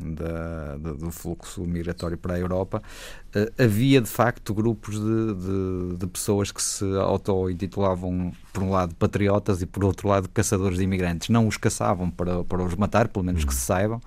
da, 0.00 0.76
da, 0.76 0.92
do 0.92 1.10
fluxo 1.10 1.62
migratório 1.62 2.16
para 2.16 2.34
a 2.34 2.38
Europa, 2.38 2.82
uh, 3.34 3.62
havia 3.62 4.00
de 4.00 4.08
facto 4.08 4.54
grupos 4.54 4.98
de, 4.98 5.34
de, 5.34 5.96
de 5.98 6.06
pessoas 6.06 6.52
que 6.52 6.62
se 6.62 6.84
auto-intitulavam, 6.96 8.32
por 8.52 8.62
um 8.62 8.70
lado, 8.70 8.94
patriotas 8.94 9.62
e 9.62 9.66
por 9.66 9.84
outro 9.84 10.08
lado, 10.08 10.28
caçadores 10.28 10.78
de 10.78 10.84
imigrantes. 10.84 11.28
Não 11.28 11.48
os 11.48 11.56
caçavam 11.56 12.10
para, 12.10 12.44
para 12.44 12.62
os 12.62 12.74
matar, 12.76 13.08
pelo 13.08 13.24
menos 13.24 13.44
que 13.44 13.54
se 13.54 13.60
saibam 13.60 14.00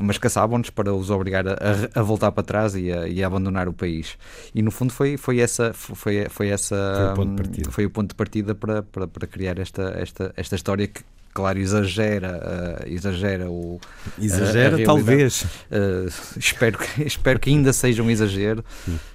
mas 0.00 0.18
caçavam-nos 0.18 0.70
para 0.70 0.92
os 0.94 1.10
obrigar 1.10 1.46
a, 1.48 1.56
a, 1.94 2.02
voltar 2.02 2.30
para 2.32 2.42
trás 2.42 2.74
e 2.74 2.92
a, 2.92 3.08
e 3.08 3.22
a, 3.22 3.26
abandonar 3.26 3.68
o 3.68 3.72
país. 3.72 4.16
E 4.54 4.62
no 4.62 4.70
fundo 4.70 4.92
foi, 4.92 5.16
foi 5.16 5.40
essa 5.40 5.72
foi, 5.72 6.26
foi 6.28 6.48
essa 6.48 6.76
foi 6.76 7.12
o 7.12 7.14
ponto 7.14 7.30
de 7.30 7.42
partida, 7.42 7.70
foi 7.70 7.86
o 7.86 7.90
ponto 7.90 8.08
de 8.08 8.14
partida 8.14 8.54
para, 8.54 8.82
para, 8.82 9.06
para 9.06 9.26
criar 9.26 9.58
esta, 9.58 9.94
esta, 9.96 10.32
esta 10.36 10.56
história 10.56 10.86
que 10.86 11.02
claro, 11.32 11.58
exagera, 11.58 12.82
uh, 12.84 12.88
exagera 12.88 13.50
o. 13.50 13.80
Exagera, 14.20 14.82
talvez. 14.84 15.42
Uh, 15.70 16.10
espero, 16.36 16.78
que, 16.78 17.02
espero 17.06 17.38
que 17.38 17.50
ainda 17.50 17.72
seja 17.72 18.02
um 18.02 18.10
exagero. 18.10 18.64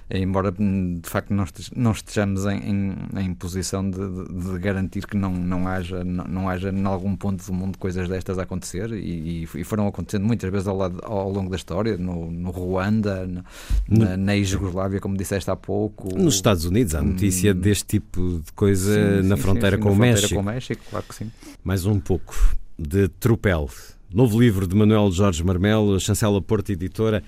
Embora 0.08 0.54
hum, 0.58 1.00
de 1.02 1.08
facto 1.08 1.34
não 1.74 1.90
estejamos 1.90 2.46
em, 2.46 2.58
em, 2.58 3.20
em 3.20 3.34
posição 3.34 3.88
de, 3.88 3.98
de, 3.98 4.52
de, 4.52 4.58
garantir 4.58 5.06
que 5.06 5.16
não, 5.16 5.32
não, 5.32 5.66
haja, 5.66 6.04
não, 6.04 6.24
não 6.24 6.48
haja 6.48 6.70
em 6.70 6.84
algum 6.84 7.16
ponto 7.16 7.44
do 7.44 7.52
mundo 7.52 7.76
coisas 7.76 8.08
destas 8.08 8.38
a 8.38 8.42
acontecer 8.42 8.92
e, 8.92 9.42
e 9.42 9.64
foram 9.64 9.86
acontecendo 9.88 10.24
muitas 10.24 10.50
vezes 10.50 10.68
ao, 10.68 10.76
lado, 10.76 11.00
ao 11.02 11.30
longo 11.30 11.50
da 11.50 11.56
história, 11.56 11.96
no, 11.96 12.30
no 12.30 12.50
Ruanda, 12.50 13.26
no, 13.26 13.44
na, 13.88 14.16
na 14.16 14.32
Iugoslávia, 14.34 15.00
como 15.00 15.16
disseste 15.16 15.50
há 15.50 15.56
pouco. 15.56 16.16
Nos 16.16 16.34
Estados 16.34 16.64
Unidos 16.64 16.94
há 16.94 17.02
notícia 17.02 17.52
hum, 17.52 17.58
deste 17.58 17.84
tipo 17.86 18.40
de 18.44 18.52
coisa 18.52 19.22
sim, 19.22 19.28
na, 19.28 19.36
sim, 19.36 19.42
fronteira, 19.42 19.76
sim, 19.76 19.82
com 19.82 19.88
na 19.90 19.96
fronteira 19.96 20.28
com 20.28 20.40
o 20.40 20.44
México. 20.44 20.84
Claro 20.88 21.04
que 21.08 21.14
sim. 21.14 21.30
Mais 21.64 21.84
um 21.84 21.98
pouco 21.98 22.34
de 22.78 23.08
Tropel. 23.08 23.68
Novo 24.12 24.40
livro 24.40 24.68
de 24.68 24.74
Manuel 24.76 25.10
Jorge 25.10 25.42
Marmelo, 25.42 25.98
chancela 25.98 26.40
Porto 26.40 26.70
Editora. 26.70 27.24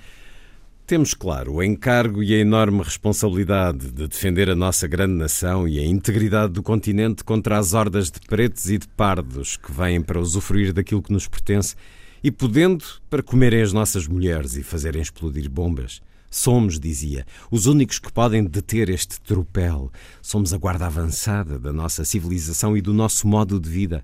Temos, 0.88 1.12
claro, 1.12 1.56
o 1.56 1.62
encargo 1.62 2.22
e 2.22 2.34
a 2.34 2.38
enorme 2.38 2.82
responsabilidade 2.82 3.90
de 3.90 4.08
defender 4.08 4.48
a 4.48 4.54
nossa 4.54 4.88
grande 4.88 5.12
nação 5.12 5.68
e 5.68 5.78
a 5.78 5.84
integridade 5.84 6.54
do 6.54 6.62
continente 6.62 7.22
contra 7.22 7.58
as 7.58 7.74
hordas 7.74 8.10
de 8.10 8.18
pretos 8.20 8.70
e 8.70 8.78
de 8.78 8.88
pardos 8.88 9.58
que 9.58 9.70
vêm 9.70 10.00
para 10.00 10.18
usufruir 10.18 10.72
daquilo 10.72 11.02
que 11.02 11.12
nos 11.12 11.28
pertence 11.28 11.76
e 12.24 12.30
podendo 12.30 12.82
para 13.10 13.22
comerem 13.22 13.60
as 13.60 13.70
nossas 13.70 14.08
mulheres 14.08 14.56
e 14.56 14.62
fazerem 14.62 15.02
explodir 15.02 15.50
bombas. 15.50 16.00
Somos, 16.30 16.80
dizia, 16.80 17.26
os 17.50 17.66
únicos 17.66 17.98
que 17.98 18.10
podem 18.10 18.42
deter 18.42 18.88
este 18.88 19.20
tropel. 19.20 19.92
Somos 20.22 20.54
a 20.54 20.56
guarda 20.56 20.86
avançada 20.86 21.58
da 21.58 21.70
nossa 21.70 22.02
civilização 22.02 22.74
e 22.74 22.80
do 22.80 22.94
nosso 22.94 23.28
modo 23.28 23.60
de 23.60 23.68
vida. 23.68 24.02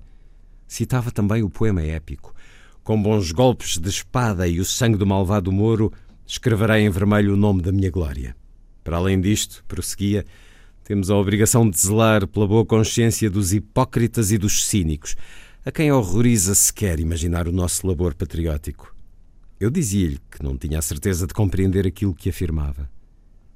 Citava 0.68 1.10
também 1.10 1.42
o 1.42 1.48
poema 1.48 1.80
épico. 1.80 2.34
Com 2.82 3.00
bons 3.00 3.32
golpes 3.32 3.78
de 3.78 3.88
espada 3.88 4.46
e 4.46 4.60
o 4.60 4.64
sangue 4.66 4.98
do 4.98 5.06
malvado 5.06 5.50
Moro, 5.50 5.90
escreverei 6.26 6.82
em 6.82 6.90
vermelho 6.90 7.34
o 7.34 7.36
nome 7.36 7.62
da 7.62 7.72
minha 7.72 7.90
glória. 7.90 8.36
Para 8.82 8.96
além 8.96 9.20
disto, 9.20 9.64
prosseguia, 9.66 10.24
temos 10.82 11.10
a 11.10 11.16
obrigação 11.16 11.68
de 11.68 11.78
zelar 11.78 12.26
pela 12.26 12.46
boa 12.46 12.64
consciência 12.64 13.30
dos 13.30 13.52
hipócritas 13.52 14.30
e 14.32 14.38
dos 14.38 14.66
cínicos, 14.66 15.16
a 15.64 15.72
quem 15.72 15.90
horroriza 15.90 16.54
sequer 16.54 17.00
imaginar 17.00 17.48
o 17.48 17.52
nosso 17.52 17.86
labor 17.86 18.14
patriótico. 18.14 18.94
Eu 19.58 19.70
dizia-lhe 19.70 20.20
que 20.30 20.42
não 20.42 20.56
tinha 20.56 20.78
a 20.78 20.82
certeza 20.82 21.26
de 21.26 21.32
compreender 21.32 21.86
aquilo 21.86 22.14
que 22.14 22.28
afirmava. 22.28 22.90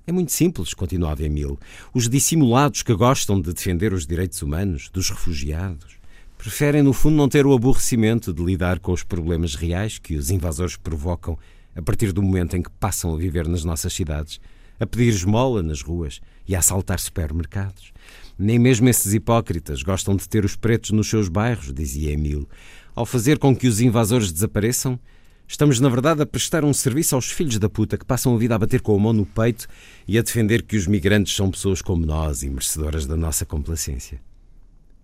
É 0.06 0.12
muito 0.12 0.32
simples, 0.32 0.72
continuava 0.72 1.22
Emil. 1.22 1.58
Os 1.92 2.08
dissimulados 2.08 2.82
que 2.82 2.94
gostam 2.94 3.40
de 3.40 3.52
defender 3.52 3.92
os 3.92 4.06
direitos 4.06 4.40
humanos, 4.40 4.88
dos 4.90 5.10
refugiados, 5.10 5.98
Preferem, 6.38 6.84
no 6.84 6.92
fundo, 6.92 7.16
não 7.16 7.28
ter 7.28 7.44
o 7.44 7.52
aborrecimento 7.52 8.32
de 8.32 8.44
lidar 8.44 8.78
com 8.78 8.92
os 8.92 9.02
problemas 9.02 9.56
reais 9.56 9.98
que 9.98 10.14
os 10.14 10.30
invasores 10.30 10.76
provocam 10.76 11.36
a 11.78 11.82
partir 11.82 12.10
do 12.10 12.20
momento 12.20 12.56
em 12.56 12.62
que 12.62 12.70
passam 12.70 13.14
a 13.14 13.16
viver 13.16 13.46
nas 13.46 13.62
nossas 13.62 13.92
cidades, 13.92 14.40
a 14.80 14.86
pedir 14.86 15.10
esmola 15.10 15.62
nas 15.62 15.80
ruas 15.80 16.20
e 16.46 16.56
a 16.56 16.58
assaltar 16.58 16.98
supermercados. 16.98 17.92
Nem 18.36 18.58
mesmo 18.58 18.88
esses 18.88 19.14
hipócritas 19.14 19.84
gostam 19.84 20.16
de 20.16 20.28
ter 20.28 20.44
os 20.44 20.56
pretos 20.56 20.90
nos 20.90 21.08
seus 21.08 21.28
bairros, 21.28 21.72
dizia 21.72 22.10
Emil. 22.10 22.48
Ao 22.96 23.06
fazer 23.06 23.38
com 23.38 23.54
que 23.54 23.68
os 23.68 23.80
invasores 23.80 24.32
desapareçam, 24.32 24.98
estamos, 25.46 25.78
na 25.78 25.88
verdade, 25.88 26.20
a 26.20 26.26
prestar 26.26 26.64
um 26.64 26.74
serviço 26.74 27.14
aos 27.14 27.30
filhos 27.30 27.60
da 27.60 27.68
puta 27.68 27.96
que 27.96 28.04
passam 28.04 28.34
a 28.34 28.38
vida 28.38 28.56
a 28.56 28.58
bater 28.58 28.80
com 28.80 28.96
a 28.96 28.98
mão 28.98 29.12
no 29.12 29.24
peito 29.24 29.68
e 30.06 30.18
a 30.18 30.22
defender 30.22 30.64
que 30.64 30.76
os 30.76 30.88
migrantes 30.88 31.36
são 31.36 31.48
pessoas 31.48 31.80
como 31.80 32.04
nós 32.04 32.42
e 32.42 32.50
merecedoras 32.50 33.06
da 33.06 33.16
nossa 33.16 33.46
complacência. 33.46 34.20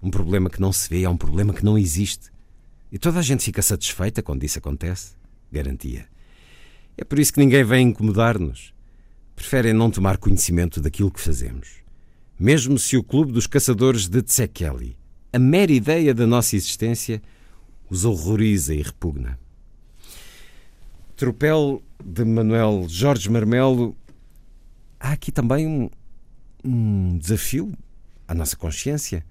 Um 0.02 0.10
problema 0.10 0.50
que 0.50 0.60
não 0.60 0.72
se 0.72 0.88
vê 0.88 1.04
é 1.04 1.08
um 1.08 1.16
problema 1.16 1.54
que 1.54 1.64
não 1.64 1.78
existe. 1.78 2.32
E 2.90 2.98
toda 2.98 3.20
a 3.20 3.22
gente 3.22 3.44
fica 3.44 3.62
satisfeita 3.62 4.24
quando 4.24 4.42
isso 4.42 4.58
acontece. 4.58 5.12
Garantia. 5.52 6.12
É 6.96 7.04
por 7.04 7.18
isso 7.18 7.32
que 7.32 7.40
ninguém 7.40 7.64
vem 7.64 7.88
incomodar-nos. 7.88 8.72
Preferem 9.34 9.72
não 9.72 9.90
tomar 9.90 10.16
conhecimento 10.16 10.80
daquilo 10.80 11.10
que 11.10 11.20
fazemos. 11.20 11.82
Mesmo 12.38 12.78
se 12.78 12.96
o 12.96 13.02
Clube 13.02 13.32
dos 13.32 13.46
Caçadores 13.46 14.08
de 14.08 14.22
Tsekeli, 14.22 14.96
a 15.32 15.38
mera 15.38 15.72
ideia 15.72 16.14
da 16.14 16.26
nossa 16.26 16.54
existência, 16.54 17.20
os 17.90 18.04
horroriza 18.04 18.74
e 18.74 18.82
repugna. 18.82 19.38
Tropel 21.16 21.82
de 22.04 22.24
Manuel 22.24 22.86
Jorge 22.88 23.30
Marmelo. 23.30 23.96
Há 24.98 25.12
aqui 25.12 25.30
também 25.30 25.66
um, 25.66 25.90
um 26.64 27.18
desafio 27.18 27.72
à 28.26 28.34
nossa 28.34 28.56
consciência. 28.56 29.24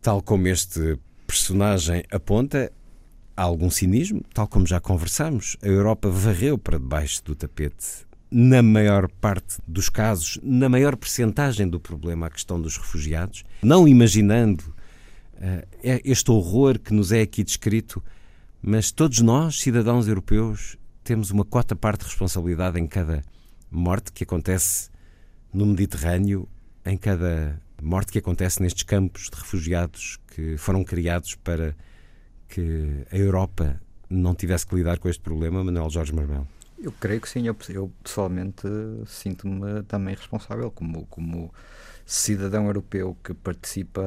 Tal 0.00 0.22
como 0.22 0.46
este 0.48 0.98
personagem 1.26 2.04
aponta, 2.10 2.70
há 3.36 3.42
algum 3.42 3.70
cinismo, 3.70 4.22
tal 4.32 4.48
como 4.48 4.66
já 4.66 4.80
conversamos. 4.80 5.56
A 5.62 5.66
Europa 5.66 6.08
varreu 6.08 6.56
para 6.56 6.78
debaixo 6.78 7.22
do 7.22 7.34
tapete, 7.34 8.06
na 8.30 8.62
maior 8.62 9.08
parte 9.08 9.58
dos 9.66 9.88
casos, 9.88 10.38
na 10.42 10.68
maior 10.68 10.96
percentagem 10.96 11.68
do 11.68 11.78
problema, 11.78 12.26
a 12.26 12.30
questão 12.30 12.60
dos 12.60 12.76
refugiados, 12.76 13.44
não 13.62 13.86
imaginando 13.86 14.62
uh, 15.34 15.66
este 16.04 16.30
horror 16.30 16.78
que 16.78 16.92
nos 16.92 17.12
é 17.12 17.20
aqui 17.20 17.44
descrito, 17.44 18.02
mas 18.62 18.90
todos 18.90 19.20
nós, 19.20 19.60
cidadãos 19.60 20.08
europeus, 20.08 20.76
temos 21.04 21.30
uma 21.30 21.44
cota 21.44 21.76
parte 21.76 22.00
de 22.00 22.06
responsabilidade 22.06 22.80
em 22.80 22.86
cada 22.86 23.22
morte 23.70 24.12
que 24.12 24.24
acontece 24.24 24.90
no 25.52 25.66
Mediterrâneo, 25.66 26.48
em 26.84 26.96
cada 26.96 27.60
morte 27.80 28.10
que 28.10 28.18
acontece 28.18 28.60
nestes 28.60 28.82
campos 28.82 29.28
de 29.30 29.36
refugiados 29.36 30.18
que 30.34 30.56
foram 30.56 30.82
criados 30.82 31.34
para 31.36 31.76
que 32.48 33.04
a 33.10 33.16
Europa 33.16 33.80
não 34.08 34.34
tivesse 34.34 34.66
que 34.66 34.74
lidar 34.74 34.98
com 34.98 35.08
este 35.08 35.22
problema, 35.22 35.62
Manuel 35.64 35.90
Jorge 35.90 36.14
Marmel? 36.14 36.46
Eu 36.78 36.92
creio 36.92 37.20
que 37.20 37.28
sim, 37.28 37.46
eu, 37.46 37.56
eu 37.70 37.90
pessoalmente 38.02 38.62
sinto-me 39.06 39.82
também 39.84 40.14
responsável 40.14 40.70
como, 40.70 41.06
como 41.06 41.52
cidadão 42.04 42.66
europeu 42.66 43.16
que 43.24 43.34
participa 43.34 44.02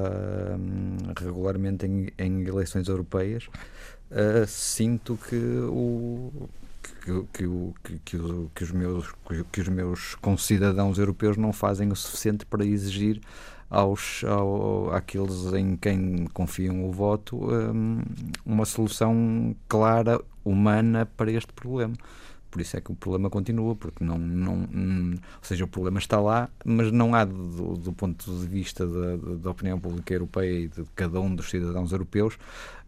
hum, 0.58 0.98
regularmente 1.20 1.86
em, 1.86 2.10
em, 2.18 2.48
eleições 2.48 2.88
europeias, 2.88 3.48
uh, 4.12 4.48
sinto 4.48 5.18
que 5.28 5.36
o, 5.36 6.50
que, 7.04 7.24
que, 7.34 8.00
que, 8.06 8.18
que, 8.56 8.64
os 8.64 8.72
meus, 8.72 9.12
que 9.52 9.62
os 9.62 9.68
meus 9.68 10.16
concidadãos 10.16 10.98
europeus 10.98 11.38
não 11.38 11.52
fazem 11.52 11.92
o 11.92 11.96
suficiente 11.96 12.46
para 12.46 12.66
exigir 12.66 13.20
aos, 13.70 14.24
ao, 14.24 14.92
àqueles 14.92 15.54
em 15.54 15.76
quem 15.76 16.26
confiam 16.34 16.88
o 16.88 16.92
voto 16.92 17.38
um, 17.52 18.02
uma 18.46 18.66
solução 18.66 19.56
clara, 19.68 20.20
humana 20.44 21.06
para 21.06 21.32
este 21.32 21.54
problema. 21.54 21.94
Por 22.50 22.62
isso 22.62 22.76
é 22.78 22.82
que 22.82 22.92
o 22.92 22.96
problema 22.96 23.30
continua, 23.30 23.76
porque 23.76 24.04
não, 24.04 24.18
não, 24.18 24.62
ou 24.62 25.44
seja, 25.44 25.66
o 25.66 25.68
problema 25.68 26.00
está 26.00 26.20
lá, 26.20 26.50
mas 26.66 26.92
não 26.92 27.14
há 27.14 27.24
do, 27.26 27.78
do 27.78 27.94
ponto 27.94 28.32
de 28.40 28.48
vista 28.48 28.86
da, 28.88 29.36
da, 29.36 29.52
opinião 29.52 29.80
pública 29.80 30.14
europeia 30.14 30.60
e 30.60 30.68
de 30.68 30.84
cada 30.96 31.20
um 31.20 31.34
dos 31.34 31.50
cidadãos 31.50 31.92
europeus 31.92 32.38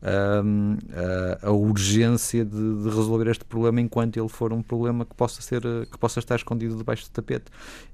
a, 0.02 1.48
a, 1.48 1.52
urgência 1.52 2.44
de, 2.44 2.84
de, 2.84 2.90
resolver 2.90 3.30
este 3.30 3.46
problema 3.46 3.80
enquanto 3.80 4.18
ele 4.18 4.30
for 4.30 4.52
um 4.52 4.62
problema 4.62 5.06
que 5.06 5.14
possa 5.14 5.42
ser 5.42 5.62
que 5.92 5.98
possa 5.98 6.20
estar 6.20 6.36
escondido 6.36 6.76
debaixo 6.76 7.06
do 7.06 7.12
tapete. 7.12 7.46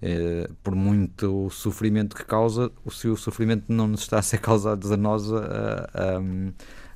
É, 0.01 0.49
por 0.63 0.73
muito 0.75 1.49
sofrimento 1.49 2.15
que 2.15 2.23
causa, 2.23 2.71
se 2.89 3.07
o 3.07 3.17
sofrimento 3.17 3.65
não 3.67 3.87
nos 3.87 4.01
está 4.01 4.19
a 4.19 4.21
ser 4.21 4.39
causado 4.39 4.91
a 4.91 4.97
nós, 4.97 5.31
a, 5.33 5.89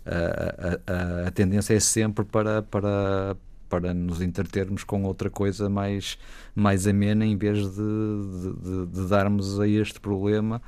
a, 0.06 1.28
a 1.28 1.32
tendência 1.32 1.74
é 1.74 1.80
sempre 1.80 2.26
para, 2.26 2.62
para 2.64 3.36
para 3.72 3.94
nos 3.94 4.22
entretermos 4.22 4.84
com 4.84 5.04
outra 5.04 5.30
coisa 5.30 5.70
mais, 5.70 6.18
mais 6.54 6.86
amena 6.86 7.26
em 7.26 7.38
vez 7.38 7.58
de, 7.58 7.82
de, 7.82 8.86
de 8.88 9.08
darmos 9.08 9.62
a 9.62 9.66
este 9.66 9.98
problema 9.98 10.62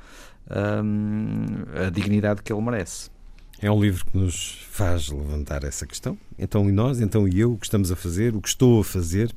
um, 0.50 1.44
a 1.86 1.90
dignidade 1.90 2.42
que 2.42 2.50
ele 2.50 2.62
merece. 2.62 3.10
É 3.60 3.70
um 3.70 3.80
livro 3.80 4.06
que 4.06 4.16
nos 4.16 4.66
faz 4.70 5.10
levantar 5.10 5.64
essa 5.64 5.86
questão. 5.86 6.18
Então, 6.38 6.66
e 6.66 6.72
nós, 6.72 6.98
então 7.00 7.28
e 7.28 7.40
eu, 7.40 7.52
o 7.52 7.58
que 7.58 7.66
estamos 7.66 7.92
a 7.92 7.96
fazer, 7.96 8.34
o 8.34 8.40
que 8.40 8.48
estou 8.48 8.80
a 8.80 8.84
fazer. 8.84 9.30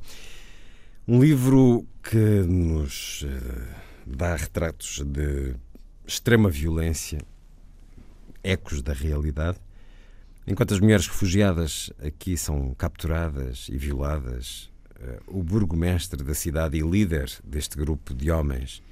Um 1.06 1.20
livro 1.20 1.86
que 2.02 2.16
nos 2.16 3.22
uh, 3.22 3.66
dá 4.06 4.34
retratos 4.34 5.02
de 5.04 5.54
extrema 6.06 6.48
violência, 6.48 7.20
ecos 8.42 8.80
da 8.80 8.94
realidade, 8.94 9.58
Enquanto 10.50 10.72
as 10.72 10.80
mulheres 10.80 11.06
refugiadas 11.06 11.92
aqui 12.02 12.34
são 12.34 12.72
capturadas 12.72 13.66
e 13.68 13.76
violadas, 13.76 14.70
eh, 14.98 15.20
o 15.26 15.42
burgomestre 15.42 16.24
da 16.24 16.32
cidade 16.32 16.78
e 16.78 16.80
líder 16.80 17.30
deste 17.44 17.76
grupo 17.76 18.14
de 18.14 18.30
homens 18.30 18.82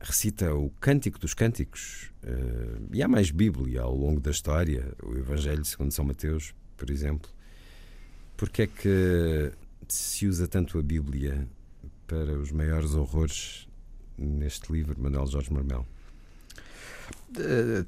recita 0.00 0.52
o 0.52 0.70
Cântico 0.80 1.16
dos 1.16 1.32
Cânticos. 1.32 2.10
Eh, 2.24 2.78
e 2.92 3.02
há 3.04 3.06
mais 3.06 3.30
Bíblia 3.30 3.82
ao 3.82 3.94
longo 3.94 4.18
da 4.20 4.32
história, 4.32 4.92
o 5.00 5.16
Evangelho 5.16 5.64
segundo 5.64 5.92
São 5.92 6.04
Mateus, 6.04 6.52
por 6.76 6.90
exemplo. 6.90 7.30
Porque 8.36 8.62
é 8.62 8.66
que 8.66 9.52
se 9.86 10.26
usa 10.26 10.48
tanto 10.48 10.76
a 10.76 10.82
Bíblia 10.82 11.46
para 12.08 12.36
os 12.36 12.50
maiores 12.50 12.94
horrores 12.94 13.68
neste 14.18 14.72
livro, 14.72 15.00
Manuel 15.00 15.28
Jorge 15.28 15.52
Marmel? 15.52 15.86
Eh, 17.38 17.84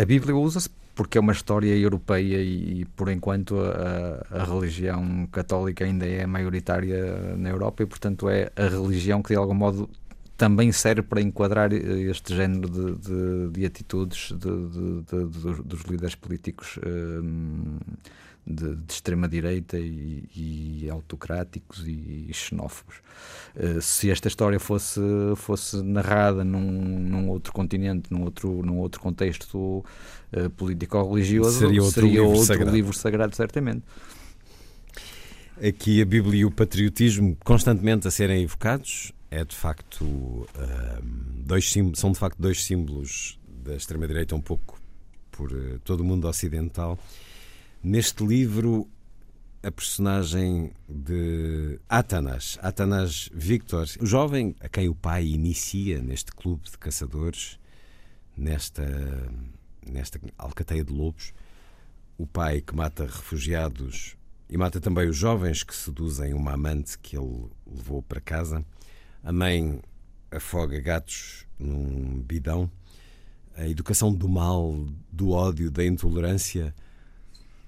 a 0.00 0.04
Bíblia 0.04 0.36
usa-se 0.36 0.70
porque 0.94 1.16
é 1.18 1.20
uma 1.20 1.32
história 1.32 1.74
europeia 1.74 2.42
e, 2.42 2.84
por 2.96 3.08
enquanto, 3.08 3.56
a, 3.58 4.40
a, 4.40 4.44
religião 4.44 5.26
católica 5.32 5.84
ainda 5.84 6.06
é 6.06 6.26
maioritária 6.26 7.34
na 7.36 7.48
Europa 7.48 7.82
e, 7.82 7.86
portanto, 7.86 8.28
é 8.28 8.50
a 8.56 8.68
religião 8.68 9.22
que, 9.22 9.30
de 9.30 9.36
algum 9.36 9.54
modo, 9.54 9.88
também 10.36 10.72
serve 10.72 11.02
para 11.02 11.20
enquadrar 11.20 11.72
este 11.72 12.34
género 12.34 12.68
de, 12.68 12.96
de, 12.96 13.48
de 13.50 13.66
atitudes 13.66 14.32
de, 14.32 15.62
dos 15.64 15.82
líderes 15.82 16.14
políticos 16.14 16.78
hum, 16.84 17.78
de, 18.46 18.74
de 18.74 18.92
extrema-direita 18.92 19.78
e, 19.78 20.28
e, 20.34 20.90
autocráticos 20.90 21.86
e, 21.86 22.26
e 22.28 22.34
xenófobos. 22.34 22.96
Uh, 23.54 23.80
se 23.80 24.10
esta 24.10 24.28
história 24.28 24.58
fosse, 24.58 25.00
fosse 25.36 25.80
narrada 25.82 26.44
num, 26.44 26.60
num 26.60 27.28
outro 27.28 27.52
continente, 27.52 28.12
num 28.12 28.22
outro, 28.22 28.62
num 28.64 28.78
outro 28.78 29.00
contexto 29.00 29.56
uh, 29.56 30.50
político-religioso, 30.56 31.58
seria 31.58 31.82
outro, 31.82 31.94
seria 31.94 32.10
livro, 32.10 32.28
outro 32.28 32.44
sagrado. 32.44 32.76
livro 32.76 32.92
sagrado, 32.92 33.36
certamente. 33.36 33.82
Aqui 35.56 36.02
a 36.02 36.04
Bíblia 36.04 36.40
e 36.40 36.44
o 36.44 36.50
patriotismo 36.50 37.36
constantemente 37.44 38.08
a 38.08 38.10
serem 38.10 38.42
evocados 38.42 39.12
é 39.30 39.44
de 39.44 39.54
facto 39.54 40.04
uh, 40.04 40.46
dois 41.46 41.72
são 41.94 42.10
de 42.10 42.18
facto 42.18 42.38
dois 42.40 42.64
símbolos 42.64 43.38
da 43.46 43.76
extrema 43.76 44.08
direita 44.08 44.34
um 44.34 44.40
pouco 44.40 44.80
por 45.30 45.50
todo 45.84 46.00
o 46.00 46.04
mundo 46.04 46.26
ocidental 46.26 46.98
Neste 47.84 48.24
livro, 48.24 48.88
a 49.60 49.68
personagem 49.68 50.70
de 50.88 51.80
Atanas, 51.88 52.56
Atanas 52.62 53.28
Victor, 53.34 53.88
o 54.00 54.06
jovem 54.06 54.54
a 54.60 54.68
quem 54.68 54.88
o 54.88 54.94
pai 54.94 55.26
inicia 55.26 56.00
neste 56.00 56.30
clube 56.30 56.70
de 56.70 56.78
caçadores, 56.78 57.58
nesta, 58.36 58.84
nesta 59.84 60.20
alcateia 60.38 60.84
de 60.84 60.92
lobos, 60.92 61.34
o 62.16 62.24
pai 62.24 62.60
que 62.60 62.72
mata 62.72 63.04
refugiados 63.04 64.16
e 64.48 64.56
mata 64.56 64.80
também 64.80 65.08
os 65.08 65.16
jovens 65.16 65.64
que 65.64 65.74
seduzem 65.74 66.32
uma 66.34 66.52
amante 66.52 66.96
que 66.96 67.18
ele 67.18 67.48
levou 67.66 68.00
para 68.00 68.20
casa, 68.20 68.64
a 69.24 69.32
mãe 69.32 69.82
afoga 70.30 70.78
gatos 70.78 71.48
num 71.58 72.22
bidão, 72.22 72.70
a 73.56 73.66
educação 73.66 74.14
do 74.14 74.28
mal, 74.28 74.86
do 75.10 75.30
ódio, 75.30 75.68
da 75.68 75.84
intolerância 75.84 76.72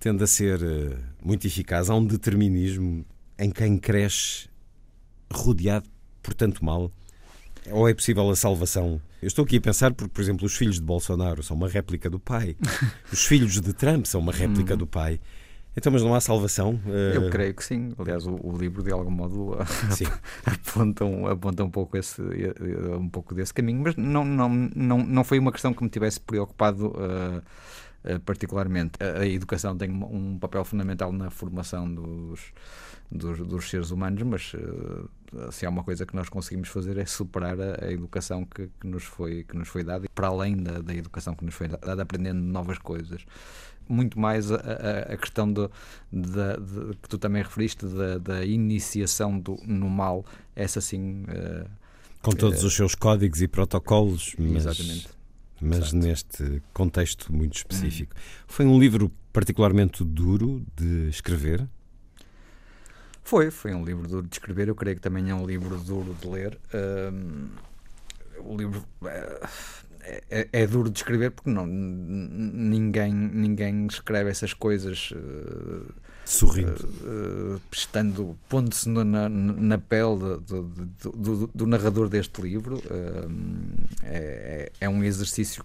tende 0.04 0.22
a 0.22 0.26
ser 0.26 0.62
eh, 0.62 0.98
muito 1.24 1.46
eficaz. 1.46 1.88
Há 1.88 1.94
um 1.94 2.04
determinismo 2.04 3.06
em 3.38 3.50
quem 3.50 3.78
cresce 3.78 4.50
rodeado 5.32 5.88
por 6.22 6.34
tanto 6.34 6.62
mal. 6.62 6.92
Ou 7.70 7.88
é 7.88 7.94
possível 7.94 8.28
a 8.28 8.36
salvação? 8.36 9.00
Eu 9.22 9.28
estou 9.28 9.46
aqui 9.46 9.56
a 9.56 9.60
pensar 9.62 9.94
porque, 9.94 10.12
por 10.12 10.20
exemplo, 10.20 10.44
os 10.44 10.54
filhos 10.54 10.74
de 10.74 10.82
Bolsonaro 10.82 11.42
são 11.42 11.56
uma 11.56 11.66
réplica 11.66 12.10
do 12.10 12.20
pai, 12.20 12.54
os 13.10 13.24
filhos 13.24 13.58
de 13.58 13.72
Trump 13.72 14.04
são 14.04 14.20
uma 14.20 14.30
réplica 14.30 14.74
hum. 14.74 14.76
do 14.76 14.86
pai. 14.86 15.18
Então, 15.74 15.90
mas 15.90 16.02
não 16.02 16.14
há 16.14 16.20
salvação? 16.20 16.78
Eu 17.14 17.30
creio 17.30 17.54
que 17.54 17.64
sim. 17.64 17.94
Aliás, 17.98 18.26
o, 18.26 18.38
o 18.46 18.56
livro, 18.56 18.82
de 18.82 18.92
algum 18.92 19.10
modo, 19.10 19.56
aponta, 20.44 21.04
um, 21.04 21.26
aponta 21.26 21.64
um, 21.64 21.70
pouco 21.70 21.96
esse, 21.96 22.22
um 23.00 23.08
pouco 23.08 23.34
desse 23.34 23.54
caminho, 23.54 23.82
mas 23.82 23.96
não, 23.96 24.24
não, 24.24 24.48
não, 24.48 24.98
não 24.98 25.24
foi 25.24 25.38
uma 25.38 25.50
questão 25.50 25.72
que 25.72 25.82
me 25.82 25.88
tivesse 25.88 26.20
preocupado. 26.20 26.88
Uh, 26.88 27.38
eh, 27.38 27.42
particularmente. 28.24 28.92
A, 29.00 29.20
a, 29.20 29.26
educação 29.26 29.76
tem 29.76 29.90
um 29.90 30.38
papel 30.38 30.64
fundamental 30.64 31.12
na 31.12 31.30
formação 31.30 31.92
dos, 31.92 32.52
dos, 33.10 33.38
dos 33.38 33.70
seres 33.70 33.90
humanos, 33.90 34.22
mas 34.22 34.54
uh, 34.54 35.08
se 35.50 35.64
há 35.64 35.70
uma 35.70 35.82
coisa 35.82 36.04
que 36.04 36.14
nós 36.14 36.28
conseguimos 36.28 36.68
fazer 36.68 36.98
é 36.98 37.06
superar 37.06 37.58
a, 37.60 37.86
a 37.86 37.92
educação 37.92 38.44
que, 38.44 38.68
que, 38.80 38.86
nos 38.86 39.04
foi, 39.04 39.44
que 39.44 39.56
nos 39.56 39.68
foi 39.68 39.82
dada, 39.82 40.06
e 40.06 40.08
para 40.08 40.28
além 40.28 40.56
da, 40.56 40.80
da 40.80 40.94
educação 40.94 41.34
que 41.34 41.44
nos 41.44 41.54
foi 41.54 41.68
dada, 41.68 42.02
aprendendo 42.02 42.40
novas 42.40 42.78
coisas 42.78 43.24
muito 43.86 44.18
mais 44.18 44.50
a, 44.50 44.56
a, 44.56 45.12
a 45.12 45.16
questão 45.16 45.52
do, 45.52 45.70
de, 46.10 46.30
de, 46.30 46.96
que 47.02 47.08
tu 47.08 47.18
também 47.18 47.42
referiste 47.42 47.84
da, 47.84 48.18
da 48.18 48.44
iniciação 48.44 49.38
do, 49.38 49.56
no 49.62 49.90
mal, 49.90 50.24
essa 50.56 50.80
sim. 50.80 51.24
Uh, 51.24 51.68
Com 52.22 52.30
todos 52.30 52.62
uh, 52.62 52.66
os 52.66 52.74
seus 52.74 52.94
códigos 52.94 53.42
e 53.42 53.48
protocolos. 53.48 54.34
Mas... 54.38 54.64
Exatamente 54.64 55.14
mas 55.60 55.92
neste 55.92 56.62
contexto 56.72 57.32
muito 57.32 57.56
específico. 57.56 58.14
Hum. 58.16 58.44
Foi 58.46 58.66
um 58.66 58.78
livro 58.78 59.10
particularmente 59.32 60.04
duro 60.04 60.64
de 60.76 61.08
escrever? 61.08 61.66
Foi, 63.22 63.50
foi 63.50 63.74
um 63.74 63.84
livro 63.84 64.06
duro 64.06 64.26
de 64.26 64.34
escrever. 64.34 64.68
Eu 64.68 64.74
creio 64.74 64.96
que 64.96 65.02
também 65.02 65.30
é 65.30 65.34
um 65.34 65.46
livro 65.46 65.78
duro 65.78 66.14
de 66.20 66.28
ler. 66.28 66.58
Um, 67.12 67.48
o 68.40 68.56
livro 68.56 68.84
é, 69.06 70.20
é, 70.30 70.48
é, 70.52 70.66
duro 70.66 70.90
de 70.90 70.98
escrever 70.98 71.30
porque 71.30 71.50
não, 71.50 71.66
ninguém, 71.66 73.12
ninguém 73.12 73.86
escreve 73.86 74.30
essas 74.30 74.52
coisas. 74.52 75.10
Uh, 75.12 75.92
sorrindo, 76.24 76.88
uh, 77.02 77.60
estando 77.70 78.36
pondo-se 78.48 78.88
na, 78.88 79.28
na 79.28 79.78
pele 79.78 80.18
do, 80.18 80.40
do, 80.40 80.62
do, 81.12 81.46
do, 81.54 81.66
narrador 81.66 82.08
deste 82.08 82.40
livro, 82.40 82.76
uh, 82.76 83.30
é, 84.02 84.72
é 84.80 84.88
um 84.88 85.04
exercício 85.04 85.64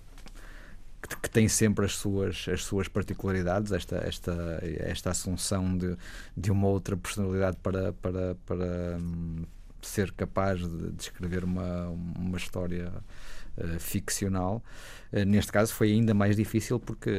que, 1.01 1.15
que, 1.15 1.29
tem 1.29 1.47
sempre 1.47 1.85
as 1.85 1.95
suas, 1.95 2.45
as 2.51 2.63
suas 2.63 2.87
particularidades, 2.87 3.71
esta, 3.71 3.97
esta, 4.05 4.59
esta 4.79 5.11
assunção 5.11 5.77
de, 5.77 5.95
de 6.35 6.51
uma 6.51 6.67
outra 6.67 6.97
personalidade 6.97 7.57
para, 7.63 7.93
para, 7.93 8.35
para 8.45 8.97
um, 8.99 9.45
ser 9.81 10.11
capaz 10.11 10.59
de, 10.59 10.91
de 10.91 11.01
escrever 11.01 11.43
uma, 11.43 11.87
uma 11.87 12.37
história 12.37 12.91
uh, 13.59 13.79
ficcional. 13.79 14.63
Uh, 15.11 15.25
neste 15.25 15.51
caso 15.51 15.73
foi 15.73 15.91
ainda 15.91 16.13
mais 16.13 16.35
difícil 16.35 16.79
porque, 16.79 17.11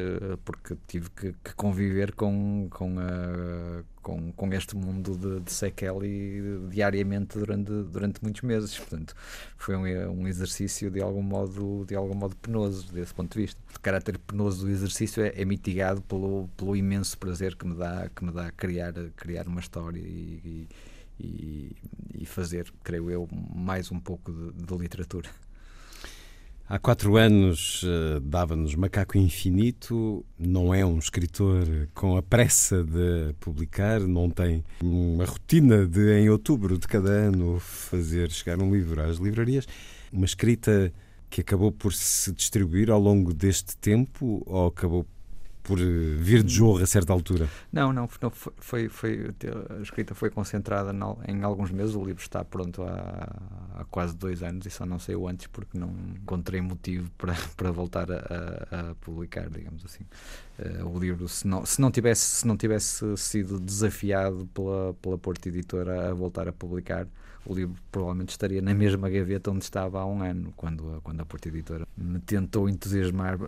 porque 0.45 0.77
tive 0.87 1.11
que, 1.11 1.33
que 1.33 1.55
conviver 1.55 2.13
com, 2.13 2.69
com, 2.71 2.99
a, 2.99 3.83
com, 4.03 4.33
com 4.33 4.53
este 4.53 4.77
mundo 4.77 5.17
de, 5.17 5.41
de 5.41 5.53
Sekeli 5.53 6.69
diariamente 6.71 7.39
durante, 7.39 7.71
durante 7.71 8.23
muitos 8.23 8.43
meses. 8.43 8.77
Portanto, 8.79 9.15
foi 9.57 9.77
um, 9.77 10.23
um 10.23 10.29
exercício 10.29 10.91
de 10.91 11.01
algum, 11.01 11.23
modo, 11.23 11.85
de 11.87 11.95
algum 11.95 12.15
modo 12.15 12.37
penoso 12.37 12.93
desse 12.93 13.13
ponto 13.15 13.33
de 13.33 13.43
vista. 13.43 13.61
O 13.75 13.81
caráter 13.81 14.19
penoso 14.19 14.67
do 14.67 14.71
exercício 14.71 15.23
é, 15.23 15.33
é 15.35 15.45
mitigado 15.45 16.01
pelo, 16.03 16.49
pelo 16.57 16.77
imenso 16.77 17.19
prazer 17.19 17.57
que 17.57 17.67
me 17.67 17.75
dá, 17.75 18.09
que 18.15 18.25
me 18.25 18.33
dá 18.33 18.51
criar, 18.53 18.93
criar 19.17 19.47
uma 19.47 19.61
história 19.61 20.01
e, 20.01 20.69
e, 21.23 21.77
e 22.15 22.27
fazer, 22.27 22.73
creio 22.83 23.11
eu, 23.11 23.29
mais 23.55 23.91
um 23.93 24.01
pouco 24.01 24.33
de, 24.33 24.53
de 24.53 24.77
literatura. 24.77 25.29
Há 26.73 26.79
quatro 26.79 27.17
anos 27.17 27.83
uh, 27.83 28.21
dava-nos 28.21 28.77
Macaco 28.77 29.19
Infinito, 29.19 30.25
não 30.39 30.73
é 30.73 30.87
um 30.87 31.01
escritor 31.01 31.67
com 31.93 32.17
a 32.17 32.23
pressa 32.23 32.85
de 32.85 33.35
publicar, 33.41 33.99
não 33.99 34.31
tem 34.31 34.63
uma 34.81 35.25
rotina 35.25 35.85
de, 35.85 36.21
em 36.21 36.31
outubro 36.31 36.79
de 36.79 36.87
cada 36.87 37.11
ano, 37.11 37.59
fazer 37.59 38.31
chegar 38.31 38.63
um 38.63 38.73
livro 38.73 39.03
às 39.03 39.17
livrarias. 39.17 39.67
Uma 40.13 40.25
escrita 40.25 40.93
que 41.29 41.41
acabou 41.41 41.73
por 41.73 41.93
se 41.93 42.31
distribuir 42.31 42.89
ao 42.89 43.01
longo 43.01 43.35
deste 43.35 43.77
tempo 43.77 44.41
ou 44.47 44.69
acabou 44.69 45.05
por 45.63 45.79
eh, 45.79 45.83
vir 46.19 46.43
de 46.43 46.53
jorro 46.53 46.83
a 46.83 46.87
certa 46.87 47.13
altura? 47.13 47.49
Não, 47.73 47.93
não, 47.93 48.09
não 48.21 48.31
foi, 48.31 48.89
foi, 48.89 49.31
a 49.79 49.83
escrita 49.83 50.15
foi 50.15 50.31
concentrada 50.31 50.93
em 51.29 51.43
alguns 51.43 51.71
meses. 51.71 51.95
O 51.95 52.05
livro 52.05 52.23
está 52.23 52.45
pronto 52.45 52.83
há, 52.83 53.81
há, 53.81 53.85
quase 53.85 54.17
dois 54.17 54.43
anos 54.43 54.67
e 54.67 54.71
só 54.71 54.85
não 54.85 54.99
sei 54.99 55.15
o 55.15 55.29
antes 55.29 55.47
porque 55.47 55.79
não 55.79 55.95
encontrei 56.23 56.61
motivo 56.61 57.11
para, 57.17 57.35
para 57.57 57.71
voltar 57.71 58.11
a, 58.11 58.17
a, 58.17 58.91
a 58.91 58.95
publicar, 58.97 59.49
digamos 59.49 59.85
assim. 59.85 60.05
Uh, 60.59 60.87
o 60.87 60.99
livro, 60.99 61.29
se 61.29 61.47
não, 61.47 61.65
se, 61.65 61.81
não 61.81 61.91
tivesse, 61.91 62.23
se 62.23 62.47
não 62.47 62.57
tivesse 62.57 63.17
sido 63.17 63.59
desafiado 63.59 64.49
pela, 64.53 64.95
pela 64.95 65.19
Porta 65.19 65.49
Editora 65.49 66.11
a 66.11 66.15
voltar 66.15 66.49
a 66.49 66.53
publicar, 66.53 67.07
o 67.47 67.55
livro 67.55 67.75
provavelmente 67.91 68.31
estaria 68.31 68.61
na 68.61 68.75
mesma 68.75 69.09
gaveta 69.09 69.51
onde 69.51 69.65
estava 69.65 70.01
há 70.01 70.07
um 70.07 70.23
ano, 70.23 70.53
quando, 70.57 71.01
quando 71.03 71.21
a 71.21 71.25
Porta 71.25 71.49
Editora 71.49 71.87
me 71.97 72.19
tentou 72.21 72.69
entusiasmar 72.69 73.39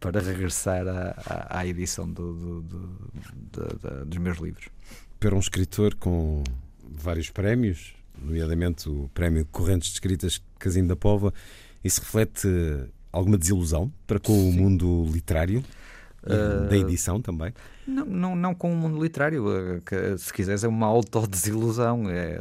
para 0.00 0.20
regressar 0.20 0.88
à, 0.88 1.14
à, 1.26 1.58
à 1.58 1.66
edição 1.66 2.10
do, 2.10 2.62
do, 2.62 2.62
do, 2.62 4.06
dos 4.06 4.18
meus 4.18 4.38
livros. 4.38 4.68
Para 5.20 5.34
um 5.34 5.38
escritor 5.38 5.94
com 5.94 6.42
vários 6.82 7.30
prémios, 7.30 7.94
nomeadamente 8.18 8.88
o 8.88 9.10
Prémio 9.12 9.46
Correntes 9.52 9.88
de 9.88 9.94
Escritas 9.94 10.42
Casim 10.58 10.86
da 10.86 10.96
Pova, 10.96 11.32
isso 11.84 12.00
reflete 12.00 12.48
alguma 13.12 13.36
desilusão 13.36 13.92
para 14.06 14.18
com 14.18 14.32
Sim. 14.32 14.48
o 14.48 14.52
mundo 14.52 15.04
literário? 15.12 15.62
Uh, 16.22 16.68
da 16.68 16.76
edição 16.76 17.20
também? 17.20 17.54
Não, 17.86 18.04
não, 18.04 18.36
não 18.36 18.54
com 18.54 18.70
o 18.70 18.76
mundo 18.76 19.02
literário, 19.02 19.46
eh, 19.50 19.80
que, 19.84 20.18
se 20.18 20.30
quiseres, 20.32 20.62
é 20.62 20.68
uma 20.68 20.86
autodesilusão. 20.86 22.10
É, 22.10 22.36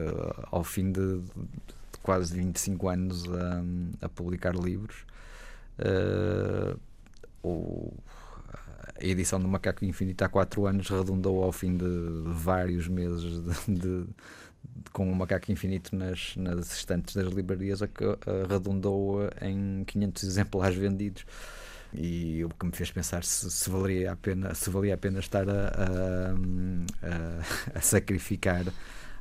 ao 0.52 0.65
fim 0.65 0.91
de, 0.91 1.19
de 1.19 1.98
quase 2.03 2.36
25 2.36 2.90
anos 2.90 3.23
a, 3.23 4.06
a 4.06 4.10
publicar 4.10 4.53
livros, 4.53 5.06
uh, 5.80 6.77
o, 7.44 7.94
a 8.99 9.06
edição 9.06 9.40
do 9.40 9.48
Macaco 9.48 9.86
Infinito 9.86 10.24
há 10.24 10.30
quatro 10.30 10.66
anos 10.66 10.90
redundou 10.90 11.44
ao 11.44 11.52
fim 11.52 11.78
de 11.78 11.86
vários 12.26 12.88
meses 12.88 13.22
de, 13.22 13.41
de, 13.41 13.80
de, 13.80 14.07
com 14.91 15.11
o 15.11 15.16
Macaco 15.16 15.52
Infinito 15.52 15.95
nas, 15.95 16.36
nas 16.36 16.72
estantes 16.74 17.16
das 17.16 17.32
livrarias, 17.32 17.80
redundou 18.49 19.22
em 19.41 19.84
500 19.86 20.24
exemplares 20.24 20.78
vendidos. 20.78 21.26
E 21.94 22.44
o 22.45 22.49
que 22.49 22.66
me 22.68 22.72
fez 22.72 22.91
pensar 22.91 23.24
se, 23.24 23.49
se 23.49 23.68
valeria 23.68 24.11
a 24.11 24.16
pena 24.16 24.53
se 24.53 24.70
valia 24.70 24.94
a 24.94 24.98
pena 24.98 25.20
estar 25.20 25.49
a, 25.49 26.34
a, 27.02 27.78
a 27.78 27.82
sacrificar 27.82 28.66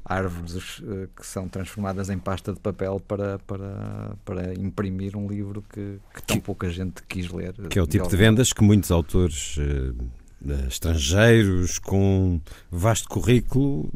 árvores 0.09 0.79
uh, 0.79 1.09
que 1.15 1.27
são 1.27 1.49
transformadas 1.49 2.09
em 2.09 2.19
pasta 2.19 2.53
de 2.53 2.61
papel 2.61 2.99
para, 3.07 3.39
para, 3.41 4.17
para 4.25 4.55
imprimir 4.55 5.17
um 5.17 5.29
livro 5.29 5.63
que, 5.71 5.99
que 6.15 6.23
tão 6.23 6.37
que, 6.39 6.43
pouca 6.43 6.71
gente 6.71 7.03
quis 7.07 7.31
ler. 7.31 7.53
Que 7.69 7.79
é 7.79 7.83
o 7.83 7.87
tipo 7.87 8.09
de 8.09 8.17
vendas 8.17 8.53
que 8.53 8.63
muitos 8.63 8.91
autores 8.91 9.57
uh, 9.59 10.67
estrangeiros 10.67 11.79
com 11.79 12.41
vasto 12.71 13.09
currículo 13.09 13.91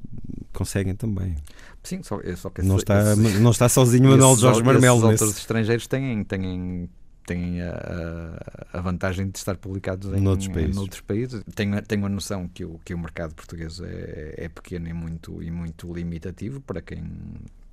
conseguem 0.53 0.95
também. 0.95 1.37
Sim, 1.83 2.03
só, 2.03 2.21
só 2.37 2.51
que 2.51 2.63
não, 2.63 2.77
está, 2.77 3.17
não 3.17 3.51
está 3.51 3.69
sozinho 3.69 4.11
Manuel 4.11 4.37
Jorge 4.37 4.63
Marmelo. 4.63 4.99
Os 4.99 5.05
autores 5.05 5.39
estrangeiros 5.39 5.87
têm, 5.87 6.23
têm 6.25 6.89
têm 7.27 7.63
a, 7.63 8.39
a, 8.73 8.81
vantagem 8.81 9.29
de 9.29 9.39
estar 9.39 9.57
publicados 9.57 10.13
em, 10.13 10.21
noutros 10.21 10.49
países. 10.49 10.77
Em 10.77 10.81
outros 10.81 11.01
países. 11.01 11.43
Tenho, 11.55 11.83
tenho 11.83 12.07
a 12.07 12.09
noção 12.09 12.49
que 12.49 12.65
o, 12.65 12.81
que 12.85 12.95
o 12.95 12.99
mercado 12.99 13.35
português 13.35 13.81
é, 13.81 14.35
é 14.37 14.49
pequeno 14.49 14.89
e 14.89 14.93
muito, 14.93 15.43
e 15.43 15.51
muito 15.51 15.93
limitativo 15.93 16.61
para 16.61 16.81
quem, 16.81 17.05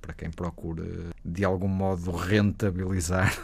para 0.00 0.12
quem 0.14 0.30
procura 0.30 0.84
de 1.24 1.44
algum 1.44 1.68
modo 1.68 2.10
rentabilizar 2.10 3.36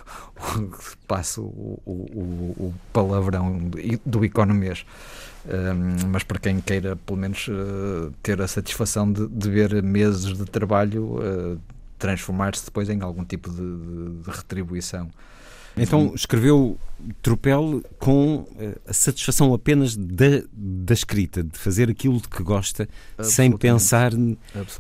passo 1.07 1.43
o, 1.43 1.81
o, 1.85 2.55
o, 2.59 2.75
palavrão 2.93 3.59
do, 3.59 3.79
do 4.05 4.25
economês. 4.25 4.85
Um, 5.47 6.09
mas 6.09 6.25
para 6.25 6.41
quem 6.41 6.61
queira 6.61 6.97
pelo 6.97 7.19
menos 7.19 7.47
uh, 7.47 8.13
ter 8.21 8.43
a 8.43 8.49
satisfação 8.49 9.11
de, 9.13 9.29
de 9.29 9.49
ver 9.49 9.81
meses 9.81 10.37
de 10.37 10.45
trabalho 10.45 11.21
uh, 11.21 11.61
transformar-se 11.99 12.65
depois 12.65 12.89
em 12.89 13.01
algum 13.01 13.25
tipo 13.25 13.49
de, 13.51 13.57
de, 13.57 14.23
de 14.23 14.31
retribuição 14.31 15.09
então 15.77 16.13
escreveu 16.15 16.79
Tropel 17.23 17.83
com 17.99 18.37
uh, 18.37 18.81
a 18.87 18.93
satisfação 18.93 19.53
apenas 19.53 19.97
da, 19.97 20.43
da 20.53 20.95
escrita, 20.95 21.43
de 21.43 21.59
fazer 21.59 21.91
aquilo 21.91 22.21
de 22.21 22.29
que 22.29 22.43
gosta, 22.43 22.89
sem 23.21 23.57
pensar 23.57 24.13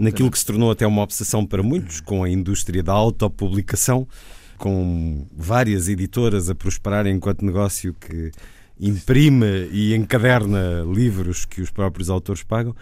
naquilo 0.00 0.30
que 0.30 0.38
se 0.38 0.46
tornou 0.46 0.70
até 0.70 0.86
uma 0.86 1.02
obsessão 1.02 1.44
para 1.44 1.62
muitos, 1.62 2.00
com 2.00 2.24
a 2.24 2.30
indústria 2.30 2.82
da 2.82 2.92
autopublicação, 2.92 4.08
com 4.56 5.26
várias 5.36 5.88
editoras 5.88 6.48
a 6.48 6.54
prosperarem 6.54 7.14
enquanto 7.14 7.44
negócio 7.44 7.94
que 8.00 8.32
imprime 8.78 9.68
e 9.70 9.94
encaderna 9.94 10.82
livros 10.86 11.44
que 11.44 11.60
os 11.60 11.70
próprios 11.70 12.10
autores 12.10 12.42
pagam. 12.42 12.74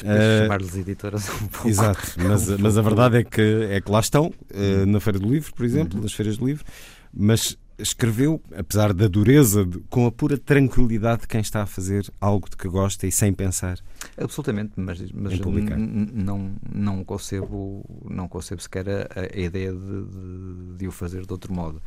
Uh, 0.00 0.42
Chamar-lhes 0.42 0.76
editoras 0.76 1.28
um 1.28 1.46
pouco. 1.48 1.68
Exato, 1.68 2.14
mas, 2.16 2.48
mas 2.58 2.78
a 2.78 2.82
verdade 2.82 3.18
é 3.18 3.24
que, 3.24 3.66
é 3.70 3.80
que 3.80 3.90
lá 3.90 4.00
estão, 4.00 4.26
uh, 4.26 4.86
na 4.86 5.00
Feira 5.00 5.18
do 5.18 5.28
Livro, 5.28 5.52
por 5.54 5.64
exemplo, 5.64 5.96
uhum. 5.96 6.02
nas 6.02 6.12
feiras 6.12 6.38
do 6.38 6.46
livro, 6.46 6.64
mas 7.12 7.58
escreveu, 7.78 8.40
apesar 8.56 8.92
da 8.92 9.08
dureza, 9.08 9.68
com 9.90 10.06
a 10.06 10.12
pura 10.12 10.38
tranquilidade 10.38 11.22
de 11.22 11.28
quem 11.28 11.40
está 11.40 11.62
a 11.62 11.66
fazer 11.66 12.08
algo 12.20 12.48
de 12.48 12.56
que 12.56 12.68
gosta 12.68 13.06
e 13.06 13.12
sem 13.12 13.32
pensar. 13.32 13.78
Absolutamente, 14.16 14.72
mas, 14.76 15.00
mas 15.12 15.38
não, 15.38 16.54
não, 16.72 17.04
concebo, 17.04 17.84
não 18.08 18.28
concebo 18.28 18.62
sequer 18.62 18.88
a, 18.88 19.08
a 19.34 19.38
ideia 19.38 19.72
de, 19.72 19.78
de, 19.78 20.76
de, 20.78 20.88
o 20.88 20.92
fazer 20.92 21.26
de 21.26 21.32
outro 21.32 21.52
modo. 21.52 21.82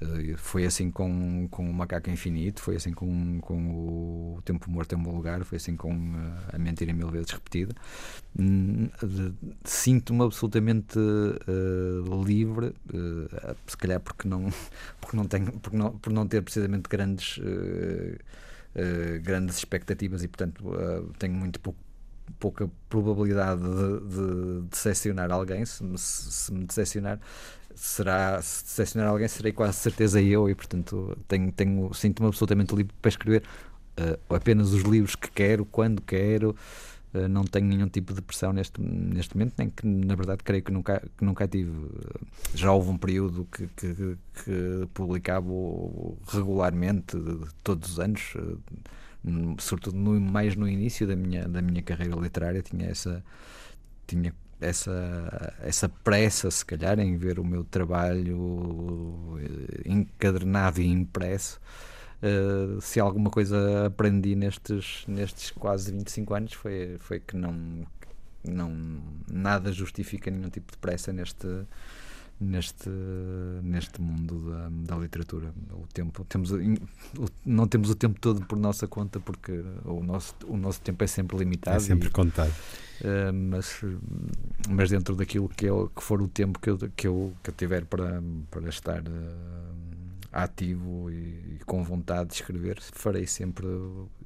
Uh, 0.00 0.36
foi 0.36 0.66
assim 0.66 0.90
com, 0.90 1.48
com 1.50 1.70
o 1.70 1.72
Macaco 1.72 2.10
Infinito, 2.10 2.60
foi 2.60 2.76
assim 2.76 2.92
com, 2.92 3.40
com 3.40 4.36
o 4.36 4.42
Tempo 4.44 4.70
Morto 4.70 4.94
em 4.94 4.98
Bom 4.98 5.14
Lugar, 5.14 5.42
foi 5.44 5.56
assim 5.56 5.74
com 5.74 5.90
uh, 5.90 6.32
A 6.52 6.58
Mentira 6.58 6.92
Mil 6.92 7.08
Vezes 7.08 7.30
Repetida. 7.30 7.74
Uh, 8.38 9.34
Sinto-me 9.64 10.22
absolutamente 10.22 10.98
eh, 10.98 12.24
livre, 12.24 12.74
se 13.66 13.76
calhar 13.76 14.00
porque 14.00 14.28
não, 14.28 14.52
porque 15.00 15.16
não 15.16 15.26
tenho, 15.26 15.52
porque 15.60 15.76
não, 15.76 15.98
por 15.98 16.12
não 16.12 16.26
ter 16.26 16.42
precisamente 16.42 16.88
grandes, 16.88 17.40
grandes 19.22 19.56
expectativas 19.56 20.22
e, 20.22 20.28
portanto, 20.28 20.62
tenho 21.18 21.34
muito 21.34 21.58
pouco 21.60 21.78
pouca 22.38 22.68
probabilidade 22.88 23.62
de, 23.62 24.00
de 24.08 24.68
decepcionar 24.68 25.30
alguém. 25.30 25.64
Se, 25.64 25.82
se, 25.96 26.32
se 26.32 26.52
me 26.52 26.64
decepcionar, 26.64 27.20
será, 27.76 28.40
se 28.40 28.64
decepcionar 28.64 29.10
alguém, 29.10 29.28
serei 29.28 29.52
quase 29.52 29.74
certeza 29.74 30.20
eu, 30.20 30.48
e 30.48 30.54
portanto 30.54 31.16
tenho, 31.28 31.52
tenho, 31.52 31.94
sinto-me 31.94 32.26
absolutamente 32.26 32.74
livre 32.74 32.92
para 33.00 33.08
escrever 33.10 33.42
uh, 34.00 34.34
apenas 34.34 34.72
os 34.72 34.82
livros 34.82 35.14
que 35.14 35.30
quero, 35.30 35.64
quando 35.66 36.00
quero. 36.02 36.56
Uh, 37.14 37.28
não 37.28 37.44
tenho 37.44 37.66
nenhum 37.66 37.88
tipo 37.88 38.14
de 38.14 38.22
pressão 38.22 38.52
neste, 38.52 38.80
neste 38.80 39.36
momento, 39.36 39.54
nem 39.58 39.70
que 39.70 39.86
na 39.86 40.14
verdade 40.14 40.42
creio 40.42 40.62
que 40.62 40.72
nunca, 40.72 41.02
que 41.16 41.24
nunca 41.24 41.46
tive. 41.46 41.72
Já 42.54 42.72
houve 42.72 42.90
um 42.90 42.98
período 42.98 43.46
que, 43.52 43.68
que, 43.76 44.16
que 44.42 44.88
publicava 44.94 45.46
regularmente, 46.28 47.16
todos 47.62 47.92
os 47.92 48.00
anos, 48.00 48.34
uh, 48.36 48.58
sobretudo 49.58 49.98
no, 49.98 50.18
mais 50.18 50.56
no 50.56 50.66
início 50.66 51.06
da 51.06 51.14
minha, 51.14 51.46
da 51.46 51.60
minha 51.60 51.82
carreira 51.82 52.16
literária, 52.16 52.62
tinha 52.62 52.86
essa. 52.86 53.22
Tinha 54.06 54.32
essa, 54.60 55.54
essa 55.62 55.88
pressa, 55.88 56.50
se 56.50 56.64
calhar, 56.64 56.98
em 56.98 57.16
ver 57.16 57.38
o 57.38 57.44
meu 57.44 57.64
trabalho 57.64 59.38
eh, 59.38 59.82
encadernado 59.84 60.80
e 60.80 60.86
impresso. 60.86 61.60
Uh, 62.22 62.80
se 62.80 62.98
alguma 62.98 63.28
coisa 63.30 63.86
aprendi 63.86 64.34
nestes, 64.34 65.04
nestes 65.06 65.50
quase 65.50 65.92
25 65.92 66.34
anos 66.34 66.52
foi, 66.54 66.96
foi 66.98 67.20
que 67.20 67.36
não, 67.36 67.86
não 68.42 69.02
nada 69.30 69.70
justifica 69.70 70.30
nenhum 70.30 70.48
tipo 70.48 70.72
de 70.72 70.78
pressa 70.78 71.12
neste, 71.12 71.46
neste, 72.40 72.90
neste 73.62 74.00
mundo 74.00 74.50
da, 74.50 74.68
da 74.94 74.96
literatura. 74.96 75.52
O 75.72 75.86
tempo, 75.92 76.24
temos, 76.24 76.50
não 77.44 77.66
temos 77.66 77.90
o 77.90 77.94
tempo 77.94 78.20
todo 78.20 78.44
por 78.44 78.58
nossa 78.58 78.86
conta, 78.86 79.18
porque 79.18 79.62
o 79.84 80.02
nosso, 80.02 80.34
o 80.46 80.56
nosso 80.56 80.80
tempo 80.80 81.02
é 81.02 81.06
sempre 81.06 81.36
limitado. 81.36 81.78
É 81.78 81.80
sempre 81.80 82.08
e, 82.08 82.10
contado. 82.10 82.52
Uh, 83.00 83.32
mas, 83.32 83.80
mas 84.68 84.90
dentro 84.90 85.14
daquilo 85.14 85.48
que, 85.48 85.66
eu, 85.66 85.90
que 85.94 86.02
for 86.02 86.20
o 86.20 86.28
tempo 86.28 86.58
que 86.58 86.70
eu, 86.70 86.78
que 86.78 87.06
eu, 87.06 87.32
que 87.42 87.50
eu 87.50 87.54
tiver 87.54 87.84
para, 87.84 88.22
para 88.50 88.68
estar 88.68 89.00
uh, 89.00 89.76
ativo 90.32 91.10
e, 91.10 91.14
e, 91.14 91.60
com 91.64 91.82
vontade 91.82 92.30
de 92.30 92.34
escrever, 92.36 92.78
farei 92.80 93.26
sempre 93.26 93.66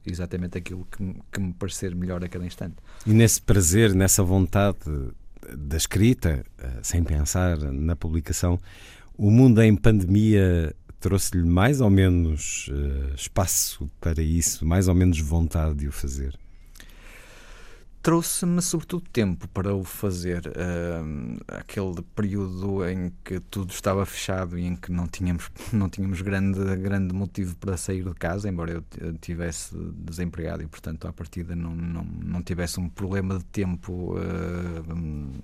exatamente 0.05 0.59
aquilo 0.59 0.87
que, 0.91 1.15
que 1.31 1.41
me 1.41 1.53
parecer 1.53 1.95
melhor 1.95 2.25
a 2.25 2.29
cada 2.29 2.45
instante. 2.45 2.77
E 3.07 3.13
nesse 3.13 3.41
prazer, 3.41 3.95
nessa 3.95 4.23
vontade 4.23 4.79
da 5.57 5.77
escrita, 5.77 6.45
uh, 6.59 6.79
sem 6.83 7.03
pensar 7.03 7.59
na 7.59 7.97
publicação, 7.97 8.59
O 9.23 9.31
mundo 9.31 9.63
em 9.63 9.77
pandemia 9.77 10.75
trouxe-lhe 10.99 11.45
mais 11.45 11.81
ou 11.83 11.91
menos 11.91 12.69
uh, 12.69 13.15
espaço 13.15 13.91
para 14.01 14.23
isso, 14.23 14.65
mais 14.65 14.89
ou 14.89 14.95
menos 14.95 15.21
vontade 15.21 15.75
de 15.75 15.89
o 15.89 15.93
fazer? 15.93 16.39
Trouxe-me 18.03 18.63
sobretudo 18.63 19.05
tempo 19.13 19.47
para 19.49 19.75
o 19.75 19.85
fazer. 19.85 20.47
Uh, 20.47 21.39
aquele 21.49 22.03
período 22.15 22.89
em 22.89 23.13
que 23.25 23.41
tudo 23.41 23.73
estava 23.73 24.05
fechado 24.07 24.59
e 24.59 24.67
em 24.67 24.77
que 24.77 24.91
não 24.91 25.07
tínhamos, 25.07 25.51
não 25.73 25.89
tínhamos 25.89 26.23
grande, 26.23 26.59
grande 26.77 27.15
motivo 27.15 27.57
para 27.57 27.77
sair 27.77 28.05
de 28.05 28.15
casa, 28.15 28.49
embora 28.49 28.83
eu 28.99 29.15
tivesse 29.21 29.77
desempregado 29.95 30.63
e, 30.63 30.67
portanto, 30.67 31.07
à 31.07 31.13
partida 31.13 31.55
não, 31.55 31.75
não, 31.75 32.05
não 32.05 32.43
tivesse 32.43 32.81
um 32.81 32.89
problema 32.89 33.39
de 33.39 33.45
tempo 33.45 34.17
uh, 34.17 35.41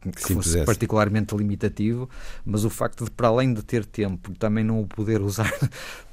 que 0.00 0.22
Sim, 0.22 0.34
fosse 0.34 0.64
particularmente 0.64 1.34
limitativo, 1.34 2.08
mas 2.44 2.64
o 2.64 2.70
facto 2.70 3.04
de, 3.04 3.10
para 3.10 3.28
além 3.28 3.52
de 3.52 3.62
ter 3.62 3.84
tempo, 3.84 4.32
também 4.38 4.64
não 4.64 4.80
o 4.80 4.86
poder 4.86 5.20
usar 5.22 5.52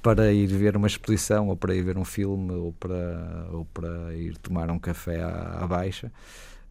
para 0.01 0.31
ir 0.33 0.47
ver 0.47 0.75
uma 0.75 0.87
exposição, 0.87 1.49
ou 1.49 1.55
para 1.55 1.75
ir 1.75 1.83
ver 1.83 1.97
um 1.97 2.05
filme, 2.05 2.53
ou 2.53 2.73
para, 2.73 3.47
ou 3.51 3.65
para 3.65 4.15
ir 4.15 4.37
tomar 4.37 4.69
um 4.71 4.79
café 4.79 5.21
à, 5.21 5.59
à 5.61 5.67
baixa, 5.67 6.11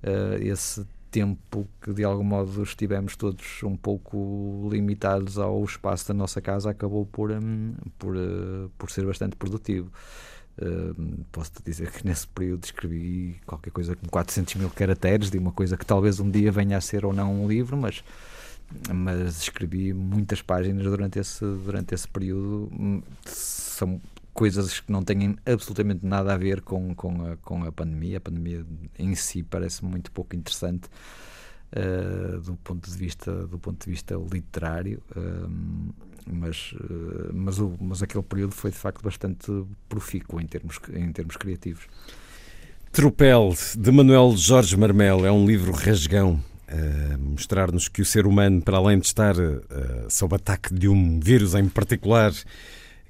uh, 0.02 0.42
esse 0.42 0.86
tempo 1.10 1.68
que 1.82 1.92
de 1.92 2.02
algum 2.02 2.24
modo 2.24 2.62
estivemos 2.62 3.14
todos 3.16 3.62
um 3.62 3.76
pouco 3.76 4.66
limitados 4.72 5.38
ao 5.38 5.62
espaço 5.62 6.08
da 6.08 6.14
nossa 6.14 6.40
casa 6.40 6.70
acabou 6.70 7.04
por, 7.04 7.30
um, 7.30 7.74
por, 7.98 8.16
uh, 8.16 8.70
por 8.78 8.90
ser 8.90 9.04
bastante 9.04 9.36
produtivo. 9.36 9.92
Posso-te 11.30 11.62
dizer 11.64 11.90
que 11.90 12.06
nesse 12.06 12.26
período 12.26 12.64
escrevi 12.64 13.40
qualquer 13.46 13.70
coisa 13.70 13.96
com 13.96 14.06
400 14.06 14.54
mil 14.56 14.70
caracteres 14.70 15.30
de 15.30 15.38
uma 15.38 15.52
coisa 15.52 15.76
que 15.76 15.86
talvez 15.86 16.20
um 16.20 16.30
dia 16.30 16.52
venha 16.52 16.76
a 16.76 16.80
ser 16.80 17.06
ou 17.06 17.12
não 17.12 17.42
um 17.42 17.48
livro, 17.48 17.76
mas, 17.76 18.04
mas 18.92 19.42
escrevi 19.42 19.94
muitas 19.94 20.42
páginas 20.42 20.84
durante 20.84 21.18
esse, 21.18 21.44
durante 21.44 21.94
esse 21.94 22.06
período. 22.06 22.70
São 23.24 24.00
coisas 24.34 24.80
que 24.80 24.92
não 24.92 25.02
têm 25.02 25.36
absolutamente 25.46 26.04
nada 26.04 26.34
a 26.34 26.36
ver 26.36 26.60
com, 26.60 26.94
com, 26.94 27.26
a, 27.26 27.36
com 27.38 27.64
a 27.64 27.72
pandemia. 27.72 28.18
A 28.18 28.20
pandemia 28.20 28.64
em 28.98 29.14
si 29.14 29.42
parece 29.42 29.84
muito 29.84 30.12
pouco 30.12 30.36
interessante. 30.36 30.88
Uh, 31.74 32.38
do 32.42 32.54
ponto 32.56 32.90
de 32.90 32.94
vista 32.98 33.46
do 33.46 33.58
ponto 33.58 33.82
de 33.82 33.90
vista 33.90 34.14
literário 34.30 35.02
mas, 36.26 36.74
eh, 36.74 37.30
mas, 37.32 37.58
o, 37.58 37.74
mas 37.80 38.02
aquele 38.02 38.22
período 38.22 38.52
foi 38.52 38.70
de 38.70 38.76
facto 38.76 39.02
bastante 39.02 39.50
profícuo 39.88 40.40
em 40.40 40.46
termos, 40.46 40.78
em 40.92 41.12
termos 41.12 41.36
criativos. 41.36 41.86
Tropel, 42.92 43.54
de 43.78 43.90
Manuel 43.90 44.36
Jorge 44.36 44.76
Marmel, 44.76 45.24
é 45.24 45.32
um 45.32 45.46
livro 45.46 45.72
rasgão 45.72 46.42
a 46.68 47.18
mostrar-nos 47.18 47.88
que 47.88 48.02
o 48.02 48.04
ser 48.04 48.26
humano, 48.26 48.62
para 48.62 48.76
além 48.76 48.98
de 48.98 49.06
estar 49.06 49.34
uh, 49.34 49.62
sob 50.08 50.34
ataque 50.34 50.74
de 50.74 50.88
um 50.88 51.20
vírus 51.20 51.54
em 51.54 51.68
particular 51.68 52.32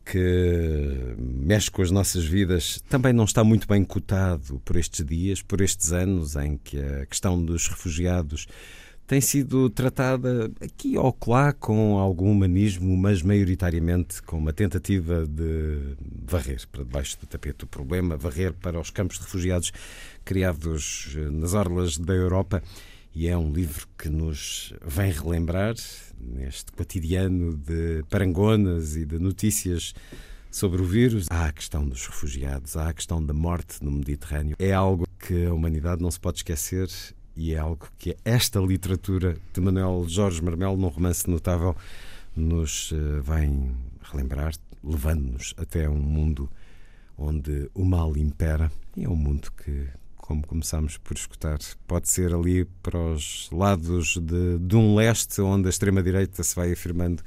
que 0.05 1.15
mexe 1.19 1.71
com 1.71 1.81
as 1.81 1.91
nossas 1.91 2.25
vidas, 2.25 2.83
também 2.89 3.13
não 3.13 3.25
está 3.25 3.45
muito 3.45 3.69
bem 3.69 3.85
cotado 3.85 4.61
por 4.65 4.77
estes 4.77 5.05
dias, 5.05 5.43
por 5.43 5.61
estes 5.61 5.93
anos 5.93 6.35
em 6.35 6.57
que 6.57 6.79
a 6.79 7.07
questão 7.07 7.43
dos 7.43 7.69
refugiados 7.69 8.47
tem 9.13 9.21
sido 9.21 9.69
tratada 9.69 10.51
aqui 10.59 10.97
ou 10.97 11.15
lá 11.27 11.53
com 11.53 11.99
algum 11.99 12.31
humanismo, 12.31 12.97
mas 12.97 13.21
maioritariamente 13.21 14.23
com 14.23 14.39
uma 14.39 14.55
tentativa 14.55 15.27
de 15.27 15.99
varrer 16.25 16.67
para 16.73 16.83
debaixo 16.83 17.21
do 17.21 17.27
tapete 17.27 17.65
o 17.65 17.67
problema, 17.67 18.17
varrer 18.17 18.55
para 18.55 18.81
os 18.81 18.89
campos 18.89 19.19
de 19.19 19.25
refugiados 19.25 19.71
criados 20.25 21.15
eh, 21.15 21.29
nas 21.29 21.53
orlas 21.53 21.99
da 21.99 22.15
Europa. 22.15 22.63
E 23.15 23.29
é 23.29 23.37
um 23.37 23.53
livro 23.53 23.87
que 23.99 24.09
nos 24.09 24.73
vem 24.83 25.13
relembrar, 25.13 25.75
neste 26.19 26.73
cotidiano 26.73 27.55
de 27.55 28.03
parangonas 28.09 28.97
e 28.97 29.05
de 29.05 29.19
notícias 29.19 29.93
sobre 30.51 30.81
o 30.81 30.87
vírus, 30.87 31.27
há 31.29 31.49
a 31.49 31.53
questão 31.53 31.87
dos 31.87 32.07
refugiados, 32.07 32.79
há 32.79 32.89
a 32.89 32.95
questão 32.95 33.23
da 33.23 33.35
morte 33.35 33.85
no 33.85 33.91
Mediterrâneo. 33.91 34.57
É 34.59 34.73
algo 34.73 35.07
que 35.19 35.45
a 35.45 35.53
humanidade 35.53 36.01
não 36.01 36.11
se 36.11 36.19
pode 36.19 36.39
esquecer 36.39 36.89
e 37.37 37.55
é 37.55 37.59
algo 37.59 37.89
que 37.99 38.17
esta 38.25 38.61
literatura 38.61 39.37
de 39.53 39.61
Manuel 39.61 40.05
Jorge 40.09 40.43
Marmelo, 40.43 40.77
num 40.77 40.89
romance 40.89 41.29
notável, 41.29 41.77
nos 42.37 42.93
eh, 42.93 43.21
vem 43.21 43.75
relembrar, 44.03 44.55
levando-nos 44.83 45.55
até 45.57 45.89
um 45.89 45.99
mundo 45.99 46.49
onde 47.17 47.71
o 47.75 47.85
mal 47.85 48.17
impera. 48.17 48.71
E 48.97 49.05
é 49.05 49.09
um 49.09 49.17
mundo 49.17 49.51
que, 49.53 49.89
como 50.17 50.47
começámos 50.47 50.99
por 50.99 51.17
escutar, 51.17 51.59
pode 51.87 52.09
ser 52.11 52.35
ali 52.35 52.65
para 52.83 52.99
os 52.99 53.49
lados 53.51 54.17
de, 54.17 54.59
de 54.59 54.77
um 54.77 54.95
leste, 54.95 55.41
onde 55.41 55.67
a 55.67 55.71
extrema-direita 55.71 56.43
se 56.43 56.55
vai 56.55 56.73
afirmando 56.73 57.23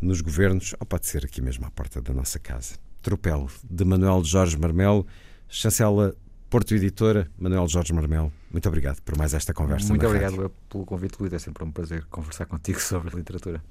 nos 0.00 0.20
governos, 0.20 0.74
ou 0.78 0.86
pode 0.86 1.06
ser 1.06 1.24
aqui 1.24 1.40
mesmo 1.40 1.66
à 1.66 1.70
porta 1.70 2.00
da 2.00 2.12
nossa 2.12 2.38
casa. 2.38 2.76
Tropel, 3.02 3.48
de 3.62 3.84
Manuel 3.84 4.24
Jorge 4.24 4.58
Marmelo, 4.58 5.06
chancela 5.48 6.14
Porto 6.50 6.74
Editora, 6.74 7.28
Manuel 7.38 7.66
Jorge 7.68 7.92
Marmel, 7.92 8.32
muito 8.50 8.68
obrigado 8.68 9.00
por 9.02 9.18
mais 9.18 9.34
esta 9.34 9.52
conversa. 9.52 9.88
Muito 9.88 10.06
obrigado 10.06 10.36
rádio. 10.36 10.52
pelo 10.68 10.84
convite, 10.84 11.16
Luís. 11.18 11.32
É 11.32 11.38
sempre 11.38 11.64
um 11.64 11.72
prazer 11.72 12.04
conversar 12.06 12.46
contigo 12.46 12.78
sobre 12.80 13.16
literatura. 13.16 13.62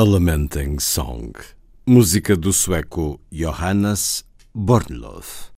A 0.00 0.02
Lamenting 0.02 0.78
Song, 0.80 1.30
música 1.86 2.34
do 2.34 2.54
sueco 2.54 3.20
Johannes 3.30 4.24
Bornloth. 4.54 5.49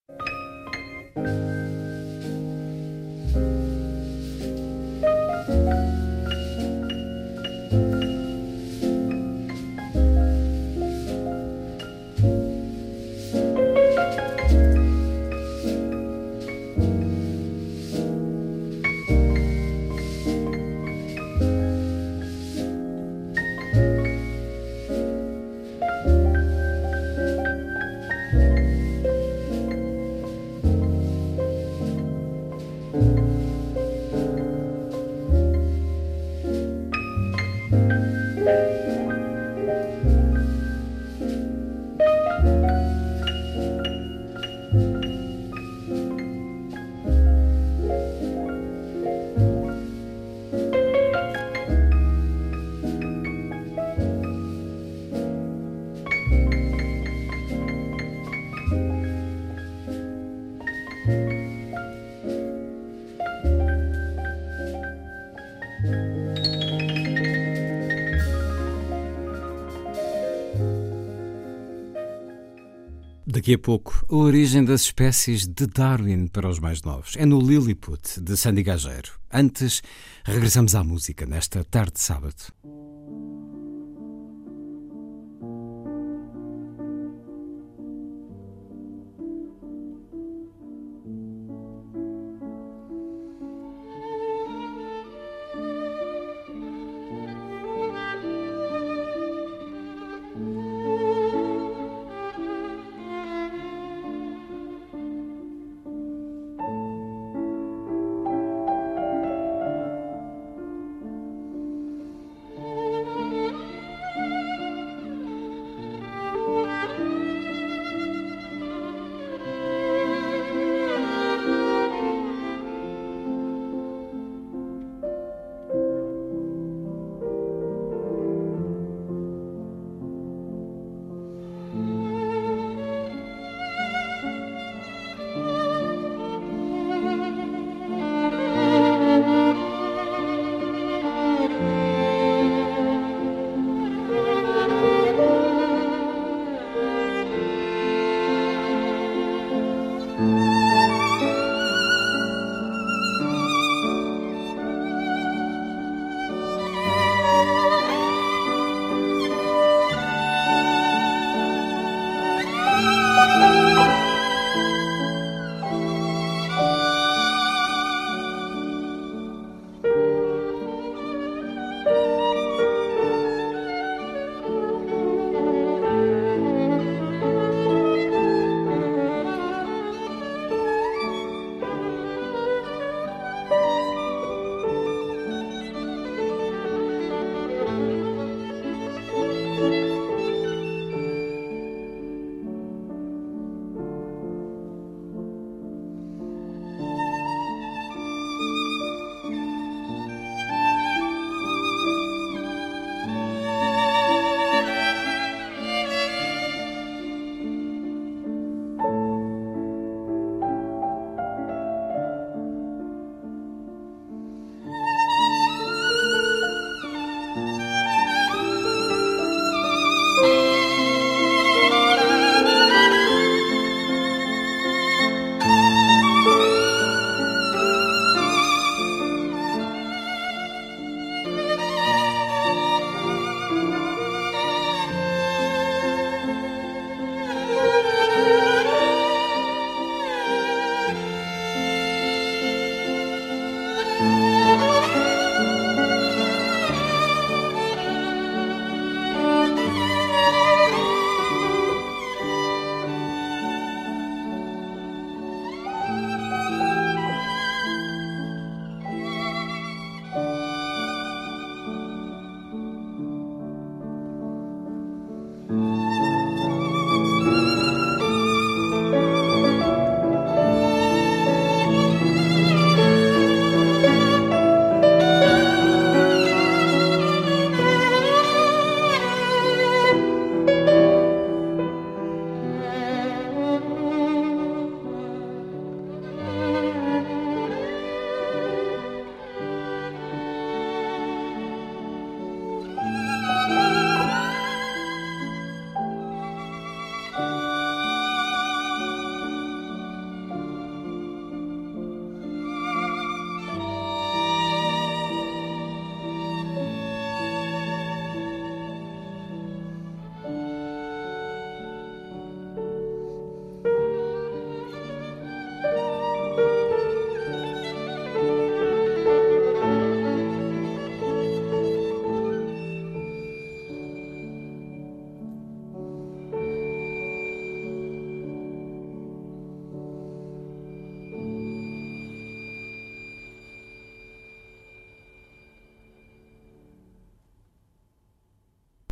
A 73.52 73.58
pouco, 73.58 74.06
a 74.08 74.14
origem 74.14 74.64
das 74.64 74.82
espécies 74.82 75.46
de 75.46 75.66
Darwin 75.66 76.26
para 76.26 76.48
os 76.48 76.58
mais 76.58 76.80
novos. 76.82 77.16
É 77.18 77.26
no 77.26 77.38
Lilliput, 77.38 78.18
de 78.18 78.34
Sandy 78.34 78.62
Gageiro. 78.62 79.12
Antes, 79.30 79.82
regressamos 80.24 80.74
à 80.74 80.82
música 80.82 81.26
nesta 81.26 81.62
tarde 81.62 81.92
de 81.94 82.00
sábado. 82.00 82.34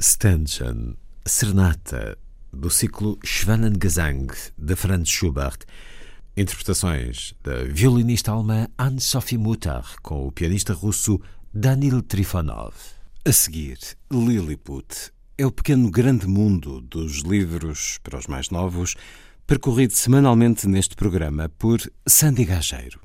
Stanton, 0.00 0.94
Serenata, 1.26 2.16
do 2.50 2.70
ciclo 2.70 3.18
Schwanengesang, 3.22 4.28
de 4.56 4.74
Franz 4.74 5.10
Schubert. 5.10 5.58
Interpretações 6.34 7.34
da 7.42 7.64
violinista 7.64 8.32
alemã 8.32 8.66
Anne-Sophie 8.78 9.36
Mutter 9.36 9.82
com 10.02 10.26
o 10.26 10.32
pianista 10.32 10.72
russo 10.72 11.20
Danil 11.52 12.00
Trifonov. 12.00 12.72
A 13.26 13.32
seguir, 13.32 13.78
Lilliput 14.10 15.12
é 15.36 15.44
o 15.44 15.52
pequeno 15.52 15.90
grande 15.90 16.26
mundo 16.26 16.80
dos 16.80 17.18
livros 17.18 17.98
para 18.02 18.18
os 18.18 18.26
mais 18.26 18.48
novos, 18.48 18.96
percorrido 19.46 19.92
semanalmente 19.92 20.66
neste 20.66 20.96
programa 20.96 21.50
por 21.58 21.78
Sandy 22.08 22.46
Gageiro. 22.46 23.00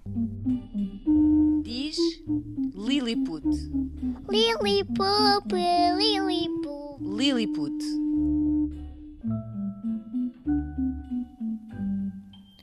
Diz 1.61 1.97
Lilliput. 2.73 3.43
Lilliput, 4.29 5.53
Lilliput. 5.97 6.64
Lilliput. 6.99 7.73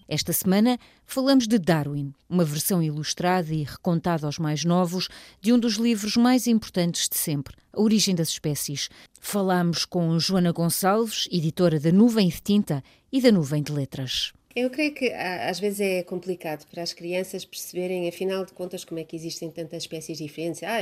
Esta 0.08 0.32
semana 0.32 0.78
falamos 1.06 1.46
de 1.46 1.58
Darwin, 1.58 2.12
uma 2.28 2.44
versão 2.44 2.82
ilustrada 2.82 3.52
e 3.52 3.62
recontada 3.62 4.26
aos 4.26 4.38
mais 4.38 4.64
novos 4.64 5.08
de 5.40 5.52
um 5.52 5.58
dos 5.58 5.74
livros 5.74 6.16
mais 6.16 6.46
importantes 6.46 7.08
de 7.08 7.16
sempre, 7.16 7.56
A 7.72 7.80
Origem 7.80 8.14
das 8.14 8.28
Espécies. 8.28 8.88
Falamos 9.20 9.84
com 9.84 10.18
Joana 10.18 10.52
Gonçalves, 10.52 11.28
editora 11.30 11.78
da 11.78 11.92
Nuvem 11.92 12.28
de 12.28 12.40
Tinta 12.40 12.82
e 13.10 13.20
da 13.20 13.32
Nuvem 13.32 13.62
de 13.62 13.72
Letras. 13.72 14.32
Eu 14.54 14.68
creio 14.70 14.92
que 14.92 15.10
às 15.12 15.58
vezes 15.58 15.80
é 15.80 16.02
complicado 16.02 16.66
para 16.66 16.82
as 16.82 16.92
crianças 16.92 17.44
perceberem, 17.44 18.08
afinal 18.08 18.44
de 18.44 18.52
contas, 18.52 18.84
como 18.84 19.00
é 19.00 19.04
que 19.04 19.16
existem 19.16 19.50
tantas 19.50 19.84
espécies 19.84 20.18
diferentes. 20.18 20.62
Ah, 20.62 20.78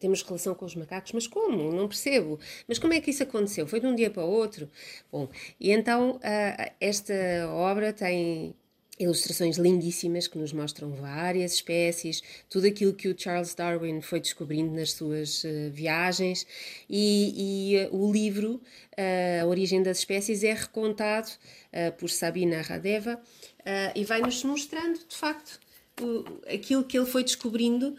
temos 0.00 0.22
relação 0.22 0.54
com 0.54 0.64
os 0.64 0.74
macacos, 0.74 1.12
mas 1.12 1.26
como? 1.26 1.72
Não 1.72 1.88
percebo. 1.88 2.38
Mas 2.66 2.78
como 2.78 2.92
é 2.92 3.00
que 3.00 3.10
isso 3.10 3.22
aconteceu? 3.22 3.66
Foi 3.66 3.80
de 3.80 3.86
um 3.86 3.94
dia 3.94 4.10
para 4.10 4.24
o 4.24 4.30
outro? 4.30 4.70
Bom, 5.12 5.28
e 5.60 5.70
então 5.70 6.18
esta 6.80 7.14
obra 7.50 7.92
tem 7.92 8.54
ilustrações 8.98 9.58
lindíssimas 9.58 10.26
que 10.26 10.38
nos 10.38 10.52
mostram 10.52 10.90
várias 10.92 11.54
espécies, 11.54 12.22
tudo 12.48 12.66
aquilo 12.66 12.94
que 12.94 13.08
o 13.08 13.18
Charles 13.18 13.54
Darwin 13.54 14.00
foi 14.00 14.20
descobrindo 14.20 14.74
nas 14.74 14.92
suas 14.92 15.44
uh, 15.44 15.70
viagens. 15.70 16.46
E, 16.88 17.74
e 17.74 17.86
uh, 17.86 17.96
o 17.96 18.12
livro 18.12 18.54
uh, 18.54 19.42
A 19.42 19.46
Origem 19.46 19.82
das 19.82 19.98
Espécies 19.98 20.42
é 20.42 20.52
recontado 20.52 21.30
por 21.98 22.08
Sabina 22.08 22.62
Radeva 22.62 23.20
e 23.94 24.02
vai-nos 24.02 24.42
mostrando, 24.44 24.98
de 25.06 25.14
facto, 25.14 25.60
aquilo 26.50 26.82
que 26.82 26.96
ele 26.96 27.04
foi 27.04 27.22
descobrindo, 27.22 27.94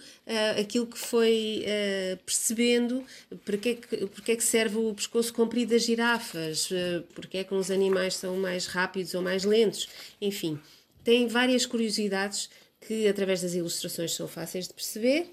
aquilo 0.59 0.87
que 0.87 0.97
foi 0.97 1.63
percebendo, 2.25 3.03
porque 3.45 3.69
é 3.69 3.75
que, 3.75 4.07
porque 4.07 4.31
é 4.31 4.35
que 4.35 4.43
serve 4.43 4.77
o 4.77 4.95
pescoço 4.95 5.31
comprido 5.31 5.73
das 5.73 5.83
girafas, 5.83 6.69
porque 7.13 7.37
é 7.37 7.43
que 7.43 7.53
uns 7.53 7.69
animais 7.69 8.15
são 8.15 8.35
mais 8.37 8.65
rápidos 8.65 9.13
ou 9.13 9.21
mais 9.21 9.43
lentos, 9.43 9.87
enfim 10.19 10.59
tem 11.07 11.25
várias 11.25 11.65
curiosidades 11.65 12.49
que 12.81 13.07
através 13.07 13.41
das 13.41 13.53
ilustrações 13.53 14.13
são 14.13 14.27
fáceis 14.27 14.67
de 14.67 14.73
perceber 14.73 15.31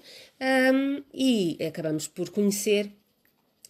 um, 0.73 1.03
e 1.13 1.57
acabamos 1.67 2.07
por 2.07 2.29
conhecer 2.29 2.89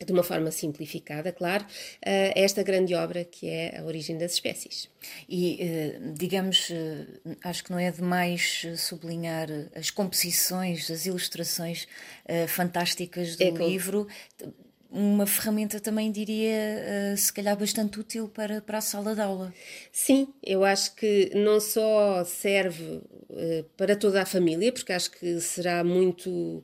de 0.05 0.11
uma 0.11 0.21
forma 0.21 0.51
simplificada, 0.51 1.31
claro, 1.31 1.65
esta 2.01 2.61
grande 2.61 2.93
obra 2.93 3.23
que 3.23 3.47
é 3.47 3.79
a 3.79 3.83
origem 3.83 4.17
das 4.17 4.33
espécies. 4.33 4.89
E, 5.27 5.57
eh, 5.59 5.99
digamos, 6.13 6.69
eh, 6.69 7.05
acho 7.41 7.63
que 7.63 7.71
não 7.71 7.79
é 7.79 7.89
demais 7.89 8.65
sublinhar 8.77 9.47
as 9.73 9.89
composições, 9.89 10.91
as 10.91 11.05
ilustrações 11.05 11.87
eh, 12.25 12.45
fantásticas 12.45 13.37
do 13.37 13.43
é 13.43 13.49
livro 13.51 14.05
uma 14.95 15.27
ferramenta 15.27 15.77
também 15.77 16.09
diria 16.09 17.13
uh, 17.13 17.17
se 17.17 17.31
calhar 17.31 17.57
bastante 17.57 17.99
útil 17.99 18.29
para, 18.29 18.61
para 18.61 18.77
a 18.77 18.81
sala 18.81 19.13
de 19.13 19.19
aula. 19.19 19.53
Sim, 19.91 20.29
eu 20.41 20.63
acho 20.63 20.95
que 20.95 21.31
não 21.35 21.59
só 21.59 22.23
serve 22.23 22.81
uh, 22.81 23.63
para 23.75 23.93
toda 23.95 24.21
a 24.21 24.25
família, 24.25 24.71
porque 24.71 24.93
acho 24.93 25.11
que 25.11 25.41
será 25.41 25.83
muito 25.83 26.63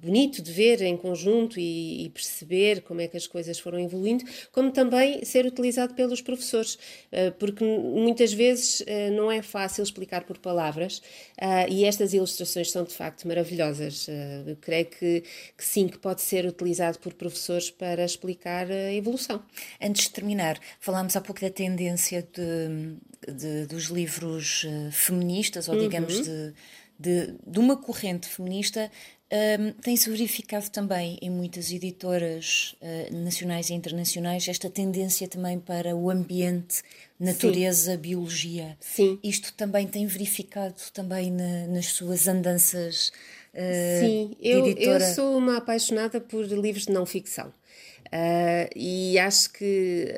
bonito 0.00 0.40
de 0.40 0.52
ver 0.52 0.80
em 0.82 0.96
conjunto 0.96 1.58
e, 1.58 2.04
e, 2.04 2.10
perceber 2.10 2.82
como 2.82 3.00
é 3.00 3.08
que 3.08 3.16
as 3.16 3.26
coisas 3.26 3.58
foram 3.58 3.80
evoluindo, 3.80 4.24
como 4.52 4.70
também 4.70 5.24
ser 5.24 5.44
utilizado 5.44 5.94
pelos 5.94 6.20
professores, 6.20 6.74
uh, 6.74 7.32
porque 7.36 7.64
muitas 7.64 8.32
vezes 8.32 8.84
não 9.16 9.30
é 9.30 9.42
fácil 9.42 9.82
explicar 9.82 10.24
por 10.24 10.38
palavras 10.38 11.02
e 11.68 11.84
estas 11.84 12.12
ilustrações 12.14 12.70
são 12.70 12.84
de 12.84 12.92
facto 12.94 13.26
maravilhosas. 13.26 14.06
eu 14.46 14.56
creio 14.60 14.86
que, 14.86 15.22
que 15.56 15.64
sim, 15.64 15.88
que 15.88 15.98
pode 15.98 16.20
ser 16.20 16.46
utilizado 16.46 16.98
por 16.98 17.14
professores 17.14 17.71
para 17.72 18.04
explicar 18.04 18.70
a 18.70 18.92
evolução. 18.92 19.42
Antes 19.80 20.04
de 20.04 20.10
terminar, 20.10 20.58
falámos 20.80 21.16
há 21.16 21.20
pouco 21.20 21.40
da 21.40 21.50
tendência 21.50 22.26
de, 22.32 22.96
de 23.32 23.66
dos 23.66 23.84
livros 23.84 24.66
eh, 24.66 24.90
feministas, 24.90 25.68
ou 25.68 25.78
digamos 25.78 26.16
uhum. 26.18 26.22
de, 26.22 26.54
de, 26.98 27.34
de, 27.46 27.58
uma 27.58 27.76
corrente 27.76 28.26
feminista. 28.28 28.90
Um, 29.32 29.72
Tem-se 29.80 30.10
verificado 30.10 30.68
também 30.68 31.18
em 31.22 31.30
muitas 31.30 31.72
editoras 31.72 32.76
uh, 32.82 33.16
nacionais 33.16 33.70
e 33.70 33.72
internacionais 33.72 34.46
esta 34.46 34.68
tendência 34.68 35.26
também 35.26 35.58
para 35.58 35.96
o 35.96 36.10
ambiente, 36.10 36.82
natureza, 37.18 37.92
Sim. 37.92 37.98
biologia. 37.98 38.76
Sim. 38.78 39.18
Isto 39.22 39.54
também 39.54 39.86
tem 39.86 40.06
verificado 40.06 40.74
também 40.92 41.30
na, 41.30 41.66
nas 41.66 41.86
suas 41.86 42.28
andanças 42.28 43.10
Uh, 43.54 44.00
Sim, 44.00 44.36
eu, 44.40 44.66
eu, 44.78 45.00
sou 45.00 45.36
uma 45.36 45.58
apaixonada 45.58 46.20
por 46.20 46.44
livros 46.44 46.86
de 46.86 46.92
não 46.92 47.04
ficção. 47.04 47.48
Uh, 48.06 48.68
e 48.74 49.18
acho 49.18 49.52
que 49.52 50.14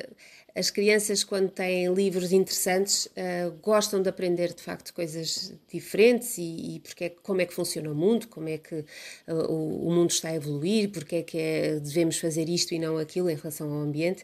as 0.57 0.71
crianças, 0.71 1.25
quando 1.25 1.51
têm 1.51 1.93
livros 1.93 2.31
interessantes, 2.31 3.07
uh, 3.07 3.51
gostam 3.61 4.01
de 4.01 4.09
aprender 4.09 4.55
de 4.55 4.63
facto 4.63 4.95
coisas 4.95 5.53
diferentes 5.69 6.39
e, 6.39 6.77
e 6.77 6.81
porque 6.81 7.05
é, 7.07 7.09
como 7.11 7.41
é 7.41 7.47
que 7.47 7.53
funciona 7.53 7.91
o 7.91 7.95
mundo, 7.95 8.29
como 8.29 8.49
é 8.49 8.59
que 8.59 8.77
uh, 8.77 9.35
o, 9.49 9.89
o, 9.89 9.93
mundo 9.93 10.11
está 10.11 10.29
a 10.29 10.35
evoluir, 10.37 10.91
porque 10.91 11.17
é 11.17 11.23
que 11.25 11.39
é, 11.39 11.81
devemos 11.81 12.19
fazer 12.19 12.49
isto 12.49 12.73
e 12.73 12.79
não 12.79 12.99
aquilo 12.99 13.29
em 13.29 13.35
relação 13.35 13.73
ao 13.73 13.81
ambiente. 13.81 14.23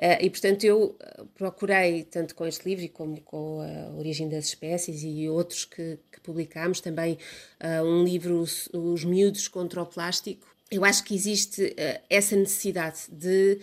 Uh, 0.00 0.18
e 0.20 0.30
portanto, 0.30 0.62
eu 0.62 0.96
procurei, 1.34 2.04
tanto 2.04 2.36
com 2.36 2.46
este 2.46 2.68
livro 2.68 2.88
como 2.90 3.20
com 3.20 3.60
a 3.60 3.96
Origem 3.98 4.28
das 4.28 4.44
Espécies 4.44 5.02
e 5.02 5.28
outros 5.28 5.64
que, 5.64 5.98
que 6.12 6.20
publicámos, 6.20 6.80
também 6.80 7.18
um 7.84 8.04
livro, 8.04 8.44
Os 8.72 9.04
Miúdos 9.04 9.48
contra 9.48 9.82
o 9.82 9.86
Plástico 9.86 10.52
eu 10.70 10.86
acho 10.86 11.04
que 11.04 11.14
existe 11.14 11.76
essa 12.08 12.34
necessidade 12.34 13.00
de, 13.10 13.60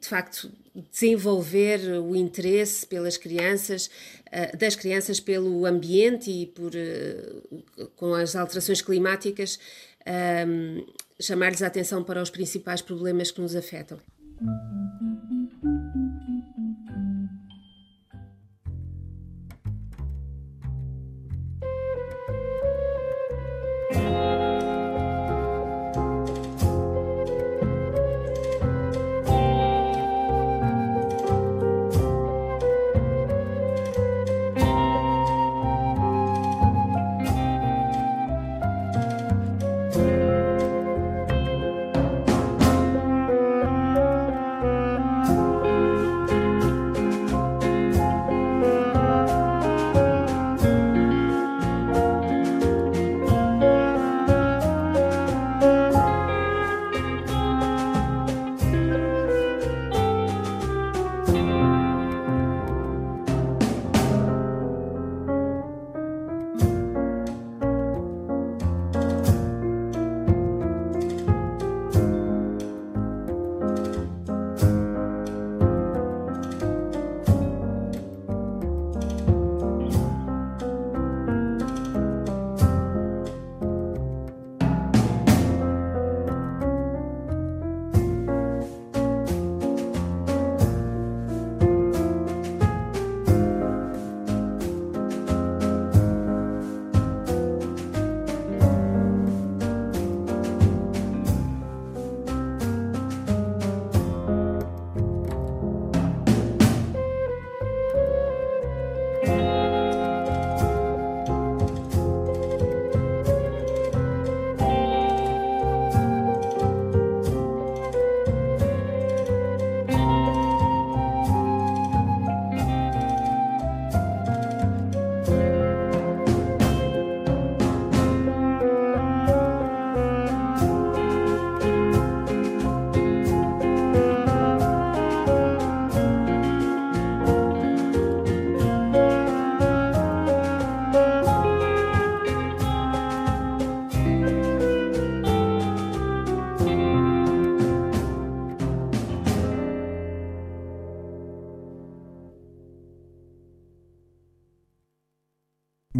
de 0.00 0.06
facto, 0.06 0.50
desenvolver 0.90 1.80
o 2.00 2.14
interesse 2.14 2.86
pelas 2.86 3.16
crianças, 3.16 3.90
uh, 4.26 4.56
das 4.56 4.76
crianças 4.76 5.20
pelo 5.20 5.66
ambiente 5.66 6.30
e 6.30 6.46
por, 6.46 6.72
com 7.96 8.14
as 8.14 8.36
alterações 8.36 8.80
climáticas, 8.82 9.58
chamar-lhes 11.20 11.62
a 11.62 11.66
atenção 11.66 12.02
para 12.02 12.22
os 12.22 12.30
principais 12.30 12.80
problemas 12.80 13.30
que 13.30 13.40
nos 13.40 13.54
afetam. 13.54 13.98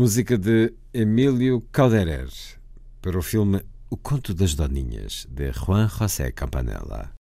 Música 0.09 0.39
de 0.39 0.73
Emílio 0.95 1.61
Calderer 1.71 2.31
para 3.03 3.19
o 3.19 3.21
filme 3.21 3.61
O 3.91 3.97
Conto 3.99 4.33
das 4.33 4.55
Doninhas, 4.55 5.27
de 5.29 5.53
Juan 5.53 5.87
José 5.87 6.33
Campanella. 6.33 7.13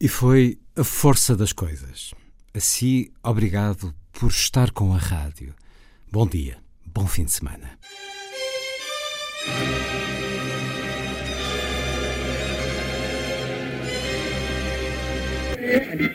E 0.00 0.08
foi 0.08 0.58
a 0.74 0.82
força 0.82 1.36
das 1.36 1.52
coisas. 1.52 2.14
Assim, 2.54 3.10
obrigado 3.22 3.94
por 4.10 4.30
estar 4.30 4.70
com 4.70 4.94
a 4.94 4.96
rádio. 4.96 5.54
Bom 6.10 6.26
dia, 6.26 6.56
bom 6.86 7.06
fim 7.06 7.26
de 7.26 7.32
semana. 7.32 7.78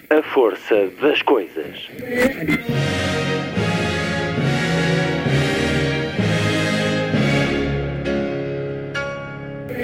A 0.09 0.33
força 0.33 0.89
das 0.99 1.21
coisas. 1.21 1.77